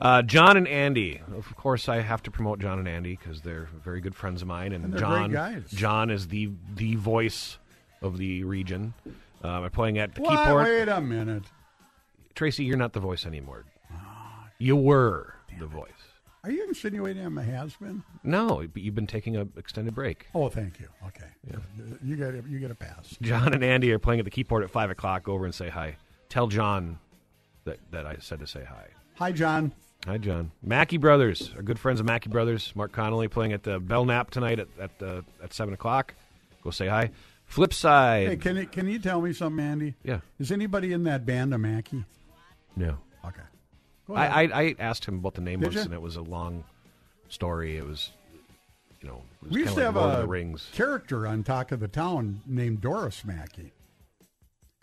Uh, 0.00 0.20
John 0.22 0.56
and 0.56 0.66
Andy. 0.68 1.20
Of 1.34 1.54
course, 1.56 1.88
I 1.88 2.00
have 2.00 2.22
to 2.24 2.30
promote 2.30 2.58
John 2.58 2.78
and 2.80 2.88
Andy 2.88 3.16
because 3.16 3.40
they're 3.42 3.68
very 3.84 4.00
good 4.00 4.14
friends 4.16 4.42
of 4.42 4.48
mine, 4.48 4.72
and, 4.72 4.84
And 4.84 4.98
John. 4.98 5.64
John 5.68 6.10
is 6.10 6.28
the 6.28 6.50
the 6.74 6.96
voice 6.96 7.58
of 8.02 8.18
the 8.18 8.42
region. 8.44 8.94
Um, 9.44 9.64
I'm 9.64 9.70
playing 9.70 9.98
at 9.98 10.14
the 10.14 10.22
What? 10.22 10.30
Keyport. 10.46 10.64
Wait 10.64 10.88
a 10.88 11.00
minute. 11.00 11.44
Tracy, 12.34 12.64
you're 12.64 12.76
not 12.76 12.92
the 12.92 13.00
voice 13.00 13.24
anymore. 13.24 13.64
You 14.58 14.76
were 14.76 15.34
the 15.58 15.66
voice. 15.66 15.88
Are 16.44 16.50
you 16.50 16.66
insinuating 16.66 17.24
I'm 17.24 17.38
a 17.38 17.42
has 17.42 17.76
been? 17.76 18.02
No, 18.24 18.66
but 18.72 18.82
you've 18.82 18.96
been 18.96 19.06
taking 19.06 19.36
an 19.36 19.52
extended 19.56 19.94
break. 19.94 20.26
Oh, 20.34 20.48
thank 20.48 20.80
you. 20.80 20.88
Okay. 21.06 21.26
You 22.02 22.16
get 22.16 22.34
a, 22.34 22.42
you 22.48 22.58
get 22.58 22.70
a 22.72 22.74
pass. 22.74 23.16
John 23.22 23.54
and 23.54 23.62
Andy 23.62 23.92
are 23.92 24.00
playing 24.00 24.18
at 24.18 24.24
the 24.24 24.30
Keyport 24.30 24.64
at 24.64 24.70
five 24.70 24.90
o'clock. 24.90 25.22
Go 25.24 25.34
over 25.34 25.44
and 25.44 25.54
say 25.54 25.68
hi. 25.68 25.96
Tell 26.28 26.48
John 26.48 26.98
that 27.64 27.78
that 27.92 28.06
I 28.06 28.16
said 28.18 28.40
to 28.40 28.46
say 28.46 28.64
hi. 28.64 28.86
Hi, 29.16 29.30
John. 29.30 29.72
Hi, 30.06 30.18
John. 30.18 30.50
Mackey 30.64 30.96
Brothers, 30.96 31.52
our 31.54 31.62
good 31.62 31.78
friends 31.78 32.00
of 32.00 32.06
Mackey 32.06 32.28
Brothers. 32.28 32.72
Mark 32.74 32.90
Connolly 32.90 33.28
playing 33.28 33.52
at 33.52 33.62
the 33.62 33.78
Belknap 33.78 34.30
tonight 34.30 34.58
at 34.58 34.68
at, 34.80 34.90
uh, 35.00 35.22
at 35.44 35.52
seven 35.52 35.74
o'clock. 35.74 36.14
Go 36.64 36.70
say 36.70 36.88
hi. 36.88 37.12
Flip 37.44 37.72
side. 37.72 38.28
Hey, 38.28 38.36
can 38.36 38.56
you, 38.56 38.66
can 38.66 38.88
you 38.88 38.98
tell 38.98 39.20
me 39.20 39.32
something, 39.32 39.64
Andy? 39.64 39.94
Yeah. 40.02 40.20
Is 40.40 40.50
anybody 40.50 40.92
in 40.92 41.04
that 41.04 41.24
band 41.26 41.52
a 41.54 41.58
Mackey? 41.58 42.04
No. 42.74 42.98
Okay. 43.24 43.42
I. 44.10 44.26
I, 44.26 44.42
I 44.62 44.74
asked 44.78 45.04
him 45.04 45.22
what 45.22 45.34
the 45.34 45.40
name 45.40 45.60
Did 45.60 45.68
was, 45.68 45.76
ya? 45.76 45.82
and 45.82 45.94
it 45.94 46.02
was 46.02 46.16
a 46.16 46.22
long 46.22 46.64
story. 47.28 47.76
It 47.76 47.86
was, 47.86 48.10
you 49.00 49.08
know, 49.08 49.22
it 49.42 49.44
was 49.44 49.52
we 49.52 49.60
used 49.60 49.74
kinda 49.74 49.82
to 49.82 49.86
like 49.86 49.94
have 49.94 49.96
Lord 49.96 50.10
of 50.14 50.18
a 50.18 50.22
the 50.22 50.28
Rings. 50.28 50.68
character 50.72 51.26
on 51.26 51.42
Talk 51.42 51.72
of 51.72 51.80
the 51.80 51.88
Town 51.88 52.40
named 52.46 52.80
Doris 52.80 53.24
Mackey. 53.24 53.72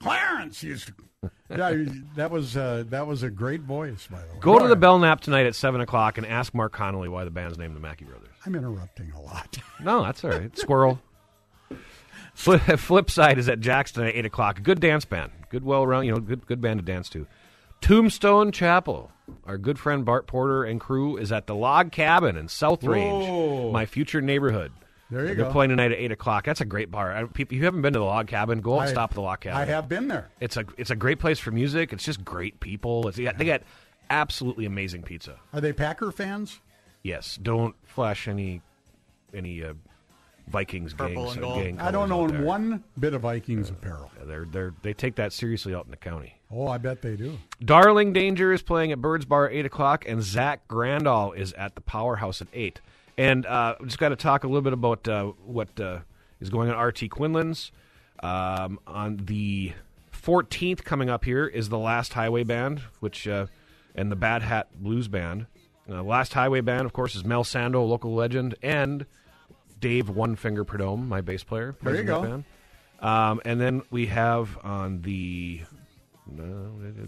Clarence 0.01 0.63
used 0.63 0.87
to. 0.87 0.93
yeah, 1.49 1.83
that 2.15 2.31
was 2.31 2.55
uh, 2.55 2.85
that 2.89 3.05
was 3.05 3.23
a 3.23 3.29
great 3.29 3.61
voice, 3.61 4.07
by 4.09 4.19
the 4.21 4.27
way. 4.33 4.39
Go 4.39 4.57
to 4.57 4.67
the. 4.67 4.75
Belknap 4.77 5.19
tonight 5.19 5.45
at 5.45 5.53
seven 5.55 5.81
o'clock 5.81 6.17
and 6.17 6.25
ask 6.25 6.53
Mark 6.53 6.71
Connolly 6.71 7.09
why 7.09 7.25
the 7.25 7.29
band's 7.31 7.57
named 7.57 7.75
the 7.75 7.81
Mackey 7.81 8.05
Brothers. 8.05 8.29
I'm 8.45 8.55
interrupting 8.55 9.11
a 9.11 9.21
lot. 9.21 9.57
No, 9.81 10.03
that's 10.03 10.23
all 10.25 10.31
right. 10.31 10.57
Squirrel. 10.57 10.99
Flip, 12.33 12.61
flip 12.77 13.09
side 13.09 13.37
is 13.37 13.47
at 13.47 13.61
Jackson 13.61 14.03
at 14.05 14.13
eight 14.13 14.25
o'clock. 14.25 14.61
Good 14.61 14.81
dance 14.81 15.05
band. 15.05 15.31
Good, 15.49 15.63
well 15.63 15.87
round. 15.87 16.05
You 16.05 16.11
know, 16.13 16.19
good 16.19 16.45
good 16.45 16.59
band 16.61 16.79
to 16.79 16.85
dance 16.85 17.07
to. 17.09 17.25
Tombstone 17.81 18.51
Chapel. 18.51 19.11
Our 19.45 19.57
good 19.57 19.79
friend 19.79 20.05
Bart 20.05 20.27
Porter 20.27 20.63
and 20.63 20.79
crew 20.79 21.17
is 21.17 21.31
at 21.31 21.47
the 21.47 21.55
Log 21.55 21.91
Cabin 21.91 22.35
in 22.37 22.47
South 22.47 22.83
Range, 22.83 23.27
Whoa. 23.27 23.71
my 23.71 23.85
future 23.85 24.21
neighborhood. 24.21 24.71
There 25.11 25.21
you 25.23 25.29
go. 25.29 25.35
They're 25.35 25.45
go. 25.45 25.51
playing 25.51 25.69
tonight 25.69 25.91
at 25.91 25.97
eight 25.97 26.11
o'clock. 26.11 26.45
That's 26.45 26.61
a 26.61 26.65
great 26.65 26.91
bar. 26.91 27.15
I, 27.15 27.23
people, 27.25 27.57
you 27.57 27.65
haven't 27.65 27.81
been 27.81 27.93
to 27.93 27.99
the 27.99 28.05
Log 28.05 28.27
Cabin? 28.27 28.61
Go 28.61 28.75
out 28.75 28.81
and 28.81 28.89
I- 28.89 28.91
stop 28.91 29.11
at 29.11 29.15
the 29.15 29.21
Log 29.21 29.39
Cabin. 29.41 29.57
I 29.57 29.65
have 29.65 29.89
been 29.89 30.07
there. 30.07 30.29
It's 30.39 30.57
a 30.57 30.65
it's 30.77 30.91
a 30.91 30.95
great 30.95 31.19
place 31.19 31.39
for 31.39 31.51
music. 31.51 31.93
It's 31.93 32.03
just 32.03 32.23
great 32.23 32.59
people. 32.59 33.07
It's, 33.07 33.17
they 33.17 33.23
got- 33.23 33.37
they 33.37 33.45
got 33.45 33.61
absolutely 34.09 34.65
amazing 34.65 35.03
pizza. 35.03 35.37
Are 35.53 35.61
they 35.61 35.73
Packer 35.73 36.11
fans? 36.11 36.59
Yes, 37.01 37.39
don't 37.41 37.75
flash 37.85 38.27
any 38.27 38.61
any 39.33 39.63
uh, 39.63 39.73
Vikings 40.47 40.93
Purple 40.93 41.23
gangs, 41.25 41.33
and 41.35 41.41
gold. 41.43 41.63
gang 41.63 41.79
I 41.79 41.91
don't 41.91 42.11
out 42.11 42.19
own 42.19 42.27
there. 42.31 42.41
one 42.43 42.83
bit 42.99 43.13
of 43.13 43.21
Vikings 43.21 43.69
apparel. 43.69 44.11
Yeah, 44.19 44.25
They're 44.25 44.45
they're 44.45 44.73
they 44.81 44.93
take 44.93 45.15
that 45.15 45.33
seriously 45.33 45.73
out 45.73 45.85
in 45.85 45.91
the 45.91 45.97
county. 45.97 46.38
Oh, 46.51 46.67
I 46.67 46.79
bet 46.79 47.01
they 47.01 47.15
do. 47.15 47.37
Darling 47.63 48.11
Danger 48.11 48.51
is 48.51 48.61
playing 48.61 48.91
at 48.91 48.99
Birds 48.99 49.25
Bar 49.25 49.47
at 49.47 49.53
eight 49.53 49.65
o'clock, 49.65 50.05
and 50.07 50.23
Zach 50.23 50.67
Grandall 50.67 51.33
is 51.33 51.53
at 51.53 51.75
the 51.75 51.81
Powerhouse 51.81 52.41
at 52.41 52.47
eight. 52.53 52.81
And 53.17 53.45
uh, 53.45 53.75
just 53.83 53.99
got 53.99 54.09
to 54.09 54.15
talk 54.15 54.43
a 54.43 54.47
little 54.47 54.61
bit 54.61 54.73
about 54.73 55.07
uh, 55.07 55.25
what 55.45 55.79
uh, 55.79 55.99
is 56.39 56.49
going 56.49 56.71
on. 56.71 56.83
RT 56.83 57.09
Quinlan's 57.09 57.71
um, 58.23 58.79
on 58.87 59.17
the 59.25 59.73
fourteenth 60.11 60.83
coming 60.83 61.09
up 61.09 61.23
here 61.25 61.45
is 61.45 61.69
the 61.69 61.77
Last 61.77 62.13
Highway 62.13 62.43
Band, 62.43 62.81
which 62.99 63.27
uh, 63.27 63.45
and 63.93 64.11
the 64.11 64.15
Bad 64.15 64.41
Hat 64.41 64.69
Blues 64.73 65.07
Band. 65.07 65.45
Uh, 65.87 66.01
Last 66.03 66.33
Highway 66.33 66.61
Band, 66.61 66.85
of 66.85 66.93
course, 66.93 67.15
is 67.15 67.25
Mel 67.25 67.43
Sando, 67.43 67.87
local 67.87 68.13
legend, 68.13 68.55
and 68.63 69.05
Dave 69.79 70.09
One 70.09 70.35
Finger 70.35 70.63
Perdome, 70.65 71.07
my 71.07 71.21
bass 71.21 71.43
player. 71.43 71.75
There 71.81 71.95
you 71.95 72.03
go. 72.03 72.43
Um, 73.01 73.41
and 73.45 73.61
then 73.61 73.81
we 73.91 74.07
have 74.07 74.57
on 74.63 75.01
the 75.01 75.61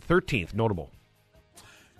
thirteenth, 0.02 0.54
notable. 0.54 0.90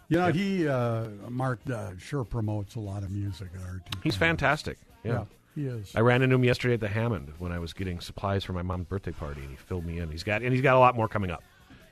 You 0.10 0.18
know, 0.18 0.32
he 0.32 0.68
uh, 0.68 1.06
Mark 1.30 1.60
uh, 1.74 1.92
sure 1.98 2.26
promotes 2.26 2.76
a 2.76 2.80
lot 2.80 3.04
of 3.04 3.12
music 3.12 3.48
at 3.56 3.62
RT. 3.62 4.04
He's 4.04 4.16
fantastic. 4.16 4.78
Yeah. 5.04 5.12
Yeah, 5.12 5.24
he 5.56 5.66
is. 5.68 5.92
I 5.96 6.02
ran 6.02 6.22
into 6.22 6.36
him 6.36 6.44
yesterday 6.44 6.74
at 6.74 6.80
the 6.82 6.90
Hammond 6.90 7.32
when 7.40 7.52
I 7.54 7.60
was 7.60 7.72
getting 7.74 8.00
supplies 8.02 8.44
for 8.44 8.52
my 8.54 8.62
mom's 8.62 8.88
birthday 8.88 9.12
party, 9.12 9.42
and 9.42 9.50
he 9.50 9.56
filled 9.56 9.86
me 9.86 10.00
in. 10.00 10.12
He's 10.12 10.24
got 10.24 10.42
and 10.42 10.52
he's 10.52 10.62
got 10.62 10.76
a 10.76 10.80
lot 10.80 10.96
more 10.96 11.08
coming 11.08 11.32
up. 11.32 11.44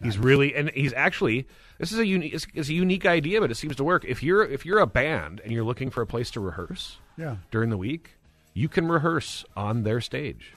He's 0.02 0.18
really 0.18 0.56
and 0.56 0.70
he's 0.72 0.94
actually 0.94 1.46
this 1.78 1.92
is 1.92 2.00
a 2.00 2.06
unique 2.06 2.34
it's, 2.34 2.48
it's 2.54 2.70
a 2.70 2.74
unique 2.74 3.06
idea, 3.06 3.42
but 3.42 3.52
it 3.52 3.56
seems 3.56 3.76
to 3.78 3.84
work. 3.84 4.06
If 4.06 4.22
you're 4.24 4.44
if 4.46 4.66
you're 4.66 4.80
a 4.80 4.88
band 4.88 5.42
and 5.44 5.52
you're 5.52 5.64
looking 5.66 5.90
for 5.90 6.02
a 6.02 6.08
place 6.08 6.32
to 6.32 6.40
rehearse 6.40 6.98
Yeah. 7.18 7.38
during 7.52 7.70
the 7.70 7.78
week, 7.78 8.12
you 8.54 8.70
can 8.70 8.88
rehearse 8.88 9.44
on 9.58 9.84
their 9.84 10.00
stage 10.00 10.54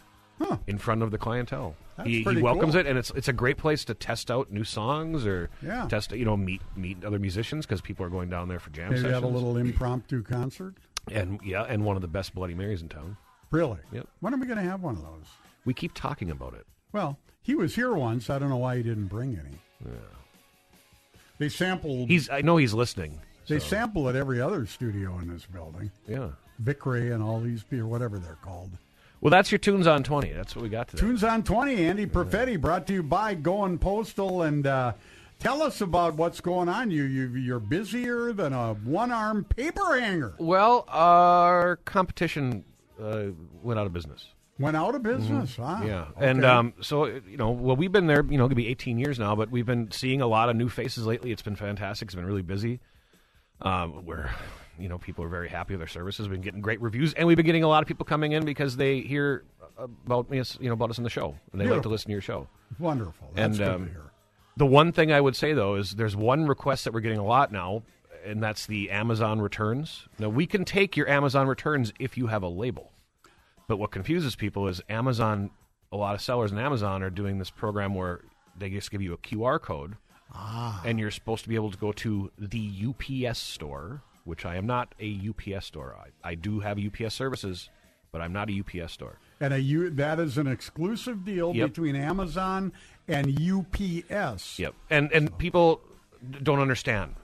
in 0.67 0.79
front 0.79 1.03
of 1.03 1.11
the 1.11 1.19
clientele. 1.19 1.75
He, 2.05 2.23
he 2.23 2.41
welcomes 2.41 2.73
cool. 2.73 2.81
it, 2.81 2.87
and 2.87 2.99
it's 2.99 3.11
it's 3.13 3.29
a 3.29 3.33
great 3.33 3.59
place 3.59 3.85
to 3.85 3.95
test 3.95 4.31
out 4.31 4.51
new 4.51 4.65
songs 4.65 5.27
or 5.27 5.51
Yeah. 5.63 5.87
test 5.89 6.11
you 6.13 6.25
know 6.25 6.37
meet 6.37 6.63
meet 6.75 7.05
other 7.05 7.19
musicians 7.19 7.67
because 7.67 7.81
people 7.81 8.05
are 8.07 8.09
going 8.09 8.31
down 8.31 8.49
there 8.49 8.59
for 8.59 8.71
jam 8.71 8.89
Maybe 8.91 9.03
sessions. 9.03 9.15
have 9.15 9.25
a 9.25 9.27
little 9.29 9.57
impromptu 9.57 10.23
concert. 10.23 10.75
and 11.11 11.39
yeah, 11.45 11.63
and 11.63 11.85
one 11.85 11.97
of 11.97 12.03
the 12.03 12.09
best 12.09 12.35
Bloody 12.35 12.55
Marys 12.55 12.81
in 12.83 12.89
town. 12.89 13.17
Really? 13.51 13.79
Yep. 13.93 14.09
When 14.21 14.33
are 14.33 14.39
we 14.39 14.47
going 14.47 14.57
to 14.59 14.65
have 14.65 14.83
one 14.83 14.97
of 14.97 15.03
those? 15.03 15.27
We 15.67 15.75
keep 15.75 15.93
talking 15.95 16.31
about 16.31 16.55
it. 16.55 16.67
Well, 16.93 17.19
he 17.43 17.55
was 17.55 17.75
here 17.75 17.93
once. 17.93 18.31
I 18.31 18.39
don't 18.39 18.49
know 18.49 18.57
why 18.57 18.79
he 18.79 18.83
didn't 18.83 19.09
bring 19.09 19.39
any. 19.39 19.59
Yeah. 19.85 19.91
They 21.39 21.49
sampled. 21.49 22.09
He's 22.09 22.31
I 22.31 22.41
know 22.41 22.57
he's 22.57 22.75
listening. 22.75 23.21
They 23.49 23.59
so- 23.59 23.67
sample 23.67 24.09
at 24.09 24.17
every 24.17 24.41
other 24.41 24.65
studio 24.67 25.19
in 25.19 25.29
this 25.29 25.45
building. 25.47 25.91
Yeah. 26.09 26.31
Vic 26.59 26.85
Ray 26.87 27.11
and 27.11 27.23
all 27.23 27.41
these 27.41 27.63
people, 27.65 27.89
whatever 27.91 28.19
they're 28.19 28.39
called. 28.43 28.71
Well, 29.23 29.31
that's 29.31 29.53
your 29.53 29.61
tunes 29.61 29.87
on 29.87 30.03
twenty. 30.03 30.33
That's 30.33 30.55
what 30.57 30.63
we 30.65 30.69
got 30.69 30.89
today. 30.89 31.01
Tunes 31.01 31.23
on 31.23 31.45
20, 31.45 31.87
Andy 31.87 32.07
Perfetti, 32.07 32.61
brought 32.61 32.89
to 32.89 32.93
you 32.93 33.05
by 33.05 33.35
Going 33.35 33.79
Postal. 33.79 34.43
And 34.43 34.67
uh, 34.67 34.95
tell 35.39 35.63
us 35.63 35.81
about 35.81 36.17
what's 36.17 36.41
going 36.41 36.69
on. 36.69 36.91
You, 36.91 37.05
you, 37.05 37.29
you're 37.29 37.61
busier 37.61 38.33
than 38.33 38.53
a 38.53 38.75
one 38.75 39.13
arm 39.13 39.45
paper 39.45 39.97
hanger. 39.99 40.35
Well, 40.39 40.85
our 40.89 41.77
competition 41.85 42.65
uh, 43.01 43.27
went 43.63 43.79
out 43.79 43.87
of 43.87 43.93
business. 43.93 44.27
Went 44.59 44.77
out 44.77 44.97
of 44.97 45.05
business, 45.05 45.55
huh? 45.57 45.77
Mm-hmm. 45.77 45.87
Yeah, 45.87 46.07
Okay. 46.17 46.29
and 46.29 46.45
um, 46.45 46.75
so 46.81 47.07
you 47.07 47.37
know, 47.37 47.51
well, 47.53 47.77
we've 47.77 47.93
been 47.93 48.09
there. 48.09 48.25
You 48.29 48.39
know, 48.39 48.47
it 48.47 48.49
to 48.51 48.55
be 48.57 48.67
18 48.67 48.99
years 48.99 49.21
now, 49.21 49.37
but 49.37 49.51
we've 49.53 49.65
been 49.67 49.93
seeing 49.93 50.21
a 50.21 50.27
lot 50.27 50.49
of 50.49 50.57
new 50.57 50.69
faces 50.69 51.07
lately. 51.07 51.31
It's 51.31 51.43
been 51.43 51.57
fantastic. 51.57 52.09
It's 52.09 52.15
been 52.17 52.27
really 52.27 52.43
busy. 52.43 52.81
Um, 53.61 54.05
where 54.05 54.35
you 54.79 54.89
know 54.89 54.99
people 54.99 55.25
are 55.25 55.29
very 55.29 55.49
happy 55.49 55.75
with 55.75 55.81
our 55.81 55.87
services. 55.89 56.29
We've 56.29 56.37
been 56.37 56.45
getting 56.45 56.61
great 56.61 56.81
reviews, 56.81 57.15
and 57.15 57.27
we've 57.29 57.37
been 57.37 57.47
getting 57.47 57.65
a 57.65 57.69
lot 57.69 57.83
of 57.83 57.89
people 57.89 58.05
coming 58.05 58.33
in 58.33 58.45
because 58.45 58.77
they 58.77 59.01
hear 59.01 59.45
about 59.79 60.31
me, 60.31 60.43
you 60.61 60.69
know, 60.69 60.75
about 60.75 60.91
us 60.91 60.99
in 60.99 61.05
the 61.05 61.11
show, 61.11 61.35
and 61.53 61.61
they 61.61 61.67
like 61.67 61.83
to 61.83 61.89
listen 61.89 62.07
to 62.07 62.13
your 62.13 62.21
show. 62.21 62.47
Wonderful. 62.79 63.31
That's 63.35 63.59
and 63.59 63.59
good 63.59 63.69
um, 63.75 63.87
to 63.87 63.93
hear. 63.93 64.13
the 64.57 64.67
one 64.67 64.93
thing 64.93 65.13
I 65.13 65.21
would 65.21 65.37
say 65.37 65.53
though 65.53 65.75
is 65.77 65.93
there's 65.93 66.17
one 66.17 66.47
request 66.47 66.85
that 66.85 66.93
we're 66.93 67.01
getting 67.01 67.19
a 67.19 67.25
lot 67.25 67.53
now, 67.53 67.83
and 68.25 68.43
that's 68.43 68.67
the 68.67 68.91
Amazon 68.91 69.41
returns. 69.41 70.07
Now 70.19 70.29
we 70.29 70.47
can 70.47 70.65
take 70.65 70.97
your 70.97 71.09
Amazon 71.09 71.47
returns 71.49 71.93
if 71.99 72.17
you 72.17 72.27
have 72.29 72.43
a 72.43 72.49
label, 72.49 72.93
but 73.69 73.79
what 73.79 73.91
confuses 73.91 74.37
people 74.37 74.69
is 74.69 74.81
Amazon. 74.89 75.51
A 75.91 75.97
lot 75.97 76.15
of 76.15 76.23
sellers 76.23 76.51
in 76.53 76.59
Amazon 76.59 77.03
are 77.03 77.11
doing 77.11 77.39
this 77.39 77.51
program 77.51 77.95
where 77.95 78.21
they 78.57 78.71
just 78.71 78.91
give 78.91 79.03
you 79.03 79.13
a 79.13 79.19
QR 79.19 79.61
code, 79.61 79.97
Ah. 80.33 80.81
and 80.87 80.99
you're 80.99 81.11
supposed 81.11 81.43
to 81.43 81.51
be 81.51 81.55
able 81.55 81.71
to 81.71 81.77
go 81.77 81.93
to 81.93 82.31
the 82.39 82.87
UPS 82.87 83.39
store, 83.39 84.03
which 84.25 84.45
I 84.45 84.57
am 84.57 84.67
not 84.67 84.95
a 85.01 85.21
UPS 85.29 85.67
store. 85.67 85.97
I, 85.99 86.31
I 86.31 86.35
do 86.35 86.61
have 86.61 86.79
UPS 86.79 87.15
services, 87.15 87.69
but 88.13 88.21
I'm 88.21 88.33
not 88.33 88.49
a 88.51 88.61
UPS 88.61 88.93
store. 88.93 89.19
And 89.41 89.53
a 89.53 89.61
U, 89.61 89.91
that 89.91 90.21
is 90.21 90.39
an 90.39 90.47
exclusive 90.47 91.25
deal 91.25 91.55
Yep. 91.55 91.71
between 91.71 91.97
Amazon 91.97 92.73
and 93.09 93.29
UPS. 93.41 94.59
Yep. 94.59 94.75
And 94.91 95.11
and 95.13 95.37
people 95.39 95.81
don't 96.43 96.61
understand 96.61 97.15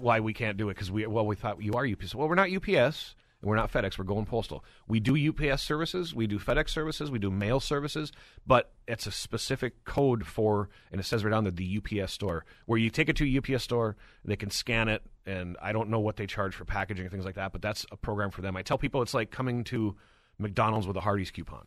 why 0.00 0.20
we 0.20 0.32
can't 0.32 0.56
do 0.56 0.68
it 0.70 0.74
because 0.74 0.90
we 0.90 1.06
well 1.06 1.26
we 1.26 1.36
thought 1.36 1.62
you 1.62 1.74
are 1.74 1.86
UPS. 1.86 2.14
Well, 2.14 2.28
we're 2.28 2.34
not 2.34 2.50
UPS 2.50 3.14
we're 3.46 3.56
not 3.56 3.72
FedEx. 3.72 3.98
We're 3.98 4.04
going 4.04 4.26
postal. 4.26 4.64
We 4.86 5.00
do 5.00 5.16
UPS 5.28 5.62
services, 5.62 6.14
we 6.14 6.26
do 6.26 6.38
FedEx 6.38 6.70
services, 6.70 7.10
we 7.10 7.18
do 7.18 7.30
mail 7.30 7.60
services, 7.60 8.12
but 8.46 8.72
it's 8.86 9.06
a 9.06 9.12
specific 9.12 9.84
code 9.84 10.26
for 10.26 10.68
and 10.90 11.00
it 11.00 11.04
says 11.04 11.24
right 11.24 11.32
on 11.32 11.44
the 11.44 11.50
the 11.50 11.80
UPS 12.02 12.12
store 12.12 12.44
where 12.66 12.78
you 12.78 12.90
take 12.90 13.08
it 13.08 13.16
to 13.16 13.24
a 13.24 13.38
UPS 13.38 13.64
store, 13.64 13.96
they 14.24 14.36
can 14.36 14.50
scan 14.50 14.88
it, 14.88 15.02
and 15.24 15.56
I 15.62 15.72
don't 15.72 15.88
know 15.88 16.00
what 16.00 16.16
they 16.16 16.26
charge 16.26 16.54
for 16.54 16.64
packaging 16.64 17.04
and 17.04 17.12
things 17.12 17.24
like 17.24 17.36
that, 17.36 17.52
but 17.52 17.62
that's 17.62 17.86
a 17.90 17.96
program 17.96 18.30
for 18.30 18.42
them. 18.42 18.56
I 18.56 18.62
tell 18.62 18.78
people 18.78 19.02
it's 19.02 19.14
like 19.14 19.30
coming 19.30 19.64
to 19.64 19.96
McDonald's 20.38 20.86
with 20.86 20.96
a 20.96 21.00
Hardee's 21.00 21.30
coupon. 21.30 21.66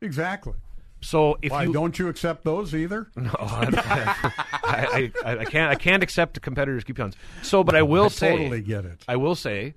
Exactly. 0.00 0.54
So 1.04 1.36
if 1.42 1.52
Why 1.52 1.64
you 1.64 1.72
don't 1.72 1.98
you 1.98 2.08
accept 2.08 2.44
those 2.44 2.74
either? 2.74 3.08
no, 3.16 3.34
I, 3.38 4.32
I, 4.64 5.12
I, 5.24 5.38
I 5.38 5.44
can't. 5.44 5.70
I 5.70 5.74
can't 5.74 6.02
accept 6.02 6.40
competitors' 6.40 6.82
coupons. 6.82 7.14
So, 7.42 7.62
but 7.62 7.74
I 7.74 7.82
will 7.82 8.06
I 8.06 8.08
say, 8.08 8.36
totally 8.36 8.62
get 8.62 8.86
it. 8.86 9.04
I 9.06 9.16
will 9.16 9.34
say, 9.34 9.74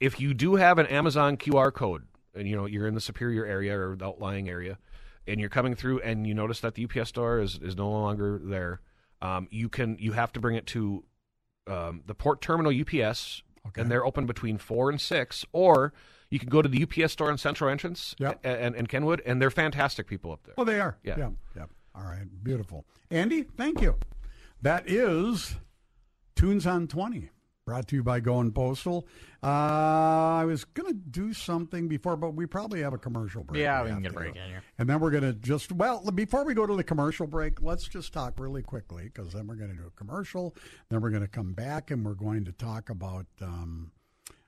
if 0.00 0.20
you 0.20 0.34
do 0.34 0.56
have 0.56 0.78
an 0.78 0.86
Amazon 0.86 1.36
QR 1.36 1.72
code, 1.72 2.04
and 2.34 2.46
you 2.48 2.56
know 2.56 2.66
you're 2.66 2.86
in 2.86 2.94
the 2.94 3.00
Superior 3.00 3.44
area 3.46 3.78
or 3.78 3.96
the 3.96 4.06
outlying 4.06 4.48
area, 4.48 4.78
and 5.26 5.40
you're 5.40 5.48
coming 5.48 5.74
through, 5.74 6.00
and 6.00 6.26
you 6.26 6.34
notice 6.34 6.60
that 6.60 6.74
the 6.74 6.84
UPS 6.84 7.08
store 7.10 7.40
is 7.40 7.58
is 7.62 7.76
no 7.76 7.90
longer 7.90 8.40
there, 8.42 8.80
um, 9.22 9.48
you 9.50 9.68
can 9.68 9.96
you 9.98 10.12
have 10.12 10.32
to 10.32 10.40
bring 10.40 10.56
it 10.56 10.66
to 10.68 11.04
um, 11.66 12.02
the 12.06 12.14
port 12.14 12.40
terminal 12.40 12.72
UPS, 12.72 13.42
and 13.76 13.90
they're 13.90 14.04
open 14.06 14.26
between 14.26 14.58
four 14.58 14.90
and 14.90 15.00
six, 15.00 15.44
or 15.52 15.92
you 16.30 16.38
can 16.38 16.48
go 16.48 16.60
to 16.62 16.68
the 16.68 16.82
UPS 16.82 17.12
store 17.12 17.30
in 17.30 17.38
Central 17.38 17.70
Entrance 17.70 18.14
Yep. 18.18 18.40
and, 18.44 18.74
and 18.74 18.88
Kenwood, 18.88 19.22
and 19.24 19.40
they're 19.40 19.50
fantastic 19.50 20.06
people 20.08 20.32
up 20.32 20.42
there. 20.44 20.54
Well, 20.56 20.66
they 20.66 20.80
are. 20.80 20.98
Yeah. 21.04 21.14
Yeah. 21.18 21.30
Yep. 21.56 21.70
All 21.94 22.02
right. 22.02 22.26
Beautiful. 22.42 22.84
Andy, 23.10 23.42
thank 23.44 23.80
you. 23.80 23.94
That 24.60 24.88
is 24.90 25.56
Tunes 26.34 26.66
on 26.66 26.88
20, 26.88 27.30
brought 27.66 27.88
to 27.88 27.96
you 27.96 28.02
by 28.02 28.20
Going 28.20 28.52
Postal. 28.52 29.06
Uh, 29.42 29.46
I 29.46 30.44
was 30.46 30.64
going 30.64 30.88
to 30.88 30.94
do 30.94 31.32
something 31.34 31.88
before, 31.88 32.16
but 32.16 32.30
we 32.30 32.46
probably 32.46 32.80
have 32.80 32.94
a 32.94 32.98
commercial 32.98 33.42
break. 33.42 33.60
Yeah, 33.60 33.82
we 33.82 33.88
have 33.88 33.96
can 33.96 34.02
get 34.04 34.12
a 34.12 34.14
break 34.14 34.36
in 34.36 34.48
here. 34.48 34.62
And 34.78 34.88
then 34.88 35.00
we're 35.00 35.10
going 35.10 35.24
to 35.24 35.32
just, 35.32 35.72
well, 35.72 36.00
before 36.14 36.44
we 36.44 36.54
go 36.54 36.64
to 36.64 36.76
the 36.76 36.84
commercial 36.84 37.26
break, 37.26 37.60
let's 37.60 37.88
just 37.88 38.12
talk 38.12 38.38
really 38.38 38.62
quickly 38.62 39.10
because 39.12 39.32
then 39.32 39.48
we're 39.48 39.56
going 39.56 39.70
to 39.70 39.76
do 39.76 39.86
a 39.86 39.90
commercial. 39.90 40.54
Then 40.90 41.00
we're 41.00 41.10
going 41.10 41.22
to 41.24 41.28
come 41.28 41.52
back 41.54 41.90
and 41.90 42.04
we're 42.04 42.14
going 42.14 42.44
to 42.46 42.52
talk 42.52 42.88
about. 42.88 43.26
Um, 43.42 43.90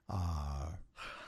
Uh, 0.08 0.70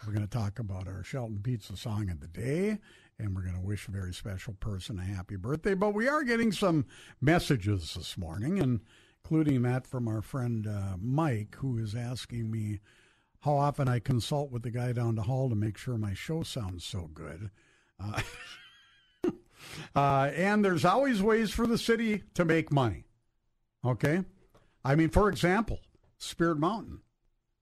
we're 0.06 0.14
going 0.14 0.26
to 0.26 0.38
talk 0.38 0.58
about 0.58 0.88
our 0.88 1.04
Shelton 1.04 1.40
Pizza 1.42 1.76
song 1.76 2.08
of 2.08 2.20
the 2.20 2.26
day, 2.28 2.78
and 3.18 3.36
we're 3.36 3.42
going 3.42 3.60
to 3.60 3.60
wish 3.60 3.86
a 3.86 3.90
very 3.90 4.14
special 4.14 4.54
person 4.54 4.98
a 4.98 5.02
happy 5.02 5.36
birthday. 5.36 5.74
But 5.74 5.92
we 5.92 6.08
are 6.08 6.22
getting 6.24 6.50
some 6.50 6.86
messages 7.20 7.92
this 7.92 8.16
morning, 8.16 8.58
and 8.58 8.80
including 9.22 9.62
that 9.62 9.86
from 9.86 10.08
our 10.08 10.22
friend 10.22 10.66
uh, 10.66 10.96
Mike, 11.00 11.56
who 11.56 11.78
is 11.78 11.94
asking 11.94 12.50
me 12.50 12.80
how 13.40 13.56
often 13.56 13.88
I 13.88 13.98
consult 13.98 14.50
with 14.50 14.62
the 14.62 14.70
guy 14.70 14.92
down 14.92 15.14
the 15.14 15.22
hall 15.22 15.48
to 15.48 15.54
make 15.54 15.78
sure 15.78 15.96
my 15.96 16.14
show 16.14 16.42
sounds 16.42 16.84
so 16.84 17.10
good. 17.12 17.50
Uh, 17.98 18.20
uh, 19.96 20.30
and 20.34 20.64
there's 20.64 20.84
always 20.84 21.22
ways 21.22 21.50
for 21.50 21.66
the 21.66 21.78
city 21.78 22.24
to 22.34 22.44
make 22.44 22.72
money. 22.72 23.04
Okay? 23.84 24.24
I 24.84 24.94
mean, 24.94 25.08
for 25.08 25.28
example, 25.28 25.80
Spirit 26.18 26.58
Mountain, 26.58 27.00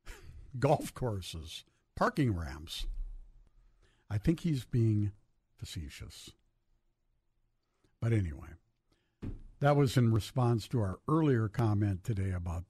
golf 0.59 0.93
courses, 0.95 1.65
parking 1.95 2.35
ramps. 2.35 2.87
I 4.11 4.19
think 4.19 4.41
he's 4.41 4.65
being 4.65 5.13
facetious. 5.57 6.31
But 8.01 8.13
anyway, 8.13 8.49
that 9.61 9.77
was 9.77 9.97
in 9.97 10.13
response 10.13 10.69
to 10.69 10.81
our 10.81 10.99
earlier 11.09 11.49
comment 11.49 12.05
today 12.05 12.31
about 12.31 12.65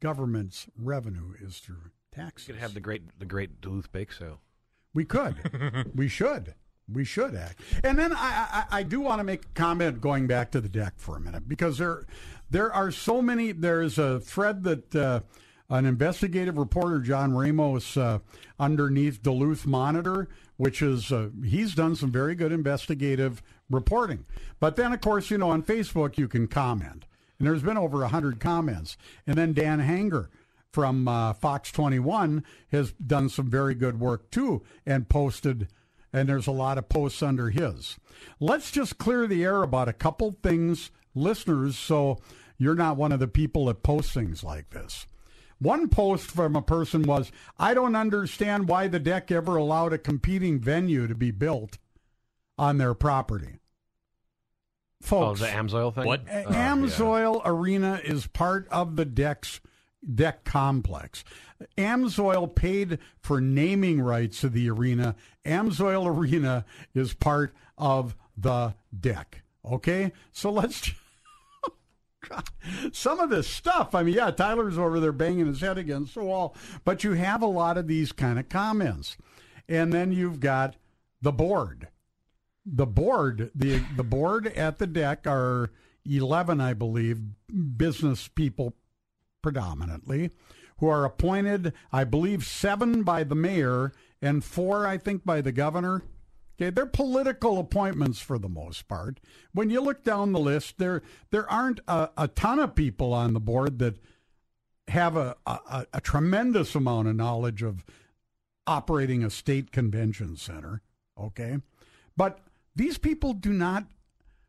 government's 0.00 0.66
revenue 0.76 1.32
is 1.40 1.58
through 1.58 1.90
taxes. 2.12 2.48
You 2.48 2.54
could 2.54 2.60
have 2.60 2.74
the 2.74 2.80
great 2.80 3.18
the 3.18 3.24
great 3.24 3.60
Duluth 3.60 3.90
Bake 3.92 4.12
Sale. 4.12 4.40
We 4.92 5.04
could. 5.04 5.90
we 5.94 6.08
should. 6.08 6.54
We 6.92 7.04
should 7.04 7.34
act. 7.34 7.60
And 7.82 7.98
then 7.98 8.12
I, 8.12 8.16
I, 8.70 8.78
I 8.78 8.82
do 8.82 9.00
want 9.00 9.20
to 9.20 9.24
make 9.24 9.44
a 9.44 9.48
comment 9.54 10.02
going 10.02 10.26
back 10.26 10.50
to 10.50 10.60
the 10.60 10.68
DECC 10.68 10.92
for 10.98 11.16
a 11.16 11.20
minute 11.20 11.48
because 11.48 11.78
there 11.78 12.06
there 12.50 12.72
are 12.72 12.90
so 12.90 13.22
many. 13.22 13.52
There's 13.52 13.98
a 13.98 14.20
thread 14.20 14.62
that 14.64 14.94
uh, 14.94 15.20
an 15.70 15.86
investigative 15.86 16.58
reporter, 16.58 17.00
John 17.00 17.32
Ramos, 17.32 17.96
uh, 17.96 18.18
underneath 18.58 19.22
Duluth 19.22 19.66
Monitor, 19.66 20.28
which 20.56 20.82
is 20.82 21.10
uh, 21.10 21.30
he's 21.42 21.74
done 21.74 21.96
some 21.96 22.12
very 22.12 22.34
good 22.34 22.52
investigative 22.52 23.42
reporting. 23.70 24.24
But 24.60 24.76
then, 24.76 24.92
of 24.92 25.00
course, 25.00 25.30
you 25.30 25.38
know, 25.38 25.50
on 25.50 25.62
Facebook 25.62 26.18
you 26.18 26.28
can 26.28 26.46
comment, 26.46 27.04
and 27.38 27.48
there's 27.48 27.62
been 27.62 27.78
over 27.78 28.04
hundred 28.06 28.40
comments. 28.40 28.96
And 29.26 29.36
then 29.36 29.52
Dan 29.52 29.80
Hanger 29.80 30.30
from 30.72 31.06
uh, 31.06 31.32
Fox 31.32 31.70
21 31.70 32.44
has 32.72 32.92
done 32.92 33.28
some 33.28 33.48
very 33.48 33.74
good 33.74 34.00
work 34.00 34.30
too, 34.30 34.62
and 34.84 35.08
posted. 35.08 35.68
And 36.12 36.28
there's 36.28 36.46
a 36.46 36.52
lot 36.52 36.78
of 36.78 36.88
posts 36.88 37.22
under 37.22 37.50
his. 37.50 37.96
Let's 38.38 38.70
just 38.70 38.98
clear 38.98 39.26
the 39.26 39.42
air 39.42 39.62
about 39.62 39.88
a 39.88 39.92
couple 39.92 40.36
things, 40.42 40.90
listeners, 41.14 41.76
so 41.76 42.20
you're 42.56 42.76
not 42.76 42.96
one 42.96 43.10
of 43.10 43.18
the 43.18 43.26
people 43.26 43.66
that 43.66 43.82
post 43.82 44.12
things 44.12 44.44
like 44.44 44.70
this. 44.70 45.06
One 45.58 45.88
post 45.88 46.26
from 46.26 46.56
a 46.56 46.62
person 46.62 47.02
was, 47.02 47.32
I 47.58 47.74
don't 47.74 47.96
understand 47.96 48.68
why 48.68 48.86
the 48.86 49.00
DECC 49.00 49.32
ever 49.32 49.56
allowed 49.56 49.92
a 49.92 49.98
competing 49.98 50.60
venue 50.60 51.06
to 51.06 51.14
be 51.14 51.30
built 51.30 51.78
on 52.58 52.78
their 52.78 52.94
property. 52.94 53.58
Folks, 55.02 55.42
oh, 55.42 55.44
the 55.44 55.50
Amsoil 55.50 55.94
thing. 55.94 56.06
What? 56.06 56.22
Oh, 56.30 56.44
Amsoil 56.50 57.42
Arena 57.44 58.00
is 58.02 58.26
part 58.26 58.66
of 58.68 58.96
the 58.96 59.04
DECC's 59.04 59.60
DECC 60.12 60.44
complex. 60.44 61.24
Amsoil 61.76 62.54
paid 62.54 62.98
for 63.20 63.40
naming 63.40 64.00
rights 64.00 64.40
to 64.40 64.48
the 64.48 64.68
arena. 64.70 65.14
Amsoil 65.44 66.06
Arena 66.06 66.64
is 66.94 67.14
part 67.14 67.54
of 67.78 68.16
the 68.36 68.74
DECC. 68.98 69.24
Okay? 69.64 70.12
So 70.32 70.50
let's 70.50 70.90
some 72.92 73.20
of 73.20 73.30
this 73.30 73.48
stuff. 73.48 73.94
I 73.94 74.02
mean, 74.02 74.14
yeah, 74.14 74.30
Tyler's 74.30 74.78
over 74.78 75.00
there 75.00 75.12
banging 75.12 75.46
his 75.46 75.60
head 75.60 75.78
against 75.78 76.14
the 76.14 76.24
wall, 76.24 76.54
but 76.84 77.04
you 77.04 77.12
have 77.12 77.42
a 77.42 77.46
lot 77.46 77.78
of 77.78 77.86
these 77.86 78.12
kind 78.12 78.38
of 78.38 78.48
comments. 78.48 79.16
And 79.68 79.92
then 79.92 80.12
you've 80.12 80.40
got 80.40 80.76
the 81.22 81.32
board. 81.32 81.88
The 82.66 82.86
board, 82.86 83.50
the 83.54 83.82
the 83.96 84.04
board 84.04 84.46
at 84.46 84.78
the 84.78 84.86
DECC 84.86 85.26
are 85.26 85.70
11, 86.06 86.60
I 86.60 86.74
believe, 86.74 87.20
business 87.76 88.28
people 88.28 88.74
predominantly 89.42 90.30
who 90.78 90.88
are 90.88 91.04
appointed, 91.04 91.72
I 91.92 92.04
believe 92.04 92.44
7 92.44 93.02
by 93.02 93.24
the 93.24 93.34
mayor 93.34 93.92
and 94.20 94.42
4 94.42 94.86
I 94.86 94.98
think 94.98 95.24
by 95.24 95.40
the 95.40 95.52
governor. 95.52 96.02
Okay, 96.56 96.70
they're 96.70 96.86
political 96.86 97.58
appointments 97.58 98.20
for 98.20 98.38
the 98.38 98.48
most 98.48 98.86
part. 98.86 99.18
When 99.52 99.70
you 99.70 99.80
look 99.80 100.04
down 100.04 100.32
the 100.32 100.38
list, 100.38 100.78
there 100.78 101.02
there 101.30 101.50
aren't 101.50 101.80
a, 101.88 102.10
a 102.16 102.28
ton 102.28 102.60
of 102.60 102.76
people 102.76 103.12
on 103.12 103.34
the 103.34 103.40
board 103.40 103.80
that 103.80 103.98
have 104.88 105.16
a, 105.16 105.36
a, 105.46 105.86
a 105.92 106.00
tremendous 106.00 106.74
amount 106.76 107.08
of 107.08 107.16
knowledge 107.16 107.62
of 107.62 107.84
operating 108.68 109.24
a 109.24 109.30
state 109.30 109.72
convention 109.72 110.36
center. 110.36 110.80
Okay, 111.18 111.58
but 112.16 112.38
these 112.76 112.98
people 112.98 113.32
do 113.32 113.52
not 113.52 113.84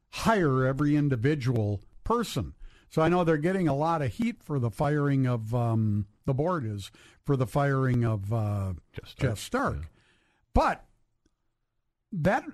hire 0.10 0.66
every 0.66 0.96
individual 0.96 1.82
person. 2.04 2.54
So 2.90 3.02
I 3.02 3.10
know 3.10 3.24
they're 3.24 3.38
getting 3.38 3.68
a 3.68 3.76
lot 3.76 4.02
of 4.02 4.14
heat 4.14 4.42
for 4.42 4.60
the 4.60 4.72
firing 4.72 5.28
of 5.28 5.54
um, 5.54 6.08
the 6.26 6.34
board 6.34 6.66
is 6.66 6.92
for 7.26 7.36
the 7.36 7.48
firing 7.48 8.06
of 8.06 8.32
uh, 8.32 8.74
Jeff 8.94 9.10
Stark. 9.10 9.30
Jeff 9.32 9.40
Stark. 9.40 9.76
Yeah. 9.76 9.88
But 10.54 10.86
that 12.12 12.46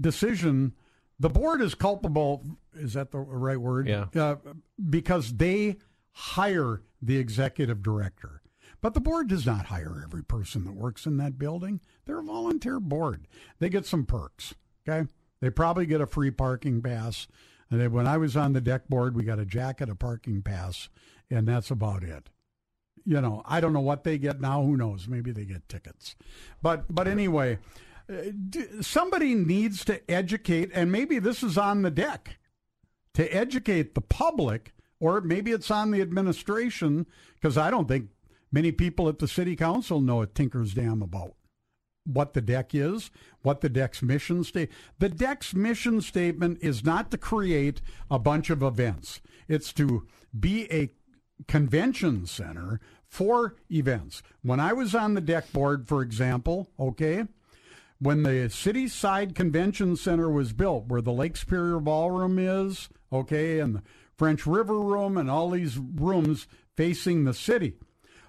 decision, 0.00 0.74
the 1.18 1.30
board 1.30 1.60
is 1.60 1.74
culpable. 1.74 2.44
Is 2.74 2.92
that 2.94 3.10
the 3.10 3.18
right 3.18 3.60
word? 3.60 3.88
Yeah. 3.88 4.06
Uh, 4.14 4.36
because 4.88 5.34
they 5.36 5.78
hire 6.12 6.82
the 7.02 7.16
executive 7.16 7.82
director. 7.82 8.42
But 8.80 8.94
the 8.94 9.00
board 9.00 9.28
does 9.28 9.46
not 9.46 9.66
hire 9.66 10.02
every 10.04 10.22
person 10.22 10.64
that 10.64 10.74
works 10.74 11.06
in 11.06 11.16
that 11.16 11.38
building. 11.38 11.80
They're 12.04 12.20
a 12.20 12.22
volunteer 12.22 12.78
board. 12.78 13.26
They 13.58 13.70
get 13.70 13.86
some 13.86 14.04
perks. 14.04 14.54
Okay. 14.86 15.08
They 15.40 15.50
probably 15.50 15.86
get 15.86 16.00
a 16.00 16.06
free 16.06 16.30
parking 16.30 16.80
pass. 16.82 17.26
And 17.70 17.80
then 17.80 17.92
when 17.92 18.06
I 18.06 18.16
was 18.16 18.36
on 18.36 18.52
the 18.52 18.60
DECC 18.60 18.88
board, 18.88 19.16
we 19.16 19.24
got 19.24 19.38
a 19.38 19.44
jacket, 19.44 19.88
a 19.88 19.94
parking 19.94 20.42
pass, 20.42 20.88
and 21.30 21.46
that's 21.48 21.70
about 21.70 22.02
it. 22.02 22.30
You 23.04 23.20
know, 23.20 23.42
I 23.44 23.60
don't 23.60 23.72
know 23.72 23.80
what 23.80 24.04
they 24.04 24.16
get 24.16 24.40
now. 24.40 24.62
Who 24.62 24.76
knows? 24.76 25.08
Maybe 25.08 25.32
they 25.32 25.44
get 25.44 25.68
tickets. 25.68 26.16
But 26.62 26.84
but 26.88 27.08
anyway, 27.08 27.58
uh, 28.08 28.30
somebody 28.80 29.34
needs 29.34 29.84
to 29.86 30.10
educate, 30.10 30.70
and 30.72 30.90
maybe 30.90 31.18
this 31.18 31.42
is 31.42 31.58
on 31.58 31.82
the 31.82 31.90
DECC 31.90 32.28
to 33.14 33.34
educate 33.34 33.94
the 33.94 34.00
public, 34.00 34.72
or 35.00 35.20
maybe 35.20 35.52
it's 35.52 35.70
on 35.70 35.90
the 35.90 36.00
administration, 36.00 37.06
because 37.34 37.58
I 37.58 37.70
don't 37.70 37.88
think 37.88 38.08
many 38.50 38.72
people 38.72 39.08
at 39.08 39.18
the 39.18 39.28
city 39.28 39.56
council 39.56 40.00
know 40.00 40.22
a 40.22 40.26
tinker's 40.26 40.74
damn 40.74 41.02
about 41.02 41.34
what 42.04 42.34
the 42.34 42.42
DECC 42.42 42.94
is, 42.94 43.10
what 43.42 43.60
the 43.60 43.70
DECC's 43.70 44.02
mission 44.02 44.44
state. 44.44 44.70
The 44.98 45.10
DECC's 45.10 45.54
mission 45.54 46.00
statement 46.00 46.58
is 46.60 46.84
not 46.84 47.10
to 47.10 47.18
create 47.18 47.80
a 48.10 48.18
bunch 48.18 48.50
of 48.50 48.62
events. 48.62 49.20
It's 49.48 49.72
to 49.74 50.06
be 50.38 50.70
a 50.72 50.90
convention 51.48 52.26
center 52.26 52.80
for 53.06 53.56
events. 53.70 54.22
When 54.42 54.60
I 54.60 54.72
was 54.72 54.94
on 54.94 55.14
the 55.14 55.22
DECC 55.22 55.52
board, 55.52 55.88
for 55.88 56.02
example, 56.02 56.70
okay, 56.78 57.24
when 57.98 58.22
the 58.22 58.50
City 58.50 58.88
Side 58.88 59.34
Convention 59.34 59.96
Center 59.96 60.28
was 60.28 60.52
built, 60.52 60.88
where 60.88 61.00
the 61.00 61.12
Lake 61.12 61.36
Superior 61.36 61.80
Ballroom 61.80 62.38
is, 62.38 62.88
okay, 63.12 63.60
and 63.60 63.76
the 63.76 63.82
French 64.16 64.46
River 64.46 64.78
Room 64.78 65.16
and 65.16 65.30
all 65.30 65.50
these 65.50 65.78
rooms 65.78 66.46
facing 66.76 67.24
the 67.24 67.34
city. 67.34 67.74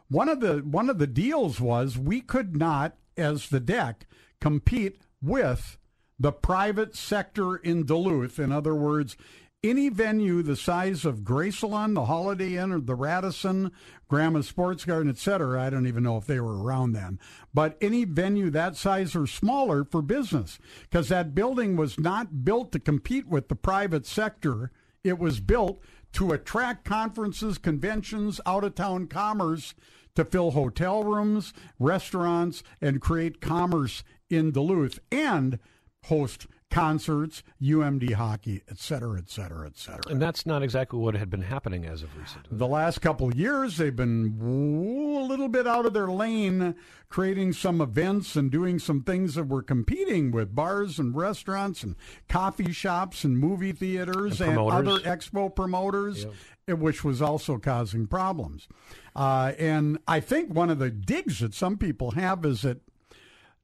One 0.07 0.29
of 0.29 0.39
the 0.39 0.57
one 0.57 0.89
of 0.89 0.99
the 0.99 1.07
deals 1.07 1.59
was 1.59 1.97
we 1.97 2.21
could 2.21 2.55
not, 2.55 2.95
as 3.17 3.49
the 3.49 3.61
DECC, 3.61 4.01
compete 4.39 5.01
with 5.21 5.77
the 6.19 6.31
private 6.31 6.95
sector 6.95 7.55
in 7.55 7.85
Duluth. 7.85 8.39
In 8.39 8.51
other 8.51 8.75
words, 8.75 9.17
any 9.63 9.89
venue 9.89 10.43
the 10.43 10.55
size 10.55 11.05
of 11.05 11.21
Greysolon, 11.21 11.95
the 11.95 12.05
Holiday 12.05 12.55
Inn, 12.55 12.71
or 12.71 12.79
the 12.79 12.95
Radisson, 12.95 13.71
Grandma 14.07 14.41
Sports 14.41 14.85
Garden, 14.85 15.09
etc. 15.09 15.61
I 15.61 15.69
don't 15.69 15.87
even 15.87 16.03
know 16.03 16.17
if 16.17 16.27
they 16.27 16.39
were 16.39 16.61
around 16.61 16.93
then, 16.93 17.19
but 17.53 17.77
any 17.81 18.05
venue 18.05 18.49
that 18.51 18.77
size 18.77 19.15
or 19.15 19.25
smaller 19.25 19.83
for 19.83 20.01
business, 20.01 20.59
because 20.83 21.09
that 21.09 21.33
building 21.33 21.75
was 21.75 21.99
not 21.99 22.45
built 22.45 22.71
to 22.73 22.79
compete 22.79 23.27
with 23.27 23.47
the 23.47 23.55
private 23.55 24.05
sector. 24.05 24.71
It 25.03 25.17
was 25.17 25.39
built 25.39 25.81
to 26.13 26.31
attract 26.31 26.85
conferences, 26.85 27.57
conventions, 27.57 28.39
out 28.45 28.63
of 28.63 28.75
town 28.75 29.07
commerce, 29.07 29.73
to 30.15 30.25
fill 30.25 30.51
hotel 30.51 31.03
rooms, 31.03 31.53
restaurants, 31.79 32.63
and 32.81 33.01
create 33.01 33.41
commerce 33.41 34.03
in 34.29 34.51
Duluth 34.51 34.99
and 35.11 35.59
host 36.05 36.47
concerts, 36.71 37.41
UMD 37.61 38.13
hockey, 38.13 38.61
et 38.69 38.77
cetera, 38.77 39.17
et 39.17 39.29
cetera, 39.29 39.65
et 39.67 39.77
cetera. 39.77 40.01
And 40.11 40.21
that's 40.21 40.45
not 40.45 40.61
exactly 40.61 40.99
what 40.99 41.15
had 41.15 41.29
been 41.29 41.43
happening 41.43 41.85
as 41.85 42.03
of 42.03 42.15
recent. 42.17 42.47
The 42.51 42.67
last 42.67 42.99
couple 43.01 43.27
of 43.29 43.35
years, 43.35 43.77
they've 43.77 43.95
been 43.95 44.37
a 44.41 45.25
little 45.27 45.47
bit 45.47 45.67
out 45.67 45.85
of 45.85 45.93
their 45.93 46.07
lane, 46.07 46.75
creating 47.07 47.53
some 47.53 47.79
events 47.81 48.35
and 48.35 48.51
doing 48.51 48.79
some 48.79 49.03
things 49.03 49.35
that 49.35 49.45
were 49.45 49.63
competing 49.63 50.31
with 50.31 50.53
bars 50.53 50.99
and 50.99 51.15
restaurants 51.15 51.81
and 51.83 51.95
coffee 52.27 52.71
shops 52.73 53.23
and 53.23 53.37
movie 53.39 53.71
theaters 53.71 54.41
And 54.41 54.57
and, 54.57 54.59
other 54.71 54.99
expo 54.99 55.53
promoters, 55.55 56.25
Yep. 56.67 56.79
which 56.79 57.03
was 57.03 57.21
also 57.21 57.57
causing 57.57 58.07
problems. 58.07 58.67
Uh, 59.15 59.53
and 59.57 59.97
I 60.07 60.19
think 60.19 60.53
one 60.53 60.69
of 60.69 60.79
the 60.79 60.89
digs 60.91 61.39
that 61.39 61.53
some 61.53 61.77
people 61.77 62.11
have 62.11 62.43
is 62.43 62.63
that 62.63 62.81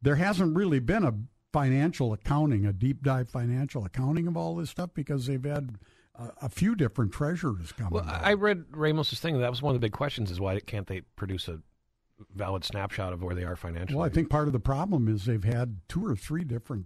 there 0.01 0.15
hasn't 0.15 0.55
really 0.55 0.79
been 0.79 1.03
a 1.03 1.13
financial 1.51 2.13
accounting, 2.13 2.65
a 2.65 2.73
deep 2.73 3.03
dive 3.03 3.29
financial 3.29 3.85
accounting 3.85 4.27
of 4.27 4.37
all 4.37 4.55
this 4.55 4.69
stuff 4.69 4.91
because 4.93 5.25
they've 5.25 5.43
had 5.43 5.75
a, 6.15 6.31
a 6.43 6.49
few 6.49 6.75
different 6.75 7.11
treasurers 7.11 7.71
come. 7.71 7.89
Well, 7.91 8.05
I 8.07 8.31
I 8.31 8.33
read 8.33 8.65
Ramos's 8.71 9.19
thing. 9.19 9.39
That 9.39 9.49
was 9.49 9.61
one 9.61 9.75
of 9.75 9.81
the 9.81 9.85
big 9.85 9.93
questions: 9.93 10.31
is 10.31 10.39
why 10.39 10.59
can't 10.59 10.87
they 10.87 11.01
produce 11.15 11.47
a 11.47 11.59
valid 12.35 12.63
snapshot 12.63 13.13
of 13.13 13.23
where 13.23 13.35
they 13.35 13.43
are 13.43 13.55
financially? 13.55 13.97
Well, 13.97 14.05
I 14.05 14.09
think 14.09 14.29
part 14.29 14.47
of 14.47 14.53
the 14.53 14.59
problem 14.59 15.07
is 15.07 15.25
they've 15.25 15.43
had 15.43 15.81
two 15.87 16.05
or 16.05 16.15
three 16.15 16.43
different 16.43 16.85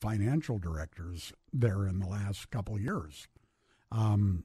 financial 0.00 0.58
directors 0.58 1.32
there 1.52 1.86
in 1.86 2.00
the 2.00 2.06
last 2.06 2.50
couple 2.50 2.74
of 2.74 2.80
years. 2.80 3.28
Um, 3.92 4.44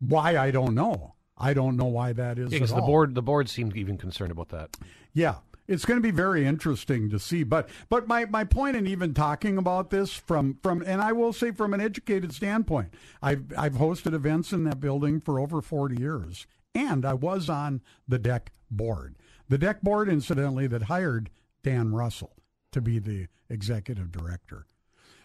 why 0.00 0.36
I 0.36 0.50
don't 0.50 0.74
know. 0.74 1.14
I 1.38 1.54
don't 1.54 1.76
know 1.76 1.86
why 1.86 2.12
that 2.12 2.38
is. 2.38 2.50
because 2.50 2.70
at 2.70 2.76
the 2.76 2.82
all. 2.82 2.86
board 2.86 3.14
the 3.14 3.22
board 3.22 3.48
seemed 3.48 3.76
even 3.76 3.96
concerned 3.96 4.30
about 4.30 4.50
that. 4.50 4.76
Yeah, 5.12 5.36
it's 5.70 5.84
going 5.86 5.96
to 5.96 6.02
be 6.06 6.10
very 6.10 6.44
interesting 6.44 7.08
to 7.10 7.18
see. 7.18 7.42
But 7.44 7.68
but 7.88 8.06
my, 8.08 8.26
my 8.26 8.44
point 8.44 8.76
in 8.76 8.86
even 8.86 9.14
talking 9.14 9.56
about 9.56 9.90
this 9.90 10.12
from 10.12 10.58
from 10.62 10.82
and 10.84 11.00
I 11.00 11.12
will 11.12 11.32
say 11.32 11.52
from 11.52 11.72
an 11.72 11.80
educated 11.80 12.34
standpoint, 12.34 12.92
I've 13.22 13.44
I've 13.56 13.74
hosted 13.74 14.12
events 14.12 14.52
in 14.52 14.64
that 14.64 14.80
building 14.80 15.20
for 15.20 15.38
over 15.40 15.62
forty 15.62 15.96
years, 15.98 16.46
and 16.74 17.04
I 17.06 17.14
was 17.14 17.48
on 17.48 17.80
the 18.06 18.18
DECC 18.18 18.48
board. 18.70 19.16
The 19.48 19.58
DECC 19.58 19.80
board, 19.82 20.08
incidentally, 20.08 20.66
that 20.66 20.82
hired 20.84 21.30
Dan 21.62 21.92
Russell 21.92 22.36
to 22.72 22.80
be 22.80 22.98
the 22.98 23.28
executive 23.48 24.12
director. 24.12 24.66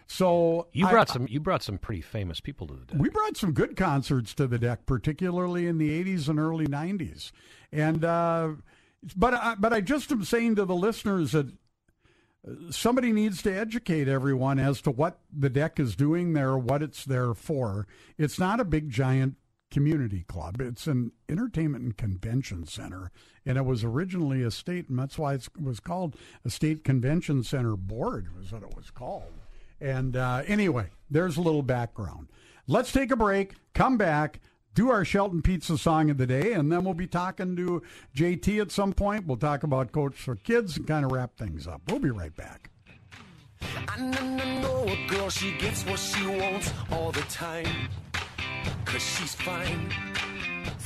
So 0.08 0.68
You 0.72 0.86
I- 0.86 0.90
brought 0.92 1.08
some 1.08 1.26
you 1.28 1.40
brought 1.40 1.62
some 1.64 1.78
pretty 1.78 2.00
famous 2.02 2.38
people 2.40 2.66
to 2.68 2.74
the 2.74 2.86
DECC. 2.86 2.98
we 2.98 3.08
brought 3.08 3.36
some 3.36 3.52
good 3.52 3.76
concerts 3.76 4.34
to 4.34 4.46
the 4.46 4.58
DECC, 4.58 4.78
particularly 4.86 5.66
in 5.66 5.78
the 5.78 5.90
'80s 6.04 6.28
and 6.28 6.38
early 6.38 6.66
'90s. 6.68 7.32
And 7.72 8.04
uh, 8.04 8.50
but 9.14 9.34
I, 9.34 9.54
but 9.56 9.72
I 9.72 9.80
just 9.80 10.10
am 10.10 10.24
saying 10.24 10.56
to 10.56 10.64
the 10.64 10.74
listeners 10.74 11.32
that 11.32 11.48
uh, 11.48 12.70
somebody 12.70 13.12
needs 13.12 13.42
to 13.42 13.52
educate 13.52 14.08
everyone 14.08 14.58
as 14.58 14.80
to 14.82 14.90
what 14.90 15.20
the 15.32 15.50
DECC 15.50 15.80
is 15.80 15.96
doing 15.96 16.32
there, 16.32 16.56
what 16.56 16.82
it's 16.82 17.04
there 17.04 17.34
for. 17.34 17.86
It's 18.18 18.38
not 18.38 18.60
a 18.60 18.64
big 18.64 18.90
giant 18.90 19.36
community 19.70 20.24
club. 20.26 20.60
It's 20.60 20.86
an 20.86 21.12
entertainment 21.28 21.84
and 21.84 21.96
convention 21.96 22.66
center, 22.66 23.10
and 23.44 23.58
it 23.58 23.64
was 23.64 23.84
originally 23.84 24.42
a 24.42 24.50
state, 24.50 24.88
and 24.88 24.98
that's 24.98 25.18
why 25.18 25.34
it 25.34 25.48
was 25.60 25.80
called 25.80 26.16
a 26.44 26.50
state 26.50 26.84
convention 26.84 27.42
center 27.42 27.76
board. 27.76 28.34
Was 28.36 28.52
what 28.52 28.62
it 28.62 28.76
was 28.76 28.90
called. 28.90 29.32
And 29.80 30.16
uh, 30.16 30.42
anyway, 30.46 30.86
there's 31.10 31.36
a 31.36 31.42
little 31.42 31.62
background. 31.62 32.28
Let's 32.66 32.92
take 32.92 33.10
a 33.10 33.16
break, 33.16 33.54
come 33.74 33.96
back, 33.96 34.40
do 34.76 34.90
our 34.90 35.06
Shelton 35.06 35.40
Pizza 35.40 35.78
song 35.78 36.10
of 36.10 36.18
the 36.18 36.26
day, 36.26 36.52
and 36.52 36.70
then 36.70 36.84
we'll 36.84 36.94
be 36.94 37.06
talking 37.06 37.56
to 37.56 37.82
JT 38.14 38.60
at 38.60 38.70
some 38.70 38.92
point. 38.92 39.26
We'll 39.26 39.38
talk 39.38 39.62
about 39.62 39.90
Coats 39.90 40.20
for 40.20 40.36
Kids 40.36 40.76
and 40.76 40.86
kind 40.86 41.04
of 41.04 41.10
wrap 41.10 41.34
things 41.36 41.66
up. 41.66 41.80
We'll 41.88 41.98
be 41.98 42.10
right 42.10 42.34
back. 42.36 42.70
I 43.88 43.98
know, 43.98 44.84
a 44.86 45.06
girl, 45.08 45.30
she 45.30 45.56
gets 45.56 45.84
what 45.86 45.98
she 45.98 46.26
wants 46.26 46.72
all 46.92 47.10
the 47.10 47.22
time. 47.22 47.88
Cause 48.84 49.02
she's 49.02 49.34
fine. 49.34 49.90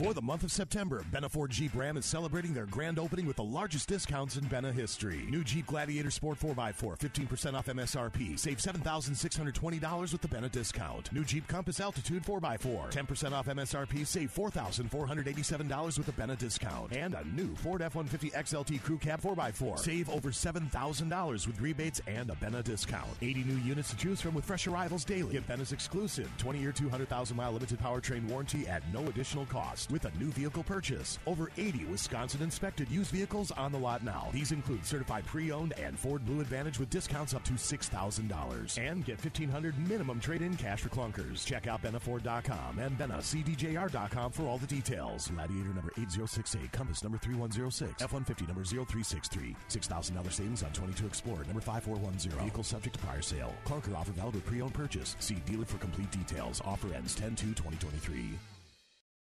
For 0.02 0.14
the 0.14 0.22
month 0.22 0.44
of 0.44 0.50
September, 0.50 1.04
Benna 1.12 1.30
Ford 1.30 1.50
Jeep 1.50 1.74
Ram 1.74 1.98
is 1.98 2.06
celebrating 2.06 2.54
their 2.54 2.64
grand 2.64 2.98
opening 2.98 3.26
with 3.26 3.36
the 3.36 3.44
largest 3.44 3.86
discounts 3.86 4.38
in 4.38 4.44
Benna 4.44 4.72
history. 4.72 5.26
New 5.28 5.44
Jeep 5.44 5.66
Gladiator 5.66 6.10
Sport 6.10 6.40
4x4, 6.40 6.98
15% 6.98 7.52
off 7.52 7.66
MSRP. 7.66 8.38
Save 8.38 8.56
$7,620 8.56 10.12
with 10.12 10.22
the 10.22 10.28
Benna 10.28 10.50
discount. 10.50 11.12
New 11.12 11.22
Jeep 11.22 11.46
Compass 11.48 11.80
Altitude 11.80 12.24
4x4, 12.24 12.90
10% 12.90 13.32
off 13.32 13.44
MSRP. 13.44 14.06
Save 14.06 14.34
$4,487 14.34 15.98
with 15.98 16.06
the 16.06 16.12
Benna 16.12 16.38
discount. 16.38 16.96
And 16.96 17.12
a 17.12 17.22
new 17.34 17.54
Ford 17.56 17.82
F-150 17.82 18.32
XLT 18.32 18.82
Crew 18.82 18.96
Cab 18.96 19.20
4x4. 19.20 19.78
Save 19.78 20.08
over 20.08 20.30
$7,000 20.30 21.46
with 21.46 21.60
rebates 21.60 22.00
and 22.06 22.30
a 22.30 22.34
Benna 22.36 22.64
discount. 22.64 23.10
80 23.20 23.44
new 23.44 23.58
units 23.58 23.90
to 23.90 23.98
choose 23.98 24.22
from 24.22 24.32
with 24.32 24.46
fresh 24.46 24.66
arrivals 24.66 25.04
daily. 25.04 25.32
Get 25.32 25.46
Benna's 25.46 25.72
exclusive 25.72 26.30
20-year, 26.38 26.72
200,000-mile 26.72 27.52
limited 27.52 27.78
powertrain 27.78 28.26
warranty 28.30 28.66
at 28.66 28.82
no 28.94 29.06
additional 29.06 29.44
cost 29.44 29.89
with 29.90 30.04
a 30.04 30.10
new 30.18 30.30
vehicle 30.30 30.62
purchase. 30.62 31.18
Over 31.26 31.50
80 31.56 31.84
Wisconsin 31.86 32.42
inspected 32.42 32.90
used 32.90 33.10
vehicles 33.10 33.50
on 33.50 33.72
the 33.72 33.78
lot 33.78 34.04
now. 34.04 34.28
These 34.32 34.52
include 34.52 34.86
certified 34.86 35.26
pre-owned 35.26 35.72
and 35.78 35.98
Ford 35.98 36.24
Blue 36.24 36.40
Advantage 36.40 36.78
with 36.78 36.90
discounts 36.90 37.34
up 37.34 37.44
to 37.44 37.52
$6,000. 37.52 38.78
And 38.78 39.04
get 39.04 39.22
1,500 39.22 39.88
minimum 39.88 40.20
trade-in 40.20 40.56
cash 40.56 40.80
for 40.82 40.88
clunkers. 40.88 41.44
Check 41.44 41.66
out 41.66 41.82
BennaFord.com 41.82 42.78
and 42.78 42.98
BennaCDJR.com 42.98 44.32
for 44.32 44.44
all 44.44 44.58
the 44.58 44.66
details. 44.66 45.28
Gladiator 45.28 45.74
number 45.74 45.92
8068, 45.96 46.72
Compass 46.72 47.02
number 47.02 47.18
3106, 47.18 48.02
F-150 48.02 48.48
number 48.48 48.64
0363. 48.64 49.56
$6,000 49.68 50.32
savings 50.32 50.62
on 50.62 50.72
22 50.72 51.06
Explorer 51.06 51.44
number 51.44 51.60
5410. 51.60 52.38
Vehicle 52.40 52.62
subject 52.64 52.96
to 52.96 53.04
prior 53.04 53.22
sale. 53.22 53.54
Clunker 53.66 53.96
offer 53.96 54.12
valid 54.12 54.34
with 54.34 54.46
pre-owned 54.46 54.74
purchase. 54.74 55.16
See 55.20 55.36
dealer 55.46 55.64
for 55.64 55.78
complete 55.78 56.10
details. 56.10 56.60
Offer 56.64 56.94
ends 56.94 57.16
10-2-2023. 57.16 58.59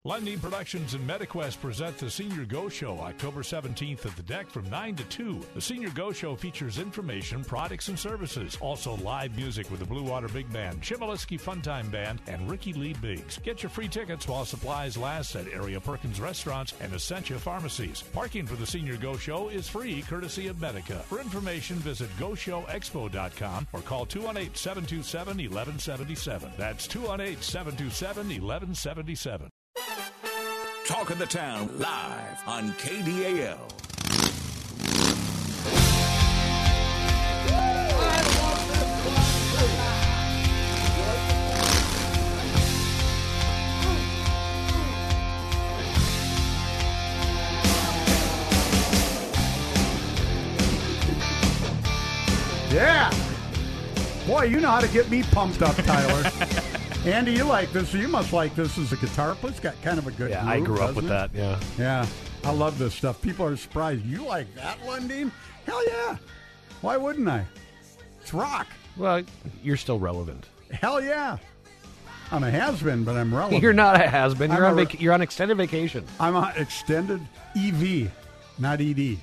Lundin 0.07 0.41
Productions 0.41 0.93
and 0.93 1.05
MetaQuest 1.05 1.59
present 1.59 1.97
the 1.97 2.09
Senior 2.09 2.45
Go 2.45 2.69
Show 2.69 2.97
October 2.99 3.41
17th 3.41 4.05
at 4.05 4.15
the 4.15 4.23
DECC 4.23 4.47
from 4.47 4.69
9 4.69 4.95
to 4.95 5.03
2. 5.03 5.41
The 5.53 5.59
Senior 5.59 5.89
Go 5.89 6.13
Show 6.13 6.33
features 6.33 6.79
information, 6.79 7.43
products, 7.43 7.89
and 7.89 7.99
services. 7.99 8.57
Also 8.61 8.95
live 8.97 9.35
music 9.35 9.69
with 9.69 9.81
the 9.81 9.85
Blue 9.85 10.03
Water 10.03 10.29
Big 10.29 10.49
Band, 10.53 10.81
Chmielewski 10.81 11.37
Funtime 11.37 11.91
Band, 11.91 12.21
and 12.27 12.49
Ricky 12.49 12.71
Lee 12.71 12.93
Biggs. 13.01 13.37
Get 13.39 13.61
your 13.61 13.69
free 13.69 13.89
tickets 13.89 14.29
while 14.29 14.45
supplies 14.45 14.95
last 14.95 15.35
at 15.35 15.49
Area 15.49 15.81
Perkins 15.81 16.21
Restaurants 16.21 16.73
and 16.79 16.93
Essentia 16.93 17.37
Pharmacies. 17.37 18.01
Parking 18.13 18.45
for 18.45 18.55
the 18.55 18.65
Senior 18.65 18.95
Go 18.95 19.17
Show 19.17 19.49
is 19.49 19.67
free 19.67 20.03
courtesy 20.03 20.47
of 20.47 20.61
Medica. 20.61 20.99
For 20.99 21.19
information, 21.19 21.75
visit 21.79 22.09
GoShowExpo.com 22.17 23.67
or 23.73 23.81
call 23.81 24.05
218-727-1177. 24.05 26.55
That's 26.55 26.87
218-727-1177. 26.87 29.49
Talk 30.85 31.09
of 31.09 31.19
the 31.19 31.25
Town 31.25 31.69
live 31.77 32.47
on 32.47 32.71
KDAL. 32.73 33.57
Yeah. 52.71 53.11
Boy, 54.27 54.43
you 54.43 54.59
know 54.59 54.69
how 54.69 54.79
to 54.79 54.87
get 54.87 55.09
me 55.09 55.23
pumped 55.23 55.61
up, 55.61 55.75
Tyler. 55.77 56.31
Andy, 57.07 57.31
you 57.31 57.45
like 57.45 57.71
this. 57.71 57.93
You 57.93 58.09
must 58.09 58.33
like 58.33 58.53
this 58.53 58.77
as 58.77 58.91
a 58.91 58.97
guitar 58.97 59.33
player. 59.35 59.51
It's 59.51 59.61
got 59.61 59.81
kind 59.81 59.97
of 59.97 60.07
a 60.07 60.11
good 60.11 60.29
Yeah, 60.29 60.45
I 60.45 60.59
grew 60.59 60.81
up 60.81 60.93
with 60.93 61.07
doesn't 61.07 61.31
that. 61.31 61.31
Yeah. 61.33 61.57
Yeah. 61.77 62.05
I 62.43 62.51
love 62.51 62.77
this 62.77 62.93
stuff. 62.93 63.21
People 63.21 63.45
are 63.45 63.55
surprised. 63.55 64.05
You 64.05 64.25
like 64.25 64.53
that, 64.55 64.77
Lundin? 64.81 65.31
Hell 65.65 65.87
yeah. 65.87 66.17
Why 66.81 66.97
wouldn't 66.97 67.29
I? 67.29 67.45
It's 68.21 68.33
rock. 68.33 68.67
Well, 68.97 69.23
you're 69.63 69.77
still 69.77 69.99
relevant. 69.99 70.47
Hell 70.69 71.01
yeah. 71.01 71.37
I'm 72.29 72.43
a 72.43 72.51
has 72.51 72.83
been, 72.83 73.05
but 73.05 73.15
I'm 73.15 73.33
relevant. 73.33 73.63
You're 73.63 73.71
not 73.71 73.95
a 74.01 74.07
has 74.07 74.35
been. 74.35 74.51
You're 74.51 74.65
I'm 74.65 74.77
on 74.77 74.85
vac- 74.85 74.99
you're 74.99 75.13
on 75.13 75.21
extended 75.21 75.55
vacation. 75.55 76.03
I'm 76.19 76.35
on 76.35 76.51
extended 76.57 77.21
EV, 77.55 78.11
not 78.59 78.81
ED. 78.81 79.17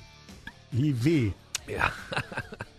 EV. 0.75 1.33
Yeah. 1.67 1.91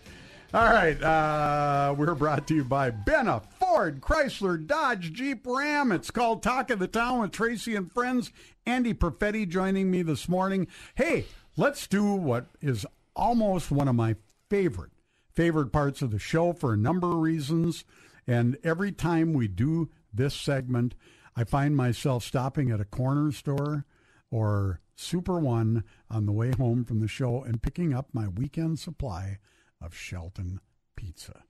All 0.53 0.63
right. 0.63 1.01
Uh, 1.03 1.93
we're 1.97 2.15
brought 2.15 2.47
to 2.47 2.55
you 2.55 2.63
by 2.63 2.89
Benna 2.89 3.43
Ford, 3.59 3.99
Chrysler, 3.99 4.65
Dodge, 4.65 5.11
Jeep, 5.11 5.45
Ram. 5.45 5.91
It's 5.91 6.09
called 6.09 6.41
Talk 6.41 6.69
of 6.69 6.79
the 6.79 6.87
Town 6.87 7.19
with 7.19 7.31
Tracy 7.31 7.75
and 7.75 7.91
friends. 7.91 8.31
Andy 8.65 8.93
Perfetti 8.93 9.47
joining 9.47 9.91
me 9.91 10.03
this 10.03 10.29
morning. 10.29 10.67
Hey, 10.95 11.25
let's 11.57 11.85
do 11.85 12.13
what 12.13 12.45
is 12.61 12.85
almost 13.13 13.71
one 13.71 13.89
of 13.89 13.95
my 13.95 14.15
favorite 14.49 14.91
favorite 15.33 15.71
parts 15.71 16.01
of 16.01 16.11
the 16.11 16.17
show 16.17 16.53
for 16.53 16.73
a 16.73 16.77
number 16.77 17.11
of 17.11 17.17
reasons. 17.17 17.83
And 18.25 18.57
every 18.63 18.93
time 18.93 19.33
we 19.33 19.49
do 19.49 19.89
this 20.13 20.33
segment, 20.33 20.95
I 21.35 21.43
find 21.43 21.75
myself 21.75 22.23
stopping 22.23 22.71
at 22.71 22.81
a 22.81 22.85
corner 22.85 23.33
store 23.33 23.85
or 24.31 24.79
Super 24.95 25.39
One 25.39 25.83
on 26.09 26.25
the 26.25 26.31
way 26.31 26.51
home 26.57 26.85
from 26.85 27.01
the 27.01 27.07
show 27.07 27.43
and 27.43 27.61
picking 27.61 27.93
up 27.93 28.07
my 28.13 28.29
weekend 28.29 28.79
supply 28.79 29.39
of 29.81 29.95
Shelton 29.95 30.59
pizza. 30.95 31.43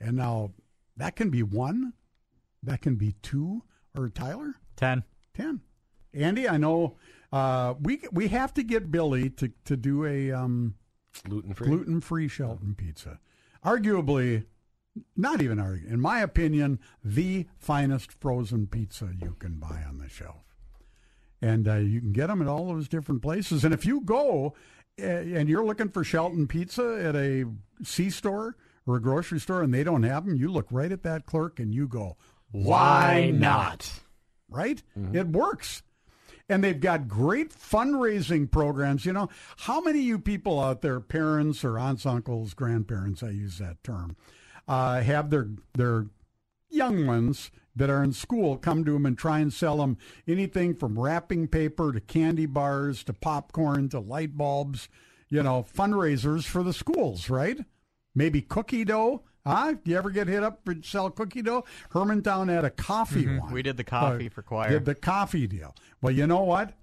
And 0.00 0.16
now 0.16 0.52
That 0.96 1.16
can 1.16 1.30
be 1.30 1.42
one. 1.42 1.92
That 2.62 2.80
can 2.80 2.96
be 2.96 3.12
two. 3.22 3.62
Or 3.96 4.08
Tyler? 4.08 4.54
Ten. 4.76 5.04
Ten. 5.34 5.60
Andy, 6.14 6.48
I 6.48 6.56
know 6.56 6.96
uh, 7.32 7.74
we 7.80 8.00
we 8.12 8.28
have 8.28 8.54
to 8.54 8.62
get 8.62 8.90
Billy 8.90 9.28
to, 9.30 9.52
to 9.66 9.76
do 9.76 10.04
a 10.06 10.32
um, 10.32 10.74
gluten 11.28 11.52
free 11.52 11.66
gluten 11.68 12.00
free 12.00 12.28
Shelton 12.28 12.74
pizza. 12.74 13.20
Arguably, 13.64 14.46
not 15.14 15.42
even 15.42 15.58
argue. 15.58 15.88
In 15.88 16.00
my 16.00 16.20
opinion, 16.20 16.78
the 17.04 17.46
finest 17.58 18.12
frozen 18.12 18.66
pizza 18.66 19.10
you 19.20 19.36
can 19.38 19.58
buy 19.58 19.82
on 19.86 19.98
the 19.98 20.08
shelf, 20.08 20.44
and 21.42 21.68
uh, 21.68 21.74
you 21.74 22.00
can 22.00 22.12
get 22.12 22.28
them 22.28 22.40
at 22.40 22.48
all 22.48 22.68
those 22.68 22.88
different 22.88 23.20
places. 23.20 23.62
And 23.64 23.74
if 23.74 23.84
you 23.84 24.00
go 24.00 24.54
and 24.98 25.48
you're 25.48 25.64
looking 25.64 25.88
for 25.88 26.04
Shelton 26.04 26.46
pizza 26.46 27.00
at 27.02 27.14
a 27.16 27.44
C 27.82 28.10
store 28.10 28.56
or 28.86 28.96
a 28.96 29.02
grocery 29.02 29.40
store, 29.40 29.62
and 29.62 29.74
they 29.74 29.84
don't 29.84 30.04
have 30.04 30.24
them, 30.24 30.36
you 30.36 30.50
look 30.50 30.66
right 30.70 30.92
at 30.92 31.02
that 31.02 31.26
clerk 31.26 31.58
and 31.58 31.74
you 31.74 31.88
go, 31.88 32.16
Why 32.50 33.30
not? 33.34 34.00
Right? 34.48 34.82
It 35.14 35.28
works. 35.28 35.82
And 36.48 36.62
they've 36.62 36.78
got 36.78 37.08
great 37.08 37.50
fundraising 37.52 38.48
programs. 38.48 39.04
You 39.04 39.12
know, 39.12 39.28
how 39.56 39.80
many 39.80 39.98
of 39.98 40.04
you 40.04 40.18
people 40.20 40.60
out 40.60 40.80
there, 40.80 41.00
parents 41.00 41.64
or 41.64 41.76
aunts, 41.76 42.06
uncles, 42.06 42.54
grandparents, 42.54 43.22
I 43.24 43.30
use 43.30 43.58
that 43.58 43.82
term, 43.82 44.16
uh, 44.68 45.00
have 45.00 45.30
their 45.30 45.48
their 45.74 46.06
young 46.70 47.04
ones 47.06 47.50
that 47.76 47.90
are 47.90 48.02
in 48.02 48.12
school 48.12 48.56
come 48.56 48.84
to 48.84 48.92
them 48.92 49.06
and 49.06 49.16
try 49.16 49.38
and 49.38 49.52
sell 49.52 49.76
them 49.76 49.98
anything 50.26 50.74
from 50.74 50.98
wrapping 50.98 51.46
paper 51.46 51.92
to 51.92 52.00
candy 52.00 52.46
bars 52.46 53.04
to 53.04 53.12
popcorn 53.12 53.88
to 53.90 54.00
light 54.00 54.36
bulbs, 54.36 54.88
you 55.28 55.42
know, 55.42 55.64
fundraisers 55.76 56.44
for 56.44 56.62
the 56.62 56.72
schools, 56.72 57.28
right? 57.30 57.58
Maybe 58.14 58.40
cookie 58.40 58.84
dough. 58.84 59.22
Huh? 59.46 59.74
Do 59.74 59.90
you 59.92 59.96
ever 59.96 60.10
get 60.10 60.26
hit 60.26 60.42
up 60.42 60.62
for 60.64 60.74
sell 60.82 61.10
cookie 61.10 61.42
dough? 61.42 61.64
Hermantown 61.92 62.48
had 62.48 62.64
a 62.64 62.70
coffee 62.70 63.26
Mhm. 63.26 63.40
one. 63.42 63.52
We 63.52 63.62
did 63.62 63.76
the 63.76 63.84
coffee 63.84 64.26
Uh, 64.26 64.30
for 64.30 64.42
choir. 64.42 64.70
Did 64.70 64.86
the 64.86 64.94
coffee 64.96 65.46
deal. 65.46 65.72
Well, 66.00 66.12
you 66.12 66.26
know 66.26 66.42
what? 66.42 66.76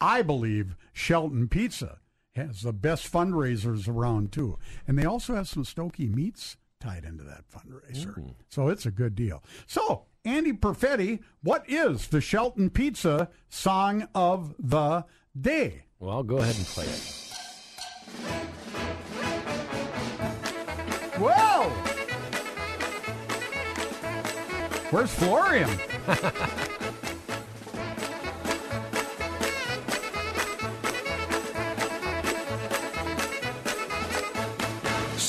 I 0.00 0.20
believe 0.22 0.76
Shelton 0.92 1.48
Pizza 1.48 2.00
has 2.34 2.62
the 2.62 2.72
best 2.72 3.10
fundraisers 3.10 3.88
around 3.88 4.32
too, 4.32 4.58
and 4.86 4.98
they 4.98 5.04
also 5.06 5.34
have 5.36 5.48
some 5.48 5.62
Stokey 5.64 6.12
meats 6.12 6.56
tied 6.80 7.04
into 7.04 7.22
that 7.24 7.44
fundraiser. 7.48 8.34
So 8.48 8.68
it's 8.68 8.84
a 8.84 8.90
good 8.90 9.14
deal. 9.14 9.42
So 9.66 10.06
Andy 10.24 10.52
Perfetti, 10.52 11.20
what 11.42 11.68
is 11.68 12.06
the 12.08 12.20
Shelton 12.20 12.70
Pizza 12.70 13.28
song 13.48 14.06
of 14.14 14.54
the 14.58 15.04
day? 15.38 15.82
Well, 15.98 16.12
I'll 16.12 16.22
go 16.22 16.36
ahead 16.38 16.56
and 16.56 16.64
play 16.66 16.84
it. 16.84 17.18
Whoa! 21.18 21.70
Where's 24.90 25.12
Florian? 25.12 25.70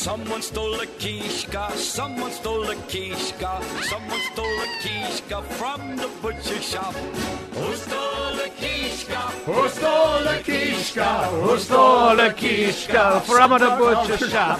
Someone 0.03 0.41
stole 0.41 0.81
a 0.81 0.85
kishka, 0.85 1.71
someone 1.77 2.31
stole 2.33 2.69
a 2.69 2.75
kishka, 2.75 3.63
someone 3.83 4.19
stole 4.33 4.59
a 4.59 4.67
kishka 4.81 5.41
from 5.41 5.95
the 5.95 6.09
butcher 6.21 6.61
shop. 6.61 6.93
Who 6.93 7.73
stole 7.73 8.39
a 8.39 8.49
kishka? 8.49 9.21
Who 9.45 9.69
stole 9.69 10.27
a 10.27 10.43
kishka? 10.43 11.29
Who 11.29 11.57
stole 11.57 12.19
a 12.19 12.33
kishka 12.33 13.21
from 13.21 13.51
the 13.51 13.75
butcher 13.79 14.29
shop? 14.29 14.59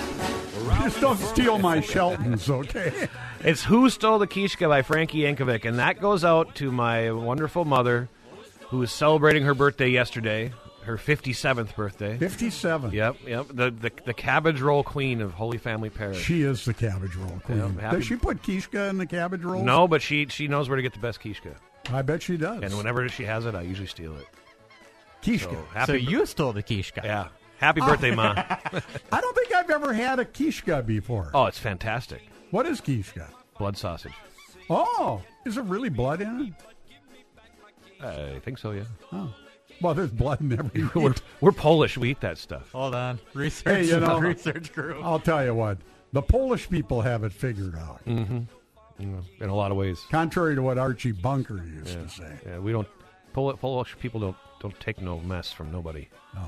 Just 0.82 1.02
don't 1.02 1.20
steal 1.20 1.60
my 1.60 1.82
Sheltons, 1.82 2.50
okay? 2.50 3.10
It's 3.44 3.66
Who 3.66 3.90
Stole 3.90 4.20
the 4.20 4.28
Kishka 4.28 4.70
by 4.70 4.82
Frankie 4.82 5.24
Yankovic, 5.24 5.66
and 5.66 5.78
that 5.78 6.00
goes 6.00 6.24
out 6.24 6.56
to 6.56 6.72
my 6.72 7.12
wonderful 7.12 7.66
mother 7.66 8.08
who 8.70 8.78
was 8.78 8.94
celebrating 8.94 9.44
her 9.44 9.54
birthday 9.54 9.90
yesterday, 9.90 10.54
her 10.86 10.98
57th 10.98 11.76
birthday. 11.76 12.18
57. 12.18 12.92
Yep, 12.92 13.16
yep. 13.26 13.48
The, 13.48 13.72
the 13.72 13.92
the 14.06 14.14
cabbage 14.14 14.62
roll 14.62 14.84
queen 14.84 15.22
of 15.22 15.34
Holy 15.34 15.58
Family 15.58 15.90
Parish. 15.90 16.22
She 16.22 16.44
is 16.44 16.66
the 16.66 16.74
cabbage 16.74 17.16
roll 17.16 17.40
queen. 17.44 17.58
Yeah, 17.60 17.82
happy- 17.82 17.98
Does 17.98 18.06
she 18.06 18.16
put 18.16 18.42
kishka 18.44 18.90
in 18.90 18.98
the 18.98 19.06
cabbage 19.06 19.44
roll? 19.44 19.64
No, 19.64 19.88
but 19.88 20.02
she 20.02 20.28
she 20.28 20.48
knows 20.48 20.70
where 20.70 20.76
to 20.76 20.82
get 20.82 20.94
the 20.94 21.00
best 21.00 21.20
kishka. 21.22 21.56
I 21.92 22.02
bet 22.02 22.22
she 22.22 22.38
does. 22.38 22.62
And 22.64 22.78
whenever 22.78 23.08
she 23.10 23.24
has 23.26 23.46
it, 23.46 23.56
I 23.56 23.62
usually 23.62 23.88
steal 23.88 24.16
it. 24.18 24.28
Kishka. 25.22 25.52
So, 25.52 25.66
happy 25.74 25.86
So 25.86 26.06
bir- 26.06 26.12
you 26.12 26.26
stole 26.26 26.54
the 26.54 26.64
kishka. 26.64 27.02
Yeah. 27.04 27.28
Happy 27.58 27.82
oh. 27.82 27.88
birthday, 27.88 28.14
Ma. 28.14 28.34
I 28.38 29.22
don't 29.22 29.36
think 29.36 29.54
I've 29.54 29.70
ever 29.70 29.94
had 29.94 30.20
a 30.20 30.26
kishka 30.26 30.86
before. 30.86 31.32
Oh, 31.34 31.46
it's 31.46 31.60
fantastic. 31.60 32.22
What 32.52 32.66
is 32.66 32.82
kishka? 32.82 33.28
Blood 33.58 33.78
sausage. 33.78 34.14
Oh, 34.70 35.22
is 35.46 35.58
it 35.58 35.64
really 35.64 35.90
blood 35.90 36.22
in 36.22 36.54
it? 38.02 38.06
I 38.06 38.40
think 38.40 38.58
so, 38.58 38.72
yeah. 38.72 38.84
Oh. 39.12 39.34
Well, 39.82 39.94
there's 39.94 40.12
blood 40.12 40.42
in 40.42 40.54
every 40.54 40.90
we're, 41.02 41.14
we're 41.42 41.52
Polish. 41.52 41.98
We 41.98 42.12
eat 42.12 42.22
that 42.22 42.38
stuff. 42.38 42.72
Hold 42.72 42.96
on. 42.96 43.20
Research. 43.34 43.74
Hey, 43.74 43.86
you 43.86 44.00
know, 44.00 44.20
research 44.20 44.72
group. 44.74 45.04
I'll 45.04 45.20
tell 45.20 45.44
you 45.44 45.54
what. 45.54 45.78
The 46.14 46.22
Polish 46.22 46.70
people 46.70 47.02
have 47.02 47.24
it 47.24 47.34
figured 47.34 47.76
out. 47.76 48.06
Mm-hmm. 48.06 48.44
in 49.00 49.50
a 49.50 49.56
lot 49.56 49.72
of 49.72 49.78
ways. 49.78 50.00
Contrary 50.12 50.56
to 50.56 50.62
what 50.62 50.78
Archie 50.78 51.12
Bunker 51.12 51.58
used 51.58 51.90
Yeah. 51.98 52.04
to 52.04 52.10
say. 52.10 52.32
Yeah, 52.46 52.60
we 52.60 52.72
don't. 52.72 52.88
Pol- 53.34 53.58
Polish 53.58 53.96
people 54.00 54.20
don't 54.20 54.38
don't 54.62 54.80
take 54.80 55.02
no 55.02 55.20
mess 55.22 55.52
from 55.52 55.72
nobody. 55.72 56.08
No. 56.36 56.44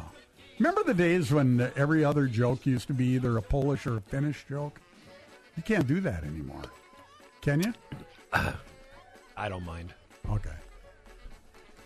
Remember 0.59 0.83
the 0.83 0.93
days 0.93 1.31
when 1.31 1.69
every 1.75 2.05
other 2.05 2.27
joke 2.27 2.65
used 2.65 2.87
to 2.87 2.93
be 2.93 3.05
either 3.07 3.35
a 3.37 3.41
Polish 3.41 3.85
or 3.87 3.97
a 3.97 4.01
Finnish 4.01 4.45
joke? 4.47 4.79
You 5.57 5.63
can't 5.63 5.85
do 5.87 5.99
that 6.01 6.23
anymore. 6.23 6.61
Can 7.41 7.61
you? 7.61 7.73
I 9.37 9.49
don't 9.49 9.65
mind. 9.65 9.93
Okay. 10.29 10.49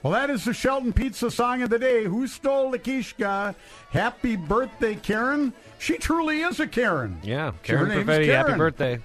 Well, 0.01 0.13
that 0.13 0.29
is 0.29 0.45
the 0.45 0.53
Shelton 0.53 0.93
Pizza 0.93 1.29
song 1.29 1.61
of 1.61 1.69
the 1.69 1.79
day. 1.79 2.05
Who 2.05 2.25
stole 2.25 2.71
the 2.71 2.79
Kishka? 2.79 3.53
Happy 3.91 4.37
birthday, 4.37 4.95
Karen. 4.95 5.51
She 5.77 5.97
truly 5.97 6.41
is 6.41 6.59
a 6.61 6.67
Karen. 6.67 7.19
Yeah, 7.21 7.51
Karen 7.63 7.89
Perfetti, 7.89 8.27
happy 8.27 8.53
birthday. 8.53 8.99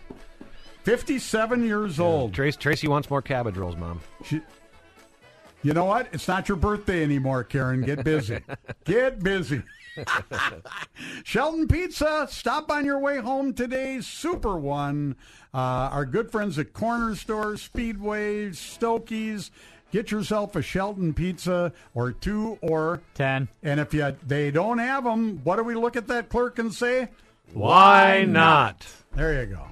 57 0.84 1.64
years 1.64 1.98
old. 1.98 2.32
Trace, 2.32 2.56
Tracy 2.56 2.86
wants 2.86 3.10
more 3.10 3.22
cabbage 3.22 3.56
rolls, 3.56 3.76
Mom. 3.76 4.00
She, 4.24 4.40
you 5.62 5.72
know 5.72 5.86
what? 5.86 6.08
It's 6.12 6.28
not 6.28 6.48
your 6.48 6.58
birthday 6.58 7.02
anymore, 7.02 7.42
Karen. 7.42 7.80
Get 7.82 8.04
busy. 8.04 8.38
Get 8.84 9.20
busy. 9.20 9.62
Shelton 11.24 11.66
Pizza, 11.66 12.28
stop 12.30 12.70
on 12.70 12.84
your 12.84 12.98
way 12.98 13.18
home 13.18 13.52
today. 13.54 14.00
Super 14.00 14.56
One. 14.56 15.16
Uh, 15.52 15.88
our 15.90 16.04
good 16.04 16.30
friends 16.30 16.58
at 16.58 16.72
Corner 16.72 17.14
Store, 17.14 17.56
Speedway, 17.56 18.52
Stokey's. 18.52 19.50
Get 19.94 20.10
yourself 20.10 20.56
a 20.56 20.60
Shelton 20.60 21.14
Pizza 21.14 21.72
or 21.94 22.10
two 22.10 22.58
or 22.62 23.00
ten. 23.14 23.46
And 23.62 23.78
if 23.78 23.94
you 23.94 24.16
they 24.26 24.50
don't 24.50 24.78
have 24.78 25.04
them, 25.04 25.40
what 25.44 25.54
do 25.54 25.62
we 25.62 25.76
look 25.76 25.94
at 25.94 26.08
that 26.08 26.28
clerk 26.28 26.58
and 26.58 26.74
say? 26.74 27.10
Why 27.52 28.24
not? 28.24 28.84
There 29.14 29.40
you 29.40 29.54
go. 29.54 29.66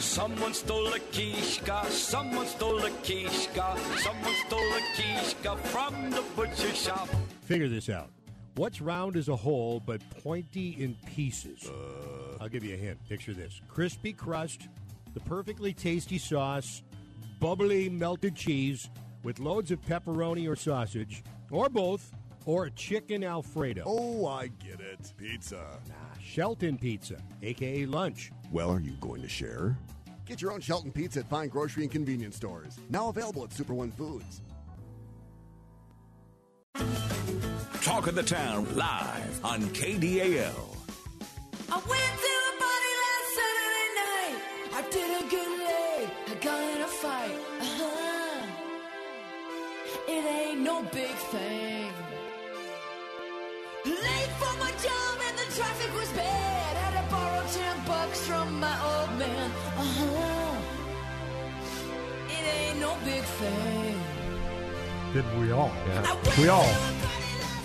Someone 0.00 0.52
stole 0.52 0.88
a 0.88 0.98
kishka, 0.98 1.86
someone 1.86 2.46
stole 2.46 2.84
a 2.84 2.90
kishka, 2.90 3.78
someone 4.00 4.34
stole 4.46 4.60
a 4.60 4.82
kishka 4.96 5.56
from 5.56 6.10
the 6.10 6.22
butcher 6.36 6.74
shop. 6.74 7.08
Figure 7.46 7.70
this 7.70 7.88
out. 7.88 8.10
What's 8.56 8.80
round 8.80 9.16
as 9.16 9.28
a 9.28 9.36
whole 9.36 9.80
but 9.84 10.00
pointy 10.22 10.76
in 10.78 10.96
pieces? 11.06 11.68
Uh. 11.68 12.38
I'll 12.40 12.48
give 12.48 12.64
you 12.64 12.74
a 12.74 12.78
hint. 12.78 12.98
Picture 13.06 13.34
this 13.34 13.60
crispy 13.68 14.14
crust, 14.14 14.68
the 15.12 15.20
perfectly 15.20 15.74
tasty 15.74 16.16
sauce, 16.16 16.82
bubbly 17.38 17.90
melted 17.90 18.34
cheese 18.34 18.88
with 19.22 19.40
loads 19.40 19.70
of 19.70 19.82
pepperoni 19.82 20.48
or 20.50 20.56
sausage, 20.56 21.22
or 21.50 21.68
both, 21.68 22.12
or 22.46 22.66
a 22.66 22.70
chicken 22.70 23.24
Alfredo. 23.24 23.82
Oh, 23.84 24.26
I 24.26 24.46
get 24.46 24.80
it. 24.80 25.12
Pizza. 25.18 25.78
Nah, 25.88 26.18
Shelton 26.22 26.78
Pizza, 26.78 27.20
aka 27.42 27.84
lunch. 27.84 28.32
Well, 28.52 28.70
are 28.70 28.80
you 28.80 28.92
going 29.02 29.20
to 29.20 29.28
share? 29.28 29.76
Get 30.24 30.40
your 30.40 30.52
own 30.52 30.60
Shelton 30.60 30.92
Pizza 30.92 31.20
at 31.20 31.28
fine 31.28 31.48
grocery 31.48 31.82
and 31.82 31.92
convenience 31.92 32.36
stores. 32.36 32.78
Now 32.88 33.08
available 33.08 33.44
at 33.44 33.52
Super 33.52 33.74
One 33.74 33.90
Foods. 33.92 34.40
Talk 37.86 38.08
of 38.08 38.16
the 38.16 38.22
Town 38.24 38.66
live 38.74 39.44
on 39.44 39.60
KDAL. 39.60 40.58
I 41.70 41.76
went 41.92 42.14
to 42.24 42.32
a 42.50 42.54
party 42.64 42.92
last 43.04 43.28
Saturday 43.38 43.88
night. 44.02 44.38
I 44.74 44.82
didn't 44.90 45.30
get 45.30 45.48
laid. 45.68 46.10
I 46.26 46.34
got 46.42 46.60
in 46.64 46.82
a 46.82 46.88
fight. 46.88 47.38
Uh-huh. 47.60 48.42
It 50.08 50.24
ain't 50.24 50.62
no 50.62 50.82
big 50.82 51.14
thing. 51.30 51.92
Late 53.84 54.32
for 54.40 54.54
my 54.58 54.72
job 54.82 55.20
and 55.28 55.38
the 55.38 55.46
traffic 55.54 55.94
was 55.94 56.08
bad. 56.10 56.76
Had 56.82 56.94
to 57.00 57.08
borrow 57.08 57.46
ten 57.52 57.76
bucks 57.86 58.20
from 58.26 58.58
my 58.58 58.76
old 58.90 59.16
man. 59.16 59.50
Uh-huh. 59.78 60.56
It 62.30 62.44
ain't 62.58 62.80
no 62.80 62.96
big 63.04 63.22
thing. 63.22 64.00
Did 65.12 65.38
we 65.38 65.52
all? 65.52 65.70
Yeah. 65.86 66.16
We 66.36 66.48
all. 66.48 66.96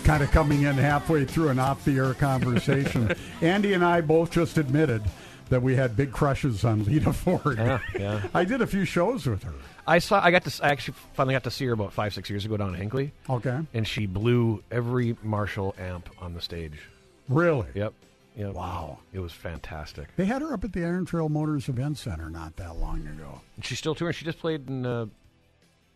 Kind 0.04 0.22
of 0.22 0.30
coming 0.32 0.62
in 0.62 0.74
halfway 0.74 1.24
through 1.24 1.48
an 1.50 1.58
off 1.58 1.84
the 1.84 1.96
air 1.96 2.12
conversation. 2.14 3.14
Andy 3.40 3.72
and 3.72 3.84
I 3.84 4.00
both 4.00 4.30
just 4.32 4.58
admitted 4.58 5.02
that 5.48 5.62
we 5.62 5.76
had 5.76 5.96
big 5.96 6.10
crushes 6.12 6.64
on 6.64 6.84
Lita 6.84 7.12
Ford. 7.12 7.56
Yeah, 7.58 7.78
yeah. 7.98 8.22
I 8.34 8.44
did 8.44 8.60
a 8.62 8.66
few 8.66 8.84
shows 8.84 9.26
with 9.26 9.42
her. 9.44 9.54
I 9.86 9.98
saw. 10.00 10.20
I 10.22 10.30
got 10.32 10.44
to. 10.44 10.64
I 10.64 10.70
actually 10.70 10.94
finally 11.14 11.34
got 11.34 11.44
to 11.44 11.50
see 11.50 11.66
her 11.66 11.72
about 11.72 11.92
five, 11.92 12.12
six 12.14 12.28
years 12.30 12.44
ago 12.44 12.56
down 12.56 12.70
in 12.70 12.74
Hinckley. 12.80 13.12
Okay. 13.30 13.58
And 13.74 13.86
she 13.86 14.06
blew 14.06 14.62
every 14.70 15.16
Marshall 15.22 15.74
amp 15.78 16.08
on 16.20 16.34
the 16.34 16.40
stage. 16.40 16.80
Really? 17.28 17.66
Yep. 17.74 17.92
Yep. 18.36 18.54
Wow. 18.54 18.98
It 19.12 19.20
was 19.20 19.32
fantastic. 19.32 20.08
They 20.16 20.24
had 20.24 20.42
her 20.42 20.52
up 20.52 20.64
at 20.64 20.72
the 20.72 20.84
Iron 20.84 21.04
Trail 21.06 21.28
Motors 21.28 21.68
Event 21.68 21.96
Center 21.98 22.28
not 22.28 22.56
that 22.56 22.76
long 22.76 23.06
ago. 23.06 23.40
And 23.56 23.64
she's 23.64 23.78
still 23.78 23.94
touring. 23.94 24.14
She 24.14 24.24
just 24.24 24.38
played 24.40 24.68
in. 24.68 24.84
Uh, 24.84 25.06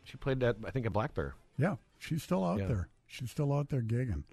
she 0.04 0.16
played 0.16 0.42
at 0.44 0.56
I 0.64 0.70
think 0.70 0.86
at 0.86 0.92
Black 0.92 1.12
Bear. 1.14 1.34
Yeah, 1.58 1.76
she's 1.98 2.22
still 2.22 2.44
out 2.44 2.58
Yeah. 2.60 2.66
there. 2.66 2.88
She's 3.16 3.30
still 3.30 3.52
out 3.52 3.70
there 3.70 3.80
gigging. 3.80 4.24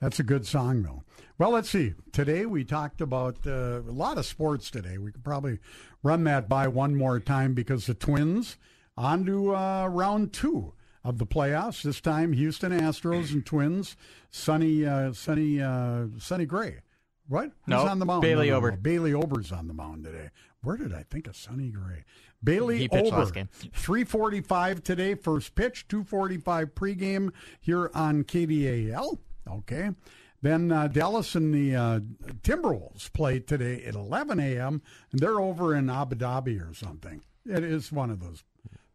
That's 0.00 0.18
a 0.18 0.22
good 0.24 0.46
song, 0.46 0.82
though. 0.82 1.02
Well, 1.38 1.50
let's 1.50 1.68
see. 1.70 1.92
Today 2.12 2.46
we 2.46 2.64
talked 2.64 3.00
about 3.00 3.46
uh, 3.46 3.80
a 3.82 3.92
lot 3.92 4.16
of 4.18 4.24
sports 4.26 4.70
today. 4.70 4.96
We 4.98 5.12
could 5.12 5.22
probably 5.22 5.58
run 6.02 6.24
that 6.24 6.48
by 6.48 6.66
one 6.66 6.96
more 6.96 7.20
time 7.20 7.52
because 7.54 7.86
the 7.86 7.94
Twins 7.94 8.56
on 8.96 9.24
to 9.26 9.54
uh, 9.54 9.86
round 9.88 10.32
two 10.32 10.72
of 11.04 11.18
the 11.18 11.26
playoffs. 11.26 11.82
This 11.82 12.00
time, 12.00 12.32
Houston 12.32 12.72
Astros 12.72 13.32
and 13.32 13.44
Twins. 13.44 13.96
Sunny, 14.30 14.86
uh, 14.86 15.12
sunny, 15.12 15.60
uh, 15.60 16.06
Sonny 16.18 16.46
Gray. 16.46 16.78
What? 17.28 17.44
Who's 17.44 17.68
No, 17.68 17.86
on 17.86 17.98
the 17.98 18.06
mound? 18.06 18.22
Bailey 18.22 18.46
No, 18.48 18.54
no, 18.54 18.58
Ober. 18.58 18.70
no. 18.72 18.76
Bailey 18.78 19.12
Ober's 19.14 19.52
on 19.52 19.68
the 19.68 19.74
mound 19.74 20.04
today. 20.04 20.30
Where 20.62 20.76
did 20.76 20.92
I 20.94 21.02
think 21.02 21.26
of 21.26 21.36
Sonny 21.36 21.70
Gray? 21.70 22.04
Bailey 22.44 22.78
He 22.78 22.88
pitched 22.88 23.08
Ober. 23.08 23.18
last 23.18 23.34
game. 23.34 23.48
345 23.74 24.82
today, 24.82 25.14
first 25.14 25.54
pitch, 25.54 25.86
245 25.88 26.74
pregame 26.74 27.30
here 27.60 27.90
on 27.94 28.24
KDAL. 28.24 29.18
Okay. 29.48 29.90
Then 30.42 30.72
uh, 30.72 30.88
Dallas 30.88 31.34
and 31.36 31.54
the 31.54 31.76
uh, 31.76 32.00
Timberwolves 32.42 33.12
play 33.12 33.38
today 33.38 33.84
at 33.84 33.94
11 33.94 34.40
a.m., 34.40 34.82
and 35.12 35.20
they're 35.20 35.40
over 35.40 35.74
in 35.74 35.88
Abu 35.88 36.16
Dhabi 36.16 36.68
or 36.68 36.74
something. 36.74 37.22
It 37.46 37.62
is 37.62 37.92
one 37.92 38.10
of 38.10 38.18
those 38.20 38.42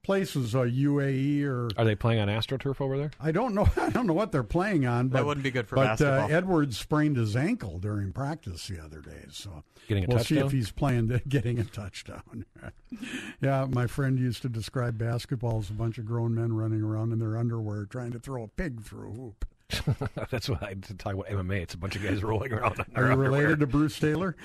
places, 0.08 0.56
uh, 0.56 0.60
UAE 0.60 1.44
or 1.44 1.68
Are 1.78 1.84
they 1.84 1.94
playing 1.94 2.22
on 2.22 2.30
AstroTurf 2.30 2.80
over 2.80 2.98
there? 2.98 3.12
I 3.20 3.34
don't 3.34 3.54
know. 3.54 3.68
I 3.78 3.90
don't 3.90 4.08
know 4.08 4.14
what 4.14 4.32
they're 4.32 4.42
playing 4.42 4.86
on. 4.86 5.10
That 5.10 5.18
But, 5.20 5.26
wouldn't 5.26 5.44
be 5.44 5.52
good 5.52 5.68
for 5.68 5.76
but, 5.76 5.84
basketball. 6.00 6.26
Uh, 6.26 6.28
Edwards 6.30 6.78
sprained 6.78 7.18
his 7.18 7.36
ankle 7.36 7.78
during 7.78 8.14
practice 8.14 8.68
the 8.68 8.82
other 8.82 9.02
day, 9.02 9.26
so 9.30 9.64
Getting 9.90 10.06
a 10.06 10.08
we'll 10.08 10.24
see 10.24 10.38
if 10.38 10.54
he's 10.54 10.72
playing 10.72 11.10
to 11.10 11.20
getting 11.28 11.60
a 11.60 11.66
touchdown. 11.66 12.46
yeah, 13.42 13.66
my 13.70 13.86
friend 13.86 14.18
used 14.18 14.42
to 14.44 14.50
describe 14.50 14.98
basketball 14.98 15.60
as 15.60 15.70
a 15.70 15.74
bunch 15.74 15.98
of 15.98 16.06
grown 16.06 16.34
men 16.34 16.54
running 16.54 16.82
around 16.82 17.12
in 17.12 17.20
their 17.20 17.36
underwear 17.36 17.86
trying 17.86 18.12
to 18.14 18.20
throw 18.20 18.44
a 18.44 18.48
pig 18.48 18.82
through 18.82 19.10
a 19.10 19.14
hoop. 19.14 19.46
That's 20.32 20.48
what 20.48 20.64
I 20.64 20.76
to 20.76 20.94
talk 20.96 21.16
about 21.16 21.28
MMA. 21.28 21.64
It's 21.64 21.74
a 21.74 21.78
bunch 21.78 21.98
of 21.98 22.04
guys 22.04 22.24
rolling 22.24 22.54
around. 22.54 22.80
In 22.80 22.86
Are 22.96 23.08
you 23.08 23.12
underwear. 23.12 23.30
related 23.30 23.60
to 23.60 23.68
Bruce 23.68 24.00
Taylor? 24.00 24.38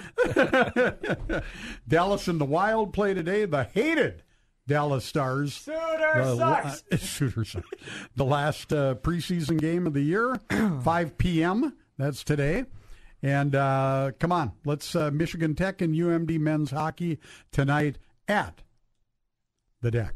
Dallas 1.86 2.26
and 2.26 2.40
the 2.40 2.44
Wild 2.44 2.93
play 2.93 3.14
today. 3.14 3.44
The 3.44 3.62
hated 3.62 4.24
Dallas 4.73 5.05
Stars. 5.05 5.53
Suter 5.55 6.12
The 6.15 6.36
sucks. 6.36 6.82
la- 6.90 6.97
Suter 6.99 7.44
sucks. 7.44 7.69
The 8.16 8.24
last 8.24 8.73
uh, 8.73 8.94
preseason 8.94 9.61
game 9.61 9.86
of 9.86 9.93
the 9.93 10.01
year, 10.01 10.40
5 10.82 11.19
p.m. 11.19 11.77
That's 11.99 12.24
today. 12.24 12.65
And 13.23 13.55
uh, 13.55 14.12
come 14.19 14.32
on, 14.32 14.53
let's 14.65 14.97
uh, 14.97 15.11
Michigan 15.12 15.55
Tech 15.55 15.82
and 15.82 15.94
UMD 15.94 16.40
men's 16.40 16.70
hockey 16.70 17.19
tonight 17.53 17.99
at 18.27 18.62
the 19.82 19.90
DECC. 19.90 20.12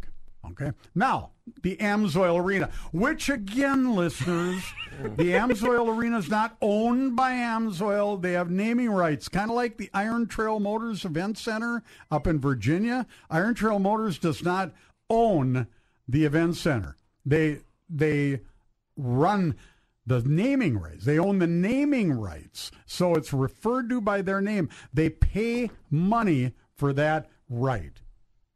Okay. 0.52 0.72
Now, 0.94 1.32
the 1.62 1.76
Amsoil 1.76 2.40
Arena, 2.40 2.70
which 2.92 3.28
again, 3.28 3.94
listeners, 3.94 4.62
the 5.00 5.32
Amsoil 5.32 5.94
Arena 5.94 6.18
is 6.18 6.28
not 6.28 6.56
owned 6.60 7.16
by 7.16 7.32
Amsoil. 7.32 8.20
They 8.20 8.32
have 8.32 8.50
naming 8.50 8.90
rights, 8.90 9.28
kind 9.28 9.50
of 9.50 9.56
like 9.56 9.76
the 9.76 9.90
Iron 9.94 10.26
Trail 10.26 10.60
Motors 10.60 11.04
Event 11.04 11.38
Center 11.38 11.82
up 12.10 12.26
in 12.26 12.40
Virginia. 12.40 13.06
Iron 13.30 13.54
Trail 13.54 13.78
Motors 13.78 14.18
does 14.18 14.42
not 14.42 14.72
own 15.08 15.66
the 16.08 16.24
event 16.24 16.56
center. 16.56 16.96
They 17.24 17.60
they 17.88 18.40
run 18.96 19.56
the 20.06 20.22
naming 20.24 20.78
rights. 20.78 21.04
They 21.04 21.18
own 21.18 21.38
the 21.38 21.46
naming 21.46 22.12
rights. 22.12 22.70
So 22.86 23.14
it's 23.14 23.32
referred 23.32 23.88
to 23.90 24.00
by 24.00 24.22
their 24.22 24.40
name. 24.40 24.68
They 24.94 25.10
pay 25.10 25.70
money 25.90 26.52
for 26.74 26.92
that 26.92 27.28
right. 27.48 28.00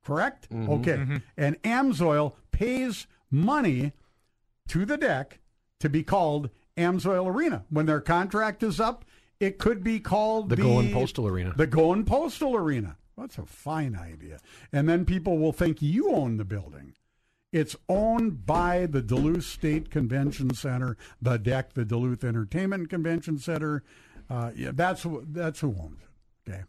Correct? 0.05 0.49
Mm-hmm. 0.51 0.71
Okay. 0.73 0.97
Mm-hmm. 0.97 1.17
And 1.37 1.61
Amsoil 1.62 2.35
pays 2.61 3.07
money 3.31 3.91
to 4.69 4.85
the 4.85 4.99
DECC 4.99 5.39
to 5.81 5.89
be 5.89 6.03
called 6.03 6.51
Amsoil 6.77 7.27
Arena. 7.27 7.65
When 7.70 7.87
their 7.87 8.03
contract 8.03 8.62
is 8.62 8.78
up, 8.78 9.07
it 9.41 9.59
could 9.59 9.82
be 9.82 9.99
called 9.99 10.51
The 10.51 10.57
Going 10.57 10.93
Postal 10.93 11.27
Arena. 11.27 11.55
The 11.57 11.66
Going 11.66 12.05
Postal 12.05 12.55
Arena. 12.55 12.99
That's 13.16 13.39
a 13.39 13.47
fine 13.47 13.97
idea. 13.97 14.41
And 14.74 14.87
then 14.87 15.07
people 15.07 15.39
will 15.39 15.55
think 15.55 15.81
you 15.81 16.12
own 16.12 16.37
the 16.37 16.45
building. 16.45 16.93
It's 17.51 17.77
owned 17.89 18.45
by 18.45 18.85
the 18.85 19.01
Duluth 19.01 19.45
State 19.45 19.91
Convention 19.91 20.53
Center, 20.53 20.99
the 21.20 21.39
DECC, 21.39 21.73
the 21.73 21.85
Duluth 21.87 22.24
Entertainment 22.24 22.91
Convention 22.91 23.39
Center. 23.39 23.82
Uh, 24.28 24.51
yeah, 24.55 24.70
that's 24.74 25.07
that's 25.28 25.61
who 25.61 25.74
owns 25.81 25.99
it. 26.03 26.51
Okay. 26.51 26.62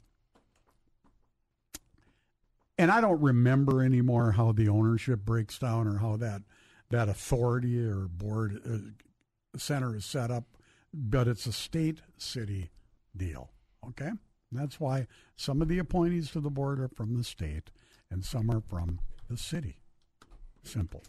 And 2.82 2.90
I 2.90 3.00
don't 3.00 3.22
remember 3.22 3.84
anymore 3.84 4.32
how 4.32 4.54
the 4.54 4.68
ownership 4.68 5.20
breaks 5.20 5.60
down 5.60 5.88
or 5.88 6.00
how 6.00 6.18
that 6.18 6.42
that 6.90 7.10
authority 7.10 7.80
or 7.80 8.08
board 8.08 8.60
uh, 8.68 9.56
center 9.56 9.96
is 9.96 10.04
set 10.04 10.32
up, 10.32 10.46
but 10.92 11.28
it's 11.28 11.46
a 11.46 11.52
state 11.54 12.02
city 12.18 12.72
deal. 13.16 13.52
Okay, 13.90 14.10
that's 14.52 14.80
why 14.80 15.06
some 15.36 15.62
of 15.62 15.68
the 15.68 15.78
appointees 15.78 16.32
to 16.32 16.40
the 16.40 16.50
board 16.50 16.80
are 16.80 16.88
from 16.88 17.16
the 17.16 17.24
state 17.24 17.70
and 18.10 18.26
some 18.26 18.50
are 18.50 18.64
from 18.68 19.00
the 19.30 19.38
city. 19.38 19.78
Simple. 20.64 21.04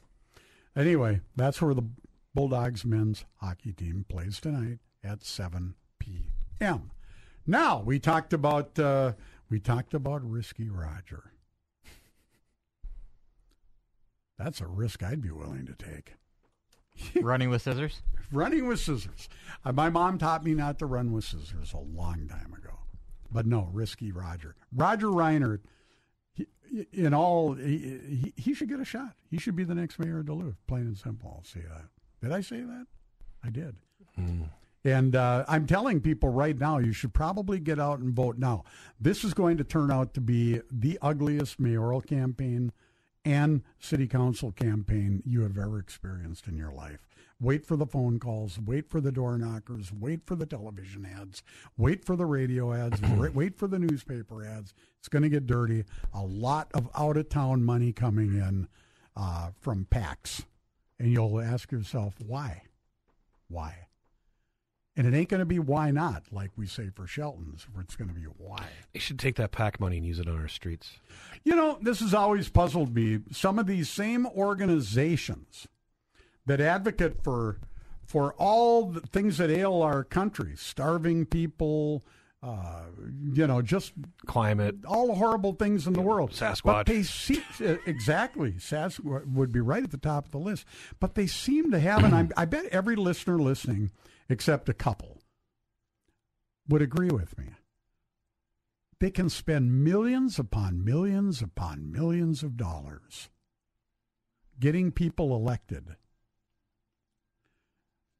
Anyway, 0.77 1.23
that's 1.37 1.63
where 1.63 1.73
the 1.73 1.89
Bulldogs 2.35 2.85
men's 2.85 3.25
hockey 3.37 3.73
team 3.73 4.05
plays 4.11 4.41
tonight 4.41 4.81
at 5.03 5.25
7 5.25 5.75
p.m. 5.99 6.91
Now 7.47 7.81
we 7.81 7.99
talked 7.99 8.35
about 8.35 8.79
uh, 8.79 9.13
we 9.49 9.59
talked 9.59 9.95
about 9.95 10.23
Risky 10.23 10.69
Roger. 10.69 11.32
That's 14.43 14.61
a 14.61 14.67
risk 14.67 15.03
I'd 15.03 15.23
be 15.23 15.31
willing 15.31 15.67
to 15.67 15.75
take. 15.75 16.15
Running 17.23 17.49
with 17.49 17.63
scissors? 17.63 18.03
Running 18.33 18.67
with 18.67 18.81
scissors. 18.81 19.29
Uh, 19.65 19.73
my 19.73 19.89
mom 19.89 20.19
taught 20.19 20.45
me 20.45 20.55
not 20.55 20.79
to 20.81 20.87
run 20.87 21.13
with 21.13 21.25
scissors 21.25 21.73
a 21.73 21.79
long 21.79 22.27
time 22.29 22.53
ago. 22.53 22.81
But 23.31 23.47
no, 23.47 23.69
risky 23.73 24.11
Roger. 24.13 24.57
Roger 24.75 25.07
Reinert, 25.07 25.61
he, 26.35 26.47
in 26.93 27.15
all, 27.15 27.55
he, 27.55 27.79
he, 27.79 28.33
he 28.37 28.55
should 28.55 28.69
get 28.69 28.81
a 28.81 28.85
shot. 28.85 29.15
He 29.31 29.39
should 29.39 29.57
be 29.57 29.65
the 29.65 29.75
next 29.75 29.99
mayor 29.99 30.19
of 30.19 30.27
Duluth, 30.27 30.57
plain 30.67 30.83
and 30.83 30.99
simple. 30.99 31.33
I'll 31.37 31.45
say 31.45 31.61
that. 31.61 31.85
Did 32.21 32.33
I 32.33 32.41
say 32.41 32.61
that? 32.61 32.87
I 33.45 33.51
did. 33.51 33.77
And 34.85 35.15
uh, 35.15 35.45
I'm 35.49 35.67
telling 35.67 36.01
people 36.01 36.31
right 36.31 36.59
now, 36.59 36.79
you 36.79 36.93
should 36.93 37.15
probably 37.15 37.61
get 37.61 37.79
out 37.79 38.01
and 38.01 38.13
vote 38.13 38.39
now. 38.39 38.65
This 39.01 39.23
is 39.23 39.33
going 39.33 39.57
to 39.59 39.65
turn 39.65 39.91
out 39.91 40.13
to 40.15 40.21
be 40.21 40.61
the 40.71 40.99
ugliest 41.01 41.61
mayoral 41.61 42.01
campaign 42.01 42.73
and 43.25 43.63
city 43.79 44.07
council 44.07 44.53
campaign 44.53 45.23
you 45.25 45.43
have 45.43 45.59
ever 45.59 45.79
experienced 45.79 46.49
in 46.49 46.57
your 46.57 46.73
life. 46.73 47.07
Wait 47.41 47.67
for 47.67 47.77
the 47.77 47.87
phone 47.87 48.19
calls, 48.19 48.59
wait 48.61 48.89
for 48.89 49.01
the 49.01 49.11
door 49.11 49.37
knockers, 49.37 49.93
wait 49.93 50.25
for 50.25 50.37
the 50.37 50.47
television 50.47 51.05
ads, 51.05 51.43
wait 51.77 52.05
for 52.05 52.15
the 52.15 52.27
radio 52.27 52.73
ads, 52.73 53.01
wait 53.35 53.59
for 53.59 53.67
the 53.67 53.79
newspaper 53.79 54.45
ads. 54.45 54.75
It's 54.99 55.09
going 55.09 55.23
to 55.23 55.29
get 55.29 55.47
dirty. 55.47 55.85
A 56.15 56.23
lot 56.23 56.71
of 56.75 56.89
out 56.97 57.17
of 57.17 57.29
town 57.29 57.65
money 57.65 57.93
coming 57.93 58.35
in 58.35 58.69
uh, 59.17 59.51
from 59.61 59.87
PACs. 59.91 60.45
And 60.99 61.11
you'll 61.11 61.41
ask 61.41 61.73
yourself, 61.73 62.15
why? 62.25 62.63
Why? 63.49 63.89
And 64.95 65.07
it 65.07 65.17
ain't 65.17 65.31
going 65.31 65.41
to 65.41 65.47
be 65.47 65.59
why 65.59 65.91
not, 65.91 66.25
like 66.31 66.51
we 66.55 66.67
say 66.67 66.91
for 66.95 67.07
Shelton's, 67.07 67.67
it's 67.81 67.97
going 67.97 68.09
to 68.09 68.15
be 68.15 68.25
why. 68.37 68.67
They 68.93 68.99
should 68.99 69.19
take 69.19 69.37
that 69.37 69.51
pack 69.51 69.81
money 69.81 69.97
and 69.97 70.07
use 70.07 70.19
it 70.19 70.29
on 70.29 70.39
our 70.39 70.49
streets. 70.49 70.99
You 71.45 71.57
know, 71.57 71.79
this 71.81 72.01
has 72.01 72.13
always 72.13 72.51
puzzled 72.51 72.95
me. 72.95 73.21
Some 73.31 73.59
of 73.59 73.67
these 73.67 73.89
same 73.89 74.27
organizations 74.27 75.67
that 76.45 76.61
advocate 76.61 77.23
for 77.23 77.59
for 78.05 78.35
all 78.35 78.87
the 78.87 79.01
things 79.01 79.39
that 79.39 79.49
ail 79.49 79.81
our 79.81 80.05
country, 80.05 80.53
starving 80.57 81.25
people, 81.25 82.05
uh, 82.43 82.83
you 83.33 83.47
know, 83.47 83.63
just 83.63 83.93
climate, 84.27 84.75
all 84.87 85.07
the 85.07 85.15
horrible 85.15 85.55
things 85.55 85.87
in 85.87 85.95
the 85.95 86.03
world. 86.03 86.33
Sasquatch. 86.33 86.65
But 86.65 86.87
they 86.87 87.03
see 87.05 87.43
uh, 87.65 87.77
exactly 87.87 88.53
Sasquatch 88.53 89.33
would 89.33 89.53
be 89.53 89.61
right 89.61 89.83
at 89.83 89.93
the 89.93 89.97
top 89.97 90.27
of 90.27 90.33
the 90.33 90.39
list. 90.39 90.67
But 91.01 91.15
they 91.15 91.27
seem 91.27 91.71
to 91.71 91.79
have, 91.79 92.05
and 92.05 92.15
I'm, 92.15 92.31
I 92.37 92.45
bet 92.45 92.67
every 92.67 92.97
listener 92.97 93.39
listening, 93.39 93.93
except 94.33 94.69
a 94.69 94.75
couple, 94.75 95.21
would 96.69 96.83
agree 96.83 97.11
with 97.11 97.39
me. 97.39 97.51
They 98.99 99.11
can 99.11 99.29
spend 99.29 99.85
millions 99.85 100.39
upon 100.39 100.85
millions 100.85 101.43
upon 101.43 101.93
millions 101.93 102.43
of 102.43 102.57
dollars 102.57 103.29
getting 104.59 104.93
people 104.93 105.35
elected. 105.35 105.97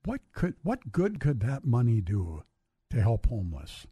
what 0.05 0.21
could 0.33 0.55
what 0.63 0.91
good 0.91 1.21
could 1.21 1.41
that 1.41 1.65
money 1.65 2.01
do 2.01 2.43
to 2.91 3.01
help 3.01 3.27
homeless? 3.27 3.87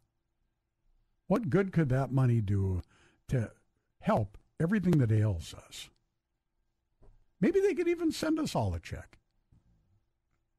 What 1.26 1.48
good 1.48 1.72
could 1.72 1.88
that 1.90 2.10
money 2.12 2.40
do 2.40 2.82
to 3.28 3.52
help 4.00 4.36
everything 4.60 4.98
that 4.98 5.12
ails 5.12 5.54
us? 5.54 5.88
Maybe 7.40 7.60
they 7.60 7.74
could 7.74 7.88
even 7.88 8.10
send 8.10 8.38
us 8.40 8.54
all 8.54 8.74
a 8.74 8.80
check. 8.80 9.18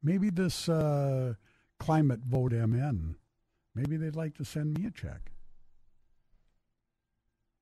Maybe 0.02 0.30
this 0.30 0.70
uh, 0.70 1.34
climate 1.82 2.20
vote 2.26 2.52
MN, 2.52 3.16
maybe 3.76 3.98
they'd 3.98 4.16
like 4.16 4.36
to 4.38 4.46
send 4.46 4.78
me 4.78 4.86
a 4.86 4.92
check. 4.92 5.32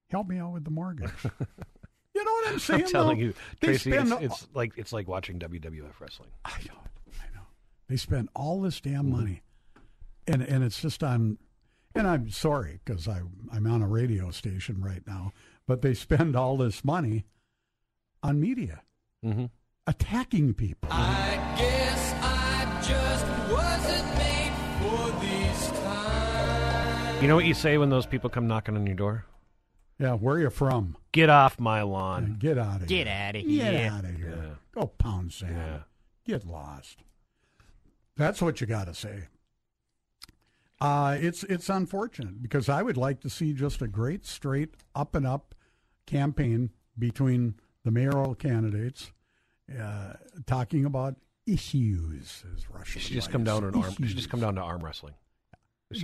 Help 0.09 0.27
me 0.27 0.39
out 0.39 0.53
with 0.53 0.63
the 0.65 0.71
mortgage. 0.71 1.11
you 1.23 2.23
know 2.25 2.31
what 2.31 2.47
I'm 2.49 2.59
saying? 2.59 2.83
I'm 2.83 2.87
telling 2.89 3.17
though? 3.19 3.23
you, 3.25 3.33
They 3.61 3.67
Tracy, 3.67 3.91
it's, 3.91 4.09
spend- 4.09 4.23
it's 4.23 4.47
like 4.53 4.73
it's 4.75 4.91
like 4.91 5.07
watching 5.07 5.39
WWF 5.39 5.99
wrestling. 5.99 6.29
I 6.45 6.57
know, 6.67 6.79
I 7.21 7.33
know. 7.35 7.43
They 7.87 7.95
spend 7.97 8.29
all 8.35 8.61
this 8.61 8.81
damn 8.81 9.03
Mm-hmm. 9.05 9.11
money, 9.11 9.41
and 10.27 10.41
and 10.41 10.63
it's 10.63 10.81
just 10.81 11.03
on. 11.03 11.37
And 11.95 12.07
I'm 12.07 12.29
sorry 12.29 12.79
because 12.83 13.07
I 13.07 13.21
I'm 13.51 13.65
on 13.67 13.81
a 13.81 13.87
radio 13.87 14.31
station 14.31 14.81
right 14.81 15.01
now, 15.07 15.31
but 15.67 15.81
they 15.81 15.93
spend 15.93 16.35
all 16.35 16.57
this 16.57 16.83
money 16.83 17.25
on 18.23 18.39
media, 18.39 18.81
mm-hmm. 19.25 19.45
attacking 19.87 20.53
people. 20.55 20.89
You 27.21 27.27
know 27.27 27.35
what 27.35 27.45
you 27.45 27.53
say 27.53 27.77
when 27.77 27.89
those 27.89 28.05
people 28.05 28.29
come 28.29 28.47
knocking 28.47 28.77
on 28.77 28.87
your 28.87 28.95
door? 28.95 29.25
Yeah, 29.99 30.13
where 30.13 30.35
are 30.35 30.39
you 30.39 30.49
from? 30.49 30.95
Get 31.11 31.29
off 31.29 31.59
my 31.59 31.81
lawn. 31.81 32.37
Get 32.39 32.57
out 32.57 32.81
of 32.81 32.87
Get 32.87 33.07
out 33.07 33.35
of 33.35 33.41
here. 33.41 33.71
Get 33.71 33.91
out 33.91 34.05
of 34.05 34.15
here. 34.15 34.39
Yeah. 34.41 34.53
Go 34.71 34.87
pound 34.87 35.33
sand. 35.33 35.81
Get 36.25 36.47
lost. 36.47 36.99
That's 38.15 38.41
what 38.41 38.61
you 38.61 38.67
got 38.67 38.87
to 38.87 38.93
say. 38.93 39.27
Uh, 40.79 41.17
it's 41.19 41.43
it's 41.43 41.67
unfortunate 41.67 42.41
because 42.41 42.69
I 42.69 42.81
would 42.83 42.95
like 42.95 43.19
to 43.21 43.29
see 43.29 43.51
just 43.51 43.81
a 43.81 43.87
great 43.87 44.25
straight 44.25 44.75
up 44.95 45.13
and 45.13 45.27
up 45.27 45.53
campaign 46.05 46.69
between 46.97 47.55
the 47.83 47.91
mayoral 47.91 48.33
candidates 48.33 49.11
uh, 49.77 50.13
talking 50.45 50.85
about 50.85 51.15
issues. 51.45 52.45
As 52.55 52.69
Russian 52.69 52.99
You 52.99 53.03
should 53.05 53.13
just 53.13 53.29
come 53.29 53.43
down 53.43 53.63
to 53.63 53.77
arm. 53.77 53.93
You 53.99 54.07
should 54.07 54.17
just 54.17 54.29
come 54.29 54.39
down 54.39 54.55
to 54.55 54.61
arm 54.61 54.81
wrestling. 54.83 55.15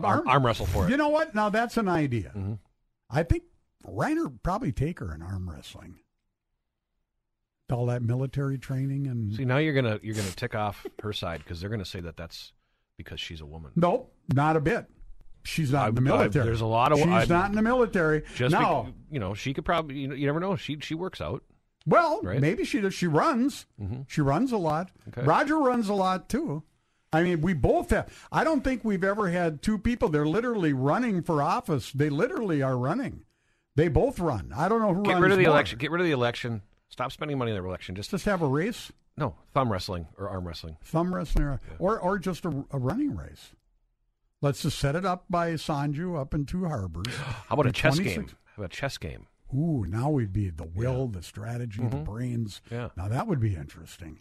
Arm, 0.03 0.27
arm 0.27 0.45
wrestle 0.45 0.65
for 0.65 0.85
it. 0.87 0.89
You 0.91 0.97
know 0.97 1.09
what? 1.09 1.35
Now 1.35 1.49
that's 1.49 1.77
an 1.77 1.87
idea. 1.87 2.31
Mm-hmm. 2.35 2.53
I 3.09 3.23
think 3.23 3.43
Reinert 3.87 4.41
probably 4.41 4.71
take 4.71 4.99
her 4.99 5.13
in 5.13 5.21
arm 5.21 5.49
wrestling. 5.49 5.99
All 7.71 7.87
that 7.87 8.03
military 8.03 8.57
training 8.59 9.07
and 9.07 9.33
See, 9.35 9.45
now 9.45 9.57
you're 9.57 9.73
gonna 9.73 9.99
you're 10.03 10.13
gonna 10.15 10.29
tick 10.31 10.53
off 10.53 10.85
her 11.01 11.13
side 11.13 11.39
because 11.43 11.59
they're 11.61 11.69
gonna 11.69 11.83
say 11.85 11.99
that 11.99 12.15
that's 12.15 12.53
because 12.97 13.19
she's 13.19 13.41
a 13.41 13.45
woman. 13.45 13.71
Nope, 13.75 14.13
not 14.33 14.55
a 14.55 14.59
bit. 14.59 14.85
She's 15.43 15.71
not 15.71 15.85
I- 15.85 15.89
in 15.89 15.95
the 15.95 16.01
I- 16.01 16.03
military. 16.03 16.45
there's 16.45 16.61
a 16.61 16.65
lot 16.65 16.91
of- 16.91 16.97
She's 16.99 17.07
I- 17.07 17.25
not 17.25 17.49
in 17.49 17.55
the 17.55 17.61
military. 17.63 18.23
Just 18.35 18.51
now, 18.53 18.83
bec- 18.83 18.93
you 19.11 19.19
know, 19.19 19.33
she 19.33 19.53
could 19.53 19.65
probably 19.65 19.97
you, 19.99 20.07
know, 20.07 20.15
you 20.15 20.25
never 20.27 20.39
know. 20.39 20.55
She 20.55 20.79
she 20.79 20.93
works 20.95 21.21
out. 21.21 21.43
well, 21.87 22.21
right? 22.23 22.39
maybe 22.39 22.65
she 22.65 22.81
does. 22.81 22.93
She 22.93 23.07
runs. 23.07 23.65
Mhm. 23.81 24.05
She 24.07 24.21
runs 24.21 24.51
a 24.51 24.57
lot. 24.57 24.91
Okay. 25.09 25.21
Roger 25.23 25.57
runs 25.59 25.89
a 25.89 25.93
lot 25.95 26.29
too. 26.29 26.63
I 27.15 27.23
mean, 27.23 27.41
we 27.41 27.53
both 27.53 27.89
have. 27.91 28.11
I 28.31 28.43
don't 28.43 28.63
think 28.63 28.83
we've 28.83 29.03
ever 29.03 29.29
had 29.29 29.61
two 29.61 29.77
people. 29.77 30.09
They're 30.09 30.25
literally 30.25 30.73
running 30.73 31.21
for 31.23 31.41
office. 31.41 31.91
They 31.91 32.09
literally 32.09 32.61
are 32.61 32.77
running. 32.77 33.23
They 33.75 33.87
both 33.87 34.19
run. 34.19 34.51
I 34.55 34.67
don't 34.69 34.81
know 34.81 34.93
who 34.93 35.03
Get 35.03 35.13
runs 35.13 35.23
rid 35.23 35.31
of 35.31 35.37
the 35.37 35.43
more. 35.45 35.51
election. 35.53 35.77
Get 35.79 35.91
rid 35.91 36.01
of 36.01 36.05
the 36.07 36.11
election. 36.13 36.61
Stop 36.89 37.11
spending 37.11 37.37
money 37.37 37.51
on 37.51 37.57
the 37.61 37.67
election. 37.67 37.95
Just 37.95 38.11
Just 38.11 38.25
have 38.25 38.41
a 38.41 38.47
race, 38.47 38.91
no 39.17 39.35
thumb 39.53 39.71
wrestling 39.71 40.07
or 40.17 40.29
arm 40.29 40.47
wrestling. 40.47 40.77
thumb 40.83 41.13
wrestling, 41.13 41.59
or 41.79 41.99
or 41.99 42.17
just 42.19 42.45
a, 42.45 42.65
a 42.71 42.77
running 42.77 43.15
race. 43.15 43.51
Let's 44.41 44.61
just 44.61 44.77
set 44.77 44.95
it 44.95 45.05
up 45.05 45.25
by 45.29 45.53
Sanju 45.53 46.19
up 46.19 46.33
in 46.33 46.45
Two 46.45 46.65
Harbors. 46.65 47.13
How 47.47 47.53
about 47.55 47.65
a 47.67 47.71
chess 47.71 47.95
26 47.95 48.15
game? 48.31 48.37
How 48.55 48.61
about 48.63 48.73
a 48.73 48.75
chess 48.75 48.97
game? 48.97 49.27
Ooh, 49.53 49.85
now 49.87 50.09
we'd 50.09 50.33
be 50.33 50.49
the 50.49 50.65
will, 50.65 51.07
the 51.07 51.21
strategy, 51.23 51.81
the 51.81 51.97
Mhm. 51.97 52.05
brains. 52.05 52.61
Yeah. 52.71 52.89
Now 52.97 53.07
that 53.07 53.27
would 53.27 53.39
be 53.39 53.55
interesting. 53.55 54.19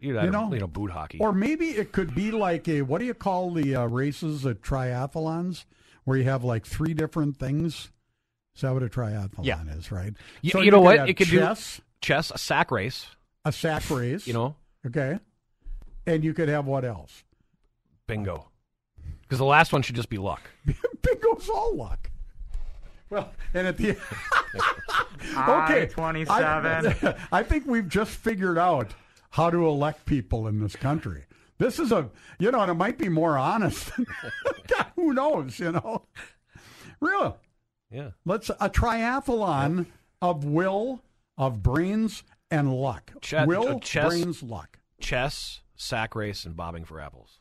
You, 0.00 0.14
You 0.20 0.30
know? 0.30 0.46
know, 0.48 0.54
you 0.54 0.60
know, 0.60 0.66
boot 0.66 0.90
hockey. 0.90 1.18
Or 1.20 1.32
maybe 1.32 1.70
it 1.70 1.92
could 1.92 2.14
be 2.14 2.30
like 2.30 2.68
a 2.68 2.82
what 2.82 2.98
do 3.00 3.04
you 3.04 3.14
call 3.14 3.50
the 3.52 3.74
uh, 3.76 3.86
races 3.86 4.46
at 4.46 4.62
triathlons 4.62 5.64
where 6.04 6.16
you 6.16 6.24
have 6.24 6.44
like 6.44 6.64
three 6.66 6.94
different 6.94 7.36
things? 7.38 7.90
Is 8.54 8.62
that 8.62 8.72
what 8.72 8.82
a 8.82 8.88
triathlon 8.88 9.44
Yeah. 9.44 9.62
is, 9.76 9.90
right? 9.92 10.14
you, 10.42 10.50
So 10.50 10.60
you 10.60 10.70
know 10.70 10.80
what? 10.80 10.98
have 10.98 11.08
It 11.08 11.14
could 11.14 11.26
chess, 11.28 11.76
do 11.78 11.82
chess, 12.00 12.30
a 12.30 12.38
sack 12.38 12.70
race. 12.70 13.06
a 13.44 13.52
sack 13.52 13.88
race. 13.90 14.26
You 14.26 14.34
know, 14.34 14.56
okay, 14.86 15.18
and 16.06 16.22
you 16.24 16.32
could 16.34 16.48
have 16.48 16.66
what 16.66 16.84
else? 16.84 17.24
bingo. 18.06 18.48
Because 19.22 19.38
the 19.38 19.44
last 19.44 19.72
one 19.72 19.82
should 19.82 19.94
just 19.96 20.08
be 20.08 20.16
luck. 20.16 20.40
Bingo's 21.02 21.48
all 21.50 21.76
luck. 21.76 22.10
Well, 23.10 23.30
and 23.52 23.66
at 23.66 23.76
the 23.76 23.96
I, 25.36 25.64
okay, 25.70 25.86
27. 25.86 26.36
I, 26.36 27.14
I 27.30 27.42
think 27.42 27.66
we've 27.66 27.88
just 27.88 28.10
figured 28.12 28.56
out 28.58 28.94
how 29.30 29.50
to 29.50 29.66
elect 29.66 30.06
people 30.06 30.46
in 30.46 30.60
this 30.60 30.76
country. 30.76 31.24
This 31.58 31.78
is 31.78 31.90
a, 31.92 32.08
you 32.38 32.50
know, 32.52 32.60
and 32.60 32.70
it 32.70 32.74
might 32.74 32.98
be 32.98 33.08
more 33.08 33.36
honest. 33.36 33.90
God, 34.68 34.86
who 34.96 35.12
knows? 35.12 35.58
You 35.58 35.72
know, 35.72 36.06
really. 37.00 37.32
Yeah. 37.90 38.10
Let's 38.24 38.48
a 38.50 38.68
triathlon 38.70 39.86
of 40.22 40.44
will, 40.44 41.02
of 41.36 41.62
brains, 41.62 42.22
and 42.50 42.72
luck. 42.72 43.12
Che- 43.20 43.44
will, 43.46 43.68
uh, 43.76 43.78
chess- 43.80 44.08
brains, 44.08 44.42
luck. 44.42 44.78
Chess, 45.00 45.60
sack 45.74 46.14
race, 46.14 46.44
and 46.44 46.54
bobbing 46.56 46.84
for 46.84 47.00
apples. 47.00 47.40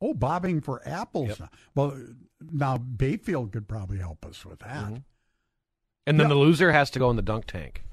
Oh, 0.00 0.14
bobbing 0.14 0.60
for 0.60 0.82
apples. 0.86 1.40
Well, 1.76 1.96
now 2.40 2.78
Bayfield 2.78 3.52
could 3.52 3.68
probably 3.68 3.98
help 3.98 4.26
us 4.26 4.44
with 4.44 4.58
that. 4.60 4.84
Mm-hmm. 4.84 4.96
And 6.06 6.18
then 6.18 6.26
Yeah. 6.26 6.34
the 6.34 6.40
loser 6.40 6.72
has 6.72 6.90
to 6.90 6.98
go 6.98 7.08
in 7.10 7.16
the 7.16 7.22
dunk 7.22 7.46
tank. 7.46 7.84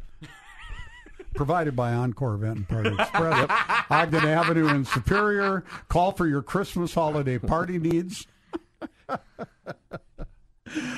Provided 1.36 1.76
by 1.76 1.94
Encore 1.94 2.34
Event 2.36 2.58
and 2.58 2.68
Party 2.68 2.90
Express, 2.94 3.50
Ogden 3.90 4.26
Avenue 4.28 4.68
in 4.68 4.84
Superior. 4.86 5.64
Call 5.88 6.12
for 6.12 6.28
your 6.28 6.42
Christmas 6.42 6.94
holiday 6.94 7.38
party 7.38 7.78
needs. 7.78 8.28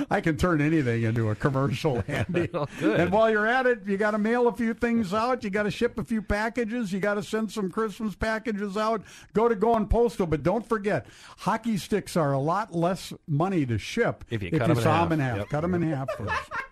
I 0.09 0.19
can 0.19 0.35
turn 0.35 0.59
anything 0.59 1.03
into 1.03 1.29
a 1.29 1.35
commercial, 1.35 2.03
Andy. 2.07 2.47
Good. 2.79 2.99
And 2.99 3.11
while 3.11 3.29
you're 3.29 3.47
at 3.47 3.65
it, 3.65 3.81
you 3.85 3.95
got 3.97 4.11
to 4.11 4.17
mail 4.17 4.47
a 4.49 4.51
few 4.53 4.73
things 4.73 5.13
out. 5.13 5.43
You 5.45 5.49
got 5.49 5.63
to 5.63 5.71
ship 5.71 5.97
a 5.97 6.03
few 6.03 6.21
packages. 6.21 6.91
You 6.91 6.99
got 6.99 7.13
to 7.13 7.23
send 7.23 7.51
some 7.51 7.71
Christmas 7.71 8.13
packages 8.15 8.75
out. 8.75 9.01
Go 9.33 9.47
to 9.47 9.55
Going 9.55 9.87
Postal, 9.87 10.27
but 10.27 10.43
don't 10.43 10.67
forget, 10.67 11.05
hockey 11.37 11.77
sticks 11.77 12.17
are 12.17 12.33
a 12.33 12.39
lot 12.39 12.73
less 12.75 13.13
money 13.27 13.65
to 13.65 13.77
ship 13.77 14.25
If 14.29 14.43
you 14.43 14.51
cut 14.51 14.63
'em 14.63 14.71
in 14.71 14.75
saw 14.83 14.93
half. 14.95 15.05
'em 15.05 15.11
in 15.13 15.19
half. 15.19 15.37
Yep. 15.37 15.49
Cut 15.49 15.61
them 15.61 15.73
in 15.75 15.81
half 15.83 16.09
first. 16.17 16.33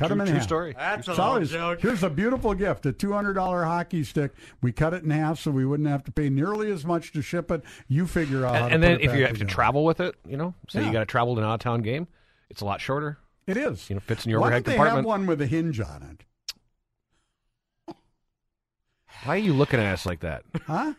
Cut 0.00 0.06
True- 0.06 0.16
them 0.16 0.20
in 0.22 0.26
true 0.28 0.34
half. 0.36 0.42
story. 0.44 0.72
That's 0.76 0.98
It's 1.00 1.08
a 1.08 1.10
little 1.10 1.24
always- 1.26 1.50
joke. 1.50 1.80
Here's 1.82 2.02
a 2.02 2.08
beautiful 2.08 2.54
gift: 2.54 2.86
a 2.86 2.92
two 2.92 3.12
hundred 3.12 3.34
dollar 3.34 3.64
hockey 3.64 4.02
stick. 4.02 4.32
We 4.62 4.72
cut 4.72 4.94
it 4.94 5.04
in 5.04 5.10
half 5.10 5.38
so 5.38 5.50
we 5.50 5.66
wouldn't 5.66 5.90
have 5.90 6.04
to 6.04 6.10
pay 6.10 6.30
nearly 6.30 6.72
as 6.72 6.86
much 6.86 7.12
to 7.12 7.20
ship 7.20 7.50
it. 7.50 7.62
You 7.86 8.06
figure 8.06 8.46
out. 8.46 8.54
how 8.56 8.66
And, 8.68 8.70
to 8.70 8.74
and 8.76 8.82
put 8.82 8.86
then 8.88 8.90
it 8.92 9.00
if 9.04 9.10
back 9.10 9.18
you 9.18 9.26
have 9.26 9.38
to 9.38 9.44
travel 9.44 9.84
with 9.84 10.00
it, 10.00 10.14
you 10.26 10.38
know, 10.38 10.54
say 10.70 10.80
Yeah. 10.80 10.86
you 10.86 10.92
got 10.94 11.00
to 11.00 11.04
travel 11.06 11.34
to 11.34 11.42
an 11.42 11.46
out 11.46 11.54
of 11.54 11.60
town 11.60 11.82
game, 11.82 12.08
it's 12.48 12.62
a 12.62 12.64
lot 12.64 12.80
shorter. 12.80 13.18
it 13.46 13.58
is. 13.58 13.90
You 13.90 13.96
know, 13.96 14.00
fits 14.00 14.24
in 14.24 14.30
your 14.30 14.40
Why 14.40 14.46
overhead 14.46 14.64
don't 14.64 14.70
they 14.72 14.76
compartment. 14.76 14.96
have 14.98 15.04
one 15.06 15.26
with 15.26 15.42
a 15.42 15.46
hinge 15.46 15.78
on 15.80 16.02
it? 16.02 17.94
Why 19.24 19.34
are 19.34 19.38
you 19.38 19.52
looking 19.52 19.80
at 19.80 19.92
us 19.92 20.06
like 20.06 20.20
that? 20.20 20.44
Huh? 20.66 20.94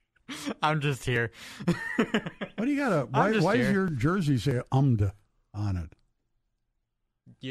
I'm 0.62 0.80
just 0.80 1.04
here. 1.04 1.30
What 2.56 2.66
do 2.66 2.70
you 2.70 2.78
got? 2.78 2.88
to 2.90 3.06
Why, 3.10 3.32
just 3.32 3.44
why 3.44 3.56
does 3.58 3.70
your 3.70 3.88
jersey 3.90 4.38
say 4.38 4.60
"umda" 4.72 5.12
on 5.52 5.76
it? 5.76 5.92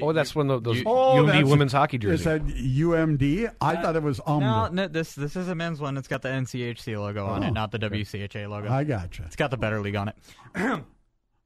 Oh, 0.02 0.14
that's 0.14 0.34
one 0.34 0.50
of 0.50 0.64
those 0.64 0.78
you- 0.78 0.84
Oh, 0.86 1.18
UMD 1.18 1.28
that's- 1.28 1.46
women's 1.46 1.74
hockey 1.74 1.98
Is 1.98 2.02
jersey. 2.02 2.24
that 2.24 2.42
UMD? 2.48 3.50
I 3.62 3.76
thought 3.82 3.96
it 3.96 4.04
was 4.04 4.20
No, 4.26 4.40
UMD. 4.40 4.74
no, 4.74 4.88
this 4.88 5.14
this 5.16 5.36
is 5.36 5.48
a 5.50 5.56
men's 5.56 5.80
one. 5.82 5.98
It's 5.98 6.08
got 6.08 6.22
the 6.22 6.30
NCHC 6.30 6.98
logo 6.98 7.26
on 7.26 7.44
Oh, 7.44 7.48
it, 7.48 7.52
not 7.52 7.72
the 7.72 7.80
WCHA 7.80 8.48
logo. 8.50 8.72
I 8.72 8.84
gotcha. 8.84 9.24
It's 9.28 9.36
got 9.36 9.52
the 9.52 9.58
better 9.58 9.80
league 9.82 9.96
on 9.96 10.08
it. 10.10 10.16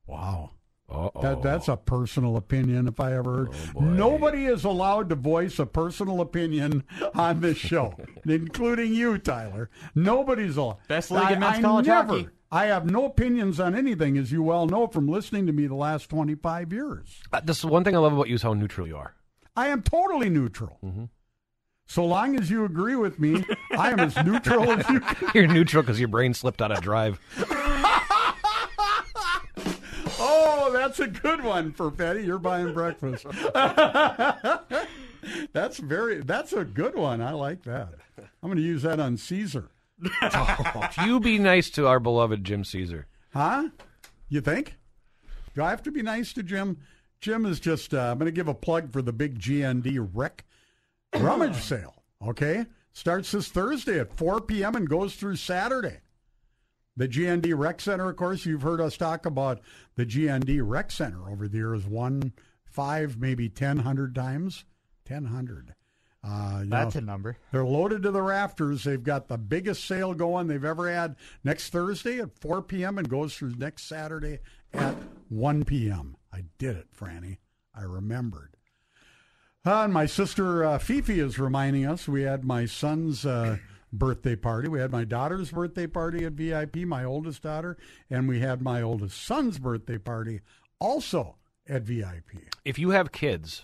Wow. 0.07 0.51
Uh-oh. 0.89 1.21
That, 1.21 1.41
that's 1.41 1.67
a 1.67 1.75
personal 1.75 2.37
opinion 2.37 2.87
if 2.87 2.97
I 3.01 3.13
ever 3.17 3.35
heard. 3.47 3.49
Oh. 3.75 3.81
Nobody 3.81 4.45
is 4.45 4.63
allowed 4.63 5.09
to 5.09 5.15
voice 5.15 5.59
a 5.59 5.65
personal 5.65 6.21
opinion 6.21 6.85
on 7.13 7.41
this 7.41 7.57
show, 7.57 7.93
including 8.25 8.93
you, 8.93 9.17
Tyler. 9.17 9.69
Nobody's 9.95 10.55
allowed. 10.55 10.77
Best 10.87 11.11
league 11.11 11.29
in 11.31 11.41
men's 11.41 11.57
I 11.57 11.61
college 11.61 11.87
never, 11.87 12.07
hockey. 12.07 12.29
I 12.51 12.65
have 12.67 12.89
no 12.89 13.05
opinions 13.05 13.59
on 13.59 13.75
anything, 13.75 14.17
as 14.17 14.31
you 14.31 14.41
well 14.41 14.67
know 14.67 14.87
from 14.87 15.07
listening 15.07 15.45
to 15.47 15.53
me 15.53 15.67
the 15.67 15.75
last 15.75 16.09
25 16.09 16.71
years. 16.71 17.21
Uh, 17.33 17.41
this 17.43 17.59
is 17.59 17.65
one 17.65 17.83
thing 17.83 17.95
I 17.95 17.99
love 17.99 18.13
about 18.13 18.29
you 18.29 18.35
is 18.35 18.41
how 18.41 18.53
neutral 18.53 18.87
you 18.87 18.95
are. 18.95 19.15
I 19.55 19.67
am 19.67 19.81
totally 19.81 20.29
neutral. 20.29 20.77
Mm-hmm. 20.83 21.05
So 21.87 22.05
long 22.05 22.37
as 22.37 22.49
you 22.49 22.63
agree 22.65 22.95
with 22.95 23.19
me, 23.19 23.43
I 23.77 23.91
am 23.91 23.99
as 23.99 24.15
neutral 24.23 24.71
as 24.71 24.89
you 24.89 24.99
can. 24.99 25.31
You're 25.33 25.47
neutral 25.47 25.83
because 25.83 25.99
your 25.99 26.09
brain 26.09 26.33
slipped 26.33 26.61
out 26.61 26.71
of 26.71 26.81
drive. 26.81 27.19
Oh, 30.19 30.71
that's 30.73 30.99
a 30.99 31.07
good 31.07 31.43
one 31.43 31.71
for 31.71 31.91
Petty. 31.91 32.23
You're 32.23 32.39
buying 32.39 32.73
breakfast. 32.73 33.25
that's 35.53 35.77
very. 35.77 36.21
That's 36.21 36.53
a 36.53 36.65
good 36.65 36.95
one. 36.95 37.21
I 37.21 37.31
like 37.31 37.63
that. 37.63 37.89
I'm 38.17 38.49
going 38.49 38.57
to 38.57 38.63
use 38.63 38.81
that 38.81 38.99
on 38.99 39.15
Caesar. 39.17 39.69
You 41.03 41.19
be 41.19 41.39
nice 41.39 41.69
to 41.71 41.87
our 41.87 41.99
beloved 41.99 42.43
Jim 42.43 42.63
Caesar. 42.63 43.07
Huh? 43.33 43.69
You 44.29 44.41
think? 44.41 44.75
Do 45.55 45.63
I 45.63 45.69
have 45.69 45.83
to 45.83 45.91
be 45.91 46.01
nice 46.01 46.33
to 46.33 46.43
Jim? 46.43 46.77
Jim 47.19 47.45
is 47.45 47.59
just, 47.59 47.93
uh, 47.93 48.11
I'm 48.11 48.19
going 48.19 48.27
to 48.27 48.31
give 48.31 48.47
a 48.47 48.53
plug 48.53 48.91
for 48.91 49.01
the 49.01 49.13
big 49.13 49.39
GND 49.39 50.09
Rec 50.13 50.45
rummage 51.15 51.55
sale. 51.61 52.03
Okay? 52.25 52.65
Starts 52.93 53.31
this 53.31 53.47
Thursday 53.47 53.99
at 53.99 54.17
4 54.17 54.41
p.m. 54.41 54.75
and 54.75 54.89
goes 54.89 55.15
through 55.15 55.35
Saturday. 55.35 55.99
The 56.95 57.07
GND 57.07 57.53
Rec 57.55 57.79
Center, 57.79 58.09
of 58.09 58.15
course, 58.15 58.45
you've 58.45 58.63
heard 58.63 58.81
us 58.81 58.97
talk 58.97 59.25
about 59.25 59.61
the 59.95 60.05
GND 60.05 60.61
Rec 60.63 60.91
Center 60.91 61.29
over 61.29 61.47
the 61.47 61.57
years 61.57 61.85
one, 61.85 62.33
five, 62.65 63.17
maybe 63.19 63.49
10, 63.49 63.77
100 63.77 64.15
times. 64.15 64.65
10, 65.05 65.23
100. 65.23 65.73
Uh, 66.27 66.59
you 66.63 66.69
That's 66.69 66.95
know, 66.95 66.99
a 66.99 67.01
number. 67.01 67.37
They're 67.51 67.65
loaded 67.65 68.03
to 68.03 68.11
the 68.11 68.21
rafters. 68.21 68.83
They've 68.83 69.01
got 69.01 69.27
the 69.27 69.37
biggest 69.37 69.85
sale 69.85 70.13
going 70.13 70.47
they've 70.47 70.63
ever 70.63 70.91
had 70.91 71.15
next 71.43 71.69
Thursday 71.69 72.19
at 72.19 72.37
4 72.39 72.63
p.m. 72.63 72.97
and 72.97 73.07
goes 73.07 73.35
through 73.35 73.55
next 73.57 73.83
Saturday 73.83 74.39
at 74.73 74.95
1 75.29 75.63
p.m. 75.63 76.17
I 76.33 76.43
did 76.57 76.75
it, 76.75 76.87
Franny. 76.93 77.37
I 77.73 77.83
remembered. 77.83 78.57
Uh, 79.65 79.83
and 79.83 79.93
my 79.93 80.05
sister 80.05 80.65
uh, 80.65 80.77
Fifi 80.79 81.19
is 81.19 81.39
reminding 81.39 81.85
us 81.85 82.07
we 82.07 82.23
had 82.23 82.43
my 82.43 82.65
son's 82.65 83.25
uh, 83.25 83.57
birthday 83.93 84.35
party. 84.35 84.67
We 84.67 84.79
had 84.79 84.91
my 84.91 85.05
daughter's 85.05 85.51
birthday 85.51 85.87
party 85.87 86.25
at 86.25 86.33
VIP, 86.33 86.77
my 86.77 87.03
oldest 87.03 87.43
daughter, 87.43 87.77
and 88.09 88.27
we 88.27 88.39
had 88.39 88.61
my 88.61 88.81
oldest 88.81 89.21
son's 89.23 89.59
birthday 89.59 89.97
party 89.97 90.41
also 90.79 91.35
at 91.67 91.83
VIP. 91.83 92.49
If 92.65 92.79
you 92.79 92.91
have 92.91 93.11
kids, 93.11 93.63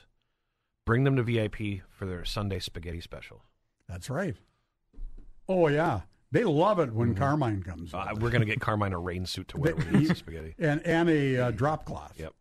bring 0.86 1.04
them 1.04 1.16
to 1.16 1.24
VIP 1.24 1.82
for 1.90 2.06
their 2.06 2.26
Sunday 2.26 2.60
spaghetti 2.60 3.02
special. 3.02 3.44
That's 3.88 4.10
right. 4.10 4.36
Oh, 5.48 5.68
yeah. 5.68 6.02
They 6.32 6.44
love 6.44 6.80
it 6.80 6.92
when 6.94 7.14
Carmine 7.14 7.62
comes. 7.62 7.94
Uh, 7.94 8.08
we're 8.20 8.32
going 8.32 8.42
to 8.42 8.48
get 8.48 8.60
Carmine 8.60 8.94
a 8.94 8.98
rain 9.00 9.26
suit 9.26 9.48
to 9.50 9.58
wear 9.58 9.76
when 9.76 9.94
he 9.96 10.06
eats 10.10 10.20
spaghetti. 10.20 10.56
and 10.60 10.82
and 10.86 11.08
a 11.08 11.38
uh, 11.38 11.52
drop 11.52 11.86
cloth. 11.86 12.14
Yep. 12.18 12.34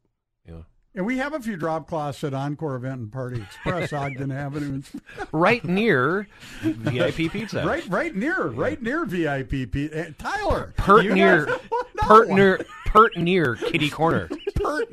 Yeah. 0.48 0.54
And 0.94 1.04
we 1.04 1.18
have 1.18 1.34
a 1.34 1.40
few 1.40 1.56
drop 1.56 1.88
cloths 1.88 2.24
at 2.24 2.32
Encore 2.32 2.76
Event 2.76 3.00
and 3.00 3.12
Party 3.12 3.42
Express, 3.42 3.92
Ogden 3.92 4.30
Avenue. 4.32 4.80
Right 5.30 5.62
near 5.64 6.26
VIP 6.62 7.16
Pizza. 7.32 7.66
Right, 7.66 7.86
right 7.88 8.14
near, 8.16 8.46
right 8.48 8.80
near 8.80 9.04
VIP. 9.04 9.70
P- 9.70 9.90
uh, 9.92 10.06
Tyler, 10.18 10.72
Pert 10.78 11.04
you 11.04 11.14
near, 11.14 11.44
guys- 11.46 11.60
No 11.70 12.02
pert 12.08 12.28
near, 12.30 12.64
pert 12.86 13.16
near 13.18 13.56
Kitty 13.56 13.90
Corner. 13.90 14.28
Pert 14.54 14.90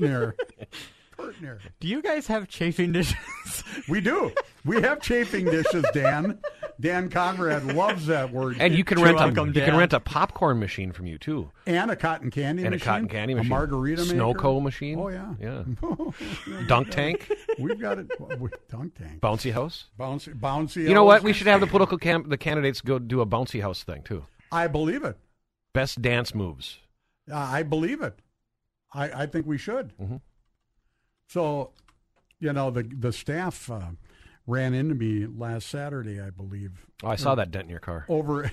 near. 1.19 1.31
Pert 1.31 1.41
near. 1.41 1.59
Do 1.79 1.87
you 1.87 2.01
guys 2.01 2.27
have 2.27 2.47
chafing 2.47 2.91
dishes? 2.91 3.15
We 3.87 4.01
do. 4.01 4.31
We 4.65 4.81
have 4.81 5.01
chafing 5.01 5.45
dishes, 5.45 5.85
Dan. 5.93 6.39
Dan 6.79 7.09
Conrad 7.09 7.65
loves 7.75 8.07
that 8.07 8.31
word. 8.31 8.57
And 8.59 8.73
you 8.73 8.83
can 8.83 9.01
rent 9.01 9.17
a 9.19 9.29
Chafing. 9.29 9.47
you 9.47 9.61
can 9.61 9.75
rent 9.77 9.93
a 9.93 9.99
popcorn 9.99 10.59
machine 10.59 10.91
from 10.91 11.05
you 11.07 11.17
too, 11.17 11.51
and 11.65 11.89
a 11.91 11.95
cotton 11.95 12.29
candy 12.29 12.63
and 12.63 12.73
a 12.73 12.77
machine, 12.77 12.85
cotton 12.85 13.07
candy 13.07 13.33
machine, 13.35 13.51
a 13.51 13.55
margarita 13.55 14.03
maker. 14.03 14.15
Snowco 14.15 14.61
machine. 14.61 14.99
Oh 14.99 15.09
yeah, 15.09 15.33
yeah. 15.39 15.63
Yeah, 16.47 16.63
Dunk 16.67 16.89
tank? 16.89 17.31
We've 17.59 17.79
got 17.79 17.99
it. 17.99 18.07
Dunk 18.69 18.95
tank. 18.95 19.21
Bouncy 19.21 19.51
house. 19.53 19.85
Bouncy, 19.99 20.33
bouncy. 20.39 20.83
You 20.87 20.93
know 20.93 21.03
what? 21.05 21.23
We 21.23 21.33
should 21.33 21.47
have 21.47 21.59
the 21.61 21.67
political 21.67 21.97
camp, 21.97 22.29
the 22.29 22.37
candidates 22.37 22.81
go 22.81 22.99
do 22.99 23.21
a 23.21 23.25
bouncy 23.25 23.61
house 23.61 23.83
thing 23.83 24.03
too. 24.03 24.25
I 24.51 24.67
believe 24.67 25.03
it. 25.03 25.17
Best 25.73 26.01
dance 26.01 26.33
moves. 26.35 26.79
Uh, 27.31 27.35
I 27.37 27.63
believe 27.63 28.01
it. 28.01 28.19
I, 28.93 29.23
I 29.23 29.25
think 29.27 29.45
we 29.45 29.57
should. 29.57 29.93
Mm-hmm. 29.97 30.17
So, 31.29 31.71
you 32.39 32.51
know, 32.53 32.71
the 32.71 32.83
the 32.83 33.13
staff 33.13 33.69
uh, 33.69 33.91
ran 34.47 34.73
into 34.73 34.95
me 34.95 35.27
last 35.27 35.67
Saturday, 35.67 36.19
I 36.19 36.31
believe. 36.31 36.87
Oh, 37.03 37.09
I 37.09 37.15
saw 37.15 37.35
that 37.35 37.51
dent 37.51 37.65
in 37.65 37.69
your 37.69 37.79
car. 37.79 38.05
over 38.09 38.51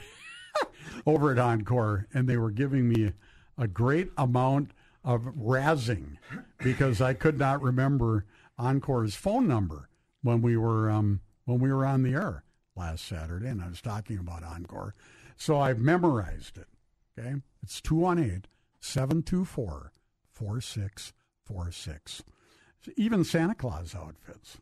over 1.06 1.32
at 1.32 1.38
Encore, 1.38 2.06
and 2.12 2.28
they 2.28 2.36
were 2.36 2.50
giving 2.50 2.88
me 2.88 3.12
a 3.56 3.66
great 3.66 4.10
amount 4.18 4.72
of 5.02 5.22
razzing 5.22 6.18
because 6.58 7.00
I 7.00 7.14
could 7.14 7.38
not 7.38 7.62
remember 7.62 8.26
Encore's 8.58 9.14
phone 9.14 9.48
number 9.48 9.88
when 10.22 10.42
we 10.42 10.58
were 10.58 10.90
um, 10.90 11.20
when 11.46 11.60
we 11.60 11.72
were 11.72 11.86
on 11.86 12.02
the 12.02 12.12
air 12.12 12.44
last 12.76 13.06
Saturday, 13.06 13.48
and 13.48 13.62
I 13.62 13.68
was 13.68 13.80
talking 13.80 14.18
about 14.18 14.44
Encore. 14.44 14.94
So 15.34 15.58
I've 15.58 15.78
memorized 15.78 16.58
it. 16.58 16.68
Okay, 17.18 17.36
it's 17.62 17.80
218 17.80 18.44
724 18.80 19.92
4646. 20.30 22.22
Even 22.96 23.24
Santa 23.24 23.54
Claus 23.54 23.94
outfits 23.94 24.58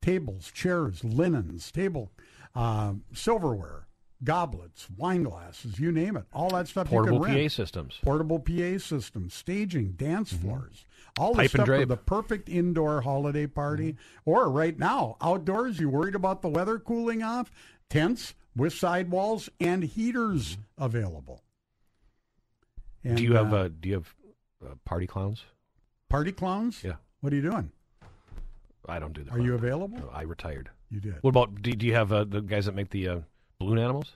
tables, 0.00 0.50
chairs, 0.54 1.04
linens, 1.04 1.70
table, 1.70 2.10
uh, 2.54 2.94
silverware, 3.12 3.88
goblets, 4.24 4.88
wine 4.96 5.22
glasses, 5.22 5.78
you 5.78 5.92
name 5.92 6.16
it. 6.16 6.24
All 6.32 6.50
that 6.50 6.68
stuff 6.68 6.88
Portable 6.88 7.18
you 7.18 7.24
can 7.24 7.34
rent. 7.34 7.50
PA 7.50 7.54
systems. 7.54 7.98
Portable 8.02 8.38
PA 8.38 8.78
systems, 8.78 9.34
staging, 9.34 9.92
dance 9.92 10.32
floors. 10.32 10.84
All 11.18 11.32
the 11.32 11.42
Pipe 11.42 11.54
and 11.54 11.64
stuff 11.64 11.66
for 11.66 11.86
the 11.86 11.96
perfect 11.96 12.48
indoor 12.48 13.00
holiday 13.02 13.46
party. 13.46 13.96
Or 14.24 14.48
right 14.48 14.78
now, 14.78 15.16
outdoors, 15.20 15.78
you 15.78 15.88
worried 15.88 16.14
about 16.14 16.42
the 16.42 16.48
weather 16.48 16.78
cooling 16.78 17.22
off? 17.22 17.50
Tents 17.90 18.34
with 18.56 18.72
sidewalls 18.72 19.48
and 19.60 19.82
heaters 19.82 20.58
available. 20.76 21.42
And, 23.04 23.16
do 23.16 23.22
you 23.22 23.34
have 23.34 23.54
uh, 23.54 23.56
uh, 23.56 23.68
do 23.80 23.88
you 23.88 23.94
have 23.94 24.14
uh, 24.64 24.74
party 24.84 25.06
clowns? 25.06 25.44
party 26.08 26.32
clowns? 26.32 26.82
Yeah. 26.82 26.94
What 27.20 27.32
are 27.32 27.36
you 27.36 27.42
doing? 27.42 27.72
I 28.88 28.98
don't 28.98 29.12
do 29.12 29.24
that. 29.24 29.34
Are 29.34 29.40
you 29.40 29.54
available? 29.54 29.98
No, 29.98 30.10
I 30.12 30.22
retired. 30.22 30.70
You 30.90 31.00
did. 31.00 31.16
What 31.20 31.30
about 31.30 31.60
do, 31.60 31.72
do 31.72 31.86
you 31.86 31.94
have 31.94 32.12
uh, 32.12 32.24
the 32.24 32.40
guys 32.40 32.66
that 32.66 32.74
make 32.74 32.90
the 32.90 33.08
uh, 33.08 33.18
balloon 33.58 33.78
animals? 33.78 34.12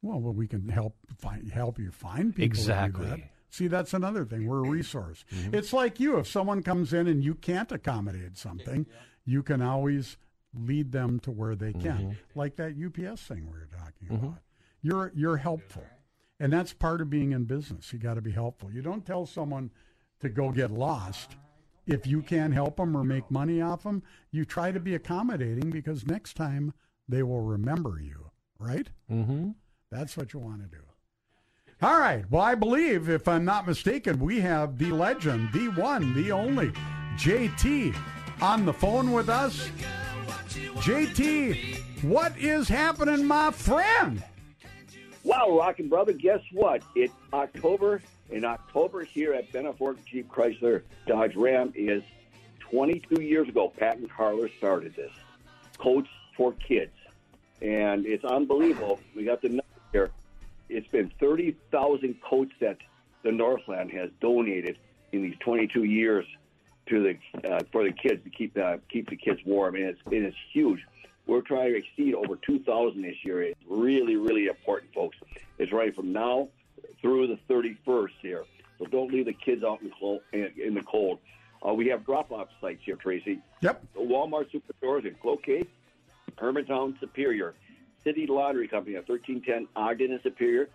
Well, 0.00 0.18
well, 0.20 0.32
we 0.32 0.48
can 0.48 0.68
help 0.68 0.96
find 1.18 1.50
help 1.52 1.78
you 1.78 1.92
find 1.92 2.34
people. 2.34 2.44
Exactly. 2.44 3.06
that. 3.06 3.20
See, 3.50 3.68
that's 3.68 3.94
another 3.94 4.24
thing. 4.24 4.46
We're 4.46 4.64
a 4.64 4.68
resource. 4.68 5.24
Mm-hmm. 5.32 5.54
It's 5.54 5.72
like 5.72 6.00
you. 6.00 6.18
If 6.18 6.26
someone 6.26 6.62
comes 6.62 6.92
in 6.92 7.06
and 7.06 7.22
you 7.22 7.34
can't 7.34 7.70
accommodate 7.70 8.38
something, 8.38 8.86
you 9.24 9.42
can 9.42 9.62
always 9.62 10.16
lead 10.54 10.90
them 10.90 11.20
to 11.20 11.30
where 11.30 11.54
they 11.54 11.72
can. 11.72 11.82
Mm-hmm. 11.82 12.38
Like 12.38 12.56
that 12.56 12.72
UPS 12.72 13.22
thing 13.22 13.46
we 13.46 13.58
were 13.58 13.68
talking 13.70 14.16
about. 14.16 14.38
You're 14.82 15.12
you're 15.14 15.36
helpful, 15.36 15.84
and 16.40 16.52
that's 16.52 16.72
part 16.72 17.00
of 17.00 17.08
being 17.08 17.30
in 17.32 17.44
business. 17.44 17.92
You 17.92 18.00
got 18.00 18.14
to 18.14 18.20
be 18.22 18.32
helpful. 18.32 18.72
You 18.72 18.82
don't 18.82 19.06
tell 19.06 19.26
someone 19.26 19.70
to 20.20 20.28
go 20.28 20.50
get 20.50 20.72
lost. 20.72 21.36
If 21.92 22.06
you 22.06 22.22
can't 22.22 22.54
help 22.54 22.78
them 22.78 22.96
or 22.96 23.04
make 23.04 23.30
money 23.30 23.60
off 23.60 23.82
them, 23.82 24.02
you 24.30 24.46
try 24.46 24.72
to 24.72 24.80
be 24.80 24.94
accommodating 24.94 25.68
because 25.68 26.06
next 26.06 26.38
time 26.38 26.72
they 27.06 27.22
will 27.22 27.42
remember 27.42 28.00
you, 28.00 28.30
right? 28.58 28.88
Mm-hmm. 29.10 29.50
That's 29.90 30.16
what 30.16 30.32
you 30.32 30.40
want 30.40 30.62
to 30.62 30.68
do. 30.68 30.82
All 31.82 31.98
right. 31.98 32.24
Well, 32.30 32.40
I 32.40 32.54
believe, 32.54 33.10
if 33.10 33.28
I'm 33.28 33.44
not 33.44 33.66
mistaken, 33.66 34.20
we 34.20 34.40
have 34.40 34.78
the 34.78 34.90
legend, 34.90 35.52
the 35.52 35.68
one, 35.68 36.14
the 36.14 36.32
only, 36.32 36.72
JT, 37.16 37.94
on 38.40 38.64
the 38.64 38.72
phone 38.72 39.12
with 39.12 39.28
us. 39.28 39.68
JT, 40.48 41.76
what 42.04 42.32
is 42.38 42.68
happening, 42.68 43.26
my 43.26 43.50
friend? 43.50 44.24
Wow, 45.24 45.58
Rockin' 45.58 45.90
Brother, 45.90 46.14
guess 46.14 46.40
what? 46.52 46.82
It's 46.94 47.12
October. 47.34 48.00
In 48.30 48.44
October 48.44 49.04
here 49.04 49.34
at 49.34 49.52
Benna 49.52 49.76
Ford 49.76 49.98
Jeep 50.06 50.28
Chrysler 50.28 50.82
Dodge 51.06 51.36
Ram 51.36 51.72
is 51.74 52.02
22 52.60 53.20
years 53.20 53.48
ago. 53.48 53.72
Pat 53.76 53.98
and 53.98 54.10
Carler 54.10 54.48
started 54.58 54.94
this. 54.96 55.12
Coats 55.78 56.08
for 56.36 56.52
kids. 56.52 56.92
And 57.60 58.06
it's 58.06 58.24
unbelievable. 58.24 58.98
We 59.14 59.24
got 59.24 59.42
the 59.42 59.48
number 59.48 59.64
here. 59.92 60.10
It's 60.68 60.88
been 60.88 61.12
30,000 61.20 62.20
coats 62.22 62.52
that 62.60 62.78
the 63.22 63.30
Northland 63.30 63.90
has 63.92 64.10
donated 64.20 64.78
in 65.12 65.22
these 65.22 65.36
22 65.40 65.84
years 65.84 66.24
to 66.86 67.02
the 67.02 67.48
uh, 67.48 67.60
for 67.70 67.84
the 67.84 67.92
kids 67.92 68.24
to 68.24 68.30
keep 68.30 68.56
uh, 68.58 68.78
keep 68.88 69.08
the 69.08 69.16
kids 69.16 69.40
warm, 69.44 69.76
and 69.76 69.84
it's 69.84 70.00
it 70.10 70.22
is 70.22 70.34
huge. 70.52 70.80
We're 71.26 71.42
trying 71.42 71.72
to 71.72 71.78
exceed 71.78 72.14
over 72.14 72.36
2,000 72.36 73.00
this 73.02 73.14
year. 73.24 73.42
It's 73.42 73.60
really 73.68 74.16
really 74.16 74.46
important, 74.46 74.92
folks. 74.92 75.16
It's 75.58 75.70
running 75.70 75.92
from 75.92 76.12
now 76.12 76.48
through 77.02 77.26
the 77.26 77.38
31st 77.52 78.08
here, 78.22 78.44
so 78.78 78.86
don't 78.86 79.12
leave 79.12 79.26
the 79.26 79.32
kids 79.32 79.62
out 79.62 79.82
in 79.82 79.88
the 79.88 79.94
cold. 79.98 80.20
In, 80.32 80.74
the 80.74 80.82
cold. 80.82 81.18
Uh, 81.66 81.74
we 81.74 81.88
have 81.88 82.04
drop-off 82.06 82.48
sites 82.60 82.82
here, 82.84 82.96
Tracy. 82.96 83.40
Yep. 83.60 83.84
The 83.94 84.00
Walmart 84.00 84.48
superstores 84.50 85.04
in 85.04 85.14
Cloquet, 85.16 85.66
Hermantown, 86.36 86.98
Superior, 86.98 87.54
City 88.02 88.26
Laundry 88.26 88.66
Company 88.66 88.96
at 88.96 89.08
1310 89.08 89.68
Ogden 89.76 90.12
and 90.12 90.22
Superior, 90.22 90.68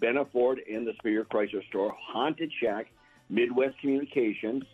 Benna 0.00 0.30
Ford 0.30 0.58
in 0.58 0.84
the 0.84 0.92
Superior 0.94 1.24
Chrysler 1.24 1.66
Store, 1.68 1.94
Haunted 1.98 2.52
Shack, 2.60 2.90
Midwest 3.30 3.78
Communications, 3.78 4.64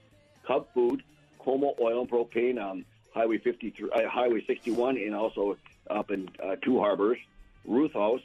Cub 0.47 0.67
Food, 0.75 1.03
Como 1.39 1.75
Oil 1.81 2.01
and 2.01 2.11
Propane 2.11 2.61
on 2.61 2.85
Highway 3.15 3.39
53, 3.39 3.91
uh, 3.91 4.09
Highway 4.09 4.45
61, 4.47 4.97
and 4.97 5.15
also 5.15 5.57
up 5.89 6.11
in 6.11 6.29
uh, 6.43 6.57
Two 6.63 6.79
Harbors, 6.79 7.19
Ruth 7.65 7.93
House, 7.93 8.23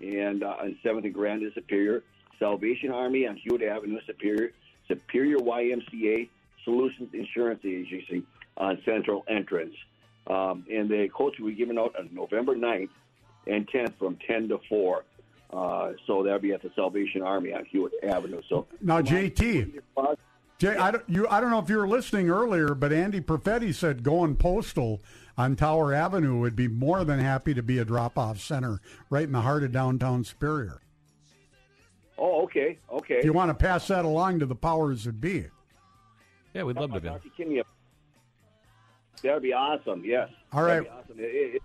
and 0.00 0.42
uh, 0.42 0.56
on 0.60 0.76
7th 0.84 1.04
and 1.04 1.14
Grand 1.14 1.42
in 1.42 1.52
Superior, 1.54 2.02
Salvation 2.38 2.90
Army 2.90 3.26
on 3.26 3.36
Hewitt 3.36 3.62
Avenue, 3.62 3.98
Superior, 4.06 4.52
Superior 4.86 5.38
YMCA, 5.38 6.28
Solutions 6.64 7.10
Insurance 7.12 7.60
Agency 7.64 8.24
on 8.56 8.80
Central 8.84 9.24
Entrance. 9.28 9.74
Um, 10.26 10.64
and 10.70 10.88
the 10.88 11.08
coach 11.14 11.38
will 11.38 11.48
be 11.48 11.54
given 11.54 11.78
out 11.78 11.94
on 11.98 12.10
November 12.12 12.54
9th 12.54 12.90
and 13.46 13.66
10th 13.68 13.98
from 13.98 14.18
10 14.26 14.48
to 14.48 14.58
4. 14.68 15.04
Uh, 15.50 15.92
so 16.06 16.22
that'll 16.22 16.38
be 16.38 16.52
at 16.52 16.62
the 16.62 16.70
Salvation 16.76 17.22
Army 17.22 17.54
on 17.54 17.64
Hewitt 17.64 17.92
Avenue. 18.02 18.42
So 18.48 18.66
Now, 18.82 19.00
JT, 19.00 19.80
Jay, 20.58 20.76
I 20.76 20.90
don't, 20.90 21.04
you, 21.08 21.26
I 21.28 21.40
don't 21.40 21.50
know 21.50 21.60
if 21.60 21.70
you 21.70 21.78
were 21.78 21.88
listening 21.88 22.28
earlier, 22.28 22.74
but 22.74 22.92
Andy 22.92 23.20
Perfetti 23.20 23.72
said 23.74 24.02
going 24.02 24.36
postal 24.36 25.00
on 25.38 25.56
Tower 25.56 25.94
Avenue 25.94 26.38
would 26.40 26.56
be 26.56 26.68
more 26.68 27.04
than 27.04 27.20
happy 27.20 27.54
to 27.54 27.62
be 27.62 27.78
a 27.78 27.84
drop-off 27.84 28.40
center 28.40 28.80
right 29.08 29.24
in 29.24 29.32
the 29.32 29.42
heart 29.42 29.62
of 29.62 29.72
downtown 29.72 30.24
Superior. 30.24 30.80
Oh, 32.18 32.42
okay, 32.42 32.78
okay. 32.90 33.18
If 33.18 33.24
you 33.24 33.32
want 33.32 33.50
to 33.50 33.54
pass 33.54 33.86
that 33.88 34.04
along 34.04 34.40
to 34.40 34.46
the 34.46 34.54
powers 34.56 35.04
that 35.04 35.20
be. 35.20 35.46
Yeah, 36.52 36.64
we'd 36.64 36.76
love 36.76 36.92
to 36.92 37.00
be. 37.00 37.08
Dr. 37.08 37.28
Kinney, 37.36 37.62
That'd 39.22 39.42
be 39.42 39.52
awesome. 39.52 40.02
Yes. 40.04 40.28
All 40.52 40.64
That'd 40.64 40.84
be 40.84 40.90
awesome. 40.90 41.18
It- 41.18 41.54
it- 41.56 41.62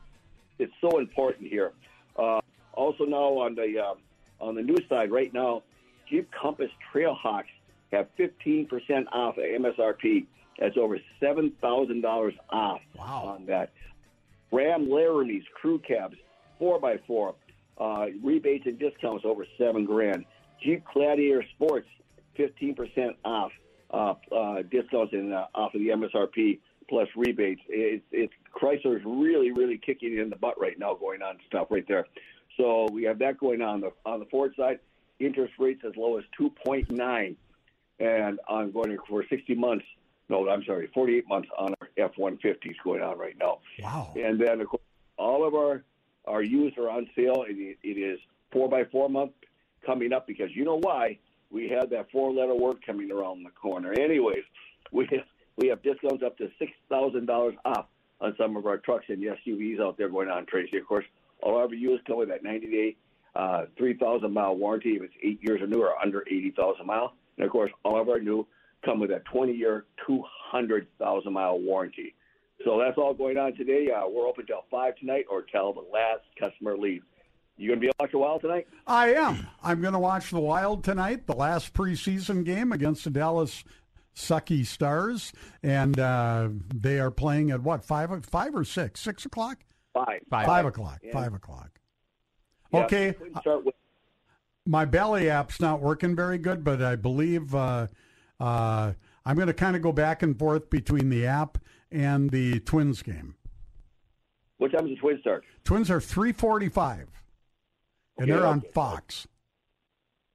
it's 0.59 0.73
so 0.81 0.99
important 0.99 1.47
here. 1.47 1.73
Uh, 2.15 2.39
also 2.73 3.05
now 3.05 3.39
on 3.39 3.55
the 3.55 3.80
uh, 3.80 3.95
on 4.39 4.55
the 4.55 4.61
new 4.61 4.77
side 4.88 5.11
right 5.11 5.34
now, 5.34 5.63
Jeep 6.07 6.30
Compass 6.31 6.69
Trailhawks 6.93 7.45
have 7.91 8.07
15% 8.17 8.67
off 9.11 9.38
at 9.38 9.45
MSRP. 9.45 10.25
That's 10.59 10.77
over 10.77 10.99
seven 11.19 11.51
thousand 11.61 12.01
dollars 12.01 12.35
off 12.49 12.81
wow. 12.95 13.35
on 13.35 13.45
that. 13.47 13.71
Ram 14.51 14.88
Laramie's 14.88 15.43
crew 15.55 15.80
cabs, 15.80 16.15
four 16.59 16.80
x 16.88 17.01
four, 17.07 17.34
uh, 17.80 18.07
rebates 18.23 18.67
and 18.67 18.77
discounts 18.77 19.25
over 19.25 19.47
seven 19.57 19.85
grand. 19.85 20.25
Jeep 20.61 20.84
Gladiator 20.93 21.43
Sports, 21.55 21.88
15% 22.38 23.15
off 23.23 23.51
uh, 23.91 24.13
uh, 24.31 24.63
discounts 24.63 25.13
and 25.13 25.34
uh, 25.34 25.45
off 25.53 25.73
of 25.73 25.80
the 25.80 25.89
MSRP 25.89 26.59
plus 26.89 27.07
rebates. 27.15 27.61
It's, 27.69 28.03
it's 28.11 28.34
Chrysler's 28.53 29.03
really, 29.05 29.51
really 29.51 29.77
kicking 29.77 30.17
in 30.17 30.30
the 30.30 30.35
butt 30.35 30.59
right 30.59 30.77
now, 30.77 30.93
going 30.95 31.21
on 31.21 31.38
stuff 31.47 31.67
right 31.69 31.85
there. 31.88 32.05
So 32.57 32.88
we 32.91 33.03
have 33.03 33.19
that 33.19 33.39
going 33.39 33.61
on 33.61 33.81
the 33.81 33.91
on 34.05 34.19
the 34.19 34.25
Ford 34.25 34.53
side. 34.55 34.80
Interest 35.19 35.53
rates 35.57 35.81
as 35.88 35.95
low 35.95 36.17
as 36.17 36.23
2.9, 36.39 37.35
and 37.99 38.39
I'm 38.49 38.71
going 38.71 38.97
for 39.07 39.23
60 39.27 39.55
months. 39.55 39.85
No, 40.30 40.47
I'm 40.49 40.63
sorry, 40.65 40.89
48 40.93 41.27
months 41.27 41.49
on 41.57 41.73
our 41.81 41.89
F-150s 41.97 42.75
going 42.84 43.01
on 43.01 43.17
right 43.17 43.35
now. 43.39 43.59
Wow. 43.80 44.13
And 44.15 44.39
then 44.39 44.61
of 44.61 44.67
course, 44.67 44.84
all 45.17 45.47
of 45.47 45.55
our 45.55 45.84
our 46.25 46.41
used 46.41 46.77
are 46.77 46.89
on 46.89 47.09
sale. 47.15 47.45
It, 47.47 47.77
it 47.84 47.99
is 47.99 48.19
four 48.51 48.69
by 48.69 48.85
four 48.85 49.09
month 49.09 49.31
coming 49.85 50.14
up 50.14 50.27
because 50.27 50.49
you 50.53 50.65
know 50.65 50.80
why 50.81 51.18
we 51.51 51.69
have 51.69 51.89
that 51.91 52.11
four 52.11 52.31
letter 52.34 52.55
word 52.55 52.77
coming 52.85 53.11
around 53.11 53.43
the 53.43 53.51
corner. 53.51 53.93
Anyways, 53.93 54.43
we 54.91 55.07
have, 55.11 55.26
we 55.57 55.68
have 55.68 55.81
discounts 55.84 56.23
up 56.23 56.38
to 56.38 56.49
six 56.60 56.72
thousand 56.89 57.27
dollars 57.27 57.55
off 57.64 57.85
on 58.19 58.35
some 58.38 58.55
of 58.57 58.65
our 58.65 58.77
trucks 58.77 59.05
and 59.10 59.22
SUVs 59.22 59.80
out 59.80 59.97
there 59.97 60.10
going 60.10 60.30
on, 60.30 60.45
Tracy. 60.45 60.77
Of 60.77 60.88
course, 60.88 61.05
all 61.41 61.61
of 61.61 61.69
our 61.69 61.76
used 61.76 62.05
come 62.05 62.18
with 62.18 62.30
that 62.30 62.43
ninety 62.43 62.68
day, 62.68 62.95
uh, 63.35 63.65
three 63.77 63.95
thousand 63.95 64.34
mile 64.34 64.55
warranty 64.55 64.95
if 64.95 65.03
it's 65.03 65.14
eight 65.22 65.39
years 65.43 65.61
or 65.61 65.68
newer, 65.68 65.93
under 66.01 66.23
eighty 66.27 66.53
thousand 66.55 66.88
mile. 66.88 67.14
And 67.38 67.45
of 67.45 67.51
course, 67.51 67.72
all 67.84 68.01
of 68.01 68.10
our 68.10 68.19
new 68.19 68.47
come 68.84 68.99
with 68.99 69.11
a 69.11 69.19
twenty 69.31 69.53
year, 69.53 69.85
two 70.07 70.23
hundred 70.51 70.88
thousand 70.97 71.34
mile 71.34 71.60
warranty. 71.60 72.15
So 72.64 72.80
that's 72.80 72.97
all 72.97 73.14
going 73.14 73.38
on 73.38 73.55
today. 73.55 73.89
Uh, 73.91 74.07
we're 74.07 74.27
open 74.27 74.45
till 74.45 74.64
five 74.72 74.95
tonight, 74.95 75.26
or 75.30 75.41
till 75.41 75.73
the 75.73 75.84
last 75.91 76.22
customer 76.39 76.77
leaves. 76.77 77.03
You 77.57 77.69
gonna 77.69 77.80
be 77.81 77.91
watching 77.99 78.19
Wild 78.19 78.41
tonight? 78.41 78.67
I 78.88 79.13
am. 79.13 79.47
I'm 79.61 79.80
going 79.81 79.93
to 79.93 79.99
watch 79.99 80.31
the 80.31 80.39
Wild 80.39 80.84
tonight, 80.84 81.27
the 81.27 81.35
last 81.35 81.73
preseason 81.73 82.43
game 82.43 82.71
against 82.71 83.03
the 83.03 83.09
Dallas 83.11 83.63
Sucky 84.15 84.65
Stars, 84.65 85.31
and 85.61 85.99
uh, 85.99 86.49
they 86.73 86.99
are 86.99 87.11
playing 87.11 87.51
at 87.51 87.61
what 87.61 87.85
five, 87.85 88.09
five 88.25 88.55
or 88.55 88.63
six, 88.63 89.01
six 89.01 89.25
o'clock, 89.25 89.59
Five. 89.93 90.21
five, 90.30 90.65
o'clock, 90.65 90.99
Yeah. 91.03 91.11
five 91.13 91.34
o'clock. 91.34 91.80
Yeah, 92.73 92.85
Okay. 92.85 93.15
we 93.21 93.30
Start 93.41 93.65
with 93.65 93.75
My 94.65 94.85
Bally 94.85 95.30
app's 95.30 95.59
not 95.61 95.80
working 95.80 96.15
very 96.15 96.39
good, 96.39 96.63
but 96.63 96.81
I 96.81 96.95
believe 96.95 97.53
uh, 97.53 97.88
uh, 98.39 98.93
I'm 99.25 99.35
going 99.35 99.47
to 99.47 99.53
kind 99.53 99.75
of 99.75 99.81
go 99.84 99.91
back 99.91 100.23
and 100.23 100.38
forth 100.38 100.69
between 100.71 101.09
the 101.09 101.27
app 101.27 101.59
and 101.91 102.31
the 102.31 102.59
Twins 102.61 103.03
game. 103.03 103.35
what 104.57 104.71
time 104.71 104.88
does 104.88 104.95
the 104.95 105.01
Twins 105.01 105.21
start? 105.21 105.43
Twins 105.63 105.91
are 105.91 106.01
three 106.01 106.31
forty-five, 106.31 107.07
and 108.18 108.30
Okay, 108.30 108.38
they're 108.40 108.48
on 108.48 108.60
okay. 108.60 108.69
Fox. 108.73 109.27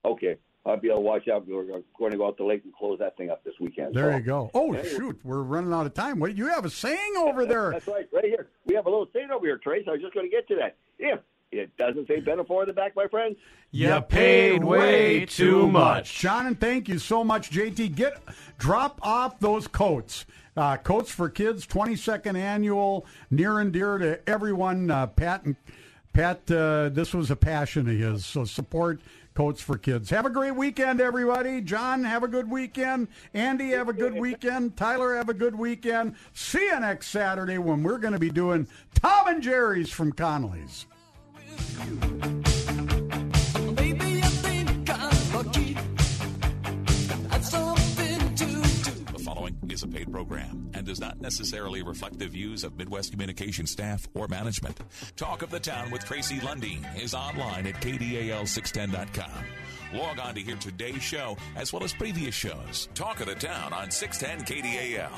Okay, 0.05 0.37
I'll 0.65 0.77
be 0.77 0.89
able 0.89 0.99
to 0.99 1.03
watch 1.03 1.29
out. 1.29 1.47
We're 1.47 1.65
going 1.99 2.13
to 2.13 2.17
go 2.17 2.27
out 2.27 2.37
to 2.39 2.45
lake 2.47 2.63
and 2.65 2.73
close 2.75 2.99
that 3.01 3.17
thing 3.17 3.31
up 3.31 3.43
this 3.45 3.55
weekend. 3.61 3.95
There 3.95 4.11
So- 4.13 4.17
you 4.17 4.23
go. 4.23 4.51
Oh 4.55 4.73
Anyway. 4.73 4.89
shoot, 4.89 5.21
we're 5.25 5.43
running 5.43 5.73
out 5.73 5.87
of 5.87 5.95
time. 5.95 6.19
What 6.21 6.37
you 6.37 6.47
have 6.49 6.65
a 6.65 6.71
saying 6.71 7.15
over 7.19 7.45
there? 7.47 7.71
That's 7.73 7.87
right, 7.87 8.09
right 8.13 8.25
here. 8.25 8.49
We 8.67 8.75
have 8.75 8.87
a 8.87 8.91
little 8.91 9.09
saying 9.13 9.31
over 9.31 9.45
here, 9.47 9.59
Trace. 9.59 9.85
I 9.89 9.93
was 9.93 10.01
just 10.01 10.15
going 10.15 10.27
to 10.27 10.31
get 10.31 10.47
to 10.49 10.57
that. 10.57 10.77
If 10.99 11.21
it 11.51 11.77
doesn't 11.77 12.07
say 12.09 12.21
Benna 12.21 12.47
Ford 12.47 12.69
in 12.69 12.75
the 12.75 12.79
back, 12.81 12.95
my 12.95 13.07
friends, 13.09 13.37
You 13.71 14.01
paid 14.03 14.63
way 14.63 15.25
too 15.27 15.67
much. 15.69 16.19
John, 16.19 16.47
and 16.47 16.59
thank 16.61 16.89
you 16.89 16.99
so 16.99 17.25
much, 17.25 17.51
JT. 17.51 17.95
Get 17.95 18.21
drop 18.59 18.99
off 19.03 19.39
those 19.41 19.67
coats. 19.67 20.27
Uh, 20.57 20.77
coats 20.77 21.11
for 21.13 21.29
kids, 21.31 21.67
twenty 21.67 21.95
second 21.95 22.35
annual, 22.37 23.07
near 23.31 23.61
and 23.61 23.73
dear 23.73 23.97
to 23.99 24.29
everyone. 24.29 24.91
Uh, 24.91 25.07
Pat 25.07 25.45
and 25.45 25.55
Pat, 26.13 26.51
uh, 26.51 26.89
this 26.89 27.15
was 27.15 27.31
a 27.31 27.37
passion 27.37 27.89
of 27.89 27.97
his. 27.97 28.27
So 28.27 28.45
support 28.45 29.01
coats 29.35 29.61
for 29.61 29.79
kids. 29.79 30.11
Have 30.11 30.27
a 30.27 30.31
great 30.31 30.57
weekend, 30.57 31.01
everybody. 31.01 31.61
John, 31.61 32.03
have 32.03 32.25
a 32.25 32.29
good 32.29 32.51
weekend. 32.51 33.07
Andy, 33.35 33.71
have 33.71 33.89
a 33.89 33.93
good 33.93 34.15
weekend. 34.15 34.77
Tyler, 34.77 35.15
have 35.15 35.29
a 35.29 35.35
good 35.35 35.55
weekend. 35.55 36.17
See 36.33 36.67
you 36.67 36.81
next 36.81 37.09
Saturday 37.09 37.59
when 37.59 37.85
we're 37.85 37.99
going 37.99 38.15
to 38.15 38.19
be 38.19 38.31
doing 38.31 38.67
Tom 38.95 39.29
and 39.29 39.41
Jerry's 39.41 39.91
from 39.91 40.13
Connolly's. 40.13 40.87
Is 49.79 49.85
a 49.85 49.89
paid 49.89 50.11
program 50.11 50.69
and 50.75 50.85
does 50.85 50.99
not 50.99 51.21
necessarily 51.21 51.83
reflect 51.83 52.19
the 52.19 52.27
views 52.27 52.65
of 52.65 52.77
Midwest 52.77 53.13
Communication 53.13 53.65
staff 53.65 54.09
or 54.13 54.27
management. 54.27 54.77
Talk 55.17 55.43
of 55.43 55.51
the 55.51 55.61
Town 55.61 55.93
with 55.93 56.05
Tracy 56.05 56.41
Lundeen 56.41 56.85
is 57.01 57.15
online 57.15 57.65
at 57.69 57.75
kdal610.com. 57.77 59.45
Log 59.95 60.19
on 60.19 60.35
to 60.35 60.41
hear 60.41 60.57
today's 60.57 61.03
show 61.03 61.37
as 61.55 61.73
well 61.73 61.85
as 61.85 61.93
previous 61.93 62.35
shows. 62.35 62.89
Talk 62.95 63.21
of 63.21 63.27
the 63.27 63.37
Town 63.37 63.73
on 63.73 63.93
610 63.93 64.63
KDAL. 64.63 65.09